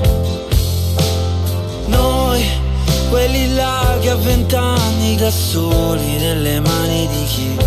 Noi, 1.88 2.44
quelli 3.10 3.54
là 3.54 3.98
che 4.00 4.10
a 4.10 4.16
vent'anni 4.16 5.16
da 5.18 5.30
soli 5.30 6.18
nelle 6.18 6.60
mani 6.60 7.08
di 7.08 7.24
chi? 7.26 7.58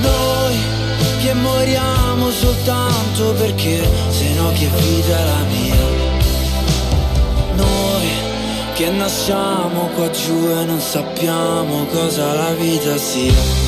Noi 0.00 0.56
che 1.22 1.34
moriamo 1.34 2.30
soltanto 2.30 3.32
perché 3.32 3.86
se 4.10 4.32
no 4.34 4.50
che 4.52 4.66
vita 4.66 5.18
è 5.18 5.24
la 5.24 5.44
mia? 5.50 5.86
Noi 7.54 8.08
che 8.74 8.88
nasciamo 8.90 9.88
qua 9.94 10.08
giù 10.10 10.48
e 10.48 10.64
non 10.64 10.80
sappiamo 10.80 11.84
cosa 11.86 12.32
la 12.32 12.52
vita 12.52 12.96
sia. 12.96 13.67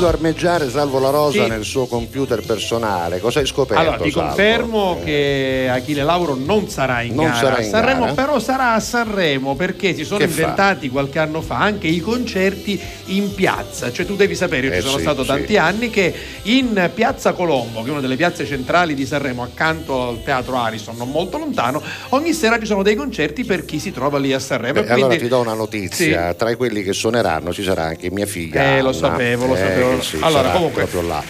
Vedo 0.00 0.12
armeggiare 0.14 0.70
Salvo 0.70 0.98
La 0.98 1.10
Rosa 1.10 1.42
Sì. 1.42 1.48
nel 1.50 1.62
suo 1.62 1.84
computer 1.84 2.40
personale. 2.40 3.20
Cosa 3.20 3.40
hai 3.40 3.46
scoperto? 3.46 3.82
Allora, 3.82 3.98
ti 3.98 4.10
Salvo? 4.10 4.28
confermo 4.28 5.00
che 5.04 5.68
Achille 5.70 6.02
Lauro 6.02 6.34
non 6.34 6.70
sarà 6.70 7.02
in 7.02 7.14
Non 7.14 7.26
gara 7.26 7.36
sarà 7.36 7.60
in 7.60 7.68
Sanremo, 7.68 8.00
gara. 8.00 8.12
però 8.14 8.38
sarà 8.38 8.72
a 8.72 8.80
Sanremo 8.80 9.54
perché 9.56 9.94
si 9.94 10.04
sono 10.04 10.20
Che 10.20 10.28
fa? 10.28 10.40
inventati 10.40 10.88
qualche 10.88 11.18
anno 11.18 11.42
fa 11.42 11.58
anche 11.58 11.86
i 11.86 12.00
concerti 12.00 12.80
in 13.06 13.34
piazza. 13.34 13.92
Cioè 13.92 14.06
tu 14.06 14.16
devi 14.16 14.34
sapere, 14.34 14.68
io 14.68 14.72
Eh 14.72 14.76
ci 14.76 14.86
sono 14.86 14.96
sì, 14.96 15.02
stato 15.02 15.20
sì. 15.20 15.28
tanti 15.28 15.58
anni, 15.58 15.90
che 15.90 16.14
in 16.44 16.90
Piazza 16.94 17.32
Colombo, 17.34 17.82
che 17.82 17.88
è 17.88 17.90
una 17.90 18.00
delle 18.00 18.16
piazze 18.16 18.46
centrali 18.46 18.94
di 18.94 19.04
Sanremo, 19.04 19.42
accanto 19.42 20.08
al 20.08 20.22
Teatro 20.24 20.56
Arison, 20.56 20.96
non 20.96 21.10
molto 21.10 21.36
lontano, 21.36 21.82
ogni 22.10 22.32
sera 22.32 22.58
ci 22.58 22.64
sono 22.64 22.82
dei 22.82 22.94
concerti 22.94 23.44
per 23.44 23.66
chi 23.66 23.78
si 23.78 23.92
trova 23.92 24.16
lì 24.18 24.32
a 24.32 24.38
Sanremo. 24.38 24.80
Beh, 24.80 24.86
e 24.88 24.92
allora 24.92 25.06
quindi- 25.08 25.24
ti 25.24 25.28
do 25.28 25.40
una 25.40 25.52
notizia, 25.52 26.32
tra 26.32 26.56
quelli 26.56 26.82
che 26.82 26.94
suoneranno 26.94 27.52
ci 27.52 27.62
sarà 27.62 27.82
anche 27.84 28.10
mia 28.10 28.24
figlia. 28.24 28.76
Eh, 28.76 28.80
lo 28.80 28.88
Anna, 28.88 28.96
sapevo, 28.98 29.44
lo 29.46 29.54
eh, 29.54 29.58
sapevo. 29.58 29.88
Che 29.98 30.02
sì, 30.02 30.18
allora, 30.20 30.50
comunque, 30.50 30.86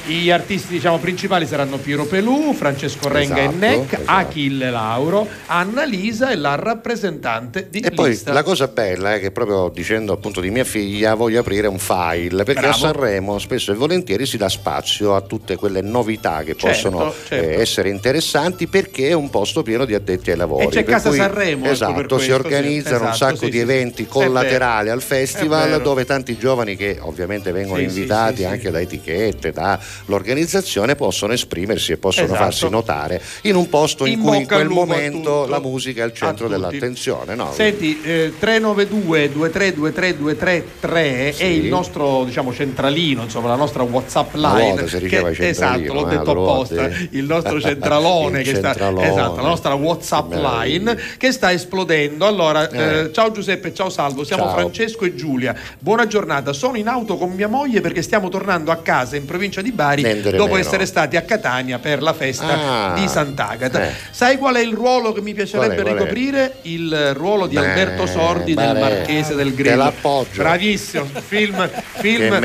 gli 0.06 0.30
artisti 0.30 0.72
diciamo, 0.74 0.98
principali 0.98 1.46
saranno 1.46 1.76
Piero 1.78 2.04
Pelù, 2.04 2.52
Francesco 2.54 3.08
Renga 3.08 3.38
Esatto, 3.40 3.54
e 3.54 3.58
Neck, 3.58 3.92
esatto. 3.94 4.10
Achille 4.10 4.70
Lauro, 4.70 5.26
Anna 5.46 5.84
Lisa 5.84 6.30
e 6.30 6.36
la 6.36 6.54
rappresentante 6.56 7.68
di 7.70 7.80
E 7.80 7.90
poi 7.90 8.10
lista. 8.10 8.32
la 8.32 8.42
cosa 8.42 8.66
bella 8.68 9.14
è 9.14 9.20
che 9.20 9.30
proprio 9.30 9.68
dicendo 9.72 10.12
appunto 10.12 10.40
di 10.40 10.50
mia 10.50 10.64
figlia 10.64 11.14
voglio 11.14 11.40
aprire 11.40 11.66
un 11.66 11.78
file 11.78 12.42
perché 12.44 12.60
Bravo. 12.60 12.74
a 12.74 12.78
Sanremo 12.78 13.38
spesso 13.38 13.72
e 13.72 13.74
volentieri 13.74 14.26
si 14.26 14.36
dà 14.36 14.48
spazio 14.48 15.14
a 15.14 15.20
tutte 15.20 15.56
quelle 15.56 15.80
novità 15.80 16.38
che 16.42 16.56
Certo, 16.56 16.66
possono 16.66 17.14
certo. 17.28 17.48
eh, 17.48 17.60
essere 17.60 17.88
interessanti 17.90 18.66
perché 18.66 19.08
è 19.08 19.12
un 19.12 19.30
posto 19.30 19.62
pieno 19.62 19.84
di 19.84 19.94
addetti 19.94 20.30
ai 20.30 20.36
lavori. 20.36 20.64
E 20.66 20.68
c'è 20.68 20.82
per 20.84 20.94
Casa 20.94 21.08
cui- 21.08 21.18
Sanremo, 21.18 21.64
ecco, 21.64 21.72
esatto, 21.72 21.92
per 21.94 22.02
si 22.02 22.08
questo, 22.08 22.24
sì. 22.24 22.30
organizzano 22.32 23.04
un 23.04 23.10
Esatto, 23.10 23.16
sacco 23.34 23.44
sì, 23.44 23.50
di 23.50 23.58
eventi 23.58 24.06
collaterali 24.06 24.88
al 24.90 25.02
festival 25.02 25.80
dove 25.82 26.04
tanti 26.04 26.36
giovani 26.36 26.76
che 26.76 26.98
ovviamente 27.00 27.52
vengono 27.52 27.80
invitati 27.80 28.36
sì. 28.38 28.44
Anche 28.50 28.70
da 28.70 28.80
etichette, 28.80 29.52
dall'organizzazione 29.52 30.94
possono 30.96 31.32
esprimersi 31.32 31.92
e 31.92 31.96
possono 31.96 32.26
Esatto. 32.26 32.42
farsi 32.42 32.68
notare 32.68 33.20
in 33.42 33.54
un 33.56 33.68
posto 33.68 34.06
in, 34.06 34.18
In 34.18 34.20
cui 34.20 34.36
in 34.38 34.46
quel 34.46 34.68
momento 34.68 35.46
la 35.46 35.60
musica 35.60 36.00
è 36.00 36.04
al 36.04 36.12
centro 36.12 36.48
dell'attenzione. 36.48 37.34
No? 37.34 37.52
Senti, 37.52 38.00
eh, 38.02 38.32
392 38.38 39.32
2323233 39.32 41.36
è 41.36 41.44
il 41.44 41.66
nostro 41.66 42.24
diciamo 42.24 42.52
centralino, 42.52 43.22
insomma 43.22 43.48
la 43.48 43.56
nostra 43.56 43.82
WhatsApp 43.82 44.34
line. 44.34 44.82
diceva 44.84 45.30
che- 45.30 45.48
esatto, 45.48 45.92
l'ho 45.92 46.06
eh, 46.08 46.16
detto 46.16 46.30
apposta. 46.30 46.88
Il 47.10 47.24
nostro 47.24 47.60
centralone, 47.70 48.38
Il 48.40 48.44
che 48.44 48.54
sta, 48.56 48.68
centralone. 48.68 49.10
esatto, 49.10 49.36
la 49.36 49.42
nostra 49.48 49.74
WhatsApp 49.74 50.32
line 50.32 50.98
che 51.18 51.32
sta 51.32 51.52
esplodendo. 51.52 52.26
Allora, 52.26 52.68
Eh. 52.68 52.98
eh, 53.04 53.12
ciao 53.12 53.30
Giuseppe, 53.30 53.72
ciao 53.74 53.90
Salvo, 53.90 54.24
siamo 54.24 54.44
Ciao. 54.44 54.54
Francesco 54.54 55.04
e 55.04 55.14
Giulia. 55.14 55.54
Buona 55.78 56.06
giornata. 56.06 56.52
Sono 56.52 56.76
in 56.76 56.88
auto 56.88 57.16
con 57.16 57.30
mia 57.32 57.48
moglie 57.48 57.80
perché 57.80 58.02
stiamo 58.02 58.24
tornando 58.24 58.38
a 58.44 58.76
casa 58.78 59.16
in 59.16 59.24
provincia 59.26 59.60
di 59.60 59.70
Bari 59.72 60.02
di 60.02 60.22
dopo 60.30 60.44
meno. 60.54 60.56
essere 60.56 60.86
stati 60.86 61.16
a 61.16 61.22
Catania 61.22 61.78
per 61.78 62.00
la 62.02 62.12
festa 62.14 62.88
Ah. 62.90 62.94
di 62.94 63.06
Sant'Agata. 63.06 63.88
Eh. 63.88 63.92
Sai 64.10 64.36
qual 64.38 64.54
è 64.56 64.60
il 64.60 64.72
ruolo 64.72 65.12
che 65.12 65.20
mi 65.20 65.34
piacerebbe 65.34 65.74
Qual 65.74 65.78
è, 65.78 65.82
qual 65.82 65.94
è? 65.94 65.98
ricoprire? 65.98 66.54
Il 66.62 67.14
ruolo 67.14 67.46
di 67.46 67.54
Beh, 67.56 67.66
Alberto 67.66 68.06
Sordi 68.06 68.54
nel 68.54 68.72
Bare, 68.72 68.80
Marchese 68.80 69.34
del 69.34 69.54
te 69.54 69.62
Grillo. 69.62 69.76
l'appoggio. 69.76 70.38
Bravissimo, 70.42 71.04
film, 71.26 71.68
film, 72.00 72.40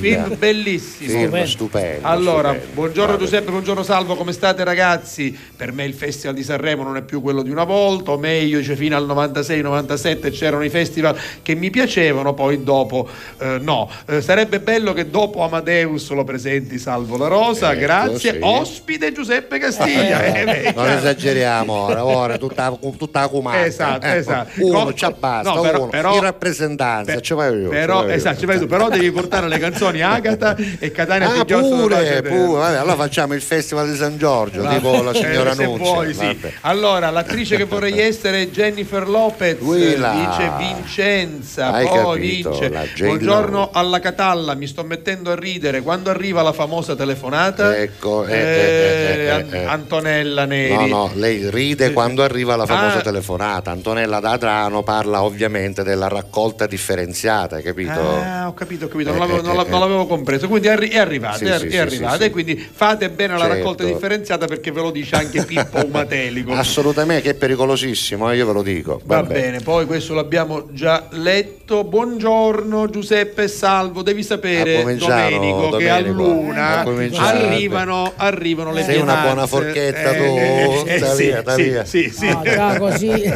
film 0.00 0.36
bellissimo. 0.36 1.10
Film 1.18 1.44
stupendo. 1.44 2.06
Allora, 2.06 2.50
stupendo. 2.50 2.74
buongiorno 2.74 3.06
Guarda. 3.16 3.24
Giuseppe, 3.24 3.50
buongiorno 3.50 3.82
Salvo, 3.82 4.16
come 4.16 4.32
state 4.32 4.64
ragazzi? 4.64 5.36
Per 5.56 5.72
me 5.72 5.84
il 5.84 5.94
Festival 5.94 6.34
di 6.34 6.42
Sanremo 6.42 6.82
non 6.82 6.96
è 6.96 7.02
più 7.02 7.20
quello 7.22 7.42
di 7.42 7.50
una 7.50 7.64
volta, 7.64 8.10
o 8.12 8.18
meglio, 8.18 8.62
cioè 8.62 8.74
fino 8.76 8.96
al 8.96 9.06
96-97 9.06 10.30
c'erano 10.30 10.64
i 10.64 10.70
festival 10.70 11.16
che 11.42 11.54
mi 11.54 11.70
piacevano, 11.70 12.34
poi 12.34 12.62
dopo 12.62 13.08
eh, 13.38 13.58
no. 13.60 13.88
Eh, 14.06 14.20
sarebbe 14.20 14.60
bello 14.60 14.92
che 14.92 15.08
dopo 15.10 15.35
Amadeus 15.42 16.10
lo 16.10 16.24
presenti 16.24 16.78
Salvo 16.78 17.16
La 17.16 17.28
Rosa, 17.28 17.70
Ecco, 17.72 17.80
grazie. 17.80 18.32
sì. 18.32 18.38
Ospite 18.40 19.12
Giuseppe 19.12 19.58
Castiglia. 19.58 20.24
Eh, 20.24 20.44
beh, 20.44 20.72
non 20.74 20.88
esageriamo 20.90 21.72
ora, 21.72 22.04
ora 22.04 22.38
tutta, 22.38 22.76
tutta 22.96 23.20
la 23.20 23.28
comanda. 23.28 23.64
Esatto, 23.66 24.06
Ecco, 24.06 24.16
esatto. 24.18 24.50
Uno 24.66 24.92
ci 24.94 25.06
basta, 25.18 25.52
no, 25.52 25.60
però- 25.60 25.80
uno. 25.82 25.90
però- 25.90 26.14
in 26.14 26.20
rappresentanza, 26.20 27.12
per- 27.12 27.20
ci 27.22 27.34
vai 27.34 27.54
io. 27.58 27.68
Però, 27.68 28.04
io. 28.04 28.10
esatto, 28.10 28.46
vai 28.46 28.58
tu, 28.58 28.66
però 28.66 28.88
devi 28.88 29.10
portare 29.10 29.48
le 29.48 29.58
canzoni 29.58 30.00
Agata 30.02 30.56
e 30.78 30.90
Catania 30.90 31.40
Ah, 31.40 31.44
pure, 31.44 32.22
pure, 32.22 32.58
vabbè, 32.60 32.76
allora 32.76 32.96
facciamo 32.96 33.34
il 33.34 33.42
festival 33.42 33.90
di 33.90 33.96
San 33.96 34.16
Giorgio, 34.18 34.62
Va- 34.62 34.74
tipo 34.74 35.02
la 35.02 35.14
signora 35.14 35.50
eh, 35.52 35.54
se 35.54 35.64
Nunzia. 35.64 35.84
vuoi, 35.92 36.12
sì. 36.14 36.24
vabbè. 36.26 36.52
Allora, 36.62 37.10
l'attrice 37.10 37.56
che 37.56 37.64
vorrei 37.64 37.98
essere 37.98 38.42
è 38.42 38.48
Jennifer 38.48 39.08
Lopez, 39.08 39.58
Quella. 39.58 40.10
dice 40.12 40.50
Vincenza, 40.58 41.72
Hai 41.72 41.86
poi 41.86 41.96
capito, 42.18 42.50
vince. 42.58 43.04
Buongiorno 43.04 43.70
alla 43.72 43.98
Catalla, 44.00 44.54
mi 44.54 44.66
sto 44.66 44.82
mettendo 44.84 45.25
a 45.30 45.34
ridere. 45.34 45.82
Quando 45.82 46.10
arriva 46.10 46.42
la 46.42 46.52
famosa 46.52 46.94
telefonata? 46.94 47.76
Ecco, 47.76 48.24
eh, 48.26 48.32
Eh, 48.32 48.38
eh, 48.38 49.20
eh, 49.24 49.28
An- 49.30 49.48
eh, 49.52 49.58
eh. 49.60 49.64
Antonella 49.64 50.44
Neri. 50.44 50.74
No, 50.74 50.86
no, 51.06 51.10
lei 51.14 51.50
ride 51.50 51.92
quando 51.92 52.22
arriva 52.22 52.56
la 52.56 52.66
famosa 52.66 52.98
Ah. 52.98 53.02
telefonata. 53.02 53.70
Antonella 53.70 54.20
D'Adrano 54.20 54.82
parla 54.82 55.22
ovviamente 55.22 55.82
della 55.82 56.08
raccolta 56.08 56.66
differenziata, 56.66 57.60
capito? 57.60 57.90
Ah, 58.00 58.48
ho 58.48 58.54
capito, 58.54 58.86
ho 58.86 58.88
capito, 58.88 59.10
non 59.10 59.18
Eh, 59.18 59.20
l'avevo, 59.20 59.38
eh, 59.40 59.42
non 59.46 59.56
la- 59.56 59.64
eh, 59.66 59.68
non 59.70 59.80
l'avevo 59.80 60.06
compreso. 60.06 60.48
Quindi 60.48 60.68
è, 60.68 60.72
arri- 60.72 60.88
è 60.90 60.98
arrivata, 60.98 61.36
Sì, 61.38 61.44
è, 61.44 61.58
sì, 61.58 61.66
è 61.68 61.78
arrivata. 61.78 62.16
sì, 62.18 62.24
E 62.24 62.30
quindi 62.30 62.56
fate 62.56 63.10
bene 63.10 63.34
la 63.34 63.40
Certo. 63.40 63.54
raccolta 63.56 63.84
differenziata 63.84 64.46
perché 64.46 64.70
ve 64.72 64.80
lo 64.80 64.90
dice 64.90 65.16
anche 65.16 65.44
Pippo 65.44 65.78
Umatelico. 65.86 66.52
Assolutamente, 66.52 67.22
che 67.22 67.30
è 67.30 67.34
pericolosissimo, 67.34 68.30
eh, 68.30 68.36
io 68.36 68.46
ve 68.46 68.52
lo 68.52 68.62
dico. 68.62 69.00
Va 69.04 69.20
Vabbè. 69.20 69.32
bene, 69.32 69.60
poi 69.60 69.86
questo 69.86 70.14
l'abbiamo 70.14 70.66
già 70.72 71.06
letto. 71.10 71.84
Buongiorno 71.84 72.88
Giuseppe 72.88 73.48
Salvo, 73.48 74.02
devi 74.02 74.22
sapere. 74.22 74.80
Ah, 74.80 74.84
cominciano, 75.24 75.68
Domenico, 75.70 75.76
che 75.76 75.90
a 75.90 75.96
Domenico, 76.02 76.22
luna 76.22 76.84
arrivano, 77.26 78.12
arrivano 78.16 78.72
le 78.72 78.82
Sei 78.84 78.96
una 78.96 79.04
pietanze. 79.14 79.26
buona 79.32 79.46
forchetta 79.46 80.12
tu, 80.14 80.22
Eh, 80.22 80.82
eh, 80.86 80.98
sta 80.98 81.14
sì, 81.14 81.22
via, 81.24 81.42
sì, 81.54 81.62
via. 81.62 81.84
sì, 81.84 82.10
sì. 82.10 82.26
No, 82.36 82.42
già 82.44 82.78
così. 82.78 83.32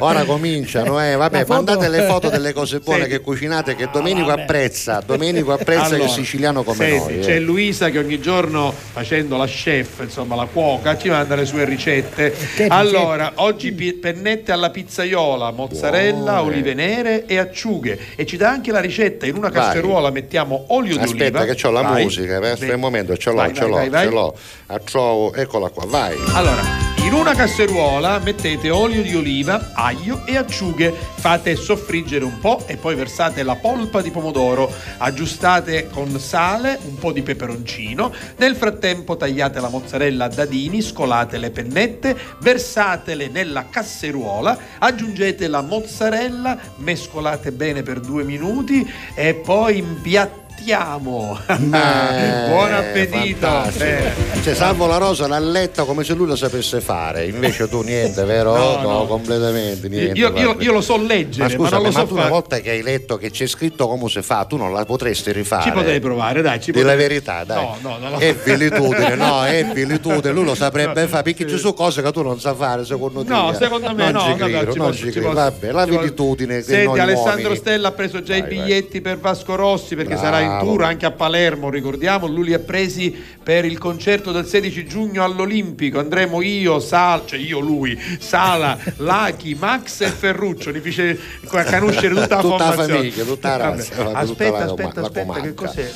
Ora 0.00 0.24
cominciano, 0.24 1.02
eh. 1.02 1.16
vabbè, 1.16 1.38
foto- 1.40 1.52
mandate 1.52 1.88
le 1.88 2.02
foto 2.06 2.28
delle 2.28 2.52
cose 2.54 2.78
buone 2.80 3.06
che 3.06 3.20
cucinate 3.20 3.74
che 3.74 3.88
Domenico 3.92 4.30
apprezza, 4.30 5.02
Domenico 5.04 5.52
apprezza 5.52 5.88
che 5.88 5.94
Allora, 5.94 6.04
è 6.10 6.12
siciliano 6.12 6.62
come 6.62 6.76
senti, 6.88 7.12
noi. 7.14 7.20
eh. 7.20 7.24
C'è 7.26 7.38
Luisa 7.40 7.90
che 7.90 7.98
ogni 7.98 8.20
giorno 8.20 8.72
facendo 8.92 9.36
la 9.36 9.46
chef, 9.46 10.00
insomma 10.00 10.34
la 10.36 10.46
cuoca, 10.50 10.96
ci 10.96 11.08
manda 11.08 11.34
le 11.34 11.44
sue 11.44 11.64
ricette. 11.64 12.34
Che 12.56 12.66
Allora, 12.66 13.32
oggi 13.36 13.72
pennette 13.72 14.52
alla 14.52 14.70
pizzaiola, 14.70 15.50
mozzarella, 15.50 16.34
Buone. 16.36 16.40
olive 16.40 16.74
nere 16.74 17.26
e 17.26 17.38
acciughe. 17.38 17.98
E 18.16 18.26
ci 18.26 18.36
dà 18.36 18.50
anche 18.50 18.70
la 18.72 18.80
ricetta. 18.80 19.26
In 19.26 19.36
una 19.36 19.48
Vai. 19.48 19.60
casseruola 19.62 20.10
mettiamo 20.10 20.64
olio 20.68 20.91
di 20.96 21.08
oliva. 21.08 21.38
Aspetta 21.38 21.54
che 21.54 21.66
ho 21.66 21.70
la 21.70 21.82
Vai. 21.82 22.02
musica, 22.02 22.36
aspetta 22.36 22.66
Vai. 22.66 22.74
un 22.74 22.80
momento, 22.80 23.16
ce 23.16 23.30
l'ho, 23.30 23.36
Vai, 23.36 23.54
ce 23.54 23.66
vai, 23.66 23.88
l'ho, 23.88 23.98
ce 23.98 24.08
l'ho. 24.10 24.36
La 24.66 24.78
trovo, 24.78 25.34
eccola 25.34 25.68
qua, 25.68 25.84
vai. 25.86 26.16
Allora, 26.32 26.90
in 27.04 27.12
una 27.14 27.34
casseruola 27.34 28.20
mettete 28.20 28.70
olio 28.70 29.02
di 29.02 29.14
oliva, 29.14 29.72
aglio 29.74 30.24
e 30.24 30.36
acciughe, 30.36 30.94
fate 31.16 31.56
soffriggere 31.56 32.24
un 32.24 32.38
po' 32.38 32.62
e 32.66 32.76
poi 32.76 32.94
versate 32.94 33.42
la 33.42 33.56
polpa 33.56 34.00
di 34.00 34.10
pomodoro, 34.10 34.72
aggiustate 34.98 35.88
con 35.90 36.18
sale, 36.18 36.78
un 36.84 36.96
po' 36.96 37.12
di 37.12 37.22
peperoncino, 37.22 38.12
nel 38.36 38.54
frattempo 38.56 39.16
tagliate 39.16 39.60
la 39.60 39.68
mozzarella 39.68 40.24
a 40.24 40.28
dadini, 40.28 40.80
scolate 40.80 41.38
le 41.38 41.50
pennette, 41.50 42.16
versatele 42.40 43.28
nella 43.28 43.66
casseruola, 43.68 44.56
aggiungete 44.78 45.48
la 45.48 45.60
mozzarella, 45.60 46.56
mescolate 46.76 47.52
bene 47.52 47.82
per 47.82 48.00
due 48.00 48.22
minuti 48.24 48.88
e 49.14 49.34
poi 49.34 49.78
impiattate 49.78 50.41
Partiamo! 50.64 51.40
Eh, 51.48 51.56
Buon 52.48 52.72
appetito! 52.72 53.48
Eh. 53.78 54.12
Cioè, 54.42 54.54
Salvo 54.54 54.86
la 54.86 54.96
Rosa 54.98 55.26
l'ha 55.26 55.40
letta 55.40 55.82
come 55.82 56.04
se 56.04 56.14
lui 56.14 56.26
lo 56.28 56.36
sapesse 56.36 56.80
fare, 56.80 57.26
invece 57.26 57.68
tu 57.68 57.82
niente, 57.82 58.22
vero? 58.24 58.50
No, 58.62 58.80
No, 58.82 58.98
no. 58.98 59.06
completamente 59.06 59.88
niente. 59.88 60.18
Io, 60.18 60.32
io- 60.36 60.56
io 60.60 60.72
lo 60.72 60.80
so 60.80 60.96
leggere, 60.96 61.48
ma 61.56 61.62
ma, 61.62 61.68
scusa, 61.68 61.76
non 61.76 61.86
lo 61.86 61.90
ma 61.92 61.98
so 62.00 62.06
tu 62.06 62.12
una 62.12 62.22
fare. 62.22 62.32
volta 62.32 62.60
che 62.60 62.70
hai 62.70 62.82
letto 62.82 63.16
che 63.16 63.30
c'è 63.30 63.46
scritto 63.46 63.88
come 63.88 64.08
si 64.08 64.22
fa, 64.22 64.44
tu 64.44 64.56
non 64.56 64.72
la 64.72 64.84
potresti 64.84 65.32
rifare. 65.32 65.64
Ci 65.64 65.70
potrei 65.72 65.98
provare, 66.00 66.42
dai. 66.42 66.60
Ci 66.60 66.70
Di 66.70 66.78
la 66.78 66.90
potrei- 66.90 67.08
verità, 67.08 67.44
dai. 67.44 67.64
No, 67.64 67.76
no, 67.80 67.98
no, 67.98 68.08
no. 68.10 68.18
È 68.18 68.34
vilitudine, 68.34 69.14
no, 69.16 69.44
è 69.44 69.64
vilitudine, 69.74 70.32
lui 70.32 70.44
lo 70.44 70.54
saprebbe 70.54 71.06
fare, 71.08 71.22
perché 71.24 71.46
ci 71.48 71.58
sono 71.58 71.72
cose 71.74 72.02
che 72.02 72.12
tu 72.12 72.22
non 72.22 72.38
sai 72.40 72.54
fare, 72.56 72.84
secondo 72.84 73.22
te. 73.24 73.28
No, 73.30 73.52
secondo 73.58 73.92
me 73.94 74.10
non 74.10 74.22
no, 74.24 74.32
Ci 74.32 74.38
credo, 74.38 74.74
non 74.76 74.92
ci 74.94 75.10
credo. 75.10 75.32
Vabbè, 75.32 75.72
la 75.72 75.84
vilitudine 75.86 76.56
che 76.58 76.62
Senti, 76.62 76.98
Alessandro 77.00 77.54
Stella 77.56 77.88
ha 77.88 77.92
preso 77.92 78.22
già 78.22 78.36
i 78.36 78.42
biglietti 78.42 79.00
per 79.00 79.18
Vasco 79.18 79.54
Rossi 79.56 79.96
perché 79.96 80.16
sarà 80.16 80.40
in 80.40 80.51
Bravo. 80.54 80.66
tour 80.66 80.84
anche 80.84 81.06
a 81.06 81.10
Palermo, 81.10 81.70
ricordiamo, 81.70 82.26
lui 82.26 82.46
li 82.46 82.54
ha 82.54 82.58
presi 82.58 83.14
per 83.42 83.64
il 83.64 83.78
concerto 83.78 84.32
del 84.32 84.46
16 84.46 84.86
giugno 84.86 85.22
all'Olimpico. 85.24 85.98
Andremo 85.98 86.42
io, 86.42 86.78
Sal, 86.80 87.22
cioè 87.26 87.38
io 87.38 87.58
lui, 87.60 87.98
Sala, 88.18 88.78
Lachi, 88.98 89.54
Max 89.54 90.00
e 90.02 90.08
Ferruccio, 90.08 90.70
li 90.70 90.80
fece 90.80 91.18
conoscere 91.46 92.14
tutta 92.14 92.36
la 92.36 92.40
Tutta 92.42 92.56
la 92.56 92.64
formazione. 92.72 92.86
famiglia, 92.98 93.24
tutta 93.24 93.48
la 93.48 93.56
razza, 93.56 93.94
Vabbè, 93.94 94.06
tutta 94.08 94.18
Aspetta, 94.18 94.50
la- 94.58 94.64
aspetta, 94.64 95.00
la 95.00 95.06
aspetta, 95.06 95.40
che 95.40 95.54
cos'è? 95.54 95.90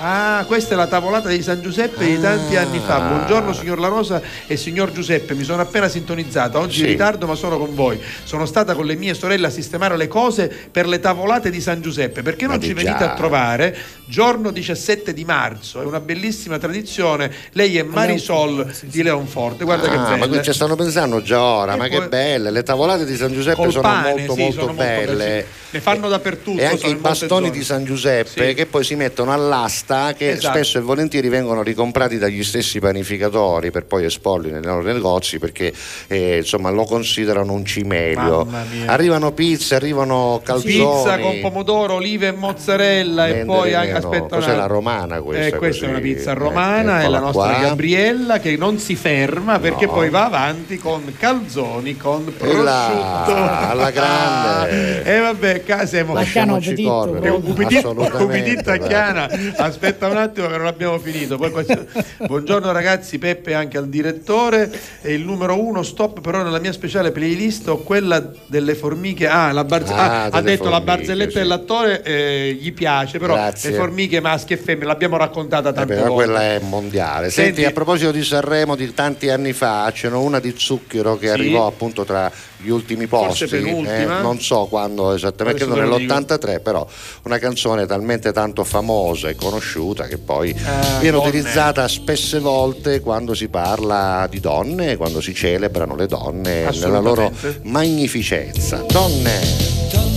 Ah, 0.00 0.44
questa 0.46 0.74
è 0.74 0.76
la 0.76 0.86
tavolata 0.86 1.28
di 1.28 1.42
San 1.42 1.60
Giuseppe 1.60 2.04
di 2.06 2.20
tanti 2.20 2.54
anni 2.54 2.78
fa. 2.78 3.00
Buongiorno 3.00 3.52
signor 3.52 3.80
La 3.80 3.88
Rosa 3.88 4.22
e 4.46 4.56
signor 4.56 4.92
Giuseppe, 4.92 5.34
mi 5.34 5.42
sono 5.42 5.60
appena 5.60 5.88
sintonizzata. 5.88 6.60
Oggi 6.60 6.76
Sì. 6.76 6.80
in 6.82 6.86
ritardo 6.90 7.26
ma 7.26 7.34
sono 7.34 7.58
con 7.58 7.74
voi. 7.74 8.00
Sono 8.22 8.46
stata 8.46 8.76
con 8.76 8.86
le 8.86 8.94
mie 8.94 9.14
sorelle 9.14 9.48
a 9.48 9.50
sistemare 9.50 9.96
le 9.96 10.06
cose 10.06 10.46
per 10.70 10.86
le 10.86 11.00
tavolate 11.00 11.50
di 11.50 11.60
San 11.60 11.80
Giuseppe. 11.82 12.22
Perché 12.22 12.46
non 12.46 12.58
Ma 12.58 12.62
ci 12.62 12.74
venite 12.74 12.96
già. 12.96 13.10
a 13.12 13.14
trovare? 13.16 13.76
Giorno 14.06 14.52
17 14.52 15.12
di 15.12 15.24
marzo, 15.24 15.82
è 15.82 15.84
una 15.84 15.98
bellissima 16.00 16.58
tradizione. 16.58 17.32
Lei 17.52 17.76
è 17.76 17.82
Marisol 17.82 18.72
di 18.82 19.02
Leonforte. 19.02 19.64
Guarda 19.64 19.88
che 19.88 19.96
Ah, 19.96 20.16
ma 20.16 20.28
qui 20.28 20.40
ci 20.44 20.52
stanno 20.52 20.76
pensando 20.76 21.20
già 21.22 21.42
ora, 21.42 21.74
E 21.74 21.76
ma 21.76 21.88
poi- 21.88 21.98
che 21.98 22.06
belle, 22.08 22.52
le 22.52 22.62
tavolate 22.62 23.04
di 23.04 23.16
San 23.16 23.32
Giuseppe 23.32 23.56
Col 23.56 23.70
sono 23.72 23.82
pane, 23.82 24.08
molto 24.14 24.34
sì, 24.34 24.40
molto 24.42 24.60
sono 24.60 24.72
molto 24.74 24.82
belle. 24.84 25.06
belle. 25.16 25.46
Ne 25.70 25.80
fanno 25.80 26.08
dappertutto. 26.08 26.60
E 26.60 26.64
anche 26.64 26.78
sono 26.78 26.92
i 26.92 26.96
bastoni 26.96 27.46
zone. 27.46 27.50
di 27.50 27.64
San 27.64 27.84
Giuseppe 27.84 28.48
Sì. 28.48 28.54
che 28.54 28.64
poi 28.66 28.84
si 28.84 28.94
mettono 28.94 29.32
all'asta 29.34 29.87
che 30.16 30.30
Esatto. 30.30 30.54
spesso 30.54 30.78
e 30.78 30.80
volentieri 30.82 31.28
vengono 31.28 31.62
ricomprati 31.62 32.18
dagli 32.18 32.44
stessi 32.44 32.78
panificatori 32.78 33.70
per 33.70 33.86
poi 33.86 34.04
esporli 34.04 34.50
nei 34.50 34.62
loro 34.62 34.82
negozi 34.82 35.38
perché 35.38 35.72
eh, 36.08 36.38
insomma 36.38 36.70
lo 36.70 36.84
considerano 36.84 37.52
un 37.52 37.64
cimelio. 37.64 38.46
Arrivano 38.86 39.32
pizze, 39.32 39.74
arrivano 39.76 40.40
calzoni. 40.44 40.72
Pizza 40.74 41.18
con 41.18 41.40
pomodoro, 41.40 41.94
olive 41.94 42.28
e 42.28 42.32
mozzarella 42.32 43.26
e 43.28 43.44
poi 43.44 43.74
anche 43.74 43.92
aspetta 43.92 44.36
Cos'è 44.36 44.48
una- 44.50 44.56
la 44.56 44.66
romana 44.66 45.20
questa? 45.20 45.46
Eh, 45.46 45.58
questa 45.58 45.84
è 45.86 45.88
così? 45.88 45.90
una 45.90 46.00
pizza 46.14 46.30
Eh, 46.30 46.34
romana, 46.34 46.98
è 46.98 47.02
eccola 47.02 47.18
la 47.18 47.24
nostra 47.24 47.54
qua. 47.54 47.60
Gabriella 47.60 48.38
che 48.40 48.56
non 48.56 48.78
si 48.78 48.94
ferma 48.94 49.58
perché 49.58 49.86
No. 49.86 49.92
poi 49.92 50.10
va 50.10 50.26
avanti 50.26 50.76
con 50.78 51.14
calzoni, 51.18 51.96
con 51.96 52.32
E 52.40 52.54
là, 52.54 53.24
prosciutto. 53.24 53.70
alla 53.72 53.90
grande. 53.90 54.86
E 55.08 55.18
vabbè, 55.20 55.62
qua 55.64 55.86
siamo 55.86 56.12
Lasciamoci 56.14 56.68
appetito, 56.70 56.90
correre. 56.90 57.26
È 57.26 57.30
un 57.30 57.42
cupidito 57.42 58.70
a. 58.70 58.76
Chiana. 58.76 59.28
Aspetta 59.80 60.08
un 60.08 60.16
attimo 60.16 60.48
che 60.48 60.56
non 60.56 60.66
abbiamo 60.66 60.98
finito. 60.98 61.38
Questo- 61.38 61.86
Buongiorno 62.26 62.72
ragazzi, 62.72 63.16
Peppe 63.18 63.54
anche 63.54 63.78
al 63.78 63.88
direttore. 63.88 64.68
E 65.00 65.12
il 65.14 65.22
numero 65.24 65.62
uno 65.62 65.84
stop 65.84 66.20
però 66.20 66.42
nella 66.42 66.58
mia 66.58 66.72
speciale 66.72 67.12
playlist 67.12 67.68
ho 67.68 67.78
quella 67.78 68.28
delle 68.46 68.74
formiche. 68.74 69.28
Ah, 69.28 69.52
la 69.52 69.62
barze- 69.62 69.92
Ah, 69.92 70.24
ah, 70.24 70.28
ha 70.32 70.40
detto 70.42 70.64
la 70.64 70.78
formiche, 70.80 70.84
barzelletta 70.96 71.30
sì. 71.30 71.38
dell'attore 71.38 72.02
eh, 72.02 72.58
gli 72.60 72.72
piace, 72.72 73.20
però 73.20 73.34
Grazie. 73.34 73.70
le 73.70 73.76
formiche 73.76 74.20
maschi 74.20 74.54
e 74.54 74.56
femmine 74.56 74.86
l'abbiamo 74.86 75.16
raccontata 75.16 75.68
Eh 75.68 75.72
tante 75.72 75.94
beh, 75.94 76.00
ma 76.00 76.08
volte. 76.08 76.24
quella 76.24 76.42
è 76.42 76.58
mondiale. 76.60 77.30
Senti, 77.30 77.52
Senti- 77.60 77.64
a 77.64 77.70
proposito 77.70 78.10
di 78.10 78.24
Sanremo 78.24 78.74
di 78.74 78.92
tanti 78.92 79.28
anni 79.30 79.52
fa, 79.52 79.88
c'è 79.94 80.08
una 80.08 80.40
di 80.40 80.54
Zucchero 80.56 81.16
che 81.16 81.26
Sì. 81.28 81.32
arrivò 81.32 81.68
appunto 81.68 82.04
tra 82.04 82.28
gli 82.60 82.70
ultimi 82.70 83.06
posti, 83.06 83.44
eh, 83.44 84.04
non 84.04 84.40
so 84.40 84.66
quando 84.66 85.12
esattamente, 85.14 85.64
credo 85.64 85.74
te 85.80 85.86
lo 85.86 85.96
dico. 85.98 86.12
nell'83, 86.14 86.60
però 86.60 86.86
una 87.24 87.38
canzone 87.38 87.86
talmente 87.86 88.32
tanto 88.32 88.64
famosa 88.64 89.28
e 89.28 89.36
conosciuta 89.36 90.06
che 90.06 90.18
poi 90.18 90.50
Eh, 90.50 90.54
viene 91.00 91.16
donne. 91.16 91.28
utilizzata 91.28 91.86
spesse 91.88 92.38
volte 92.40 93.00
quando 93.00 93.34
si 93.34 93.48
parla 93.48 94.26
di 94.28 94.40
donne, 94.40 94.96
quando 94.96 95.20
si 95.20 95.34
celebrano 95.34 95.94
le 95.94 96.06
donne 96.06 96.68
nella 96.72 96.98
loro 97.00 97.32
magnificenza. 97.62 98.84
Donne! 98.88 99.40
Donne, 99.90 100.07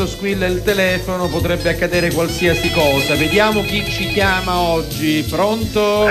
quando 0.00 0.06
squilla 0.06 0.46
il 0.46 0.62
telefono 0.62 1.28
potrebbe 1.28 1.68
accadere 1.68 2.10
qualsiasi 2.10 2.70
cosa. 2.70 3.14
Vediamo 3.16 3.60
chi 3.62 3.84
ci 3.84 4.06
chiama 4.06 4.56
oggi. 4.56 5.26
Pronto? 5.28 6.10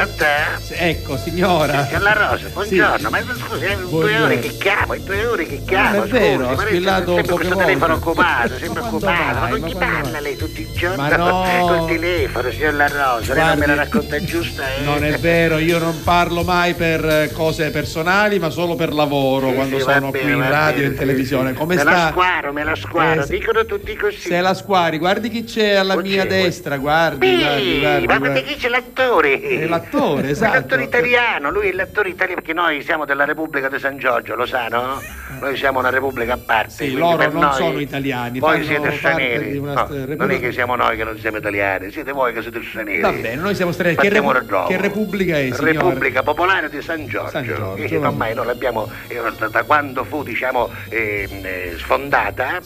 Sì, 0.60 0.74
Ecco, 0.78 1.18
signora. 1.18 1.86
Signor 1.86 2.02
La 2.04 2.14
Rosa, 2.14 2.50
buongiorno, 2.50 3.10
ma 3.10 3.20
scusi, 3.20 3.66
è 3.66 3.76
due 3.78 4.20
ore 4.20 4.40
che 4.40 4.56
chiamo, 4.58 4.94
è 4.94 5.00
due 5.00 5.26
ore 5.26 5.46
che 5.48 5.64
chiamo. 5.66 5.98
Non 5.98 6.08
è 6.08 6.10
vero, 6.10 6.44
scusi, 6.44 6.54
ha 6.54 6.56
ma 6.56 6.66
squillato 6.68 7.16
sempre 7.16 7.22
poche 7.24 7.34
questo 7.34 7.56
volte. 7.56 7.66
telefono 7.66 7.94
occupato, 7.96 8.58
sempre 8.60 8.82
occupato. 8.84 9.34
Ma 9.34 9.40
mai? 9.40 9.50
con 9.50 9.60
Ma 9.60 9.68
chi 9.68 9.76
parla 9.76 10.20
lei 10.20 10.36
tutti 10.38 10.62
i 10.62 10.68
giorni? 10.74 10.98
Ma 10.98 11.16
no. 11.16 11.68
Col 11.68 11.88
telefono, 11.88 12.52
signor 12.52 12.74
La 12.76 12.88
Rosa, 12.88 13.34
lei 13.34 13.46
non 13.46 13.58
me 13.58 13.66
la 13.66 13.74
Guardi, 13.74 13.92
racconta 13.92 14.24
giusta, 14.24 14.64
eh? 14.76 14.84
Non 14.84 15.04
è 15.04 15.18
vero, 15.18 15.58
io 15.58 15.80
non 15.80 16.04
parlo 16.04 16.44
mai 16.44 16.76
per 16.76 17.04
eh, 17.06 17.32
cose 17.34 17.72
personali, 17.72 18.38
ma 18.38 18.52
solo 18.52 18.76
per 18.76 18.94
lavoro 18.94 19.52
quando 19.52 19.78
sì, 19.78 19.84
sono 19.84 20.12
bene, 20.12 20.24
qui 20.26 20.34
in 20.34 20.48
radio 20.48 20.84
e 20.84 20.88
in 20.88 20.96
televisione. 20.96 21.54
Come 21.54 21.74
me 21.74 21.82
sta? 21.82 21.92
la 21.92 22.08
squaro, 22.12 22.54
me 22.54 22.64
la 22.64 22.76
squaro, 22.76 23.24
Eh, 23.24 23.28
dicono 23.28 23.66
tutti 23.66 23.78
così. 23.98 24.18
Se 24.18 24.40
la 24.42 24.54
squari, 24.54 24.98
guardi 24.98 25.30
chi 25.30 25.44
c'è 25.44 25.74
alla 25.76 25.96
mia 25.98 26.26
destra, 26.26 26.78
guardi, 26.78 27.38
guardi, 27.38 27.64
Sì, 27.74 27.80
guardi. 27.80 28.06
ma 28.08 28.18
guardi. 28.18 28.34
perché 28.42 28.54
chi 28.54 28.60
c'è 28.60 28.70
l'attore? 28.70 29.42
È 29.42 29.66
l'attore, 29.68 30.30
esatto. 30.30 30.54
L'attore 30.54 30.84
italiano, 30.84 31.50
lui 31.52 31.70
è 31.70 31.72
l'attore 31.72 32.10
italiano 32.10 32.42
perché 32.42 32.54
noi 32.54 32.82
siamo 32.84 33.06
della 33.06 33.26
Repubblica 33.26 33.70
di 33.70 33.80
San 33.80 33.98
Giorgio, 33.98 34.36
lo 34.36 34.46
sa, 34.46 34.68
no? 34.68 35.02
Noi 35.40 35.56
siamo 35.58 35.80
una 35.80 35.90
repubblica 35.90 36.34
a 36.34 36.38
parte. 36.44 36.72
Sì, 36.72 36.94
loro 36.94 37.18
per 37.18 37.32
non 37.34 37.44
noi- 37.44 37.54
sono 37.54 37.80
italiani, 37.80 38.40
Voi 38.40 38.64
siete 38.64 38.92
stranieri. 38.98 39.60
No, 39.60 39.88
non 40.18 40.32
è 40.32 40.40
che 40.40 40.52
siamo 40.52 40.76
noi 40.76 40.98
che 40.98 41.04
non 41.04 41.18
siamo 41.20 41.38
italiani, 41.38 41.92
siete 41.92 42.12
voi 42.12 42.34
che 42.34 42.42
siete 42.42 42.62
stranieri. 42.64 43.02
Va 43.02 43.12
bene, 43.12 43.36
noi 43.36 43.54
siamo 43.56 43.72
stranieri. 43.72 44.02
Che, 44.02 44.10
repu- 44.10 44.66
che 44.68 44.78
repubblica 44.78 45.38
è, 45.38 45.44
signore? 45.52 45.72
Repubblica 45.74 46.24
Popolare 46.24 46.70
di 46.70 46.82
San 46.82 47.06
Giorgio. 47.08 47.30
San 47.30 47.44
Giorgio, 47.44 47.76
Eh, 47.76 47.98
ormai 47.98 48.34
noi 48.34 48.46
l'abbiamo 48.48 48.90
eh, 49.08 49.20
da, 49.50 49.64
quando 49.64 50.04
fu 50.04 50.24
diciamo 50.24 50.70
ehm, 50.90 51.46
eh, 51.46 51.74
sfondata 51.78 52.60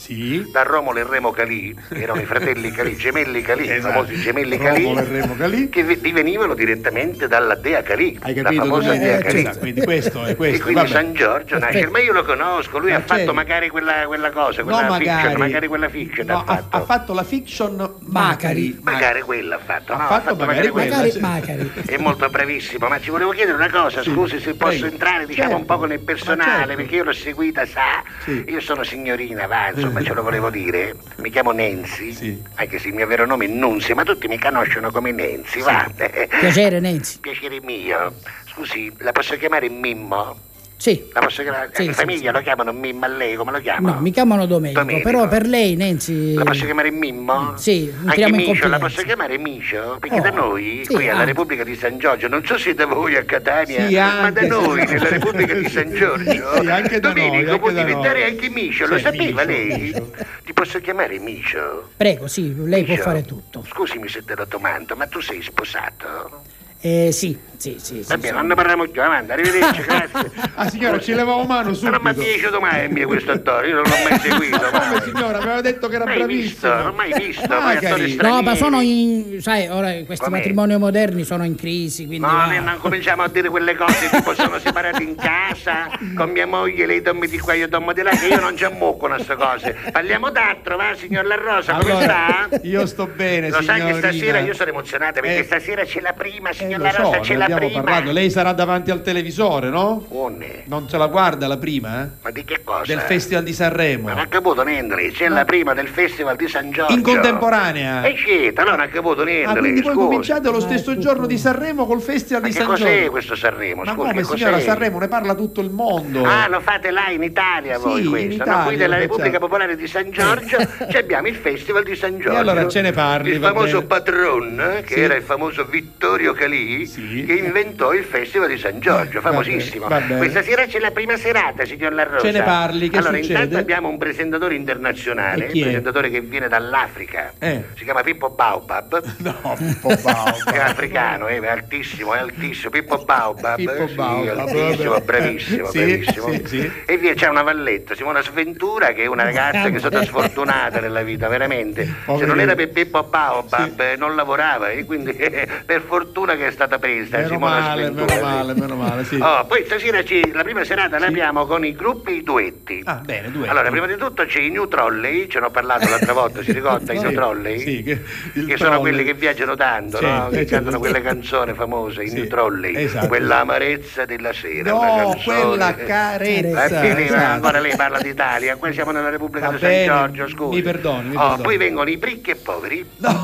da 0.52 0.64
Romolo 0.64 1.00
e 1.00 1.04
Remo 1.08 1.32
Calì, 1.32 1.76
che 1.90 2.02
erano 2.02 2.22
i 2.22 2.26
fratelli 2.26 2.72
Calì, 2.72 2.96
gemelli 2.96 3.42
Calì, 3.42 3.66
i 3.66 3.72
Esatto. 3.72 3.94
famosi 3.94 4.16
gemelli 4.22 4.58
Calì, 4.58 4.94
Calì. 5.38 5.70
che 5.70 6.00
divenivano 6.00 6.54
direttamente 6.54 7.28
dalla 7.28 7.56
Dea 7.56 7.82
Calì, 7.82 8.18
Hai 8.22 8.34
la 8.36 8.44
capito? 8.44 8.62
famosa 8.64 8.88
dove- 8.94 9.00
Dea 9.00 9.18
eh, 9.18 9.22
Calì. 9.24 9.40
esatto, 9.40 9.60
quindi 9.60 9.82
questo 9.82 10.24
è 10.26 10.36
questo. 10.36 10.70
E 10.70 10.72
quindi. 10.74 10.92
San 10.92 11.14
Giorgio 11.14 11.58
nasce, 11.60 11.88
ma 11.88 12.00
io 12.00 12.14
lo 12.14 12.24
conosco, 12.24 12.52
lui 12.80 12.92
Ma 12.92 12.98
ha 12.98 13.02
fatto 13.02 13.16
certo. 13.16 13.34
magari 13.34 13.70
quella, 13.70 14.06
quella 14.06 14.32
cosa, 14.32 14.64
quella 14.64 14.88
No, 14.88 14.94
fiction, 14.96 15.16
magari. 15.18 15.38
magari 15.38 15.68
quella 15.68 15.90
fiction 15.90 16.26
No, 16.26 16.38
ha 16.38 16.40
ha, 16.42 16.56
fatto. 16.58 16.78
ha 16.78 16.82
fatto 16.82 17.14
la 17.14 17.24
fiction 17.24 17.96
Macari. 18.00 18.80
Magari 18.82 19.22
quella 19.22 19.56
ha 19.56 19.60
fatto, 19.60 19.94
Ha 19.94 19.98
no? 19.98 20.08
fatto 20.08 20.46
magari 20.46 20.70
quella, 20.70 20.90
Magari 20.96 21.12
sì. 21.12 21.20
Macari. 21.20 21.72
È 21.86 21.98
molto 21.98 22.30
bravissimo, 22.30 22.88
ma 22.88 23.00
ci 23.00 23.10
volevo 23.10 23.32
chiedere 23.32 23.56
una 23.58 23.70
cosa, 23.70 24.04
scusi 24.04 24.40
se 24.40 24.54
posso 24.56 24.80
prego. 24.80 24.86
entrare 24.88 25.26
diciamo 25.26 25.50
Certo. 25.58 25.74
un 25.74 25.80
po' 25.80 25.86
nel 25.86 26.00
personale, 26.00 26.52
certo. 26.68 26.76
perché 26.76 26.96
io 26.96 27.04
l'ho 27.04 27.14
seguita, 27.14 27.66
sa, 27.66 28.04
io 28.46 28.60
sono 28.62 28.84
signorina, 28.84 29.46
va, 29.48 29.70
insomma 29.74 30.02
ce 30.04 30.14
lo 30.14 30.22
volevo 30.24 30.50
dire, 30.50 30.96
mi 31.18 31.30
chiamo 31.30 31.52
Nancy, 31.52 32.42
anche 32.56 32.80
se 32.80 32.88
il 32.90 32.94
mio 32.94 33.08
vero 33.08 33.26
nome 33.26 33.46
è 33.46 33.48
Nunzi, 33.48 33.94
ma 33.94 34.04
tutti 34.04 34.28
mi 34.28 34.40
conoscono 34.40 34.92
come 34.92 35.12
Nancy, 35.12 35.62
va. 35.62 35.90
Piacere, 36.40 36.80
Nancy. 36.80 37.20
Piacere 37.20 37.60
mio. 37.62 38.14
Scusi, 38.46 38.92
la 39.00 39.12
posso 39.12 39.36
chiamare 39.38 39.68
Mimmo? 39.70 40.38
Sì. 40.84 41.02
La 41.14 41.22
posso 41.22 41.44
chiamare? 41.44 41.70
Sì, 41.72 41.86
in 41.86 41.94
sì, 41.94 42.00
famiglia 42.02 42.34
lo 42.34 42.42
chiamano 42.42 42.74
Mimmo 42.74 43.06
a 43.06 43.08
lei, 43.08 43.36
come 43.36 43.54
lo 43.54 43.62
chiamano? 43.62 43.96
No, 43.96 44.02
mi 44.02 44.12
chiamano 44.12 44.46
Domenico, 44.46 44.82
Domenico. 44.82 45.08
però 45.10 45.30
per 45.30 45.46
lei, 45.48 45.78
Nancy. 45.78 46.34
La 46.34 46.44
posso 46.44 46.66
chiamare 46.66 46.92
Mimmo? 46.92 47.54
Sì, 47.56 47.90
mi 48.02 48.10
Anche 48.10 48.30
Micio, 48.30 48.68
la 48.68 48.80
posso 48.80 49.02
chiamare 49.04 49.38
Micio? 49.38 49.96
Perché 50.02 50.20
Oh, 50.20 50.22
da 50.22 50.32
noi, 50.32 50.82
sì, 50.86 50.94
qui 50.94 51.08
alla. 51.08 51.24
Repubblica 51.24 51.64
di 51.64 51.78
San 51.78 51.98
Giorgio, 52.00 52.28
non 52.28 52.46
so 52.46 52.58
se 52.58 52.74
da 52.74 52.86
voi 52.86 53.16
a 53.16 53.24
Catania, 53.24 53.88
Sì, 53.88 53.96
ma 53.96 54.30
da 54.30 54.42
noi, 54.46 54.84
nella 54.86 55.08
Repubblica 55.08 55.54
di 55.54 55.70
San 55.70 55.90
Giorgio, 55.90 56.60
Sì, 56.60 56.68
anche 56.68 57.00
da 57.00 57.14
noi, 57.14 57.28
Domenico 57.28 57.50
anche 57.52 57.60
può 57.62 57.72
da 57.72 57.84
diventare 57.86 58.20
noi. 58.20 58.30
anche 58.30 58.50
Micio, 58.50 58.86
lo 58.86 58.98
Sì, 58.98 59.04
sapeva 59.04 59.46
Micio, 59.46 59.46
lei? 59.46 60.12
Ti 60.44 60.52
posso 60.52 60.82
chiamare 60.82 61.18
Micio? 61.18 61.92
Prego, 61.96 62.28
sì, 62.28 62.54
lei 62.66 62.84
può 62.84 62.92
Micio, 62.92 63.04
fare 63.06 63.24
tutto. 63.24 63.64
Scusami 63.70 64.10
se 64.10 64.22
te 64.26 64.36
lo 64.36 64.44
domando, 64.44 64.98
ma 64.98 65.08
tu 65.08 65.22
sei 65.22 65.42
sposato? 65.42 66.42
Eh, 66.86 67.12
sì, 67.14 67.38
sì, 67.56 67.78
sì. 67.80 68.04
sì, 68.04 68.06
Va 68.10 68.18
bene, 68.18 68.28
sì. 68.28 68.34
non 68.34 68.48
ne 68.48 68.56
parliamo 68.56 68.86
più, 68.88 69.02
avanti, 69.02 69.32
arrivederci, 69.32 69.82
grazie. 69.88 70.32
Ah 70.56 70.70
signora, 70.70 71.00
ci 71.00 71.14
levavo 71.14 71.44
mano 71.46 71.62
Ma 71.62 71.64
non 71.64 71.76
subito. 71.76 72.02
mi 72.02 72.10
ha 72.10 72.14
piaciuto 72.14 72.60
mai 72.60 72.90
me 72.90 73.06
questo 73.06 73.32
attore, 73.32 73.68
io 73.70 73.76
non 73.76 73.84
l'ho 73.84 74.10
mai 74.10 74.20
seguito. 74.20 74.58
Come 74.60 74.90
mai. 74.90 75.02
signora, 75.02 75.38
aveva 75.38 75.62
detto 75.62 75.88
che 75.88 75.96
era 75.96 76.04
Mai 76.04 76.26
visto, 76.26 76.68
bravissimo. 76.68 76.84
non 76.84 76.96
mai 76.96 77.14
visto, 77.14 77.54
Ah, 77.54 77.76
stranieri. 77.78 78.16
No, 78.18 78.42
ma 78.42 78.56
sono 78.56 78.82
in. 78.82 79.42
sai, 79.42 79.70
ora 79.70 79.94
questi 80.06 80.26
Com'è? 80.26 80.38
matrimoni 80.40 80.78
moderni 80.78 81.24
sono 81.24 81.46
in 81.46 81.56
crisi, 81.56 82.06
quindi. 82.06 82.26
No, 82.28 82.46
ne- 82.48 82.60
non 82.60 82.78
cominciamo 82.80 83.22
a 83.24 83.30
dire 83.30 83.48
quelle 83.48 83.76
cose 83.78 84.10
tipo 84.10 84.34
sono 84.36 84.60
separati 84.60 85.04
in 85.04 85.16
casa 85.16 85.90
con 86.18 86.32
mia 86.32 86.46
moglie, 86.46 86.86
lei 86.86 87.02
dorme 87.02 87.28
di 87.28 87.40
qua, 87.40 87.54
io 87.54 87.70
dormo 87.70 87.94
di 87.94 88.02
là, 88.02 88.10
che 88.10 88.28
io 88.28 88.42
non 88.42 88.58
ci 88.58 88.66
ammocco 88.66 89.06
a 89.06 89.16
queste 89.16 89.36
cose. 89.38 89.74
Parliamo 89.90 90.30
d'altro, 90.32 90.76
va 90.76 90.94
signor 90.98 91.26
La 91.28 91.36
Rosa, 91.36 91.76
come 91.76 91.92
Allora, 91.92 92.48
sta? 92.48 92.60
io 92.64 92.86
sto 92.88 93.08
bene, 93.08 93.50
Lo 93.50 93.62
sa 93.62 93.76
che 93.76 93.94
stasera 93.94 94.40
io 94.40 94.54
sono 94.54 94.70
emozionata 94.72 95.22
perché 95.22 95.38
Eh, 95.40 95.44
stasera 95.46 95.86
c'è 95.86 96.02
la 96.02 96.12
prima, 96.12 96.52
signor 96.52 96.72
Lo 96.78 96.84
La 96.84 96.92
so, 96.92 97.34
ne 97.34 97.44
abbiamo 97.44 97.66
prima. 97.68 97.82
parlato. 97.84 98.12
Lei 98.12 98.30
sarà 98.30 98.52
davanti 98.54 98.92
al 98.92 99.02
televisore, 99.02 99.70
no? 99.70 100.06
One. 100.10 100.64
Non 100.66 100.88
ce 100.88 100.98
la 100.98 101.08
guarda 101.08 101.48
la 101.48 101.58
prima, 101.58 102.04
eh? 102.04 102.08
Ma 102.22 102.32
di 102.32 102.44
che 102.44 102.62
cosa? 102.64 102.84
Del 102.86 103.00
Festival 103.00 103.44
di 103.44 103.54
Sanremo. 103.54 104.04
Ma 104.06 104.12
non 104.14 104.20
ha 104.20 104.28
caputo 104.28 104.64
niente, 104.64 105.12
c'è 105.12 105.28
la 105.30 105.46
prima 105.46 105.74
del 105.74 105.88
Festival 105.88 106.36
di 106.36 106.48
San 106.48 106.72
Giorgio. 106.72 106.94
In 106.94 107.02
contemporanea. 107.02 108.04
E 108.04 108.16
certo, 108.18 108.62
allora 108.62 108.76
non 108.78 108.86
ha 108.86 108.90
caputo 108.90 109.24
niente. 109.24 109.50
Ah, 109.52 109.60
quindi 109.60 109.82
voi 109.82 109.94
cominciate 109.94 110.50
lo 110.50 110.60
stesso 110.60 110.98
giorno 110.98 111.26
di 111.26 111.38
Sanremo 111.38 111.86
col 111.86 112.02
Festival 112.02 112.42
Ma 112.42 112.48
di 112.48 112.54
che 112.54 112.60
San 112.60 112.70
cos'è 112.70 112.94
Giorgio. 112.96 113.12
questo 113.12 113.36
Sanremo? 113.36 113.84
Ma 113.84 113.92
Scusi, 113.94 114.08
come 114.10 114.22
cos'è? 114.22 114.38
signora, 114.38 114.60
Sanremo 114.60 115.00
ne 115.00 115.08
parla 115.08 115.34
tutto 115.36 115.62
il 115.62 115.70
mondo. 115.70 116.24
Ah, 116.24 116.48
lo 116.48 116.60
fate 116.62 116.92
là 116.92 117.10
in 117.10 117.24
Italia 117.24 117.78
voi 117.78 118.02
Sì, 118.02 118.04
in 118.06 118.10
questo, 118.10 118.28
no? 118.30 118.34
Italia, 118.44 118.64
Qui 118.66 118.76
nella 118.78 118.96
lo 118.96 119.02
Repubblica 119.02 119.26
facciamo. 119.32 119.48
Popolare 119.48 119.76
di 119.76 119.88
San 119.88 120.10
Giorgio 120.12 120.58
ci 120.90 120.98
abbiamo 120.98 121.28
il 121.28 121.36
Festival 121.36 121.84
di 121.84 121.96
San 121.96 122.18
Giorgio. 122.20 122.38
allora 122.40 122.68
ce 122.68 122.82
ne 122.82 122.92
parli, 122.92 123.32
Il 123.32 123.40
famoso 123.42 123.84
patron, 123.86 124.60
eh, 124.78 124.82
che 124.84 124.96
era 124.96 125.16
il 125.16 125.24
famoso 125.24 125.66
Vittorio 125.66 126.34
Che 126.66 127.34
inventò 127.34 127.94
il 127.94 128.04
Festival 128.04 128.50
di 128.50 128.58
San 128.58 128.80
Giorgio, 128.80 129.22
Va 129.22 129.30
famosissimo. 129.32 129.88
bene, 129.88 130.00
va 130.02 130.06
bene. 130.08 130.18
Questa 130.20 130.44
sera 130.44 130.66
c'è 130.66 130.80
la 130.80 130.92
prima 130.92 131.18
serata, 131.18 131.66
signor 131.66 131.94
La 131.94 132.04
Rosa. 132.04 132.20
Ce 132.26 132.32
ne 132.32 132.42
parli, 132.44 132.90
che 132.90 132.98
allora, 132.98 133.18
succede? 133.18 133.34
intanto 133.34 133.58
abbiamo 133.58 133.88
un 133.90 133.98
presentatore 133.98 134.56
internazionale, 134.56 135.46
un 135.46 135.52
presentatore 135.62 136.10
che 136.10 136.22
viene 136.22 136.48
dall'Africa. 136.48 137.34
Eh. 137.40 137.64
Si 137.76 137.84
chiama 137.84 138.02
Pippo 138.02 138.30
Baobab. 138.30 139.02
No, 139.24 139.56
Pippo 139.58 139.88
Baobab. 140.02 140.52
È 140.52 140.58
africano, 140.60 141.28
eh, 141.28 141.40
è 141.40 141.48
altissimo, 141.48 142.14
è 142.14 142.20
altissimo. 142.20 142.70
Pippo 142.72 142.98
Baobab. 143.04 143.56
Pippo 143.56 143.88
sì, 143.88 143.94
Baobab, 143.94 144.38
altissimo, 144.40 145.00
bravissimo, 145.00 145.66
Sì, 145.70 145.78
bravissimo. 145.78 146.32
sì. 146.46 146.72
E 146.86 146.98
via 146.98 147.14
c'è 147.14 147.28
una 147.28 147.42
valletta, 147.44 147.96
Simona 147.96 148.22
Sventura, 148.22 148.92
che 148.94 149.04
è 149.04 149.06
una 149.08 149.24
ragazza 149.24 149.70
che 149.70 149.76
è 149.76 149.80
stata 149.80 150.04
sfortunata 150.04 150.80
nella 150.80 151.02
vita, 151.04 151.28
veramente. 151.28 151.86
Se 152.06 152.26
non 152.26 152.40
era 152.40 152.56
per 152.56 152.70
Pippo 152.70 153.04
Baobab 153.04 153.80
eh, 153.80 153.96
non 153.98 154.16
lavorava 154.16 154.70
e 154.70 154.84
quindi 154.86 155.12
eh, 155.12 155.48
per 155.66 155.82
fortuna 155.82 156.36
che 156.36 156.48
è 156.48 156.52
stata 156.54 156.80
presa 156.80 157.18
Meno 157.18 157.30
Simona 157.30 157.60
male, 157.60 157.82
Sventura. 157.84 158.14
meno 158.16 158.26
male, 158.26 158.54
meno 158.54 158.76
male, 158.76 159.04
sì. 159.04 159.16
Oh, 159.22 159.46
poi 159.46 159.64
stasera 159.66 160.04
ci- 160.04 160.32
la 160.32 160.44
prima 160.44 160.64
serata 160.64 160.98
la 161.00 161.08
abbiamo 161.08 161.46
con 161.46 161.66
i 161.66 161.74
gruppi 161.76 162.12
e 162.12 162.16
i 162.16 162.24
duetti. 162.24 162.82
Ah, 162.86 163.02
bene, 163.04 163.30
due. 163.32 163.48
Allora, 163.48 163.70
prima 163.70 163.86
di 163.88 163.96
tutto 163.98 164.26
c'è 164.26 164.40
i 164.40 164.50
New 164.50 164.68
Trolley, 164.68 165.28
ce 165.28 165.40
ne 165.40 165.46
ho 165.48 165.50
parlato 165.50 165.90
l'altra 165.90 166.14
volta, 166.14 166.42
si 166.44 166.52
ricorda 166.52 166.94
i 166.94 167.00
New 167.02 167.12
Trolley? 167.12 167.60
Sì, 167.60 167.84
che, 167.84 168.02
che 168.46 168.58
sono 168.58 168.80
quelli 168.80 169.04
che 169.04 169.14
viaggiano 169.14 169.56
tanto, 169.56 169.98
Sì, 169.98 170.06
no? 170.06 170.30
che 170.30 170.46
cantano 170.54 170.80
quelle 170.80 171.02
canzoni 171.02 171.54
famose, 171.54 172.04
i 172.04 172.10
Sì, 172.10 172.16
New 172.16 172.28
Trolley, 172.28 172.76
esatto. 172.76 173.08
quell'amarezza 173.08 174.06
della 174.06 174.34
sera. 174.34 174.72
No, 174.72 174.80
canzone. 174.80 175.42
quella 175.48 175.76
carezza, 175.76 176.64
Eh, 176.66 176.70
sì, 176.70 176.76
sì, 176.76 176.92
ma 176.94 177.00
esatto. 177.18 177.32
ancora 177.34 177.60
lei 177.60 177.76
parla 177.76 178.00
d'Italia, 178.00 178.56
qua 178.56 178.72
siamo 178.72 178.92
nella 178.92 179.10
Repubblica 179.10 179.50
di 179.52 179.58
San 179.60 179.84
Giorgio, 179.86 180.28
scusi. 180.30 180.56
mi 180.56 180.62
perdoni, 180.62 181.10
mi 181.10 181.16
Oh, 181.16 181.20
perdoni. 181.20 181.42
poi 181.44 181.58
vengono 181.58 181.90
i 181.90 181.98
bricchi 181.98 182.30
e 182.32 182.36
poveri. 182.36 182.86
No, 182.98 183.24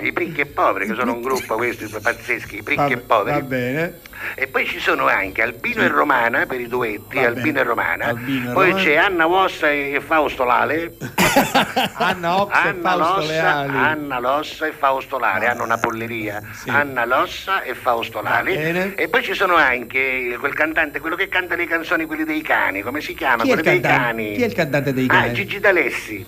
i 0.00 0.12
bricchi 0.12 0.40
e 0.40 0.46
poveri, 0.46 0.86
che 0.86 0.94
sono 0.94 1.05
un 1.12 1.20
gruppo 1.22 1.54
questi 1.56 1.86
pazzeschi, 1.86 2.56
i 2.56 2.62
bricchi 2.62 2.92
e 2.92 2.96
poveri. 2.98 3.46
Va. 3.46 4.04
E 4.34 4.46
poi 4.46 4.64
ci 4.66 4.80
sono 4.80 5.06
anche 5.08 5.42
Albino 5.42 5.82
e 5.82 5.88
Romana 5.88 6.46
per 6.46 6.58
i 6.60 6.68
duetti, 6.68 7.16
Va 7.16 7.26
Albino 7.26 7.42
bene. 7.52 7.60
e 7.60 7.62
Romana. 7.64 8.04
Albino 8.06 8.50
e 8.50 8.54
poi 8.54 8.68
Romana. 8.70 8.84
c'è 8.84 8.96
Anna 8.96 9.26
Vossa 9.26 9.70
e 9.70 10.02
Fausto 10.04 10.44
Lale. 10.44 10.92
Anna 11.98 12.40
Ox 12.40 12.54
e 12.54 12.68
Anna 12.68 12.80
Fausto 12.96 13.20
Lossa. 13.20 13.52
Anna 13.58 14.18
Lossa 14.18 14.66
e 14.66 14.72
Fausto 14.72 15.18
Lale, 15.18 15.46
hanno 15.46 15.64
una 15.64 15.78
polleria. 15.78 16.42
Anna 16.66 17.04
Lossa 17.04 17.62
e 17.62 17.74
Fausto 17.74 18.22
Lale. 18.22 18.94
E 18.94 19.08
poi 19.08 19.22
ci 19.22 19.34
sono 19.34 19.54
anche 19.56 20.36
quel 20.40 20.54
cantante, 20.54 20.98
quello 21.00 21.16
che 21.16 21.28
canta 21.28 21.54
le 21.54 21.66
canzoni, 21.66 22.06
quelli 22.06 22.24
dei 22.24 22.40
cani, 22.42 22.82
come 22.82 23.00
si 23.02 23.14
chiama? 23.14 23.42
Chi 23.42 23.50
è, 23.50 23.54
il 23.54 23.60
dei 23.62 23.80
cani. 23.80 24.34
chi 24.34 24.42
è 24.42 24.46
il 24.46 24.54
cantante 24.54 24.92
dei 24.94 25.06
Ah, 25.10 25.14
cani? 25.14 25.34
Gigi 25.34 25.60
D'Alessi. 25.60 26.26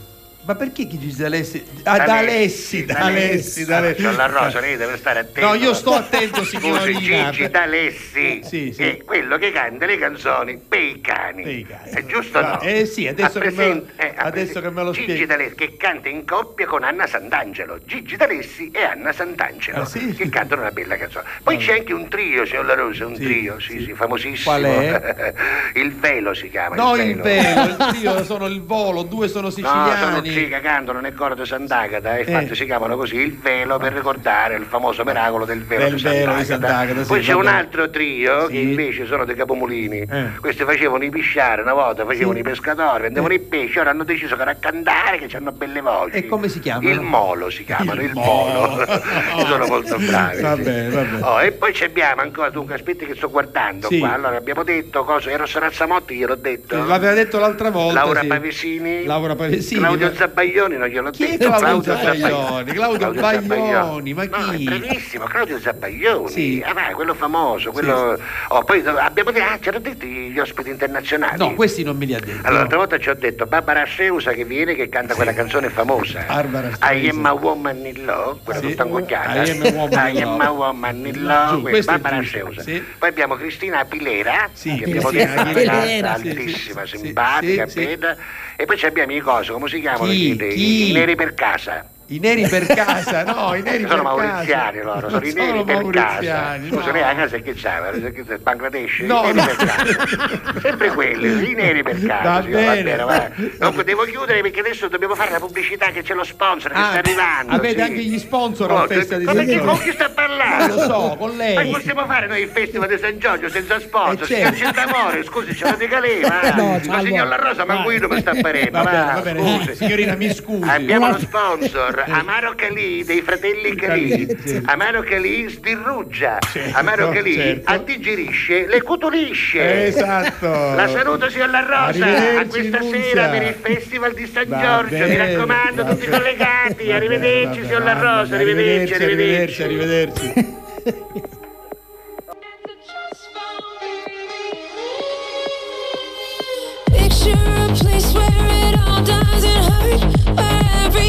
Ma 0.49 0.55
perché 0.55 0.89
Gigi 0.89 1.15
D'Alessi? 1.15 1.63
Ah, 1.83 1.99
D'Alessi, 1.99 2.87
D'Alessi, 2.87 3.67
D'Alessi. 3.67 3.97
Signor 3.97 4.15
La 4.17 4.25
Rosa, 4.29 4.61
lei 4.61 4.79
deve 4.79 4.97
stare 4.97 5.19
attento. 5.19 5.47
No, 5.47 5.53
io 5.53 5.75
sto 5.75 5.93
attento, 5.93 6.43
signorina. 6.43 7.29
Gigi 7.29 7.51
D'Alessi 7.51 8.41
Sì, 8.45 8.73
sì. 8.73 8.83
è 8.83 9.05
quello 9.05 9.37
che 9.37 9.53
canta 9.53 9.85
le 9.85 9.99
canzoni 9.99 10.57
per 10.67 10.81
i 10.81 11.03
cani. 11.03 11.67
È 11.93 12.03
giusto 12.07 12.41
no? 12.41 12.61
Eh 12.63 12.87
sì, 12.87 13.07
adesso 13.07 13.39
che 13.41 13.51
me 13.51 13.67
lo- 13.69 13.87
eh, 13.97 14.15
adesso 14.17 14.63
che 14.63 14.71
me 14.71 14.85
lo 14.85 14.93
Gigi 14.93 15.03
spieghi. 15.05 15.27
D'Alessi 15.27 15.55
che 15.55 15.77
canta 15.77 16.09
in 16.09 16.25
coppia 16.25 16.65
con 16.65 16.83
Anna 16.83 17.07
Sant'Angelo. 17.07 17.81
Gigi 17.85 18.17
D'Alessi 18.17 18.71
e 18.73 18.85
Anna 18.85 19.13
Sant'Angelo 19.13 19.83
Ah, 19.83 19.85
sì? 19.85 20.15
che 20.15 20.31
cantano 20.31 20.63
una 20.63 20.71
bella 20.71 20.97
canzone. 20.97 21.27
Poi 21.43 21.59
c'è 21.59 21.75
anche 21.81 21.93
un 21.93 22.09
trio, 22.09 22.47
signor 22.47 22.65
La 22.65 22.75
Rosa, 22.75 23.05
un 23.05 23.13
trio, 23.13 23.61
sì, 23.61 23.85
sì, 23.85 23.93
famosissimo. 23.93 24.45
Qual 24.57 24.63
è? 24.63 25.35
il 25.79 25.93
velo 25.95 26.33
si 26.33 26.49
chiama. 26.49 26.75
No, 26.75 26.97
il 26.97 27.17
velo, 27.21 27.65
il 27.65 27.77
trio 27.93 28.25
sono 28.25 28.47
il 28.47 28.63
volo, 28.63 29.03
due 29.03 29.29
sono 29.29 29.53
No, 29.59 29.97
sono 29.97 30.21
tre 30.47 30.49
che 30.49 30.61
cantano 30.61 31.01
nel 31.01 31.15
coro 31.15 31.35
di 31.35 31.45
Sant'Agata 31.45 32.17
e 32.17 32.21
infatti 32.23 32.55
si 32.55 32.65
chiamano 32.65 32.97
così 32.97 33.17
il 33.17 33.37
velo 33.39 33.79
per 33.79 33.93
ricordare 33.93 34.57
il 34.57 34.65
famoso 34.65 35.05
miracolo 35.05 35.45
del 35.45 35.65
velo, 35.65 35.85
Del 35.85 35.95
di, 35.95 35.99
Sant'Agata. 36.01 36.45
Sant'Agata, 36.45 37.03
sì, 37.03 37.07
Poi 37.09 37.21
c'è 37.21 37.33
un 37.33 37.47
altro 37.47 37.91
trio 37.91 38.47
che 38.47 38.59
invece 38.59 39.07
sono 39.07 39.25
dei 39.25 39.35
capomulini. 39.35 40.07
Questi 40.41 40.65
facevano 40.65 41.05
i 41.05 41.11
pisciari 41.11 41.63
una 41.63 41.75
volta, 41.75 42.05
facevano 42.05 42.39
i 42.39 42.43
pescatori, 42.43 43.03
vendevano 43.03 43.33
i 43.35 43.41
pesci, 43.41 43.79
ora 43.79 43.91
hanno 43.91 44.05
deciso 44.05 44.37
che 44.37 44.43
a 44.43 44.55
cantare 44.55 45.19
che 45.19 45.37
hanno 45.37 45.53
belle 45.53 45.81
voci. 45.81 46.17
E 46.17 46.27
come 46.27 46.49
si 46.49 46.61
chiamano? 46.61 46.89
Il 46.89 47.01
molo 47.01 47.51
si 47.51 47.65
chiamano, 47.65 48.01
il, 48.01 48.13
molo. 48.15 48.85
sono 49.47 49.67
molto 49.67 49.97
bravi. 49.99 50.41
Va 50.41 50.55
sì. 50.55 50.63
bene, 50.63 50.89
va 50.91 51.03
bene. 51.03 51.23
Oh, 51.23 51.43
e 51.43 51.53
poi 51.53 51.73
ci 51.75 51.85
abbiamo 51.85 52.23
ancora, 52.23 52.51
dunque 52.51 52.75
aspetti 52.75 53.05
che 53.07 53.15
sto 53.15 53.31
guardando 53.31 53.89
Sì. 53.89 53.99
qua. 53.99 54.13
Allora 54.15 54.37
abbiamo 54.37 54.63
detto 54.63 55.05
cosa, 55.05 55.31
Eros 55.31 55.55
Razzamotti 55.57 56.15
gliel'ho 56.15 56.35
detto. 56.35 56.77
L'aveva 56.85 57.13
detto 57.13 57.39
l'altra 57.39 57.71
volta. 57.71 58.01
Laura 58.03 58.21
sì. 58.21 58.27
Pavesini. 58.27 59.05
Laura 59.05 59.35
Pavesini. 59.35 59.81
Claudio 59.81 60.13
Zabbaglioni 60.29 60.77
non 60.77 60.89
gliel'ho 60.89 61.11
Chi 61.11 61.25
è 61.25 61.37
detto. 61.37 61.51
Claudio 61.51 61.97
Zabbaglioni? 61.97 62.73
Claudio 62.73 63.11
Baglioni, 63.13 64.15
ma 64.15 64.25
No, 64.25 64.51
è 64.53 64.57
chi? 64.57 64.65
bravissimo, 64.65 65.25
Claudio 65.25 65.59
Zabbaglioni. 65.59 66.29
Sì. 66.31 66.63
Ah, 66.65 66.73
vai, 66.75 66.93
quello 66.95 67.15
famoso, 67.15 67.73
quello... 67.73 68.19
Oh, 68.49 68.63
poi 68.65 68.83
abbiamo 68.87 69.31
detto, 69.31 69.45
ah, 69.51 69.59
c'erano 69.59 69.83
detti 69.83 70.07
gli 70.07 70.39
ospiti 70.39 70.71
internazionali. 70.71 71.39
No, 71.39 71.55
questi 71.55 71.83
non 71.83 71.97
me 71.97 72.05
li 72.05 72.15
ha 72.15 72.21
detti. 72.21 72.39
Allora, 72.43 72.61
l'altra 72.61 72.77
volta 72.79 72.99
ci 72.99 73.09
ho 73.09 73.15
detto 73.15 73.47
Barbara 73.47 73.85
Seusa 73.87 74.33
che 74.33 74.45
viene 74.45 74.75
che 74.75 74.89
canta 74.89 75.15
quella 75.15 75.33
canzone 75.33 75.69
famosa. 75.71 76.25
Barbara 76.27 76.71
I 76.93 77.09
am 77.09 77.25
a 77.25 77.33
woman 77.33 77.85
in 77.87 78.05
love, 78.05 78.41
quella 78.45 78.61
Sì. 78.61 78.69
tutta 78.69 78.85
ingocchiata. 78.85 79.45
I 79.45 79.51
am 79.51 79.63
a 79.63 79.71
woman 79.71 80.09
in 80.09 80.17
I 80.19 80.23
am 80.23 80.29
love. 80.31 80.45
a 80.45 80.51
woman 80.51 81.07
in 81.07 81.23
love, 81.25 81.73
Giù, 81.81 81.85
Barbara 81.87 82.23
Seusa. 82.23 82.63
sì. 82.63 82.83
Poi 82.99 83.09
abbiamo 83.09 83.37
Cristina 83.37 83.85
Pilera, 83.85 84.49
Sì, 84.53 84.77
che 84.77 84.85
abbiamo 84.85 85.11
detto 85.11 85.47
sì, 85.47 85.61
sì, 85.65 86.01
altissima, 86.05 86.87
sì, 86.87 86.97
simpatica, 86.99 87.67
sì, 87.67 87.81
sì. 87.81 87.97
bella. 87.97 88.17
E 88.61 88.65
poi 88.65 88.77
ci 88.77 88.87
abbiamo 88.87 89.13
i 89.13 89.21
cosi, 89.21 89.53
come 89.53 89.69
si 89.69 89.79
chiamano? 89.79 90.11
Chi? 90.11 90.33
I, 90.33 90.37
Chi? 90.37 90.89
i 90.89 90.93
neri 90.93 91.15
per 91.15 91.33
casa. 91.35 91.89
I 92.11 92.19
neri 92.21 92.49
per 92.49 92.65
casa, 92.67 93.23
no, 93.23 93.55
i 93.55 93.61
neri 93.61 93.87
sono 93.87 94.03
per 94.03 94.13
casa. 94.15 94.31
mauriziani 94.33 94.81
loro, 94.83 95.11
sono 95.11 95.27
i 95.27 95.33
Non 95.35 95.45
neri 95.47 95.65
per 95.65 95.91
casa. 95.91 96.57
Scusa, 96.67 96.87
no. 96.87 96.93
lei 96.93 97.03
a 97.03 97.15
casa 97.15 97.37
che 97.37 97.53
c'ha? 97.55 97.91
C'è? 97.91 98.39
Bangladesh? 98.39 98.99
No, 99.01 99.29
I 99.29 99.33
neri 99.33 99.37
no. 99.37 99.45
per 99.45 99.57
casa. 99.67 100.61
Sempre 100.63 100.89
quelli, 100.93 101.51
i 101.51 101.55
neri 101.55 101.83
per 101.83 102.03
casa. 102.07 102.31
Va 102.31 102.43
signora, 102.43 102.73
bene. 102.75 102.97
va. 102.97 103.31
Comunque 103.59 103.85
devo 103.85 104.05
chiudere 104.05 104.41
perché 104.41 104.61
adesso 104.61 104.89
dobbiamo 104.89 105.15
fare 105.15 105.33
la 105.33 105.39
pubblicità 105.39 105.89
che 105.91 106.01
c'è 106.03 106.15
lo 106.15 106.25
sponsor 106.25 106.73
che 106.73 106.79
Ah, 106.79 106.87
sta 106.89 106.99
arrivando. 106.99 107.53
avete 107.53 107.75
sì. 107.75 107.81
anche 107.91 108.03
gli 108.03 108.19
sponsor 108.19 108.71
Oh, 108.73 108.79
al 108.79 108.89
Festival 108.89 109.19
di 109.21 109.25
come 109.27 109.39
San 109.45 109.47
Giorgio? 109.55 109.65
con 109.67 109.79
chi 109.81 109.93
sta 109.93 110.09
parlando? 110.09 110.67
Non 110.67 110.77
lo 110.77 110.83
so, 111.11 111.17
con 111.19 111.37
lei. 111.37 111.55
Ma 111.71 111.77
possiamo 111.79 112.07
fare 112.07 112.27
noi 112.27 112.41
il 112.41 112.49
Festival 112.49 112.89
di 112.89 112.99
San 112.99 113.19
Giorgio 113.19 113.49
senza 113.51 113.79
sponsor? 113.81 114.23
Eh, 114.23 114.27
Si 114.27 114.35
certo. 114.35 114.45
cancelli 114.65 114.73
d'amore, 114.73 115.25
scusi, 115.25 115.55
ce 115.55 115.71
lo 115.71 115.77
dica 115.77 115.99
lei, 116.01 116.21
va. 116.23 116.37
No, 116.57 116.81
ma 116.87 117.01
signor 117.01 117.27
La 117.29 117.37
Rosa, 117.37 117.67
ma 117.67 117.77
guido 117.83 118.09
per 118.09 118.21
sta 118.21 118.33
parendo, 118.41 118.83
Va 118.83 118.85
bene, 118.85 119.05
va, 119.05 119.13
va 119.13 119.21
bene. 119.21 119.75
Signorina, 119.75 120.15
mi 120.15 120.33
scusi. 120.33 120.67
Abbiamo 120.69 121.09
lo 121.11 121.19
sponsor, 121.19 121.98
Amaro 122.07 122.55
Calì, 122.55 123.05
dei 123.05 123.21
fratelli 123.23 123.75
Calì. 123.75 124.27
Amaro 124.67 125.03
Calì 125.03 125.49
sdirruggia. 125.49 126.39
Amaro 126.73 127.11
Calì 127.11 127.35
certo. 127.35 127.71
addigerisce 127.73 128.67
le 128.67 128.83
cutulisce. 128.83 129.87
Esatto. 129.87 130.47
La 130.75 130.89
saluto, 130.89 131.29
signor 131.31 131.51
La 131.51 131.61
Rosa, 131.61 131.85
Arrivederci, 131.87 132.37
a 132.37 132.47
questa 132.47 132.79
Nunzia. 132.79 133.03
sera 133.03 133.29
per 133.29 133.43
il 133.43 133.55
Festival 133.61 134.13
di 134.15 134.27
San 134.27 134.49
Va 134.49 134.61
Giorgio. 134.61 134.95
Mi 134.95 135.01
bene, 135.01 135.17
raccomando, 135.17 135.85
va 135.85 135.91
tutti 135.91 136.07
bene. 136.07 136.19
collegati. 136.19 136.93
Arrivederci, 136.93 137.63
signor 137.65 137.83
La 137.83 137.93
Rosa, 137.93 138.35
arrivederci, 138.37 138.95
arrivederci. 138.95 139.63
arrivederci. 139.63 140.33
Picture 140.33 141.37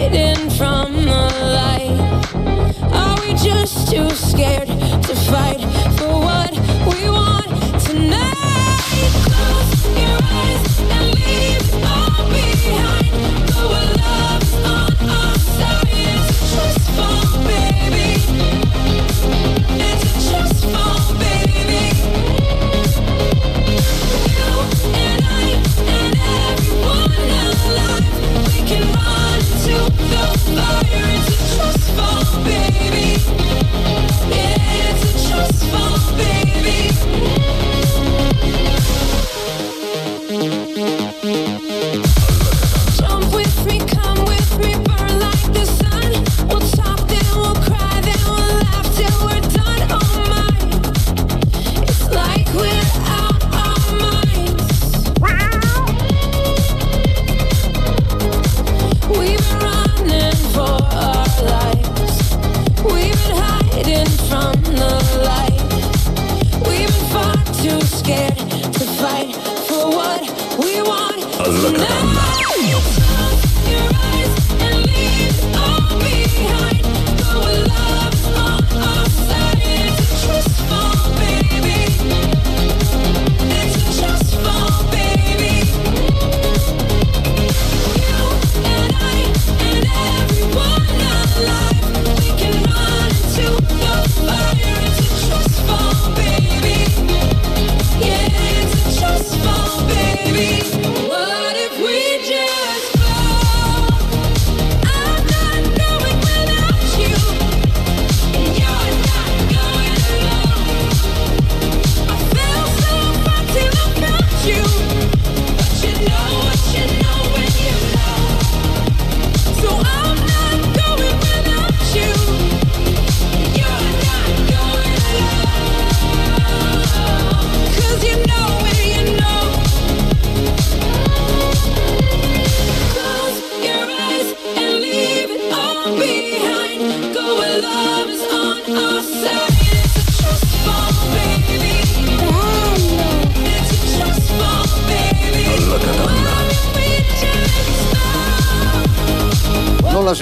Hiding 0.00 0.48
from 0.56 1.04
the 1.04 1.22
light? 1.58 2.00
Are 2.90 3.20
we 3.20 3.34
just 3.34 3.92
too 3.92 4.08
scared 4.08 4.66
to 4.66 5.14
fight 5.14 5.60
for 5.98 6.08
what 6.08 6.52
we 6.86 7.10
want 7.10 7.50
tonight? 7.84 8.49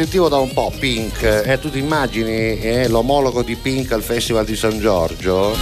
Sentivo 0.08 0.30
da 0.30 0.38
un 0.38 0.54
po', 0.54 0.72
Pink. 0.78 1.22
Eh, 1.22 1.58
tu 1.58 1.68
ti 1.68 1.78
immagini 1.78 2.58
eh, 2.60 2.88
l'omologo 2.88 3.42
di 3.42 3.56
Pink 3.56 3.92
al 3.92 4.02
Festival 4.02 4.46
di 4.46 4.56
San 4.56 4.80
Giorgio? 4.80 5.54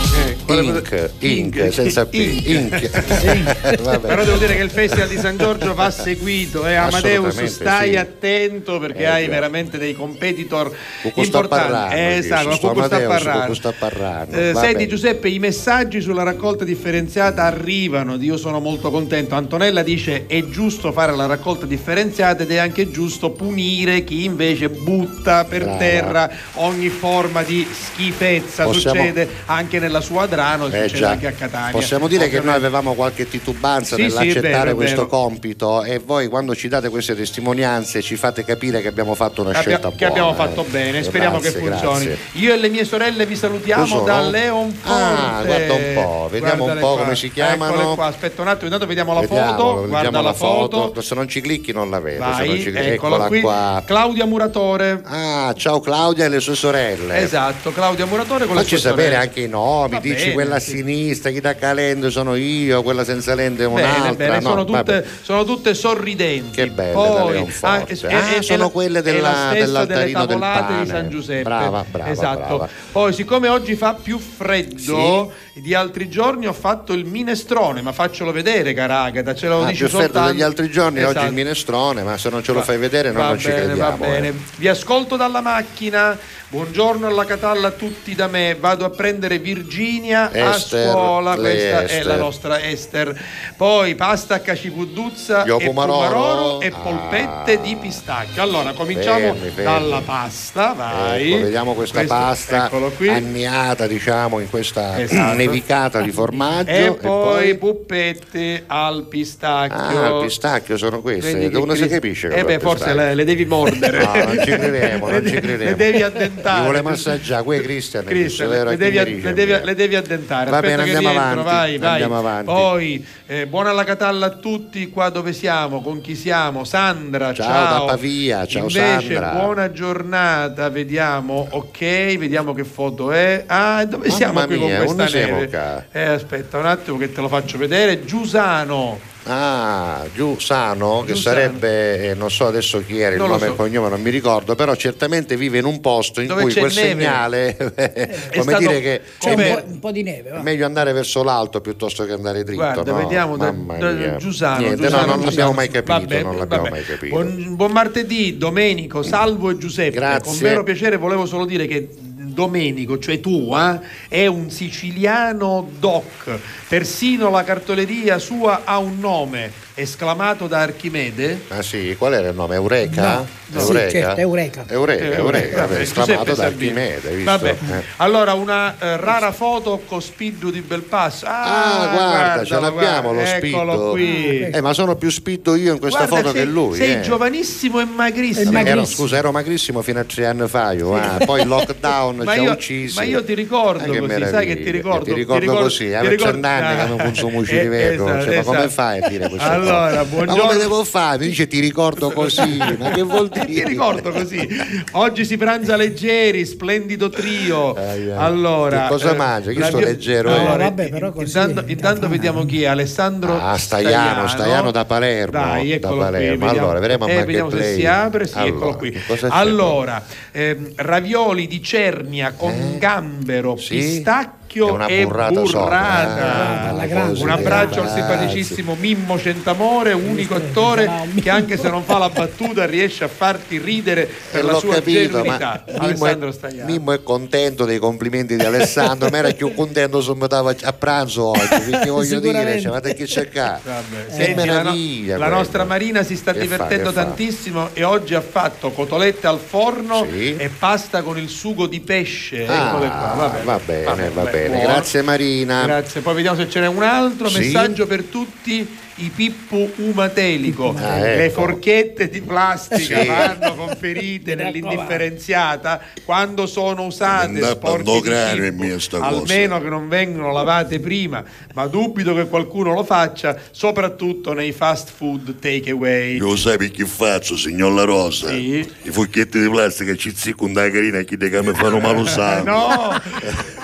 Ink, 0.46 1.10
Ink, 1.18 1.72
senza 1.72 2.06
P. 2.06 2.14
Ink. 2.14 2.90
Vabbè. 3.82 4.06
Però 4.06 4.22
devo 4.22 4.36
dire 4.36 4.54
che 4.54 4.62
il 4.62 4.70
Festival 4.70 5.08
di 5.08 5.18
San 5.18 5.36
Giorgio 5.36 5.74
va 5.74 5.90
seguito, 5.90 6.64
eh, 6.64 6.76
Amadeus, 6.76 7.42
stai 7.42 7.90
sì. 7.90 7.96
attento 7.96 8.78
perché 8.78 9.00
Eh, 9.00 9.06
hai 9.06 9.26
veramente 9.26 9.78
dei 9.78 9.94
competitor 9.94 10.70
sta 11.00 11.20
importanti. 11.20 11.96
Eh, 11.96 12.16
esatto, 12.18 12.56
Cucù 12.56 12.82
sta 12.84 13.00
parlando. 13.00 13.40
Cucù 13.40 13.54
sta 13.54 13.74
parlando. 13.76 14.36
Eh, 14.36 14.52
senti 14.54 14.86
Giuseppe, 14.86 15.28
i 15.28 15.40
messaggi 15.40 16.00
sulla 16.00 16.22
raccolta 16.22 16.62
differenziata 16.62 17.42
arrivano, 17.42 18.14
io 18.14 18.36
sono 18.36 18.60
molto 18.60 18.92
contento. 18.92 19.34
Antonella 19.34 19.82
dice 19.82 20.26
è 20.28 20.44
giusto 20.44 20.92
fare 20.92 21.16
la 21.16 21.26
raccolta 21.26 21.66
differenziata 21.66 22.44
ed 22.44 22.52
è 22.52 22.58
anche 22.58 22.92
giusto 22.92 23.30
punire 23.30 24.04
chi 24.04 24.22
invece 24.22 24.34
butta 24.68 25.44
per 25.44 25.62
Brava. 25.62 25.78
terra 25.78 26.30
ogni 26.54 26.88
forma 26.88 27.42
di 27.42 27.66
schifezza. 27.70 28.64
Possiamo- 28.64 28.96
Succede 29.00 29.28
anche 29.46 29.78
nella 29.78 30.00
sua 30.00 30.22
Adrano, 30.22 30.66
Eh, 30.66 30.70
succede 30.82 30.98
già. 30.98 31.10
anche 31.10 31.26
a 31.26 31.32
Catania. 31.32 31.70
Possiamo 31.72 32.06
dire 32.08 32.24
che 32.28 32.36
noi 32.36 32.40
Ovviamente. 32.48 32.66
avevamo 32.66 32.94
qualche 32.94 33.28
titubanza 33.28 33.96
Sì, 33.96 34.02
sì, 34.02 34.08
nell'accettare 34.08 34.48
vero, 34.58 34.70
è 34.70 34.74
questo 34.74 34.96
vero. 35.04 35.06
compito 35.08 35.82
e 35.84 35.98
voi 35.98 36.28
quando 36.28 36.54
ci 36.54 36.68
date 36.68 36.88
queste 36.88 37.14
testimonianze 37.14 38.02
ci 38.02 38.16
fate 38.16 38.44
capire 38.44 38.80
che 38.82 38.88
abbiamo 38.88 39.14
fatto 39.14 39.40
una 39.42 39.50
Abbia- 39.50 39.60
scelta 39.62 39.88
che 39.90 39.94
buona. 39.96 40.10
abbiamo 40.12 40.30
eh. 40.32 40.34
fatto 40.34 40.64
bene, 40.68 41.02
speriamo 41.02 41.38
Grazie, 41.38 41.60
che 41.60 41.66
funzioni. 41.68 42.04
grazie. 42.06 42.18
Io 42.40 42.52
e 42.54 42.56
le 42.58 42.68
mie 42.68 42.84
sorelle 42.84 43.26
vi 43.26 43.36
salutiamo 43.36 44.00
da 44.00 44.20
Leon 44.20 44.72
Ponte. 44.82 45.02
Ah, 45.02 45.42
guarda 45.44 45.72
un 45.74 45.90
po', 45.94 46.28
vediamo 46.30 46.52
un 46.52 46.58
Guardale 46.58 46.80
po' 46.80 46.92
qua. 46.94 47.02
come 47.02 47.16
si 47.16 47.30
chiamano. 47.30 47.94
Qua, 47.94 48.06
aspetta 48.06 48.42
un 48.42 48.48
attimo, 48.48 48.64
intanto 48.64 48.86
vediamo 48.86 49.14
la 49.14 49.20
Vediamo, 49.20 49.46
foto. 49.52 49.64
vediamo 49.82 49.86
Guarda 49.88 50.20
la 50.20 50.32
foto. 50.32 51.00
Se 51.00 51.14
non 51.14 51.28
ci 51.28 51.40
clicchi 51.40 51.72
non 51.72 51.90
la 51.90 52.00
vedo. 52.00 52.22
se 52.22 52.28
non 52.28 52.36
Vai, 52.46 52.48
ci 52.58 52.62
clicchi- 52.70 52.78
eccola 52.78 52.94
Eccola 53.16 53.26
qui. 53.28 53.40
qua. 53.40 53.82
Claudia 53.86 54.25
Muratore. 54.26 55.00
Ah, 55.04 55.54
ciao 55.56 55.80
Claudia 55.80 56.24
e 56.26 56.28
le 56.28 56.40
sue 56.40 56.54
sorelle. 56.54 57.18
Esatto, 57.18 57.72
Claudia 57.72 58.04
Muratore 58.06 58.46
con 58.46 58.54
le 58.56 58.62
Facci 58.62 58.76
sue 58.76 58.90
sapere 58.90 59.08
sorelle. 59.12 59.22
anche 59.28 59.40
i 59.40 59.48
nomi, 59.48 59.94
Va 59.94 60.00
dici 60.00 60.14
bene, 60.16 60.32
quella 60.32 60.54
a 60.56 60.60
sì. 60.60 60.70
sinistra, 60.76 61.30
chi 61.30 61.40
da 61.40 61.54
calendo 61.54 62.10
sono 62.10 62.34
io, 62.34 62.82
quella 62.82 63.04
senza 63.04 63.34
lente 63.34 63.62
è 63.64 63.66
un'altra. 63.66 64.02
Bene, 64.02 64.14
bene, 64.16 64.34
no, 64.40 64.48
sono, 64.50 64.64
tutte, 64.64 65.06
sono 65.22 65.44
tutte 65.44 65.74
sorridenti. 65.74 66.50
Che 66.56 66.66
belle 66.68 66.92
Poi, 66.92 67.32
Leonforte. 67.32 67.92
e- 68.06 68.14
Ah, 68.14 68.36
e- 68.36 68.42
sono 68.42 68.66
e- 68.66 68.70
quelle 68.70 69.02
della- 69.02 69.30
la 69.30 69.48
delle 69.52 69.64
dell'altarino 69.66 70.26
del 70.26 70.38
tavolate 70.38 70.82
di. 70.82 70.86
San 70.88 71.08
Giuseppe. 71.08 71.42
Brava, 71.42 71.84
brava, 71.90 72.10
Esatto. 72.10 72.56
brava. 72.56 72.68
Poi, 72.92 73.12
siccome 73.12 73.48
oggi 73.48 73.74
fa 73.76 73.94
più 73.94 74.18
freddo 74.18 75.32
di 75.54 75.74
altri 75.74 76.08
giorni, 76.08 76.46
ho 76.46 76.52
fatto 76.52 76.92
il 76.92 77.04
minestrone, 77.04 77.80
ma 77.82 77.92
faccelo 77.92 78.32
vedere, 78.32 78.74
cara 78.74 79.02
Agata, 79.02 79.34
ce 79.34 79.48
lo 79.48 79.62
Ah, 79.62 79.66
dici 79.66 79.88
soltanto. 79.88 80.30
degli 80.30 80.42
altri 80.42 80.70
giorni, 80.70 81.00
oggi 81.02 81.10
Esatto. 81.10 81.26
il 81.26 81.32
minestrone, 81.32 82.02
ma 82.02 82.18
se 82.18 82.28
non 82.30 82.42
ce 82.42 82.52
lo 82.52 82.62
fai 82.62 82.76
vedere 82.78 83.10
noi 83.12 83.22
non 83.22 83.38
ci 83.38 83.48
bene, 83.48 83.64
crediamo. 83.64 83.90
Va 83.90 83.96
bene. 83.96 84.15
Eh. 84.24 84.34
Vi 84.56 84.68
ascolto 84.68 85.16
dalla 85.16 85.40
macchina. 85.40 86.18
Buongiorno 86.48 87.08
alla 87.08 87.24
Catalla 87.24 87.66
a 87.68 87.70
tutti 87.72 88.14
da 88.14 88.28
me. 88.28 88.56
Vado 88.58 88.84
a 88.84 88.90
prendere 88.90 89.40
Virginia 89.40 90.30
Esther, 90.32 90.86
a 90.86 90.90
scuola. 90.92 91.34
Questa 91.34 91.80
è 91.80 91.84
Esther. 91.84 92.06
la 92.06 92.16
nostra 92.16 92.62
Esther. 92.62 93.20
Poi 93.56 93.96
pasta 93.96 94.36
a 94.36 94.38
cacipuduzza 94.38 95.44
Io 95.44 95.58
e 95.58 95.64
pomaroro. 95.66 96.08
pomaroro 96.08 96.60
e 96.60 96.68
Ah. 96.68 96.78
polpette 96.78 97.60
di 97.60 97.74
pistacchio. 97.74 98.40
Allora, 98.42 98.72
cominciamo 98.74 99.34
Fermi, 99.34 99.48
fermi. 99.50 99.64
dalla 99.64 100.00
pasta. 100.04 100.72
Vai. 100.76 101.32
Ecco, 101.32 101.42
vediamo 101.42 101.74
questa 101.74 101.98
Questo- 101.98 102.14
pasta 102.14 102.70
anniata, 103.10 103.88
diciamo, 103.88 104.38
in 104.38 104.48
questa 104.48 105.00
Esatto. 105.02 105.36
nevicata 105.36 106.00
di 106.00 106.12
formaggio. 106.12 106.70
E 106.70 106.92
poi 106.92 107.56
puppette 107.56 108.62
al 108.68 109.06
pistacchio. 109.08 110.00
Ah, 110.00 110.08
il 110.20 110.24
pistacchio 110.26 110.76
sono 110.76 111.00
queste. 111.00 111.32
Vedi 111.32 111.46
che 111.46 111.50
Dove 111.58 111.74
si 111.74 111.88
capisce 111.88 112.28
Eh 112.28 112.34
è 112.36 112.44
beh, 112.44 112.60
forse 112.60 112.94
le, 112.94 113.14
le 113.16 113.24
devi 113.24 113.44
mordere. 113.46 113.98
No, 113.98 114.14
non 114.14 114.38
ci 114.44 114.50
crediamo, 114.52 115.10
non 115.10 115.26
ci 115.26 115.34
crediamo. 115.40 115.70
Le 115.70 115.74
devi 115.76 116.02
addentare. 116.40 116.62
vuole 116.62 116.82
massaggiare, 116.82 117.42
qui 117.42 117.60
Cristian, 117.60 118.04
Cristian, 118.04 118.48
le, 118.48 118.76
devi, 118.76 119.20
le 119.22 119.32
devi- 119.32 119.60
le 119.64 119.74
devi 119.74 119.96
addentare. 119.96 120.50
Va 120.50 120.56
Aspetta 120.58 120.82
bene, 120.82 120.94
andiamo 120.94 121.18
avanti, 121.18 121.42
vai, 121.44 121.78
vai. 121.78 121.90
andiamo 121.90 122.18
avanti. 122.18 122.44
Poi, 122.44 123.06
eh, 123.26 123.46
buona 123.46 123.72
la 123.72 123.84
Catalla 123.84 124.26
a 124.26 124.30
tutti, 124.30 124.88
qua 124.90 125.08
dove 125.08 125.32
siamo, 125.32 125.80
con 125.82 126.00
chi 126.00 126.14
siamo? 126.14 126.64
Sandra, 126.64 127.32
Ciao, 127.32 127.46
ciao. 127.46 127.78
da 127.78 127.84
Pavia, 127.92 128.46
ciao, 128.46 128.62
Invece, 128.62 129.14
Sandra. 129.14 129.30
buona 129.30 129.72
giornata, 129.72 130.68
vediamo, 130.68 131.46
ok, 131.50 131.78
vediamo 132.18 132.52
che 132.54 132.64
foto 132.64 133.12
è. 133.12 133.44
Ah, 133.46 133.84
dove 133.84 134.06
Mamma 134.08 134.16
siamo 134.16 134.44
qui 134.46 134.58
mia, 134.58 134.84
con 134.84 134.96
questa 134.96 135.18
neve? 135.18 135.86
Eh, 135.92 136.02
aspetta 136.02 136.58
un 136.58 136.66
attimo 136.66 136.96
che 136.98 137.12
te 137.12 137.20
lo 137.20 137.28
faccio 137.28 137.58
vedere. 137.58 138.04
Giusano. 138.04 139.14
Ah, 139.28 140.04
giù 140.14 140.38
Sano, 140.38 141.02
che 141.04 141.12
Giussano. 141.14 141.34
sarebbe, 141.36 142.10
eh, 142.10 142.14
non 142.14 142.30
so 142.30 142.46
adesso 142.46 142.80
chi 142.86 143.00
era 143.00 143.14
il 143.14 143.20
Non 143.20 143.28
nome 143.30 143.42
e 143.42 143.44
so. 143.46 143.50
il 143.52 143.56
cognome, 143.58 143.88
non 143.88 144.00
mi 144.00 144.10
ricordo, 144.10 144.54
però 144.54 144.74
certamente 144.76 145.36
vive 145.36 145.58
in 145.58 145.64
un 145.64 145.80
posto 145.80 146.20
in 146.20 146.28
Dove 146.28 146.42
cui 146.42 146.52
quel 146.52 146.72
neve. 146.72 146.88
segnale, 146.88 147.56
come 148.36 148.42
stato- 148.42 148.58
dire 148.58 148.80
che 148.80 149.00
C'è 149.18 149.30
Come- 149.30 149.48
un 149.50 149.54
po', 149.56 149.62
un 149.72 149.78
po' 149.80 149.90
di 149.90 150.02
neve, 150.04 150.30
va. 150.30 150.38
è 150.38 150.42
meglio 150.42 150.64
andare 150.64 150.92
verso 150.92 151.24
l'alto 151.24 151.60
piuttosto 151.60 152.04
che 152.04 152.12
andare 152.12 152.44
dritto. 152.44 152.62
Guarda, 152.62 152.92
no? 152.92 152.98
vediamo 152.98 153.36
da, 153.36 153.50
da-. 153.50 154.16
Giusano. 154.16 154.58
Niente, 154.58 154.82
Giusano, 154.84 155.00
no, 155.00 155.06
non 155.06 155.14
Giusano. 155.16 155.24
l'abbiamo 155.24 155.52
mai 155.52 155.68
capito, 155.70 155.92
Vabbè, 155.92 156.22
non 156.22 156.36
l'abbiamo 156.36 156.62
vabbè. 156.62 156.74
mai 156.76 156.84
capito. 156.84 157.14
Buon, 157.14 157.56
buon 157.56 157.72
martedì, 157.72 158.36
Domenico, 158.38 159.02
Salvo 159.02 159.50
e 159.50 159.58
Giuseppe. 159.58 159.96
Grazie. 159.96 160.22
Con 160.30 160.38
vero 160.40 160.62
piacere 160.62 160.96
volevo 160.98 161.26
solo 161.26 161.44
dire 161.46 161.66
che 161.66 161.88
Domenico, 162.36 162.98
cioè 162.98 163.18
tu, 163.18 163.50
eh, 163.56 163.80
è 164.08 164.26
un 164.26 164.50
siciliano 164.50 165.66
doc. 165.80 166.38
Persino 166.68 167.30
la 167.30 167.42
cartoleria 167.42 168.18
sua 168.18 168.64
ha 168.64 168.76
un 168.76 168.98
nome, 169.00 169.50
esclamato 169.78 170.46
da 170.46 170.60
Archimede. 170.60 171.42
Ah 171.48 171.60
sì, 171.62 171.94
qual 171.98 172.14
era 172.14 172.28
il 172.28 172.34
nome? 172.34 172.54
Eureka? 172.54 173.02
No, 173.02 173.26
no. 173.48 173.60
Eureka? 173.60 173.88
Sì, 173.90 173.96
certo, 174.00 174.20
Eureka. 174.20 174.64
Eureka, 174.68 175.04
Eh, 175.04 175.14
Eureka, 175.16 175.66
vabbè, 175.66 175.80
esclamato 175.80 176.12
Giuseppe 176.24 176.34
da. 176.40 176.46
Archimede, 176.46 177.08
visto? 177.10 177.30
Vabbè. 177.30 177.48
Eh. 177.50 177.82
Allora, 177.98 178.32
una 178.32 178.74
eh, 178.78 178.96
rara 178.96 179.32
foto 179.32 179.82
con 179.86 180.00
Spiddu 180.00 180.50
di 180.50 180.62
Belpasso. 180.62 181.26
Ah, 181.26 181.44
Ah, 181.46 181.86
guarda, 181.92 182.44
ce 182.44 182.48
guardalo, 182.56 182.74
l'abbiamo 182.74 183.08
lo 183.12 183.14
guarda, 183.20 183.36
spiddo. 183.36 183.56
Eccolo 183.56 183.90
qui. 183.90 184.40
Eh, 184.50 184.60
ma 184.62 184.72
sono 184.72 184.96
più 184.96 185.10
spiddo 185.10 185.54
io 185.54 185.74
in 185.74 185.78
questa 185.78 186.06
Guarda, 186.06 186.16
foto 186.16 186.30
sei, 186.32 186.40
che 186.44 186.50
lui. 186.50 186.76
Sei 186.76 186.92
eh. 186.94 187.00
giovanissimo 187.02 187.80
e 187.80 187.84
magrissimo. 187.84 188.50
È 188.50 188.54
Ero- 188.54 188.64
magrissimo. 188.70 188.86
scusa, 189.02 189.16
ero 189.18 189.30
magrissimo 189.32 189.82
fino 189.82 190.00
a 190.00 190.04
tre 190.04 190.26
anni 190.26 190.48
fa, 190.48 190.72
io, 190.72 190.94
ah, 190.94 191.18
poi 191.24 191.42
il 191.42 191.48
lockdown 191.48 192.22
ci 192.24 192.28
ha 192.28 192.34
io, 192.34 192.52
uccisi. 192.52 192.96
ma 192.96 193.02
io 193.04 193.22
ti 193.22 193.34
ricordo 193.34 193.82
Ah, 193.84 193.86
così, 193.86 193.98
sai 193.98 194.08
che 194.08 194.16
meraviglia. 194.16 194.54
ti 194.64 194.70
ricordo? 194.70 195.04
Ti 195.04 195.12
ricordo 195.12 195.54
così, 195.54 195.86
ti 195.86 195.94
avevo 195.94 196.10
ricordo- 196.14 196.32
cent'anni 196.32 196.76
che 196.82 196.88
non 196.88 197.00
Ah, 197.00 197.02
consumo 197.04 197.44
ci 197.44 197.56
eh, 197.56 197.62
rivedo. 197.62 198.08
esatto, 198.08 198.34
ma 198.34 198.42
come 198.42 198.56
esatto. 198.58 198.70
fai 198.70 199.00
a 199.02 199.08
dire 199.08 199.28
queste 199.28 199.48
Allora, 199.68 199.86
cose? 199.86 199.96
Ma 199.96 200.04
buongiorno. 200.04 200.42
come 200.42 200.56
devo 200.58 200.84
fare? 200.84 201.18
Mi 201.18 201.26
dice 201.28 201.46
ti 201.46 201.60
ricordo 201.60 202.10
così, 202.10 202.56
ma 202.78 202.90
che 202.90 203.02
vuol 203.04 203.28
dire? 203.28 203.44
Ti 203.46 203.64
ricordo 203.64 204.10
così. 204.10 204.48
Oggi 204.92 205.24
si 205.24 205.36
pranza 205.36 205.76
leggeri, 205.76 206.44
splendido 206.44 207.08
trio. 207.08 207.74
Ai, 207.74 208.10
ai. 208.10 208.16
Allora, 208.16 208.82
Che 208.82 208.88
cosa 208.88 209.12
eh, 209.12 209.16
mangia? 209.16 209.52
La 209.58 209.66
sto 209.66 209.76
mia- 209.78 209.86
leggero, 209.86 210.30
No, 210.30 210.54
eh? 210.54 210.56
vabbè, 210.58 210.88
però 210.88 211.10
così. 211.12 211.24
Intanto, 211.38 211.64
intanto 211.66 212.08
vediamo 212.08 212.44
chi 212.44 212.62
è 212.62 212.66
Alessandro 212.66 213.38
Ah, 213.40 213.56
Staiano, 213.56 214.26
Staiano 214.28 214.70
da 214.70 214.84
Palermo. 214.84 215.32
Dai, 215.38 215.68
da 215.68 215.74
eccolo 215.74 216.00
Palermo. 216.00 216.28
qui. 216.28 216.36
Vediamo, 216.46 216.58
Allora, 216.66 216.78
vedremo 216.80 217.04
a 217.04 217.10
eh, 217.10 217.24
vediamo 217.24 217.50
se 217.50 217.74
si 217.74 217.86
apre. 217.86 218.26
Sì, 218.26 218.38
Allora, 218.38 218.48
eccolo 218.54 218.76
qui. 218.76 219.00
Allora, 219.28 220.02
ehm, 220.32 220.72
ravioli 220.76 221.46
di 221.46 221.62
cernia 221.62 222.32
con 222.36 222.52
Eh? 222.52 222.78
gambero, 222.78 223.56
Sì? 223.56 223.76
pistacchio 223.76 224.34
È 224.48 224.60
una 224.70 224.86
e 224.86 225.02
burrata 225.04 225.44
sopra. 225.44 225.60
burrata. 225.60 226.68
Ah, 226.80 226.86
grande. 226.86 227.08
così, 227.10 227.22
Un 227.22 227.30
abbraccio 227.30 227.82
al 227.82 227.90
simpaticissimo 227.90 228.76
Mimmo 228.78 229.18
Centamore, 229.18 229.92
unico 229.92 230.34
attore 230.34 230.90
che 231.20 231.28
anche 231.30 231.56
se 231.58 231.68
non 231.68 231.82
fa 231.84 231.98
la 231.98 232.08
battuta 232.08 232.64
riesce 232.64 233.04
a 233.04 233.08
farti 233.08 233.58
ridere 233.58 234.08
per 234.30 234.40
Eh, 234.40 234.46
la 234.46 234.54
sua 234.54 234.74
capito, 234.74 235.00
genuinità. 235.00 235.64
ma 235.78 235.86
Mimmo 235.86 236.04
Alessandro 236.04 236.28
è. 236.30 236.64
Mimmo 236.64 236.92
è 236.92 237.02
contento 237.02 237.64
dei 237.64 237.78
complimenti 237.78 238.36
di 238.36 238.44
Alessandro, 238.44 239.08
ma 239.10 239.18
era 239.18 239.30
più 239.32 239.52
contento 239.54 240.00
se 240.00 240.14
mi 240.14 240.26
dava 240.26 240.54
a 240.62 240.72
pranzo 240.72 241.26
oggi, 241.26 241.46
perché 241.70 241.90
voglio 241.90 242.20
dire, 242.20 242.56
Sicuramente. 242.56 242.60
cioè, 242.60 242.72
ma 242.72 242.80
che 242.80 243.04
c'è 243.04 243.28
qua? 243.30 243.60
Vabbè. 243.62 244.06
Che 244.06 244.12
Senti, 244.12 244.34
la, 244.34 244.44
no- 244.44 244.52
meraviglia 244.62 245.18
la 245.18 245.28
nostra 245.28 245.64
Marina 245.64 246.02
si 246.02 246.16
sta 246.16 246.32
Che 246.32 246.38
fa, 246.38 246.44
divertendo 246.44 246.88
che 246.90 246.94
fa? 246.94 247.02
tantissimo 247.04 247.68
e 247.74 247.82
oggi 247.84 248.14
ha 248.14 248.20
fatto 248.20 248.70
cotolette 248.70 249.26
al 249.26 249.38
forno 249.38 250.06
Sì. 250.10 250.36
e 250.36 250.48
pasta 250.48 251.02
con 251.02 251.18
il 251.18 251.28
sugo 251.28 251.66
di 251.66 251.80
pesce. 251.80 252.46
Ah, 252.46 252.68
Eccole 252.68 252.86
qua. 252.88 253.12
Vabbè, 253.16 253.42
va 253.42 253.60
bene, 253.64 253.84
va 253.84 253.92
vabbè, 254.22 254.30
bene. 254.30 254.35
Buono. 254.44 254.60
Grazie 254.62 255.02
Marina. 255.02 255.64
Grazie. 255.64 256.00
Poi 256.00 256.14
vediamo 256.14 256.36
se 256.36 256.48
ce 256.48 256.60
n'è 256.60 256.66
un 256.68 256.82
altro 256.82 257.28
Sì. 257.28 257.38
messaggio 257.38 257.86
per 257.86 258.02
tutti. 258.04 258.66
I 258.96 259.10
pippu 259.14 259.70
umatelico, 259.76 260.74
Ah, 260.76 260.98
le 260.98 261.24
ecco. 261.26 261.40
forchette 261.42 262.08
di 262.08 262.22
plastica 262.22 263.00
Sì. 263.02 263.06
vanno 263.06 263.54
conferite 263.54 264.34
nell'indifferenziata 264.36 265.80
quando 266.04 266.46
sono 266.46 266.84
usate 266.84 267.42
sporche 267.42 267.82
di 268.00 268.42
cibo, 268.50 268.62
mia 268.64 268.78
sta 268.80 268.98
cosa. 268.98 269.18
almeno 269.32 269.60
che 269.60 269.68
non 269.68 269.88
vengono 269.88 270.32
lavate 270.32 270.80
prima, 270.80 271.22
ma 271.54 271.66
dubito 271.66 272.14
che 272.14 272.26
qualcuno 272.26 272.72
lo 272.72 272.84
faccia, 272.84 273.36
soprattutto 273.50 274.32
nei 274.32 274.52
fast 274.52 274.90
food 274.94 275.38
take 275.40 275.70
away. 275.70 276.16
Io 276.16 276.34
sai 276.36 276.56
per 276.56 276.70
chi 276.70 276.84
faccio, 276.84 277.36
signor 277.36 277.72
La 277.72 277.84
Rosa? 277.84 278.28
Sì. 278.28 278.66
I 278.82 278.90
fucchietti 278.90 279.40
di 279.40 279.48
plastica 279.50 279.94
ci 279.94 280.14
ziccano 280.14 280.52
da 280.54 280.70
carina 280.70 281.02
chi 281.02 281.16
che 281.16 281.42
mi 281.42 281.52
fanno 281.54 281.80
male 281.80 282.06
sangue. 282.08 282.50
no, 282.50 283.00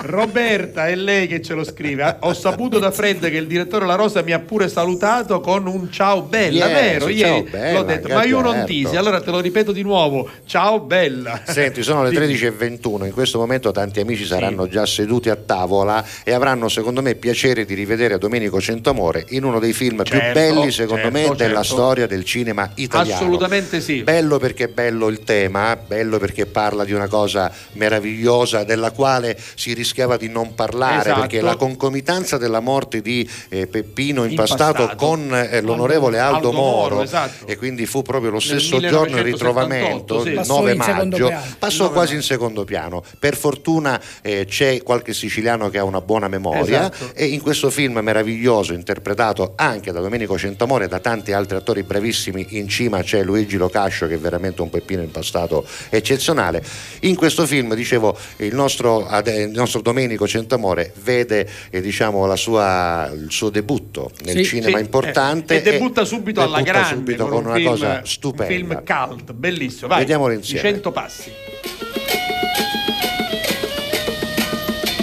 Roberta 0.01 0.87
è 0.87 0.95
lei 0.95 1.27
che 1.27 1.41
ce 1.41 1.53
lo 1.53 1.63
scrive. 1.63 2.17
Ho 2.21 2.33
saputo 2.33 2.77
da 2.79 2.91
Fred 2.91 3.19
che 3.29 3.37
il 3.37 3.47
direttore 3.47 3.85
La 3.85 3.95
Rosa 3.95 4.21
mi 4.21 4.31
ha 4.33 4.39
pure 4.39 4.67
salutato 4.67 5.21
con 5.41 5.65
un 5.67 5.91
ciao 5.91 6.21
bella, 6.23 6.67
Yes, 6.67 6.73
vero? 6.81 7.07
Ieri 7.09 7.41
bella, 7.49 7.79
l'ho 7.79 7.85
detto, 7.85 8.07
ma 8.09 8.23
io 8.23 8.41
non 8.41 8.51
certo. 8.53 8.67
tisi, 8.67 8.95
allora 8.95 9.21
te 9.21 9.31
lo 9.31 9.39
ripeto 9.39 9.71
di 9.71 9.81
nuovo. 9.81 10.29
Ciao 10.45 10.79
bella. 10.79 11.41
Senti, 11.45 11.81
sono 11.83 12.03
le 12.03 12.09
13.21, 12.17 13.05
in 13.05 13.11
questo 13.13 13.37
momento 13.39 13.71
tanti 13.71 13.99
amici 13.99 14.25
saranno 14.25 14.67
già 14.67 14.85
seduti 14.85 15.29
a 15.29 15.35
tavola 15.35 16.03
e 16.23 16.31
avranno 16.33 16.67
secondo 16.69 17.01
me 17.01 17.15
piacere 17.15 17.65
di 17.65 17.73
rivedere 17.73 18.17
Domenico 18.17 18.59
Centamore 18.61 19.25
in 19.29 19.43
uno 19.43 19.59
dei 19.59 19.73
film 19.73 20.03
più 20.03 20.17
Certo, 20.17 20.39
belli 20.39 20.71
secondo 20.71 21.09
me 21.11 21.19
certo, 21.21 21.35
della 21.35 21.61
certo. 21.61 21.73
storia 21.75 22.07
del 22.07 22.23
cinema 22.23 22.69
italiano. 22.75 23.19
Assolutamente 23.19 23.81
sì. 23.81 24.03
Bello 24.03 24.37
perché 24.37 24.65
è 24.65 24.67
bello 24.67 25.07
il 25.07 25.23
tema, 25.23 25.75
bello 25.75 26.17
perché 26.19 26.45
parla 26.45 26.83
di 26.83 26.93
una 26.93 27.07
cosa 27.07 27.51
meravigliosa 27.73 28.63
della 28.63 28.91
quale 28.91 29.37
si 29.55 29.73
rischiava 29.73 30.17
di 30.17 30.29
non 30.29 30.55
parlare 30.55 31.01
Esatto. 31.09 31.19
perché 31.21 31.41
la 31.41 31.55
concomitanza 31.55 32.37
della 32.37 32.59
morte 32.59 33.01
di 33.01 33.27
eh, 33.49 33.67
Peppino 33.67 34.23
impastato, 34.23 34.81
Impastato. 34.81 35.05
con 35.05 35.12
eh, 35.33 35.61
l'onorevole 35.61 36.19
Aldo, 36.19 36.35
Aldo 36.35 36.51
Moro, 36.51 36.95
Moro, 36.95 37.01
esatto. 37.03 37.45
e 37.47 37.57
quindi 37.57 37.85
fu 37.85 38.01
proprio 38.01 38.31
lo 38.31 38.39
stesso 38.39 38.79
giorno 38.79 39.17
il 39.17 39.23
1978, 39.23 39.23
ritrovamento, 39.23 40.21
sì. 40.21 40.29
il 40.29 40.35
Passò 40.35 40.59
9 40.59 40.71
in 40.73 40.81
secondo 40.81 41.17
maggio, 41.17 41.55
passò 41.59 41.91
quasi 41.91 42.15
in 42.15 42.21
secondo 42.21 42.63
piano. 42.63 43.03
Per 43.19 43.35
fortuna 43.35 44.01
eh, 44.21 44.45
c'è 44.45 44.81
qualche 44.83 45.13
siciliano 45.13 45.69
che 45.69 45.77
ha 45.77 45.83
una 45.83 46.01
buona 46.01 46.27
memoria 46.27 46.91
Esatto. 46.91 47.11
e 47.13 47.25
in 47.25 47.41
questo 47.41 47.69
film 47.69 47.99
meraviglioso 47.99 48.73
interpretato 48.73 49.53
anche 49.55 49.91
da 49.91 49.99
Domenico 49.99 50.37
Centamore 50.37 50.85
e 50.85 50.87
da 50.87 50.99
tanti 50.99 51.31
altri 51.31 51.57
attori 51.57 51.83
bravissimi 51.83 52.45
in 52.49 52.67
cima 52.67 53.01
c'è 53.01 53.23
Luigi 53.23 53.57
Locascio 53.57 54.07
che 54.07 54.15
è 54.15 54.17
veramente 54.17 54.61
un 54.61 54.69
peppino 54.69 55.01
impastato 55.01 55.65
eccezionale 55.89 56.63
in 57.01 57.15
questo 57.15 57.45
film 57.45 57.73
dicevo 57.73 58.17
il 58.37 58.53
nostro, 58.53 59.07
il 59.25 59.51
nostro 59.53 59.81
Domenico 59.81 60.27
Centamore 60.27 60.93
vede 61.03 61.47
eh, 61.69 61.81
diciamo, 61.81 62.25
la 62.25 62.35
sua- 62.35 63.11
il 63.13 63.31
suo 63.31 63.49
debutto 63.49 64.11
nel 64.23 64.37
Sì, 64.37 64.45
cinema 64.45 64.77
sì, 64.77 64.83
importante 64.83 65.02
eh, 65.03 65.55
e 65.57 65.61
debutta 65.61 66.05
subito 66.05 66.41
alla 66.41 66.57
debutta 66.57 66.71
grande 66.79 66.95
subito 66.95 67.27
con 67.27 67.37
un 67.39 67.45
una 67.45 67.55
film- 67.55 67.69
cosa 67.69 67.87
un 67.99 68.05
stupenda 68.05 68.53
film 68.53 68.83
cult 68.83 69.33
bellissimo 69.33 69.87
vai 69.87 69.99
Vediamolo 69.99 70.33
insieme. 70.33 70.69
100 70.71 70.91
passi 70.91 71.31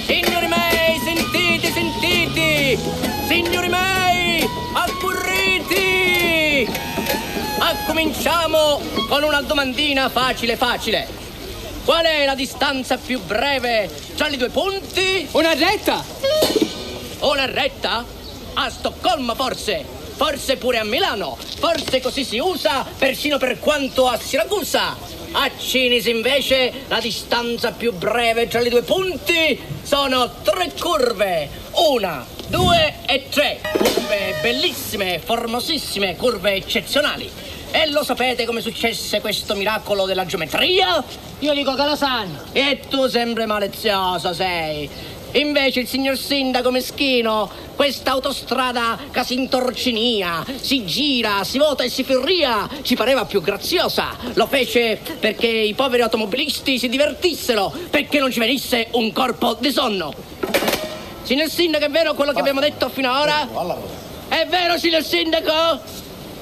Signori 0.06 0.46
miei, 0.48 0.98
sentite, 1.04 1.70
sentite! 1.72 2.78
Signori 3.28 3.68
miei, 3.68 4.48
accurriti! 4.74 6.68
Ma 7.58 7.74
cominciamo 7.86 8.80
con 9.08 9.22
una 9.22 9.40
domandina 9.42 10.08
facile 10.08 10.56
facile. 10.56 11.06
Qual 11.84 12.04
è 12.04 12.24
la 12.24 12.34
distanza 12.34 12.96
più 12.96 13.20
breve 13.20 13.88
tra 14.16 14.28
i 14.28 14.36
due 14.36 14.48
punti? 14.50 15.26
Una 15.32 15.52
retta! 15.54 16.02
Una 17.20 17.46
retta? 17.46 18.04
A 18.54 18.68
Stoccolma 18.68 19.34
forse? 19.34 19.84
Forse 20.16 20.56
pure 20.56 20.78
a 20.78 20.84
Milano? 20.84 21.36
Forse 21.58 22.00
così 22.00 22.24
si 22.24 22.38
usa 22.38 22.84
persino 22.98 23.38
per 23.38 23.58
quanto 23.58 24.06
a 24.06 24.18
Siracusa? 24.18 24.96
A 25.32 25.50
Cinisi 25.56 26.10
invece 26.10 26.72
la 26.88 27.00
distanza 27.00 27.70
più 27.72 27.92
breve 27.92 28.48
tra 28.48 28.60
i 28.60 28.68
due 28.68 28.82
punti 28.82 29.58
sono 29.82 30.30
tre 30.42 30.72
curve. 30.78 31.48
Una, 31.72 32.26
due 32.48 32.96
e 33.06 33.28
tre. 33.30 33.60
Curve 33.72 34.34
bellissime, 34.42 35.20
formosissime, 35.20 36.16
curve 36.16 36.54
eccezionali. 36.54 37.30
E 37.70 37.88
lo 37.90 38.02
sapete 38.02 38.44
come 38.44 38.60
successe 38.60 39.20
questo 39.20 39.54
miracolo 39.54 40.04
della 40.04 40.26
geometria? 40.26 41.02
Io 41.38 41.54
dico 41.54 41.74
che 41.74 41.84
lo 41.84 41.94
sanno. 41.94 42.42
E 42.52 42.80
tu 42.88 43.06
sempre 43.06 43.46
malizioso 43.46 44.34
sei. 44.34 44.90
Invece 45.32 45.80
il 45.80 45.86
signor 45.86 46.16
sindaco 46.16 46.70
meschino, 46.72 47.48
questa 47.76 48.10
autostrada 48.10 48.98
che 49.12 49.22
si 49.22 49.34
intorcinia, 49.34 50.44
si 50.60 50.84
gira, 50.84 51.44
si 51.44 51.58
vota 51.58 51.84
e 51.84 51.88
si 51.88 52.02
firria, 52.02 52.68
ci 52.82 52.96
pareva 52.96 53.24
più 53.24 53.40
graziosa. 53.40 54.16
Lo 54.34 54.46
fece 54.46 55.00
perché 55.20 55.46
i 55.46 55.74
poveri 55.74 56.02
automobilisti 56.02 56.78
si 56.78 56.88
divertissero, 56.88 57.72
perché 57.90 58.18
non 58.18 58.32
ci 58.32 58.40
venisse 58.40 58.88
un 58.92 59.12
corpo 59.12 59.56
di 59.60 59.70
sonno. 59.70 60.12
Signor 61.22 61.48
sindaco, 61.48 61.84
è 61.84 61.90
vero 61.90 62.14
quello 62.14 62.32
che 62.32 62.40
abbiamo 62.40 62.60
detto 62.60 62.88
fino 62.88 63.12
ad 63.12 63.20
ora? 63.20 63.48
È 64.26 64.46
vero, 64.48 64.78
signor 64.78 65.04
sindaco? 65.04 65.80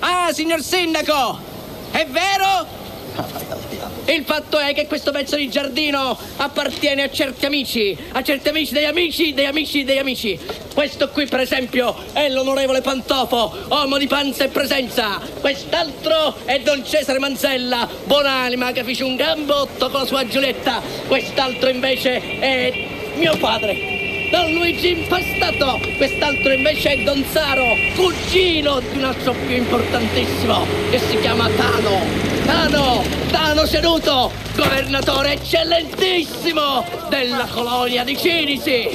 Ah, 0.00 0.32
signor 0.32 0.62
sindaco! 0.62 1.38
È 1.90 2.06
vero? 2.06 2.77
Il 4.04 4.24
fatto 4.24 4.58
è 4.58 4.72
che 4.74 4.86
questo 4.86 5.10
pezzo 5.10 5.34
di 5.34 5.50
giardino 5.50 6.16
appartiene 6.36 7.02
a 7.02 7.10
certi 7.10 7.46
amici, 7.46 7.96
a 8.12 8.22
certi 8.22 8.48
amici 8.48 8.72
degli 8.72 8.84
amici, 8.84 9.34
degli 9.34 9.44
amici, 9.44 9.84
degli 9.84 9.98
amici. 9.98 10.38
Questo 10.72 11.08
qui, 11.08 11.26
per 11.26 11.40
esempio, 11.40 11.94
è 12.12 12.28
l'onorevole 12.28 12.80
Pantofo, 12.80 13.66
uomo 13.68 13.98
di 13.98 14.06
panza 14.06 14.44
e 14.44 14.48
presenza. 14.48 15.20
Quest'altro 15.40 16.36
è 16.44 16.60
Don 16.60 16.84
Cesare 16.84 17.18
Manzella, 17.18 17.88
buonanima 18.04 18.70
che 18.72 18.84
fece 18.84 19.02
un 19.02 19.16
gambotto 19.16 19.90
con 19.90 20.00
la 20.00 20.06
sua 20.06 20.26
Giulietta. 20.26 20.80
Quest'altro 21.06 21.68
invece 21.68 22.38
è 22.38 22.86
mio 23.16 23.36
padre. 23.36 23.97
Don 24.30 24.52
Luigi 24.52 24.90
Impastato, 24.90 25.80
quest'altro 25.96 26.52
invece 26.52 26.90
è 26.90 26.96
Don 26.98 27.24
Zaro, 27.30 27.76
cugino 27.96 28.80
di 28.80 28.98
un 28.98 29.04
altro 29.04 29.32
più 29.32 29.56
importantissimo, 29.56 30.66
che 30.90 30.98
si 30.98 31.18
chiama 31.18 31.48
Tano. 31.56 32.04
Tano, 32.44 33.02
Tano 33.30 33.64
seduto, 33.64 34.30
governatore 34.54 35.32
eccellentissimo 35.32 36.84
della 37.08 37.46
colonia 37.46 38.04
di 38.04 38.16
Cinisi. 38.18 38.88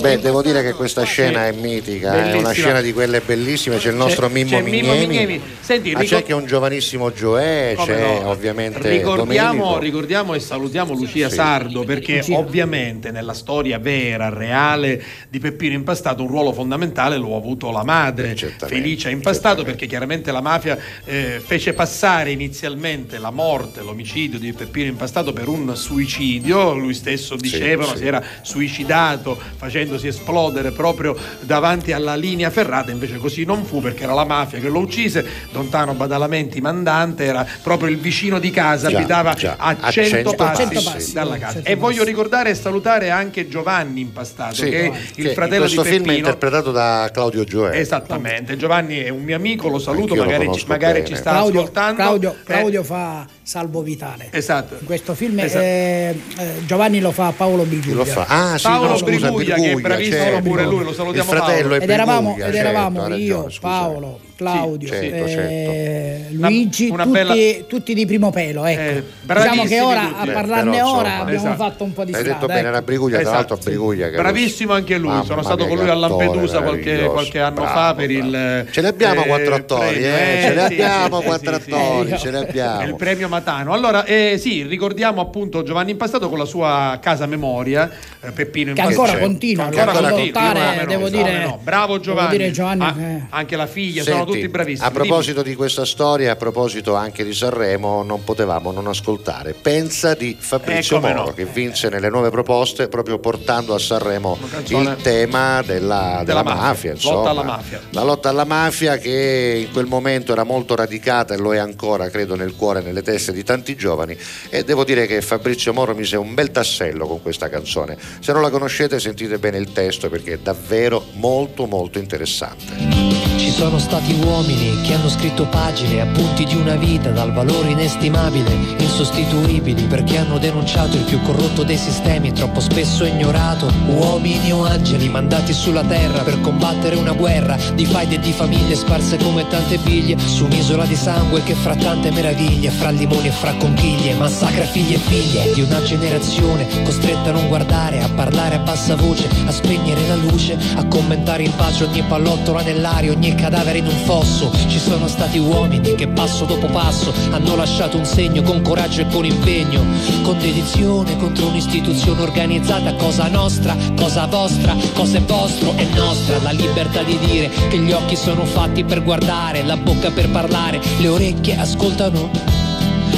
Beh, 0.00 0.18
devo 0.18 0.42
dire 0.42 0.62
che 0.62 0.72
questa 0.72 1.02
scena 1.04 1.46
è 1.46 1.52
mitica, 1.52 2.12
è 2.12 2.16
una 2.16 2.22
Bellissima. 2.24 2.52
scena 2.52 2.80
di 2.80 2.92
quelle 2.92 3.20
bellissime. 3.20 3.76
C'è 3.78 3.90
il 3.90 3.96
nostro 3.96 4.26
C'è- 4.28 4.32
Mimmo 4.32 4.50
c'è 4.50 4.62
Mimmo 4.62 4.92
Mignemi, 4.92 5.06
Mignemi. 5.06 5.40
Senti, 5.60 5.92
ma 5.92 6.00
ricor- 6.00 6.08
c'è 6.08 6.16
anche 6.16 6.32
un 6.34 6.46
giovanissimo 6.46 7.12
Gioè, 7.12 7.74
Come 7.76 7.86
c'è 7.94 8.20
no? 8.20 8.28
ovviamente 8.28 8.88
Ricordiamo, 8.88 9.78
ricordiamo 9.78 10.34
e 10.34 10.40
salutiamo 10.40 10.94
Lucia 10.94 11.28
Sì. 11.28 11.34
Sardo 11.36 11.84
perché 11.84 12.16
Lucia. 12.18 12.38
ovviamente 12.38 13.10
nella 13.10 13.32
storia 13.34 13.78
vera, 13.78 14.28
reale 14.28 15.02
di 15.28 15.38
Peppino 15.38 15.74
Impastato 15.74 16.22
un 16.22 16.28
ruolo 16.28 16.52
fondamentale 16.52 17.16
lo 17.16 17.34
ha 17.34 17.36
avuto 17.38 17.70
la 17.70 17.84
madre 17.84 18.34
Felicia 18.36 19.08
Impastato 19.10 19.62
perché 19.64 19.86
chiaramente 19.86 20.32
la 20.32 20.40
mafia 20.40 20.76
eh, 21.04 21.40
fece 21.44 21.72
passare 21.72 22.30
inizialmente 22.30 23.18
la 23.18 23.30
morte, 23.30 23.80
l'omicidio 23.82 24.38
di 24.38 24.52
Peppino 24.52 24.88
Impastato 24.88 25.32
per 25.32 25.48
un 25.48 25.74
suicidio, 25.76 26.74
lui 26.74 26.94
stesso 26.94 27.36
dicevano 27.36 27.92
sì. 27.92 27.98
si 27.98 28.06
era 28.06 28.22
suicidato 28.42 29.38
facendosi 29.84 30.06
esplodere 30.08 30.70
proprio 30.72 31.16
davanti 31.40 31.92
alla 31.92 32.14
linea 32.14 32.50
ferrata, 32.50 32.90
invece 32.90 33.18
così 33.18 33.44
non 33.44 33.64
fu 33.64 33.80
perché 33.80 34.04
era 34.04 34.14
la 34.14 34.24
mafia 34.24 34.58
che 34.58 34.68
lo 34.68 34.78
uccise, 34.80 35.24
Lontano 35.52 35.94
Badalamenti 35.94 36.60
mandante 36.60 37.24
era 37.24 37.46
proprio 37.62 37.90
il 37.90 37.98
vicino 37.98 38.38
di 38.38 38.50
casa, 38.50 38.88
Già, 38.88 38.98
abitava 38.98 39.34
già. 39.34 39.56
a 39.58 39.76
A 39.80 39.90
100 39.90 40.10
100 40.10 40.34
passi, 40.34 40.80
passi, 40.82 41.12
dalla 41.12 41.36
casa. 41.38 41.52
100 41.54 41.68
E 41.68 41.74
voglio 41.76 42.02
ricordare 42.04 42.50
e 42.50 42.54
salutare 42.54 43.10
anche 43.10 43.48
Giovanni 43.48 44.00
Impastato, 44.00 44.54
Sì, 44.54 44.68
che 44.70 44.84
è 44.86 44.90
che 44.90 45.20
il 45.20 45.28
fratello 45.30 45.66
in 45.66 45.74
questo 45.74 45.82
di 45.82 45.88
film 45.88 46.02
è 46.02 46.06
Peppino. 46.06 46.26
interpretato 46.26 46.72
da 46.72 47.10
Claudio 47.12 47.44
Gioè. 47.44 47.76
Esattamente, 47.76 48.56
Giovanni 48.56 48.98
è 48.98 49.08
un 49.10 49.22
mio 49.22 49.36
amico, 49.36 49.68
lo 49.68 49.78
saluto, 49.78 50.14
Anch'io 50.14 50.16
lo 50.16 50.24
magari, 50.24 50.40
ci, 50.42 50.46
conosco 50.48 50.66
magari 50.68 50.92
bene. 51.02 51.06
ci 51.06 51.16
sta 51.16 51.30
Claudio, 51.30 51.60
ascoltando. 51.60 51.94
Claudio- 51.96 52.32
Eh, 52.32 52.44
Claudio 52.44 52.82
fa 52.82 53.26
Salvo 53.44 53.82
Vitale. 53.82 54.28
Esatto. 54.30 54.76
In 54.80 54.86
questo 54.86 55.14
film 55.14 55.38
Esatto. 55.38 55.62
eh, 55.62 56.16
Giovanni 56.64 56.98
lo 57.00 57.12
fa 57.12 57.30
Paolo 57.36 57.64
Biguglia. 57.64 57.94
Lo 57.96 58.04
fa. 58.06 58.24
Ah, 58.26 58.56
sì, 58.56 58.64
Paolo 58.66 58.88
no, 58.88 58.96
scusa, 58.96 59.30
Briguglia, 59.30 59.54
che 59.56 59.70
è 59.72 59.74
bravissimo 59.74 60.16
certo. 60.16 60.42
pure 60.48 60.64
lui, 60.64 60.82
lo 60.82 60.94
salutiamo 60.94 61.30
Il 61.30 61.36
fratello 61.36 61.60
Paolo. 61.68 61.74
è 61.74 61.82
Ed 61.82 61.90
eravamo, 61.90 62.20
Briguglia, 62.32 62.46
ed 62.46 62.54
certo, 62.54 62.68
eravamo 62.68 63.02
ha 63.02 63.14
io, 63.14 63.42
ragione. 63.42 63.58
Paolo, 63.60 64.20
Claudio, 64.36 64.88
certo, 64.88 65.24
eh, 65.26 66.26
Una- 66.36 66.48
Luigi, 66.48 66.88
una 66.88 67.04
tutti, 67.04 67.12
bella- 67.18 67.34
tutti 67.68 67.94
di 67.94 68.06
primo 68.06 68.30
pelo. 68.30 68.64
Ecco. 68.64 68.80
diciamo 68.82 69.04
bravissimi 69.22 69.66
che 69.68 69.80
ora 69.80 70.00
tutti. 70.06 70.28
a 70.28 70.32
parlarne 70.32 70.70
Però, 70.70 70.90
ora 70.96 71.06
insomma, 71.08 71.20
abbiamo 71.22 71.38
esatto. 71.46 71.62
fatto 71.62 71.84
un 71.84 71.92
po' 71.92 72.04
di 72.04 72.12
Hai 72.14 72.20
strada. 72.20 72.38
detto 72.40 72.46
bene 72.52 72.60
ecco. 72.60 72.70
la 72.70 72.82
Briguglia, 72.82 73.12
tra 73.20 73.20
Esatto, 73.22 73.36
l'altro 73.36 73.56
Briguglia 73.70 74.10
che 74.10 74.16
Bravissimo 74.16 74.72
anche 74.72 74.98
lui, 74.98 75.08
Mamma 75.10 75.24
sono 75.24 75.42
stato 75.42 75.66
con 75.66 75.76
lui 75.78 75.88
a 75.88 75.94
Lampedusa 75.94 76.60
qualche, 76.62 77.04
qualche 77.04 77.40
anno 77.40 77.54
bravo, 77.60 77.70
fa 77.72 77.94
per 77.94 78.10
il 78.10 78.66
Ce 78.70 78.80
ne 78.80 78.88
abbiamo 78.88 79.22
eh, 79.24 79.26
quattro 79.26 79.54
attori, 79.54 79.88
premio, 79.98 80.06
eh, 80.08 80.38
ce 80.42 80.54
ne 80.54 80.66
sì, 80.66 80.72
abbiamo 80.82 81.18
sì, 81.20 81.26
quattro 81.26 81.54
sì, 81.54 81.62
sì, 81.62 81.70
attori, 81.72 82.08
sì. 82.10 82.18
ce 82.18 82.30
ne 82.30 82.38
abbiamo. 82.38 82.82
Il 82.82 82.94
premio 82.96 83.28
Matano. 83.28 83.72
Allora, 83.72 84.04
eh, 84.04 84.36
sì, 84.38 84.62
ricordiamo 84.64 85.20
appunto 85.20 85.62
Giovanni 85.62 85.92
Impastato 85.92 86.28
con 86.28 86.38
la 86.38 86.44
sua 86.44 86.98
casa 87.00 87.26
memoria, 87.26 87.90
eh, 88.20 88.30
Peppino 88.32 88.72
Che 88.72 88.80
Impastato. 88.80 89.02
ancora 89.02 89.24
continua, 89.24 89.68
Che 89.68 89.80
ancora 89.80 90.08
continua, 90.10 90.24
notare, 90.42 90.60
come 90.70 90.82
no, 90.82 90.86
devo 90.88 91.08
dire-. 91.08 91.58
Bravo 91.62 92.00
Giovanni. 92.00 92.82
Ah, 92.84 92.94
eh. 92.98 93.26
Anche 93.30 93.56
la 93.56 93.66
figlia, 93.66 94.02
sono 94.02 94.23
Senti, 94.24 94.40
tutti 94.40 94.48
bravissimi. 94.48 94.86
A 94.86 94.90
proposito 94.90 95.42
di 95.42 95.54
questa 95.54 95.84
storia, 95.84 96.32
a 96.32 96.36
proposito 96.36 96.94
anche 96.94 97.24
di 97.24 97.32
Sanremo, 97.34 98.02
non 98.02 98.24
potevamo 98.24 98.70
non 98.72 98.86
ascoltare 98.86 99.54
Pensa 99.54 100.14
di 100.14 100.36
Fabrizio 100.38 100.96
Eh, 100.96 101.00
Moro, 101.00 101.24
no. 101.26 101.32
che 101.32 101.44
vinse 101.44 101.88
nelle 101.88 102.08
nuove 102.08 102.30
proposte 102.30 102.88
proprio 102.88 103.18
portando 103.18 103.74
a 103.74 103.78
Sanremo 103.78 104.38
il 104.68 104.96
tema 105.02 105.62
della, 105.62 106.22
della 106.24 106.42
mafia, 106.42 106.62
mafia. 106.62 106.90
lotta 106.92 107.06
insomma. 107.06 107.30
alla 107.30 107.42
mafia. 107.42 107.80
La 107.90 108.02
lotta 108.02 108.28
alla 108.28 108.44
mafia 108.44 108.96
che 108.98 109.64
in 109.66 109.72
quel 109.72 109.86
momento 109.86 110.32
era 110.32 110.44
molto 110.44 110.74
radicata 110.74 111.34
e 111.34 111.36
lo 111.38 111.54
è 111.54 111.58
ancora, 111.58 112.08
credo, 112.10 112.34
nel 112.34 112.54
cuore 112.56 112.80
e 112.80 112.82
nelle 112.82 113.02
teste 113.02 113.32
di 113.32 113.42
tanti 113.42 113.76
giovani. 113.76 114.16
E 114.50 114.64
devo 114.64 114.84
dire 114.84 115.06
che 115.06 115.20
Fabrizio 115.22 115.72
Moro 115.72 115.94
mise 115.94 116.16
un 116.16 116.34
bel 116.34 116.50
tassello 116.50 117.06
con 117.06 117.22
questa 117.22 117.48
canzone. 117.48 117.96
Se 118.20 118.32
non 118.32 118.42
la 118.42 118.50
conoscete, 118.50 118.98
sentite 119.00 119.38
bene 119.38 119.58
il 119.58 119.72
testo 119.72 120.08
perché 120.08 120.34
è 120.34 120.38
davvero 120.38 121.04
molto, 121.14 121.66
molto 121.66 121.98
interessante. 121.98 123.03
Ci 123.44 123.50
sono 123.50 123.78
stati 123.78 124.14
uomini 124.24 124.80
che 124.80 124.94
hanno 124.94 125.10
scritto 125.10 125.44
pagine, 125.44 126.00
appunti 126.00 126.46
di 126.46 126.56
una 126.56 126.76
vita 126.76 127.10
dal 127.10 127.30
valore 127.30 127.72
inestimabile, 127.72 128.50
insostituibili 128.78 129.82
perché 129.82 130.16
hanno 130.16 130.38
denunciato 130.38 130.96
il 130.96 131.02
più 131.02 131.20
corrotto 131.20 131.62
dei 131.62 131.76
sistemi, 131.76 132.32
troppo 132.32 132.60
spesso 132.60 133.04
ignorato. 133.04 133.70
Uomini 133.86 134.50
o 134.50 134.64
angeli 134.64 135.10
mandati 135.10 135.52
sulla 135.52 135.82
terra 135.82 136.22
per 136.22 136.40
combattere 136.40 136.96
una 136.96 137.12
guerra 137.12 137.58
di 137.74 137.84
faide 137.84 138.14
e 138.14 138.20
di 138.20 138.32
famiglie 138.32 138.74
sparse 138.76 139.18
come 139.18 139.46
tante 139.46 139.76
biglie 139.76 140.18
su 140.18 140.46
un'isola 140.46 140.86
di 140.86 140.96
sangue 140.96 141.42
che 141.42 141.54
fra 141.54 141.76
tante 141.76 142.10
meraviglie, 142.12 142.70
fra 142.70 142.88
limoni 142.88 143.28
e 143.28 143.32
fra 143.32 143.52
conchiglie, 143.56 144.14
massacra 144.14 144.64
figli 144.64 144.94
e 144.94 144.98
figlie 144.98 145.52
di 145.52 145.60
una 145.60 145.82
generazione 145.82 146.66
costretta 146.82 147.28
a 147.28 147.32
non 147.32 147.48
guardare, 147.48 148.00
a 148.00 148.08
parlare 148.08 148.54
a 148.54 148.60
bassa 148.60 148.96
voce, 148.96 149.28
a 149.44 149.52
spegnere 149.52 150.08
la 150.08 150.16
luce, 150.16 150.56
a 150.76 150.86
commentare 150.86 151.42
in 151.42 151.54
pace 151.54 151.84
ogni 151.84 152.02
pallottola 152.08 152.62
nell'aria, 152.62 153.12
ogni 153.12 153.32
cadavere 153.34 153.78
in 153.78 153.86
un 153.86 153.96
fosso. 154.04 154.50
Ci 154.68 154.78
sono 154.78 155.08
stati 155.08 155.38
uomini 155.38 155.94
che 155.94 156.08
passo 156.08 156.44
dopo 156.44 156.66
passo 156.66 157.12
hanno 157.30 157.56
lasciato 157.56 157.96
un 157.96 158.04
segno 158.04 158.42
con 158.42 158.62
coraggio 158.62 159.02
e 159.02 159.06
con 159.06 159.24
impegno, 159.24 159.82
con 160.22 160.38
dedizione 160.38 161.16
contro 161.16 161.46
un'istituzione 161.46 162.22
organizzata, 162.22 162.94
cosa 162.94 163.28
nostra, 163.28 163.76
cosa 163.96 164.26
vostra, 164.26 164.74
cosa 164.94 165.18
è 165.18 165.22
vostro, 165.22 165.74
è 165.76 165.84
nostra 165.94 166.38
la 166.42 166.50
libertà 166.50 167.02
di 167.02 167.18
dire 167.18 167.50
che 167.68 167.78
gli 167.78 167.92
occhi 167.92 168.16
sono 168.16 168.44
fatti 168.44 168.84
per 168.84 169.02
guardare, 169.02 169.62
la 169.62 169.76
bocca 169.76 170.10
per 170.10 170.30
parlare, 170.30 170.80
le 170.98 171.08
orecchie 171.08 171.56
ascoltano. 171.56 172.30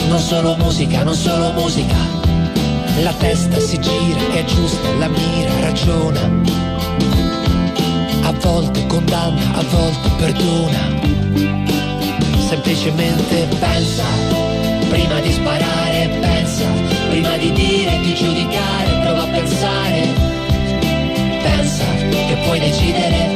Non 0.08 0.20
solo 0.20 0.56
musica, 0.56 1.02
non 1.02 1.14
solo 1.14 1.52
musica. 1.52 1.96
La 3.02 3.12
testa 3.12 3.58
si 3.60 3.78
gira, 3.78 4.32
è 4.32 4.44
giusta, 4.44 4.88
la 4.98 5.08
mira, 5.08 5.60
ragiona. 5.60 6.65
A 8.26 8.32
volte 8.40 8.84
condanna, 8.88 9.40
a 9.54 9.62
volte 9.62 10.08
perdona. 10.18 10.82
Semplicemente 12.48 13.46
pensa, 13.60 14.02
prima 14.88 15.20
di 15.20 15.30
sparare, 15.30 16.08
pensa, 16.20 16.64
prima 17.08 17.36
di 17.36 17.52
dire, 17.52 18.00
di 18.00 18.14
giudicare, 18.14 19.00
prova 19.04 19.22
a 19.22 19.26
pensare. 19.28 20.08
Pensa 21.40 21.84
che 22.26 22.36
puoi 22.44 22.58
decidere 22.58 23.35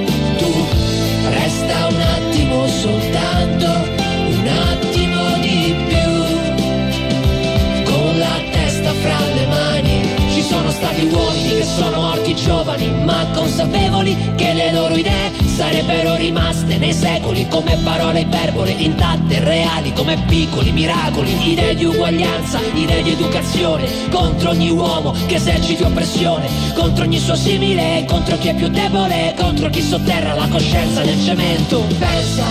stati 10.81 11.05
uomini 11.13 11.49
che 11.59 11.65
sono 11.65 12.01
morti 12.01 12.35
giovani, 12.35 13.05
ma 13.05 13.27
consapevoli 13.35 14.17
che 14.35 14.55
le 14.55 14.73
loro 14.73 14.97
idee 14.97 15.31
sarebbero 15.45 16.17
rimaste 16.17 16.79
nei 16.79 16.95
secoli 16.95 17.47
come 17.49 17.77
parole 17.85 18.21
iperbole 18.21 18.71
intatte 18.71 19.41
reali 19.41 19.93
come 19.93 20.17
piccoli 20.27 20.73
miracoli, 20.73 21.51
idee 21.53 21.75
di 21.75 21.85
uguaglianza, 21.85 22.61
idee 22.73 23.03
di 23.03 23.11
educazione, 23.11 23.87
contro 24.11 24.51
ogni 24.51 24.71
uomo 24.71 25.15
che 25.27 25.35
eserciti 25.35 25.83
oppressione, 25.83 26.49
contro 26.75 27.05
ogni 27.05 27.19
suo 27.19 27.35
simile, 27.35 28.07
contro 28.09 28.39
chi 28.39 28.49
è 28.49 28.55
più 28.55 28.69
debole, 28.69 29.35
contro 29.39 29.69
chi 29.69 29.83
sotterra 29.83 30.35
la 30.35 30.49
coscienza 30.49 31.03
nel 31.03 31.23
cemento. 31.23 31.85
Pensa, 31.99 32.45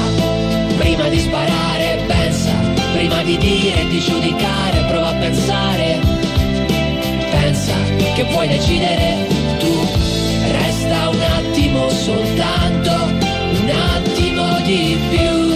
prima 0.78 1.08
di 1.08 1.20
sparare, 1.20 2.04
pensa, 2.06 2.52
prima 2.94 3.24
di 3.24 3.38
dire 3.38 3.82
e 3.82 3.88
di 3.88 4.00
giudicare, 4.00 4.86
prova 4.88 5.08
a 5.08 5.14
pensare 5.14 5.70
pensa 5.80 6.09
che 8.20 8.26
puoi 8.26 8.50
decidere 8.50 9.28
tu. 9.60 9.88
Resta 10.52 11.08
un 11.08 11.22
attimo 11.22 11.88
soltanto, 11.90 12.92
un 12.92 13.70
attimo 13.70 14.60
di 14.66 14.98
più. 15.10 15.48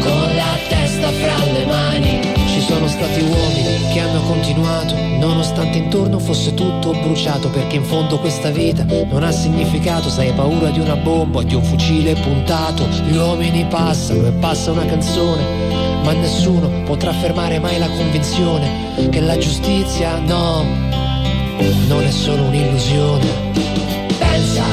Con 0.00 0.34
la 0.34 0.58
testa 0.68 1.08
fra 1.12 1.52
le 1.52 1.66
mani. 1.66 2.20
Ci 2.48 2.60
sono 2.60 2.88
stati 2.88 3.20
uomini 3.20 3.92
che 3.92 4.00
hanno 4.00 4.22
continuato, 4.22 4.96
nonostante 5.20 5.78
intorno 5.78 6.18
fosse 6.18 6.52
tutto 6.54 6.90
bruciato, 6.90 7.48
perché 7.48 7.76
in 7.76 7.84
fondo 7.84 8.18
questa 8.18 8.50
vita 8.50 8.84
non 8.84 9.22
ha 9.22 9.30
significato, 9.30 10.08
se 10.08 10.22
hai 10.22 10.32
paura 10.32 10.70
di 10.70 10.80
una 10.80 10.96
bomba 10.96 11.44
di 11.44 11.54
un 11.54 11.62
fucile 11.62 12.14
puntato. 12.14 12.88
Gli 13.06 13.14
uomini 13.14 13.64
passano 13.66 14.26
e 14.26 14.32
passa 14.32 14.72
una 14.72 14.84
canzone, 14.84 15.42
ma 16.02 16.12
nessuno 16.12 16.82
potrà 16.84 17.12
fermare 17.12 17.60
mai 17.60 17.78
la 17.78 17.88
convinzione 17.90 18.82
che 19.10 19.20
la 19.20 19.36
giustizia 19.36 20.18
no, 20.18 20.64
non 21.86 22.02
è 22.02 22.10
solo 22.10 22.44
un'illusione. 22.44 23.26
Pensa, 24.18 24.64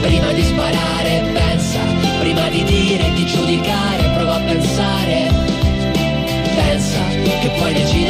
prima 0.00 0.32
di 0.32 0.42
sparare, 0.42 1.30
pensa, 1.32 1.80
prima 2.20 2.48
di 2.48 2.64
dire 2.64 3.12
di 3.14 3.26
giudicare, 3.26 4.10
prova 4.16 4.34
a 4.34 4.40
pensare. 4.40 5.28
Pensa 6.54 6.98
che 7.40 7.50
puoi 7.58 7.72
decidere 7.72 8.09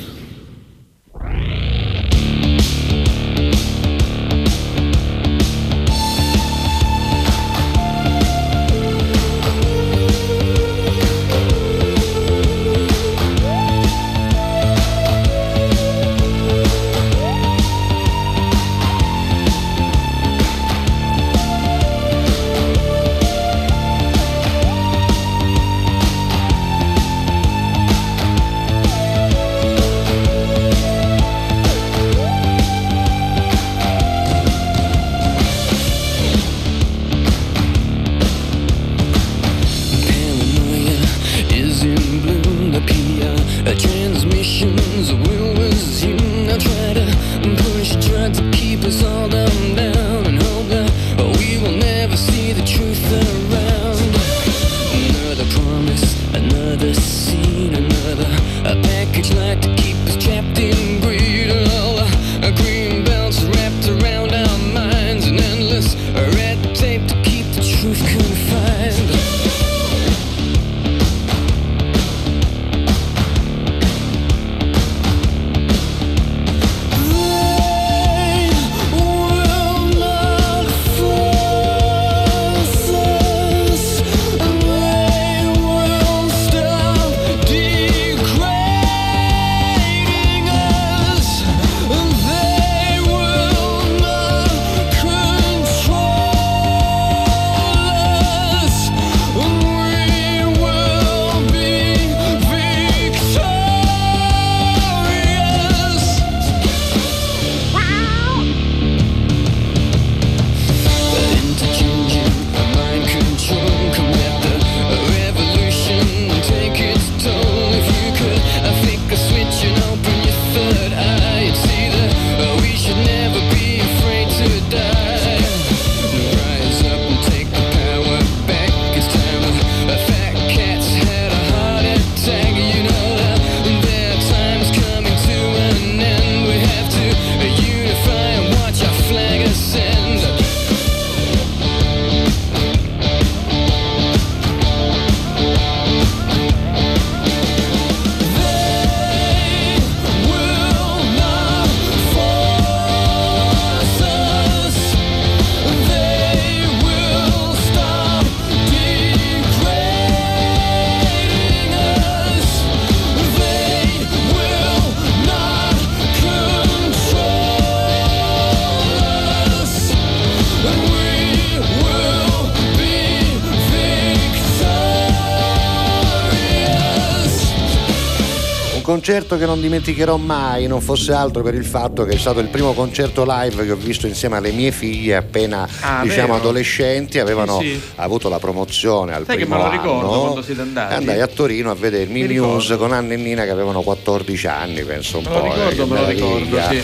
Concerto 179.11 179.37
che 179.37 179.45
non 179.45 179.59
dimenticherò 179.59 180.15
mai, 180.15 180.67
non 180.67 180.79
fosse 180.79 181.11
altro 181.11 181.43
per 181.43 181.53
il 181.53 181.65
fatto 181.65 182.05
che 182.05 182.13
è 182.13 182.17
stato 182.17 182.39
il 182.39 182.47
primo 182.47 182.71
concerto 182.71 183.25
live 183.27 183.65
che 183.65 183.71
ho 183.71 183.75
visto 183.75 184.07
insieme 184.07 184.37
alle 184.37 184.51
mie 184.51 184.71
figlie 184.71 185.17
appena 185.17 185.67
Ah, 185.81 186.01
diciamo 186.01 186.27
vero? 186.27 186.35
adolescenti, 186.37 187.19
avevano 187.19 187.59
Sì, 187.59 187.71
sì. 187.73 187.81
avuto 187.95 188.29
la 188.29 188.39
promozione 188.39 189.13
al 189.13 189.25
Sai 189.25 189.35
che 189.35 189.41
primo 189.43 189.57
me 189.57 189.63
lo 189.65 189.69
ricordo 189.69 190.09
anno. 190.11 190.21
quando 190.21 190.41
siete 190.41 190.61
andati? 190.61 190.93
Andai 190.93 191.19
a 191.19 191.27
Torino 191.27 191.71
a 191.71 191.75
vedermi 191.75 192.21
Mi 192.21 192.33
News 192.35 192.73
con 192.77 192.93
Anna 192.93 193.11
e 193.13 193.17
Nina 193.17 193.43
che 193.43 193.49
avevano 193.49 193.81
14 193.81 194.47
anni, 194.47 194.81
penso 194.83 195.17
un 195.17 195.25
Me 195.25 195.29
lo 195.33 195.39
po'. 195.41 195.45
eh, 195.45 195.49
ricordo, 195.69 195.83
che 195.83 195.89
me 195.93 195.99
lo 195.99 196.07
ricordo, 196.07 196.61
sì. 196.69 196.81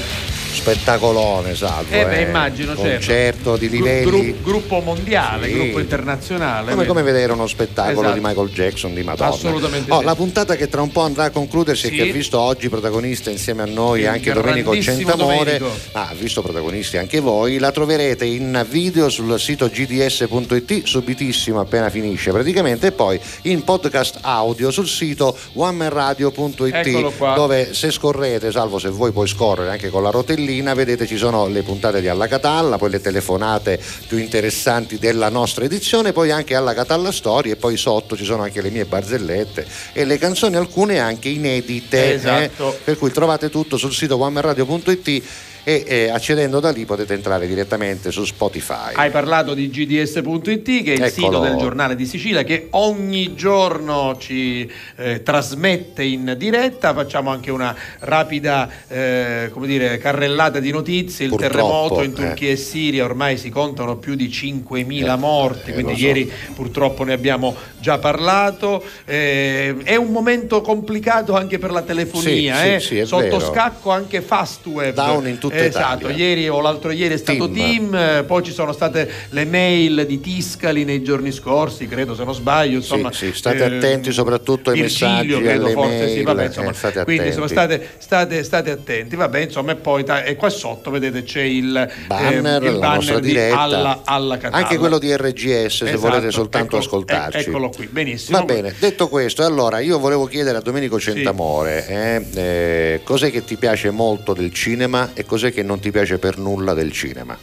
Spettacolone, 0.72 1.56
salvo. 1.56 1.96
Eh 1.96 2.04
beh, 2.06 2.22
immagino, 2.24 2.76
certo. 2.76 2.90
Concerto 2.92 3.56
di 3.56 3.70
Gru- 3.70 3.78
livelli. 3.86 4.04
gru- 4.32 4.42
gruppo 4.44 4.80
mondiale, 4.82 5.48
Sì. 5.48 5.54
gruppo 5.54 5.80
internazionale. 5.80 6.72
Come, 6.72 6.86
come 6.86 7.02
vedere 7.04 7.32
uno 7.32 7.48
spettacolo 7.48 8.02
Esatto. 8.02 8.14
di 8.14 8.20
Michael 8.26 8.50
Jackson 8.50 8.94
di 8.94 9.02
Madonna. 9.04 9.32
Assolutamente 9.32 9.90
Oh, 9.94 10.00
sì. 10.00 10.04
La 10.06 10.16
puntata 10.16 10.56
che 10.58 10.68
tra 10.68 10.82
un 10.82 10.92
po' 10.92 11.02
andrà 11.02 11.24
a 11.26 11.30
concludersi 11.30 11.88
Sì. 11.88 11.94
e 11.94 12.04
che 12.04 12.10
ha 12.10 12.12
visto 12.14 12.38
oggi 12.38 12.68
protagonista 12.68 13.30
insieme 13.30 13.62
a 13.62 13.66
noi 13.66 14.02
Il 14.02 14.08
anche 14.08 14.34
Domenico 14.34 14.78
Centamore, 14.82 15.58
ma 15.94 16.10
ha 16.10 16.14
visto 16.20 16.42
protagonisti 16.42 16.98
anche 16.98 17.22
voi, 17.22 17.60
la 17.60 17.72
troverete 17.72 18.26
in 18.26 18.66
video 18.70 19.08
sul 19.10 19.40
sito 19.40 19.70
gds.it 19.70 20.84
subitissimo 20.84 21.62
appena 21.62 21.90
finisce 21.90 22.32
praticamente 22.32 22.88
e 22.88 22.92
poi 22.92 23.18
in 23.44 23.64
podcast 23.64 24.18
audio 24.22 24.70
sul 24.72 24.88
sito 24.88 25.34
onemanradio.it 25.54 27.36
dove 27.36 27.74
se 27.74 27.90
scorrete, 27.90 28.52
salvo 28.52 28.80
se 28.80 28.90
voi 28.90 29.12
puoi 29.14 29.28
scorrere 29.30 29.72
anche 29.72 29.90
con 29.90 30.04
la 30.04 30.10
rotellina, 30.10 30.56
vedete 30.74 31.06
ci 31.06 31.18
sono 31.18 31.48
le 31.48 31.62
puntate 31.64 32.02
di 32.02 32.08
Alla 32.08 32.28
Catalla, 32.28 32.78
poi 32.78 32.90
le 32.90 33.02
telefonate 33.02 33.80
più 34.08 34.18
interessanti 34.18 34.98
della 34.98 35.30
nostra 35.30 35.66
edizione, 35.66 36.12
poi 36.12 36.32
anche 36.32 36.56
Alla 36.56 36.74
Catalla 36.74 37.12
Storie 37.12 37.54
e 37.54 37.56
poi 37.56 37.78
sotto 37.78 38.16
ci 38.18 38.26
sono 38.26 38.44
anche 38.44 38.62
le 38.62 38.70
mie 38.70 38.86
barzellette 38.86 39.66
e 39.94 40.06
le 40.06 40.18
canzoni 40.18 40.56
alcune 40.56 41.00
anche 41.00 41.30
inedite, 41.30 42.14
Esatto. 42.16 42.74
eh, 42.74 42.80
per 42.84 42.98
cui 42.98 43.12
trovate 43.12 43.50
tutto 43.50 43.78
sul 43.78 43.94
sito 43.94 44.16
onemanradio.it 44.18 45.24
e 45.68 45.84
eh, 45.86 46.10
accedendo 46.10 46.62
da 46.62 46.70
lì 46.70 46.86
potete 46.86 47.14
entrare 47.14 47.46
direttamente 47.46 48.10
su 48.10 48.24
Spotify. 48.24 48.94
Hai 48.94 49.10
parlato 49.12 49.54
di 49.54 49.70
gds.it 49.70 50.64
che 50.64 50.94
è 50.94 50.96
il 50.96 51.04
Eccolo. 51.04 51.10
sito 51.10 51.40
del 51.40 51.58
giornale 51.58 51.98
di 51.98 52.06
Sicilia 52.06 52.44
che 52.44 52.68
ogni 52.70 53.36
giorno 53.36 54.16
ci 54.18 54.72
eh, 54.96 55.24
trasmette 55.24 56.04
in 56.04 56.36
diretta, 56.38 56.94
facciamo 56.94 57.32
anche 57.32 57.52
una 57.52 57.76
rapida 58.00 58.70
eh, 58.88 59.50
come 59.52 59.68
dire, 59.68 59.98
carrellata 59.98 60.62
di 60.62 60.72
notizie, 60.72 61.26
il 61.26 61.32
Purtroppo, 61.32 61.54
terremoto 61.54 62.02
in 62.02 62.12
eh. 62.12 62.14
Turchia 62.14 62.50
e 62.50 62.56
Siria, 62.56 63.04
ormai 63.04 63.38
si 63.38 63.50
contano 63.50 63.98
più 63.98 64.16
di 64.16 64.30
5.000 64.30 65.18
morti, 65.20 65.72
eh, 65.72 65.74
quindi 65.74 65.98
so. 65.98 66.06
ieri 66.06 66.32
purtroppo 66.56 67.04
ne 67.04 67.12
abbiamo 67.12 67.54
già 67.78 67.98
parlato, 67.98 68.86
Eh, 69.04 69.76
è 69.84 69.98
un 69.98 70.14
momento 70.14 70.62
complicato 70.62 71.36
anche 71.36 71.60
per 71.60 71.72
la 71.72 71.82
telefonia, 71.82 72.56
Sì, 72.56 72.62
sì, 72.62 72.74
eh. 72.74 72.80
sì, 73.02 73.06
sotto 73.06 73.24
vero. 73.24 73.40
scacco 73.42 73.92
anche 73.92 74.22
Fastweb. 74.22 74.94
Down 74.94 75.28
in 75.28 75.38
tutta 75.66 75.80
esatto, 75.80 76.08
Italia. 76.08 76.26
ieri 76.26 76.50
o 76.50 76.62
l'altro 76.62 76.92
ieri 76.92 77.14
è 77.14 77.18
stato 77.18 77.50
Team. 77.52 77.92
Team, 77.92 77.96
eh, 77.96 78.24
poi 78.24 78.44
ci 78.44 78.52
sono 78.52 78.72
state 78.74 79.10
le 79.30 79.46
mail 79.46 80.06
di 80.06 80.20
Tiscali 80.20 80.84
nei 80.84 81.02
giorni 81.04 81.32
scorsi, 81.32 81.88
credo 81.88 82.16
se 82.16 82.24
non 82.24 82.34
sbaglio, 82.34 82.78
insomma. 82.78 83.12
sì, 83.12 83.32
state 83.34 83.58
eh, 83.64 83.78
attenti 83.78 84.12
soprattutto 84.12 84.70
ai 84.72 84.82
Virgilio, 84.82 85.10
messaggi, 85.38 85.42
credo 85.44 85.66
alle 85.66 85.74
forse, 85.74 85.90
mail, 85.98 86.10
sì, 86.18 86.22
vabbè, 86.24 86.46
insomma, 86.46 86.70
eh, 86.70 86.74
state 86.74 87.04
quindi 87.04 87.28
insomma, 87.28 87.48
state, 87.48 87.88
state- 87.98 88.44
state 88.44 88.72
attenti, 88.72 89.16
vabbè, 89.16 89.40
insomma, 89.40 89.72
e 89.72 89.76
poi 89.76 90.04
ta- 90.04 90.24
e 90.24 90.36
qua 90.36 90.50
sotto 90.50 90.90
vedete 90.92 91.24
c'è 91.24 91.42
il 91.42 91.90
Banner, 92.08 92.64
eh, 92.64 92.68
il 92.70 92.78
la 92.78 92.94
nostra 92.96 93.20
di 93.20 93.28
diretta, 93.28 93.60
alla, 93.60 94.02
alla 94.06 94.38
Catalla. 94.38 94.64
anche 94.64 94.78
quello 94.78 94.98
di 95.00 95.16
RGS 95.16 95.76
se 95.78 95.86
Esatto, 95.92 96.00
volete 96.00 96.32
soltanto 96.32 96.76
ecco- 96.76 96.86
ascoltarci. 96.86 97.38
e- 97.38 97.42
eccolo 97.42 97.70
qui, 97.70 97.88
benissimo. 97.88 98.38
Va 98.38 98.46
bene, 98.46 98.74
detto 98.78 99.08
questo, 99.08 99.44
allora 99.44 99.80
io 99.80 100.00
volevo 100.00 100.26
chiedere 100.26 100.58
a 100.58 100.62
Domenico 100.62 101.00
Centamore 101.00 101.88
eh, 101.88 102.26
eh, 102.36 103.00
cos'è 103.04 103.32
che 103.32 103.44
ti 103.44 103.58
piace 103.58 103.90
molto 103.92 104.34
del 104.34 104.52
cinema 104.54 105.12
e 105.14 105.26
cos'è 105.26 105.47
che 105.52 105.64
non 105.64 105.80
ti 105.80 105.92
piace 105.92 106.18
per 106.20 106.38
nulla 106.38 106.74
del 106.74 106.92
cinema. 106.92 107.38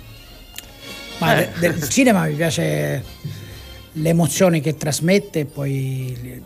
Ma 1.19 1.39
Eh. 1.39 1.49
de- 1.59 1.73
del 1.73 1.89
cinema 1.89 2.25
mi 2.27 2.35
piace 2.35 3.03
le 3.93 4.09
emozioni 4.09 4.61
che 4.61 4.77
trasmette 4.77 5.41
e 5.41 5.45
poi 5.45 6.43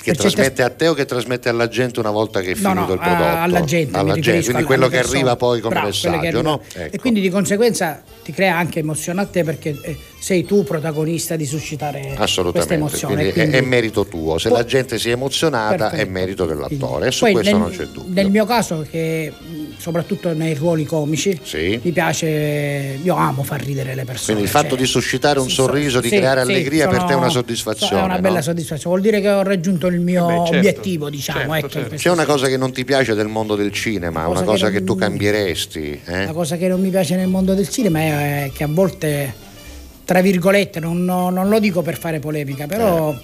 Che 0.00 0.12
per 0.12 0.16
certe- 0.16 0.16
trasmette 0.34 0.62
a 0.62 0.70
te 0.70 0.88
o 0.88 0.94
che 0.94 1.04
trasmette 1.04 1.48
alla 1.48 1.68
gente 1.68 2.00
una 2.00 2.10
volta 2.10 2.40
che 2.40 2.52
è 2.52 2.54
No, 2.58 2.70
finito 2.70 2.86
no, 2.86 2.92
il 2.94 2.98
prodotto? 2.98 3.24
alla 3.24 3.64
gente, 3.64 3.96
Alla 3.98 4.14
gente, 4.14 4.30
quindi 4.40 4.56
alle- 4.56 4.64
quello 4.64 4.88
che 4.88 4.98
arriva 4.98 5.36
poi 5.36 5.60
come 5.60 5.74
Bravo, 5.74 5.86
messaggio, 5.88 6.42
no? 6.42 6.60
Ecco. 6.74 6.94
E 6.94 6.98
quindi 6.98 7.20
di 7.20 7.30
conseguenza 7.30 8.02
ti 8.24 8.32
crea 8.32 8.56
anche 8.56 8.80
emozione 8.80 9.20
a 9.20 9.26
te 9.26 9.44
perché 9.44 9.76
eh, 9.82 9.96
sei 10.20 10.44
tu 10.44 10.64
protagonista 10.64 11.36
di 11.36 11.46
suscitare 11.46 12.14
questa 12.50 12.74
emozione. 12.74 13.14
quindi 13.14 13.28
è- 13.30 13.32
quindi- 13.32 13.56
è, 13.56 13.60
merito 13.60 14.04
tuo. 14.06 14.36
Se 14.38 14.48
Poi- 14.48 14.58
la 14.58 14.64
gente 14.64 14.98
si 14.98 15.08
è 15.10 15.12
emozionata 15.12 15.86
è 15.86 15.90
Perfetto. 15.90 16.10
merito 16.10 16.44
dell'attore 16.46 17.06
e 17.06 17.10
su 17.12 17.24
Poi 17.24 17.32
questo 17.34 17.50
nel, 17.52 17.60
non 17.60 17.70
c'è 17.70 17.84
dubbio. 17.84 18.12
Nel 18.14 18.30
mio 18.30 18.44
caso 18.44 18.84
che 18.90 19.32
soprattutto 19.78 20.32
nei 20.34 20.54
ruoli 20.54 20.84
comici. 20.84 21.38
Sì. 21.42 21.78
Mi 21.82 21.92
piace, 21.92 22.98
io 23.00 23.14
amo 23.14 23.42
far 23.44 23.62
ridere 23.62 23.94
le 23.94 24.04
persone. 24.04 24.24
Quindi 24.24 24.42
il 24.42 24.48
fatto 24.48 24.70
cioè, 24.70 24.78
di 24.78 24.86
suscitare 24.86 25.38
un 25.38 25.48
sì, 25.48 25.54
sorriso, 25.54 26.00
di 26.00 26.08
sì, 26.08 26.16
creare 26.16 26.44
sì, 26.44 26.50
allegria 26.50 26.88
per 26.88 26.98
te 26.98 27.04
è 27.04 27.06
sono- 27.08 27.18
una 27.20 27.28
soddisfazione. 27.28 28.00
È 28.00 28.04
una 28.04 28.18
bella 28.18 28.36
no? 28.36 28.42
soddisfazione, 28.42 28.96
vuol 28.96 29.00
dire 29.00 29.20
che 29.20 29.30
ho 29.30 29.42
raggiunto 29.42 29.86
il 29.86 30.00
mio 30.00 30.24
Eh 30.28 30.32
beh, 30.32 30.38
certo, 30.38 30.56
obiettivo, 30.56 31.10
diciamo. 31.10 31.38
certo, 31.38 31.54
ecco, 31.54 31.68
certo. 31.68 31.94
C'è 31.94 32.10
una 32.10 32.24
cosa 32.24 32.48
che 32.48 32.56
non 32.56 32.72
ti 32.72 32.84
piace 32.84 33.14
del 33.14 33.28
mondo 33.28 33.54
del 33.54 33.72
cinema, 33.72 34.20
Una 34.26 34.28
una 34.30 34.38
cosa 34.40 34.50
cosa 34.50 34.66
che 34.70 34.72
che 34.78 34.84
tu 34.84 34.94
non- 34.94 34.98
cambieresti. 34.98 36.00
eh? 36.04 36.24
La 36.26 36.32
cosa 36.32 36.56
che 36.56 36.68
non 36.68 36.80
mi 36.80 36.90
piace 36.90 37.14
nel 37.16 37.28
mondo 37.28 37.54
del 37.54 37.68
cinema 37.68 38.00
è 38.00 38.50
che 38.52 38.64
a 38.64 38.68
volte, 38.68 39.32
tra 40.08 40.22
virgolette, 40.22 40.80
non, 40.80 41.04
non 41.04 41.50
lo 41.50 41.58
dico 41.58 41.82
per 41.82 41.98
fare 41.98 42.18
polemica, 42.18 42.66
però 42.66 43.14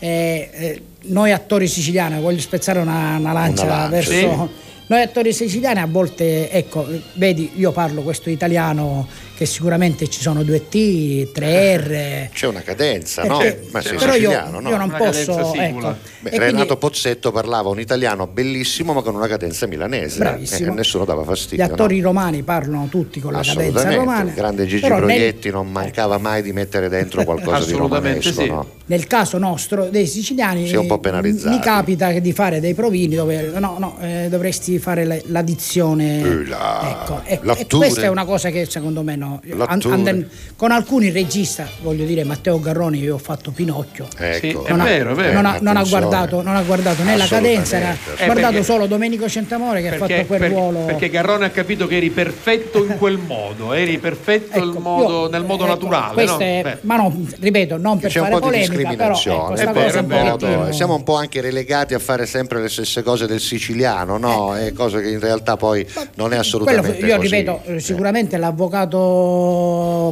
eh, 0.00 0.50
eh, 0.52 0.82
noi 1.02 1.30
attori 1.30 1.68
siciliani, 1.68 2.20
voglio 2.20 2.40
spezzare 2.40 2.80
una, 2.80 3.16
una 3.16 3.32
lancia, 3.32 3.62
Una 3.62 3.76
lancia, 3.76 3.88
verso... 3.88 4.50
Noi 4.88 5.02
attori 5.02 5.32
siciliani 5.32 5.78
a 5.78 5.86
volte, 5.86 6.50
ecco, 6.50 6.84
vedi, 7.12 7.52
io 7.54 7.70
parlo 7.70 8.02
questo 8.02 8.28
italiano 8.28 9.06
che 9.42 9.46
sicuramente 9.46 10.08
ci 10.08 10.20
sono 10.20 10.44
due 10.44 10.68
T, 10.68 11.32
tre 11.32 11.76
R. 11.76 12.28
C'è 12.32 12.46
una 12.46 12.60
cadenza, 12.62 13.24
no? 13.24 13.38
Perché- 13.38 13.66
Ma 13.72 13.80
sei 13.80 13.96
però 13.96 14.12
io- 14.12 14.18
siciliano, 14.18 14.60
no? 14.60 14.68
io 14.70 14.76
non 14.76 14.88
Una 14.88 14.98
posso, 14.98 15.54
ecco. 15.54 15.96
Beh, 16.20 16.30
E 16.30 16.38
Renato 16.38 16.54
quindi- 16.64 16.76
Pozzetto 16.76 17.32
parlava 17.32 17.68
un 17.68 17.80
italiano 17.80 18.26
bellissimo 18.28 18.92
ma 18.92 19.02
con 19.02 19.14
una 19.16 19.26
cadenza 19.26 19.66
milanese 19.66 20.18
Bravissimo. 20.18 20.70
eh, 20.70 20.72
e 20.72 20.76
nessuno 20.76 21.04
dava 21.04 21.22
Gli 21.22 21.26
fastidio. 21.26 21.66
no? 21.66 21.72
attori 21.72 22.00
romani 22.00 22.42
parlano 22.42 22.86
tutti 22.88 23.18
con 23.20 23.32
la 23.32 23.40
cadenza 23.42 23.94
romana. 23.94 24.28
il 24.28 24.34
grande 24.34 24.66
Gigi 24.66 24.82
però 24.82 24.96
nel- 24.98 25.04
Proietti 25.06 25.50
non 25.50 25.70
mancava 25.70 26.18
mai 26.18 26.42
di 26.42 26.52
mettere 26.52 26.88
dentro 26.88 27.24
qualcosa 27.24 27.64
di 27.64 27.72
Assolutamente 27.72 28.20
romanesco, 28.30 28.42
sì. 28.42 28.48
no? 28.48 28.66
Nel 28.86 29.06
caso 29.06 29.38
nostro 29.38 29.88
dei 29.90 30.06
siciliani 30.06 30.66
Si 30.68 30.74
è 30.74 30.78
un 30.78 30.86
po' 30.86 30.98
penalizzati. 30.98 31.54
mi 31.56 31.60
capita 31.62 32.10
di 32.12 32.32
fare 32.32 32.60
dei 32.60 32.74
provini 32.74 33.14
dove 33.16 33.50
no, 33.58 33.76
no, 33.78 33.96
eh, 34.00 34.26
dovresti 34.28 34.78
fare 34.78 35.04
la- 35.04 35.18
l'addizione. 35.26 36.44
La- 36.46 37.00
ecco, 37.02 37.20
e, 37.24 37.40
e 37.56 37.66
questa 37.66 38.02
è 38.02 38.08
una 38.08 38.24
cosa 38.24 38.50
che 38.50 38.66
secondo 38.68 39.02
me 39.02 39.16
no. 39.16 39.31
An- 39.42 39.56
L'attore. 39.58 39.94
anden- 39.94 40.28
con 40.56 40.70
alcuni 40.70 41.10
registi, 41.10 41.62
voglio 41.82 42.04
dire 42.04 42.24
Matteo 42.24 42.58
Garroni, 42.60 42.98
io 42.98 43.14
ho 43.14 43.18
fatto 43.18 43.50
Pinocchio. 43.50 44.06
Ecco. 44.16 44.64
non, 44.68 44.80
ha, 44.80 44.84
vero, 44.84 45.12
è 45.12 45.14
vero. 45.14 45.32
non 45.32 45.46
ha- 45.46 45.58
non 45.60 45.76
ha 45.76 45.84
guardato, 45.84 46.42
non 46.42 46.56
ha 46.56 46.62
guardato 46.62 47.02
né 47.02 47.16
la 47.16 47.26
cadenza, 47.26 47.76
ha 47.76 47.80
Eh, 48.16 48.24
guardato 48.24 48.52
perché- 48.52 48.62
solo 48.64 48.86
Domenico 48.86 49.28
Centamore 49.28 49.80
che 49.82 49.88
ha 49.88 49.96
fatto 49.96 50.24
quel 50.26 50.38
per- 50.40 50.50
ruolo. 50.50 50.78
perché 50.80 51.08
Garrone 51.10 51.44
ha 51.46 51.50
capito 51.50 51.86
che 51.86 51.96
eri 51.96 52.10
perfetto 52.10 52.84
in 52.84 52.96
quel 52.98 53.18
modo, 53.26 53.72
eri 53.72 53.98
perfetto 53.98 54.58
il 54.58 54.76
modo- 54.78 55.28
nel 55.30 55.44
modo 55.44 55.64
Ecco, 55.64 55.72
naturale. 55.74 56.24
no? 56.24 56.38
è- 56.38 56.78
ma 56.82 56.96
no, 56.96 57.14
ripeto, 57.40 57.76
non 57.78 57.98
per 57.98 58.10
C'è 58.10 58.18
un 58.20 58.26
fare 58.26 58.38
po' 58.38 58.50
di 58.50 58.52
polemica, 58.64 58.72
però 58.72 58.82
ecco, 58.92 59.12
discriminazione, 59.12 59.36
è 59.54 59.64
cosa 59.64 59.72
vero, 59.72 59.98
un 59.98 60.04
è 60.04 60.06
vero. 60.06 60.36
pochettino- 60.36 60.72
siamo 60.72 60.94
un 60.94 61.02
po' 61.02 61.14
anche 61.16 61.40
relegati 61.40 61.94
a 61.94 61.98
fare 61.98 62.26
sempre 62.26 62.60
le 62.60 62.68
stesse 62.68 63.02
cose 63.02 63.26
del 63.26 63.40
siciliano, 63.40 64.16
no? 64.18 64.56
E 64.56 64.72
cose 64.72 65.00
che 65.00 65.08
in 65.10 65.20
realtà 65.20 65.56
poi 65.56 65.84
non 66.14 66.26
è 66.32 66.36
Quello, 66.36 66.36
assolutamente 66.40 67.06
io 67.06 67.16
così. 67.16 67.28
ripeto, 67.28 67.60
eh, 67.66 67.80
sicuramente 67.80 68.36
l'avvocato 68.36 68.98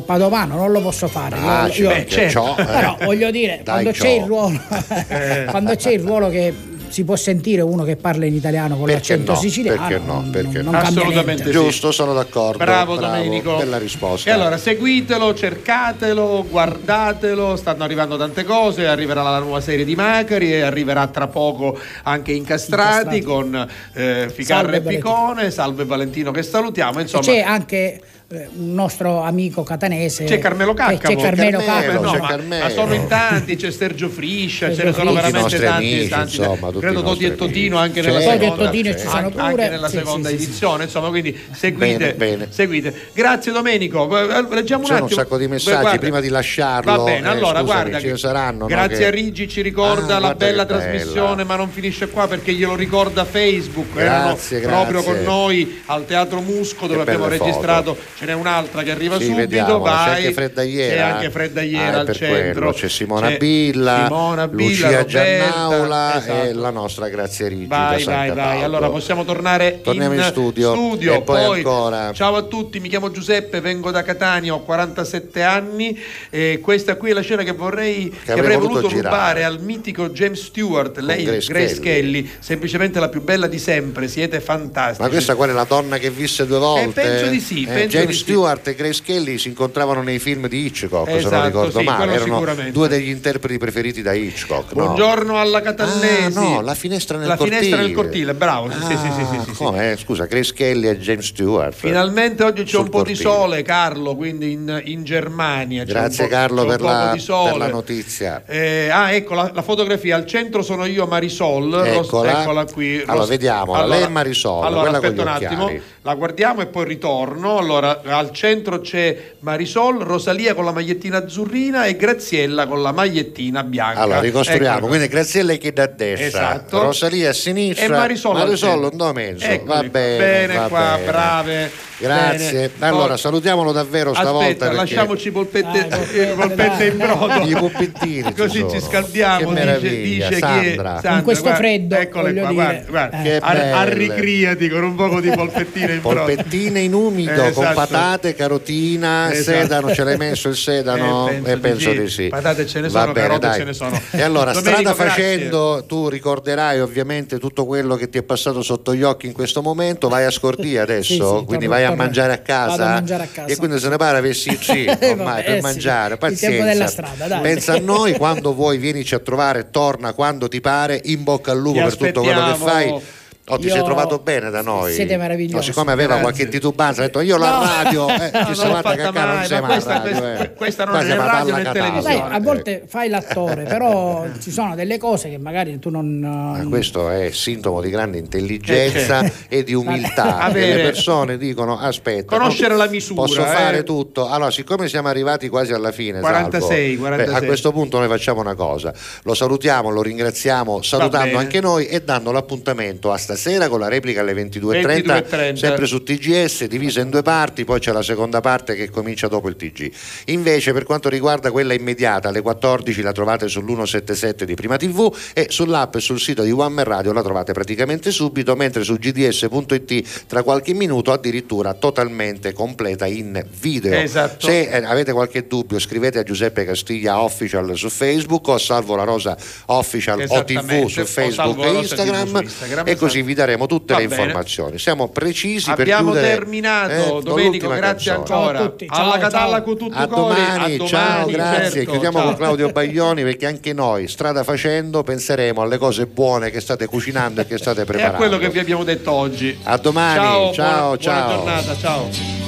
padovano 0.05 0.57
non 0.57 0.73
lo 0.73 0.81
posso 0.81 1.09
fare. 1.09 1.37
Ah, 1.37 1.67
Io- 1.69 1.85
io- 1.85 1.89
manca, 1.91 2.29
ciò, 2.29 2.55
eh. 2.59 2.65
però 2.65 2.97
voglio 3.03 3.31
dire, 3.31 3.61
Dai, 3.63 3.83
quando 3.83 3.91
c'è, 3.91 4.09
il 4.09 4.23
ruolo, 4.25 4.61
quando 5.51 5.75
c'è 5.77 5.91
il 5.91 6.01
ruolo 6.01 6.29
che 6.29 6.55
si 6.91 7.05
può 7.05 7.15
sentire 7.15 7.63
uno 7.63 7.85
che 7.85 7.95
parla 7.95 8.27
in 8.27 8.35
italiano 8.35 8.75
con 8.77 8.87
Perché 8.87 8.99
l'accento 9.13 9.33
no? 9.35 9.39
siciliano, 9.39 9.87
Perché 9.87 10.05
no? 10.05 10.25
Perché 10.29 10.63
non 10.63 10.73
no? 10.73 10.79
Assolutamente 10.81 11.45
sì. 11.45 11.51
Giusto, 11.53 11.93
sono 11.93 12.13
d'accordo. 12.13 12.59
Bravo, 12.59 12.97
Domenico. 12.97 13.59
Bella 13.59 13.79
risposta. 13.79 14.29
E 14.29 14.33
allora 14.33 14.57
seguitelo, 14.57 15.33
cercatelo, 15.33 16.45
guardatelo, 16.51 17.55
stanno 17.55 17.85
arrivando 17.85 18.17
tante 18.17 18.43
cose, 18.43 18.89
arriverà 18.89 19.23
la 19.23 19.39
nuova 19.39 19.61
serie 19.61 19.85
di 19.85 19.95
Macari 19.95 20.53
e 20.53 20.63
arriverà 20.63 21.07
tra 21.07 21.29
poco 21.29 21.79
anche 22.03 22.33
Incastrati, 22.33 23.19
Incastrati. 23.19 23.23
con 23.23 23.69
eh, 23.93 24.29
Ficarra 24.35 24.63
Salve 24.73 24.77
e 24.79 24.81
Picone, 24.97 25.51
Salve 25.53 25.85
Valentino 25.85 26.33
che 26.33 26.43
salutiamo, 26.43 26.99
E 26.99 27.03
insomma. 27.03 27.23
c'è 27.23 27.39
anche 27.39 27.77
eh, 27.77 28.01
un 28.33 28.75
nostro 28.75 29.23
amico 29.23 29.65
catanese. 29.65 30.23
C'è 30.23 30.39
Carmelo 30.39 30.73
C'è- 30.73 30.85
Caccamo. 30.99 31.17
C'è 31.17 31.21
Carmelo 31.21 31.59
Carmelo, 31.59 32.01
Caccamo. 32.01 32.01
No, 32.05 32.13
c'è 32.13 32.19
ma, 32.21 32.29
Carmelo. 32.29 32.63
ma 32.65 32.71
sono 32.71 32.95
in 32.95 33.07
tanti, 33.09 33.57
c'è 33.57 33.71
Sergio 33.73 34.09
Friscia, 34.09 34.73
ce 34.73 34.85
ne 34.85 34.93
sono 34.93 35.11
Friscia. 35.11 35.27
veramente 35.31 35.59
tanti, 35.59 35.85
amici, 35.93 36.09
tanti. 36.09 36.37
insomma, 36.37 36.71
credo 36.79 37.03
Toti 37.03 37.25
e 37.25 37.35
Totino 37.35 37.77
anche 37.77 38.01
nella 38.03 38.21
seconda, 38.21 38.65
Totino 38.67 38.93
ci 38.93 38.99
sono 39.09 39.33
anche 39.35 39.69
nella 39.69 39.89
Sì, 39.89 39.97
seconda 39.97 40.29
sì, 40.29 40.37
sì, 40.39 40.43
edizione, 40.45 40.85
insomma, 40.85 41.09
quindi 41.09 41.41
seguite, 41.51 41.97
Bene, 41.97 42.15
bene. 42.15 42.47
seguite. 42.51 42.95
Grazie 43.13 43.51
Domenico, 43.51 44.17
Eh, 44.17 44.27
leggiamo 44.27 44.53
un 44.53 44.61
C'erano 44.61 44.83
attimo. 44.85 45.03
un 45.07 45.09
sacco 45.11 45.37
di 45.37 45.49
messaggi, 45.49 45.81
Guarda, 45.81 45.99
prima 45.99 46.21
di 46.21 46.29
lasciarlo, 46.29 46.97
Va 46.99 47.03
bene, 47.03 47.27
eh, 47.27 47.31
allora 47.31 47.61
scusami, 47.61 47.65
guarda 47.65 47.99
che 47.99 48.17
saranno, 48.17 48.59
no, 48.61 48.67
grazie 48.67 48.97
che- 48.99 49.07
a 49.07 49.11
Rigi 49.11 49.49
ci 49.49 49.61
ricorda 49.61 50.17
Ah, 50.17 50.21
la 50.21 50.35
bella 50.37 50.65
trasmissione, 50.67 51.43
ma 51.43 51.57
non 51.57 51.69
finisce 51.71 52.09
qua 52.09 52.29
perché 52.29 52.53
glielo 52.53 52.77
ricorda 52.77 53.25
Facebook. 53.25 53.93
Grazie, 53.95 54.61
Erano 54.63 54.87
proprio 54.87 55.03
con 55.03 55.21
noi 55.25 55.83
al 55.87 56.07
Teatro 56.07 56.41
Musco 56.41 56.87
dove 56.87 57.01
abbiamo 57.01 57.27
registrato. 57.27 57.97
Ce 58.21 58.27
n'è 58.27 58.35
un'altra 58.35 58.83
che 58.83 58.91
arriva 58.91 59.17
Sì, 59.17 59.23
subito, 59.25 59.41
vediamo, 59.41 59.79
vai. 59.79 60.05
c'è 60.05 60.11
anche 60.19 60.33
Fredda 60.35 60.63
Iera. 60.63 60.95
C'è 60.95 61.01
anche 61.01 61.31
Fredda 61.31 61.63
Iera 61.63 61.97
Ah, 61.97 62.01
al 62.01 62.13
centro. 62.15 62.53
quello. 62.61 62.73
C'è 62.75 62.89
Simona 62.91 63.29
C'è 63.29 63.37
Billa, 63.39 64.03
Simona 64.07 64.47
Billa, 64.49 64.69
Lucia 64.69 64.87
Roberta, 64.89 65.07
Giannaula 65.09 66.17
esatto. 66.19 66.43
e 66.43 66.53
la 66.53 66.69
nostra 66.71 67.09
Grazia 67.09 67.49
Rigi 67.49 67.67
da 67.67 67.77
Vai, 67.77 68.05
vai, 68.05 68.29
vai. 68.29 68.37
Cataldo. 68.37 68.65
Allora 68.67 68.91
possiamo 68.91 69.25
tornare 69.25 69.81
Torniamo 69.83 70.13
in 70.13 70.23
studio. 70.23 70.73
studio. 70.73 71.15
E 71.15 71.23
poi 71.23 71.57
ancora- 71.57 72.13
Ciao 72.13 72.37
a 72.37 72.43
tutti, 72.43 72.79
mi 72.79 72.91
chiamo 72.91 73.11
Giuseppe, 73.11 73.63
vengo 73.63 73.91
da 73.91 74.03
Catania, 74.03 74.53
ho 74.53 74.61
47 74.65 75.43
anni. 75.43 75.99
E 76.29 76.59
questa 76.63 76.97
qui 76.97 77.13
è 77.13 77.15
la 77.15 77.23
scena 77.23 77.43
che 77.43 77.53
vorrei 77.53 78.11
che, 78.11 78.33
avrei 78.33 78.39
avrei 78.41 78.57
voluto 78.59 78.81
voluto 78.83 78.97
rubare 79.03 79.45
al 79.45 79.63
mitico 79.63 80.11
James 80.11 80.43
Stewart, 80.45 80.99
lei 80.99 81.25
Grace 81.25 81.51
Grace, 81.51 81.81
Kelly. 81.81 82.21
Kelly. 82.23 82.31
semplicemente 82.39 83.01
la 83.01 83.09
più 83.09 83.23
bella 83.23 83.47
di 83.47 83.59
sempre, 83.59 84.09
siete 84.09 84.41
fantastici. 84.41 85.01
Ma 85.01 85.09
questa 85.09 85.35
qual 85.35 85.49
è 85.49 85.53
la 85.55 85.65
donna 85.65 85.97
che 85.97 86.11
visse 86.11 86.45
due 86.47 86.59
volte? 86.59 87.01
Eh, 87.01 87.05
penso 87.07 87.27
di 87.31 87.41
sì, 87.41 87.63
Eh, 87.65 87.73
penso 87.73 87.97
James 87.97 88.09
di 88.11 88.17
sì. 88.17 88.23
Stewart 88.23 88.69
e 88.69 88.75
Grace 88.75 89.03
Kelly 89.05 89.39
si 89.39 89.49
incontravano 89.49 90.03
nei 90.03 90.19
film 90.19 90.47
di 90.49 90.67
Hitchcock, 90.67 91.07
se 91.07 91.13
non 91.17 91.19
Esatto, 91.27 91.47
ricordo 91.47 91.79
sì, 91.79 91.85
male. 91.85 92.13
Erano 92.15 92.45
due 92.71 92.89
degli 92.89 93.09
interpreti 93.09 93.59
preferiti 93.59 94.03
da 94.03 94.13
Hitchcock. 94.13 94.73
no? 94.75 94.85
Buongiorno 94.85 95.39
alla 95.39 95.61
Catallesi. 95.61 96.37
Ah, 96.39 96.41
no, 96.41 96.61
la 96.61 96.75
finestra 96.75 97.17
nel 97.19 97.27
La 97.29 97.37
cortile. 97.37 97.59
finestra 97.61 97.83
nel 97.87 97.95
cortile, 97.95 98.35
bravo. 98.35 98.71
sì, 98.71 98.79
sì, 98.81 98.97
sì, 98.97 99.25
sì, 99.45 99.51
sì. 99.51 99.53
Come? 99.65 99.93
Eh, 99.93 99.97
Scusa, 99.97 100.25
Grace 100.27 100.53
Kelly 100.53 100.89
e 100.89 100.99
James 100.99 101.27
Stewart. 101.27 101.75
Finalmente 101.75 102.45
oggi 102.45 102.65
c'è 102.65 102.77
un 102.79 102.89
po' 102.89 103.03
di 103.03 103.15
cortile. 103.15 103.31
sole, 103.31 103.63
Carlo, 103.63 104.15
quindi 104.17 104.53
in, 104.53 104.81
in 104.85 105.05
Germania. 105.05 105.85
Grazie 105.85 106.27
Carlo 106.29 106.65
per 106.67 106.81
la, 106.81 107.13
di 107.15 107.23
per 107.25 107.57
la 107.57 107.69
notizia. 107.69 108.43
Eh, 108.47 108.89
ah, 108.91 109.13
ecco 109.13 109.35
la, 109.35 109.51
la 109.55 109.63
fotografia. 109.63 110.17
Al 110.17 110.27
centro 110.27 110.63
sono 110.63 110.85
io, 110.85 111.07
Marisol. 111.07 111.71
Ros- 111.71 112.07
Eccola. 112.07 112.41
eccola 112.43 112.65
qui. 112.65 113.03
Allora, 113.07 113.27
vediamola. 113.27 113.87
Lei 113.87 114.03
è 114.03 114.09
Marisol, 114.09 114.65
allora, 114.65 114.91
aspetta 114.91 115.23
un 115.23 115.29
attimo, 115.29 115.71
la 116.03 116.15
guardiamo 116.15 116.61
e 116.63 116.67
poi 116.67 116.85
ritorno. 116.85 117.59
Allora, 117.59 118.00
al 118.05 118.31
centro 118.33 118.81
c'è 118.81 119.17
Marisol, 119.41 119.99
Rosalia 120.03 120.55
con 120.55 120.65
la 120.65 120.73
magliettina 120.73 121.19
azzurrina 121.19 121.85
e 121.85 121.97
Graziella 121.97 122.67
con 122.67 122.83
la 122.83 122.93
magliettina 122.93 123.63
bianca. 123.65 124.01
Allora, 124.01 124.21
ricostruiamo. 124.21 124.79
Ecco. 124.79 124.87
Quindi 124.87 125.09
Graziella 125.09 125.55
che 125.55 125.73
da 125.73 125.87
destra, 125.87 126.27
Esatto. 126.27 126.83
Rosalia 126.83 127.31
a 127.31 127.33
sinistra 127.33 127.85
E 127.85 127.89
Marisol 127.89 128.37
Marisol 128.37 128.89
un 128.93 128.97
do 128.97 129.13
mezzo. 129.13 129.45
Eccoli 129.45 129.67
Va 129.67 129.83
bene, 129.85 130.19
Bene 130.19 130.55
va 130.57 130.69
qua, 130.69 130.95
bene. 130.97 131.05
brave. 131.11 131.71
Grazie. 132.01 132.71
Bene. 132.75 132.91
Allora, 132.93 133.13
Oh, 133.13 133.17
salutiamolo 133.19 133.73
davvero 133.73 134.15
stavolta. 134.15 134.47
Aspetta, 134.47 134.65
perché- 134.71 134.81
lasciamoci 134.95 135.31
polpette, 135.31 135.89
eh, 136.15 136.27
polpette 136.35 136.85
in 136.87 136.97
brodo. 136.97 137.41
I 137.47 137.53
puppettini 137.55 138.35
Così 138.35 138.65
ci 138.71 138.81
scaldiamo. 138.81 139.53
Che 139.53 139.79
dice, 139.81 140.01
dice 140.01 140.29
chi 140.29 140.35
è 140.35 140.39
Sandra. 140.39 140.91
Sandra, 140.93 141.11
Con 141.13 141.23
questo 141.25 141.43
guarda, 141.45 141.59
freddo, 141.61 141.95
Eccole 141.97 142.33
qua, 142.33 142.53
guarda, 142.53 142.85
guarda. 142.89 143.23
Che 143.23 143.37
Ar- 143.37 143.57
arricriati 143.75 144.69
con 144.71 144.83
un 144.85 144.95
poco 144.95 145.21
di 145.21 145.31
polpettine 145.31 145.93
in 145.95 146.01
brodo. 146.01 146.25
Polpettine 146.25 146.81
in 146.81 146.95
umido 146.95 147.33
Eh, 147.33 147.53
con 147.53 147.65
esatto. 147.65 147.75
Patate, 147.91 148.35
carotina, 148.35 149.33
Esatto. 149.33 149.59
sedano, 149.59 149.95
ce 149.95 150.05
l'hai 150.05 150.17
messo 150.17 150.49
il 150.49 150.57
sedano? 150.57 151.29
Eh, 151.29 151.41
penso 151.41 151.49
Eh, 151.51 151.55
di 151.55 151.61
penso 151.61 151.91
sì. 151.93 151.99
di 151.99 152.09
sì. 152.09 152.29
Patate 152.29 152.67
ce 152.67 152.81
ne 152.81 152.89
Va 152.89 153.01
sono, 153.01 153.13
bene, 153.13 153.27
carote 153.27 153.47
dai. 153.47 153.59
ce 153.59 153.65
ne 153.65 153.73
sono. 153.73 154.01
E 154.11 154.23
allora, 154.23 154.53
Domenico, 154.53 154.81
strada 154.81 154.95
grazie. 155.05 155.23
facendo, 155.25 155.85
tu 155.87 156.09
ricorderai 156.09 156.81
ovviamente 156.81 157.39
tutto 157.39 157.67
quello 157.67 157.97
che 157.97 158.09
ti 158.09 158.19
è 158.19 158.23
passato 158.23 158.63
sotto 158.63 158.95
gli 158.95 159.03
occhi 159.03 159.27
in 159.27 159.33
questo 159.33 159.63
momento. 159.63 160.09
Vai 160.09 160.25
a 160.25 160.31
Scordia 160.31 160.83
adesso, 160.83 161.33
Sì, 161.35 161.39
sì, 161.41 161.45
quindi 161.47 161.67
vai 161.67 161.85
a 161.85 161.95
mangiare 161.95 162.33
a 162.33 162.39
casa. 162.39 162.69
vado 162.77 162.83
a 162.85 162.89
mangiare 162.95 163.23
a 163.25 163.29
casa. 163.33 163.49
E 163.53 163.57
quindi 163.57 163.79
se 163.79 163.89
ne 163.89 163.97
pare 163.97 164.19
avessi 164.19 164.57
sì, 164.61 164.85
Eh, 164.85 165.11
ormai 165.11 165.17
vabbè, 165.27 165.45
per 165.45 165.55
sì. 165.57 165.61
mangiare. 165.61 166.15
Il 166.15 166.19
tempo 166.21 166.27
Pazienza. 166.35 166.65
della 166.65 166.87
strada, 166.87 167.27
dai. 167.27 167.41
Pensa 167.41 167.73
a 167.75 167.79
noi 167.79 168.15
quando 168.15 168.55
vuoi, 168.55 168.79
vienici 168.79 169.15
a 169.15 169.19
trovare, 169.19 169.71
torna 169.71 170.13
quando 170.13 170.49
ti 170.49 170.61
pare. 170.61 171.01
In 171.05 171.23
bocca 171.25 171.53
al 171.53 171.59
lupo 171.59 171.79
Ti 171.79 171.85
per 171.85 171.97
tutto 171.97 172.21
quello 172.23 172.45
che 172.45 172.51
aspettiamo. 172.51 172.99
fai. 172.99 173.03
Oh, 173.51 173.59
ti 173.59 173.67
Io- 173.67 173.73
sei 173.73 173.83
trovato 173.85 174.19
bene 174.19 174.51
da 174.51 174.63
noi? 174.63 174.93
Siete 174.93 175.17
meravigliosi. 175.17 175.55
No, 175.57 175.63
siccome 175.63 175.93
aveva 175.93 176.15
Grazie. 176.17 176.23
qualche 176.33 176.49
titubanza, 176.49 177.01
ha 177.03 177.05
detto 177.07 177.21
io 177.21 177.37
la 177.37 177.51
No. 177.51 177.65
radio, 177.65 178.09
eh, 178.09 178.13
No, 178.19 178.19
ci 178.19 178.33
non 178.33 178.47
l'ho 178.49 178.55
siamo 178.55 178.75
fatta 178.77 178.95
che 178.97 179.03
non 179.03 179.13
mai, 179.13 179.47
sei 179.47 179.61
mai 179.61 179.71
questa- 179.71 179.93
radio, 179.93 180.11
questa- 180.11 180.39
eh. 180.39 180.55
questa 180.55 180.85
non 180.85 180.95
Qua 180.95 181.03
è 181.05 181.17
radio 181.17 181.57
né 181.57 181.63
televisione. 181.65 182.03
Sai, 182.03 182.23
a 182.31 182.41
volte 182.41 182.83
fai 182.87 183.09
l'attore, 183.09 183.63
però 183.65 184.25
ci 184.41 184.51
sono 184.51 184.75
delle 184.75 184.99
cose 184.99 185.29
che 185.31 185.39
magari 185.39 185.79
tu 185.79 185.91
non. 185.91 186.19
Ma 186.21 186.65
questo 186.69 187.09
è 187.11 187.31
sintomo 187.31 187.81
di 187.81 187.91
grande 187.91 188.19
intelligenza 188.19 189.21
Eh, 189.23 189.33
e 189.49 189.63
di 189.65 189.75
umiltà. 189.75 190.39
Avere- 190.51 190.77
le 190.77 190.83
persone 190.83 191.37
dicono: 191.39 191.79
Aspetta, 191.79 192.37
Conoscere 192.37 192.71
no, 192.73 192.77
la 192.79 192.89
misura, 192.89 193.23
Posso 193.23 193.43
eh. 193.43 193.47
fare 193.49 193.83
tutto. 193.83 194.29
Allora, 194.29 194.51
siccome 194.51 194.89
siamo 194.89 195.09
arrivati 195.09 195.49
quasi 195.49 195.73
alla 195.73 195.93
fine, 195.93 196.21
46, 196.21 196.61
Salvo, 196.97 197.01
46. 197.07 197.35
beh, 197.35 197.45
a 197.45 197.47
questo 197.47 197.73
punto 197.73 197.99
noi 197.99 198.09
facciamo 198.09 198.41
una 198.41 198.55
cosa: 198.55 198.93
lo 199.23 199.35
salutiamo, 199.35 199.91
lo 199.91 200.03
ringraziamo, 200.03 200.83
salutando 200.83 201.39
anche 201.39 201.61
noi 201.61 201.87
e 201.87 202.03
dando 202.03 202.31
l'appuntamento 202.33 203.11
a 203.13 203.17
stasera. 203.17 203.39
Sera 203.41 203.69
con 203.71 203.81
la 203.81 203.89
replica 203.89 204.21
alle 204.21 204.35
22.30, 204.35 204.83
22.30. 204.83 205.55
sempre 205.55 205.87
su 205.87 206.03
TGS, 206.03 206.67
divisa 206.67 207.01
in 207.01 207.09
due 207.09 207.23
parti, 207.23 207.65
poi 207.65 207.81
c'è 207.81 207.91
la 207.91 208.03
seconda 208.03 208.41
parte 208.41 208.75
che 208.75 208.91
comincia 208.91 209.29
dopo 209.29 209.49
il 209.49 209.57
TG. 209.57 209.91
Invece 210.27 210.73
per 210.75 210.85
quanto 210.85 211.09
riguarda 211.09 211.51
quella 211.51 211.73
immediata 211.73 212.29
alle 212.29 212.43
14 212.43 213.01
la 213.01 213.13
trovate 213.13 213.47
sull'177 213.47 214.43
di 214.43 214.55
Prima 214.55 214.77
TV 214.77 215.11
e 215.33 215.47
sull'app 215.49 215.97
e 215.97 216.01
sul 216.01 216.21
sito 216.21 216.43
di 216.43 216.51
One 216.51 216.85
Radio 216.85 217.13
la 217.13 217.23
trovate 217.23 217.53
praticamente 217.53 218.11
subito, 218.11 218.55
mentre 218.55 218.85
su 218.85 218.97
gds.it 218.97 220.27
tra 220.27 220.43
qualche 220.43 220.75
minuto 220.75 221.11
addirittura 221.11 221.73
totalmente 221.73 222.53
completa 222.53 223.07
in 223.07 223.43
video. 223.59 223.95
Esatto. 223.95 224.47
Se 224.47 224.69
eh, 224.69 224.85
avete 224.85 225.13
qualche 225.13 225.47
dubbio 225.47 225.79
scrivete 225.79 226.19
a 226.19 226.23
Giuseppe 226.23 226.67
Castiglia 226.67 227.23
Official 227.23 227.75
su 227.77 227.89
Facebook 227.89 228.47
o 228.49 228.55
a 228.55 228.59
Salvo 228.59 228.97
La 228.97 229.05
Rosa 229.05 229.37
Official 229.67 230.21
OTV 230.21 230.49
Esattamente, 230.51 230.89
su 230.89 231.01
o 231.01 231.05
Facebook 231.05 231.59
e 231.59 231.71
TV 231.71 231.77
Instagram, 231.77 232.29
su 232.29 232.43
Instagram, 232.43 232.87
e 232.87 232.97
così 232.97 233.19
esatto. 233.19 233.30
Vi 233.31 233.35
daremo 233.37 233.67
tutte 233.67 233.93
Va 233.95 234.01
le 234.01 234.09
bene. 234.09 234.21
informazioni. 234.23 234.79
Siamo 234.79 235.09
precisi 235.09 235.71
Abbiamo 235.71 236.11
per 236.11 236.21
chiudere 236.21 236.37
terminato, 236.37 237.19
eh, 237.19 237.23
Domenico, 237.23 237.69
grazie 237.69 238.13
canzone. 238.13 238.39
ancora. 238.39 238.59
Ciao 238.59 238.67
a 238.67 238.69
tutti, 238.71 238.89
ciao, 238.93 239.05
Alla 239.05 239.19
Catalla 239.19 239.51
ciao. 239.57 239.63
con 239.63 239.79
tutto 239.79 239.97
A 239.97 240.07
domani, 240.07 240.41
a 240.41 240.77
domani, 240.77 240.87
ciao, 240.89 241.27
grazie. 241.27 241.71
certo, 241.71 241.91
Chiudiamo 241.93 242.19
ciao. 242.19 242.27
con 242.27 242.37
Claudio 242.37 242.69
Baglioni 242.73 243.23
perché 243.23 243.47
anche 243.47 243.73
noi, 243.73 244.09
strada 244.09 244.43
facendo, 244.43 245.03
penseremo 245.05 245.63
alle 245.63 245.79
cose 245.79 246.07
buone 246.07 246.51
che 246.51 246.61
state 246.61 246.87
cucinando 246.87 247.41
e 247.43 247.47
che 247.47 247.59
state 247.59 247.85
preparando. 247.87 248.17
quello 248.17 248.39
che 248.39 248.49
vi 248.51 248.59
abbiamo 248.59 248.83
detto 248.85 249.13
oggi. 249.13 249.57
A 249.63 249.77
domani, 249.77 250.17
ciao, 250.17 250.53
ciao, 250.53 250.81
buona, 250.83 250.97
ciao. 250.99 251.37
buona 251.37 251.61
giornata, 251.63 251.77
ciao. 251.79 252.40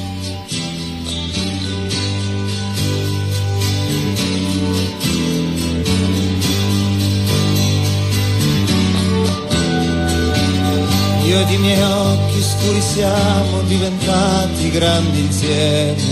Io 11.32 11.40
ed 11.40 11.50
i 11.50 11.56
miei 11.56 11.80
occhi 11.80 12.42
scuri 12.42 12.82
siamo 12.82 13.62
diventati 13.62 14.68
grandi 14.68 15.20
insieme. 15.20 16.02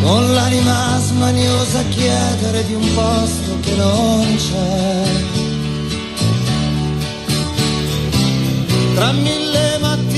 Con 0.00 0.32
l'anima 0.32 0.96
smaniosa 1.00 1.82
chiedere 1.88 2.64
di 2.66 2.74
un 2.74 2.94
posto 2.94 3.58
che 3.62 3.74
non 3.74 4.36
c'è. 4.36 5.02
Tra 8.94 9.10
mille 9.10 9.78
mattini 9.80 10.17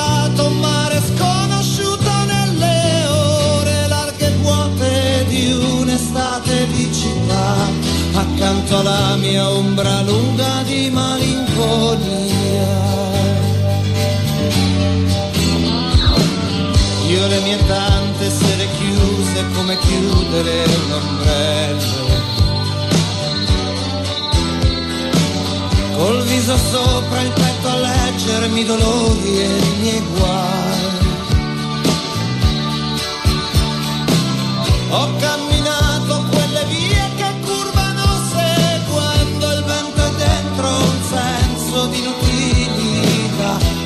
città, 6.93 7.69
accanto 8.13 8.79
alla 8.79 9.15
mia 9.15 9.49
ombra 9.49 10.01
lunga 10.01 10.61
di 10.63 10.89
malinconia. 10.91 12.69
Io 17.07 17.27
le 17.27 17.39
mie 17.41 17.57
tante 17.65 18.29
sere 18.29 18.67
chiuse 18.77 19.45
come 19.55 19.77
chiudere 19.79 20.63
un 20.85 20.91
ombrello. 20.91 22.09
Col 25.95 26.23
viso 26.23 26.57
sopra 26.57 27.21
il 27.21 27.31
petto 27.31 27.67
a 27.69 27.75
leggermi 27.75 28.61
i 28.61 28.65
dolori 28.65 29.39
e 29.39 29.45
i 29.45 29.75
miei 29.81 30.03
guai. 30.15 30.99
Ho 34.89 35.15
camminato 35.19 35.50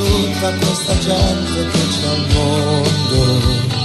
Tutta 0.08 0.50
questa 0.52 0.98
gente 0.98 1.68
che 1.70 1.82
c'è 1.92 2.06
al 2.08 2.26
mondo 2.32 3.76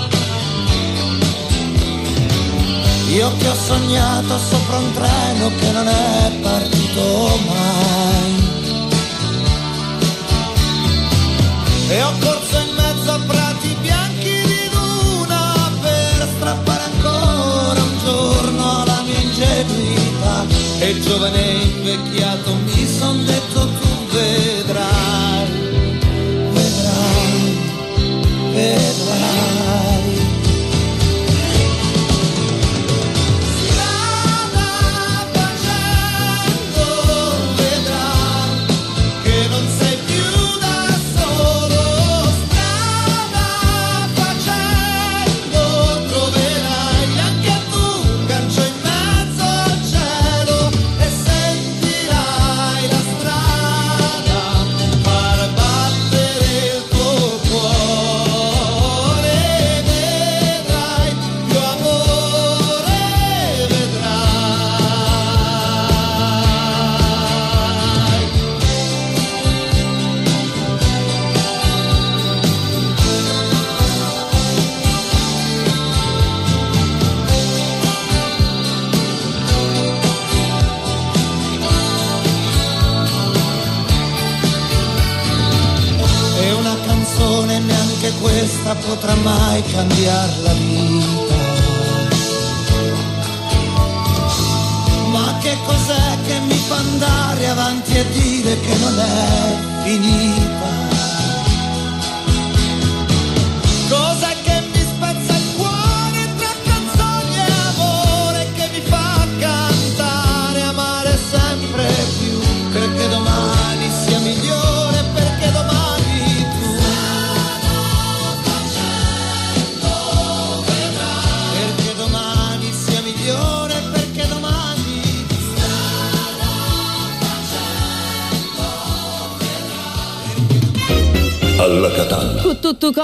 io 3.14 3.32
che 3.38 3.48
ho 3.48 3.56
sognato 3.56 4.40
sopra 4.40 4.78
un 4.78 4.92
treno 4.92 5.52
che 5.60 5.72
non 5.72 5.88
è 5.88 6.32
partito 6.42 7.40
mai. 7.46 8.52
E 11.90 12.02
ho 12.02 12.12
corso 12.20 12.58
in 12.58 12.74
mezzo 12.76 13.12
a 13.12 13.20
prati 13.20 13.78
bianchi 13.82 14.32
di 14.46 14.70
luna 14.72 15.72
per 15.80 16.28
strappare 16.38 16.84
ancora 16.86 17.82
un 17.84 17.98
giorno 18.04 18.82
alla 18.82 19.04
mia 19.06 19.20
ingenuità. 19.20 20.46
E 20.80 21.00
giovane 21.02 21.42
invecchiato 21.42 22.56
mi 22.66 22.88
son 22.88 23.26
detto 23.26 23.83
vedrai. 28.64 29.03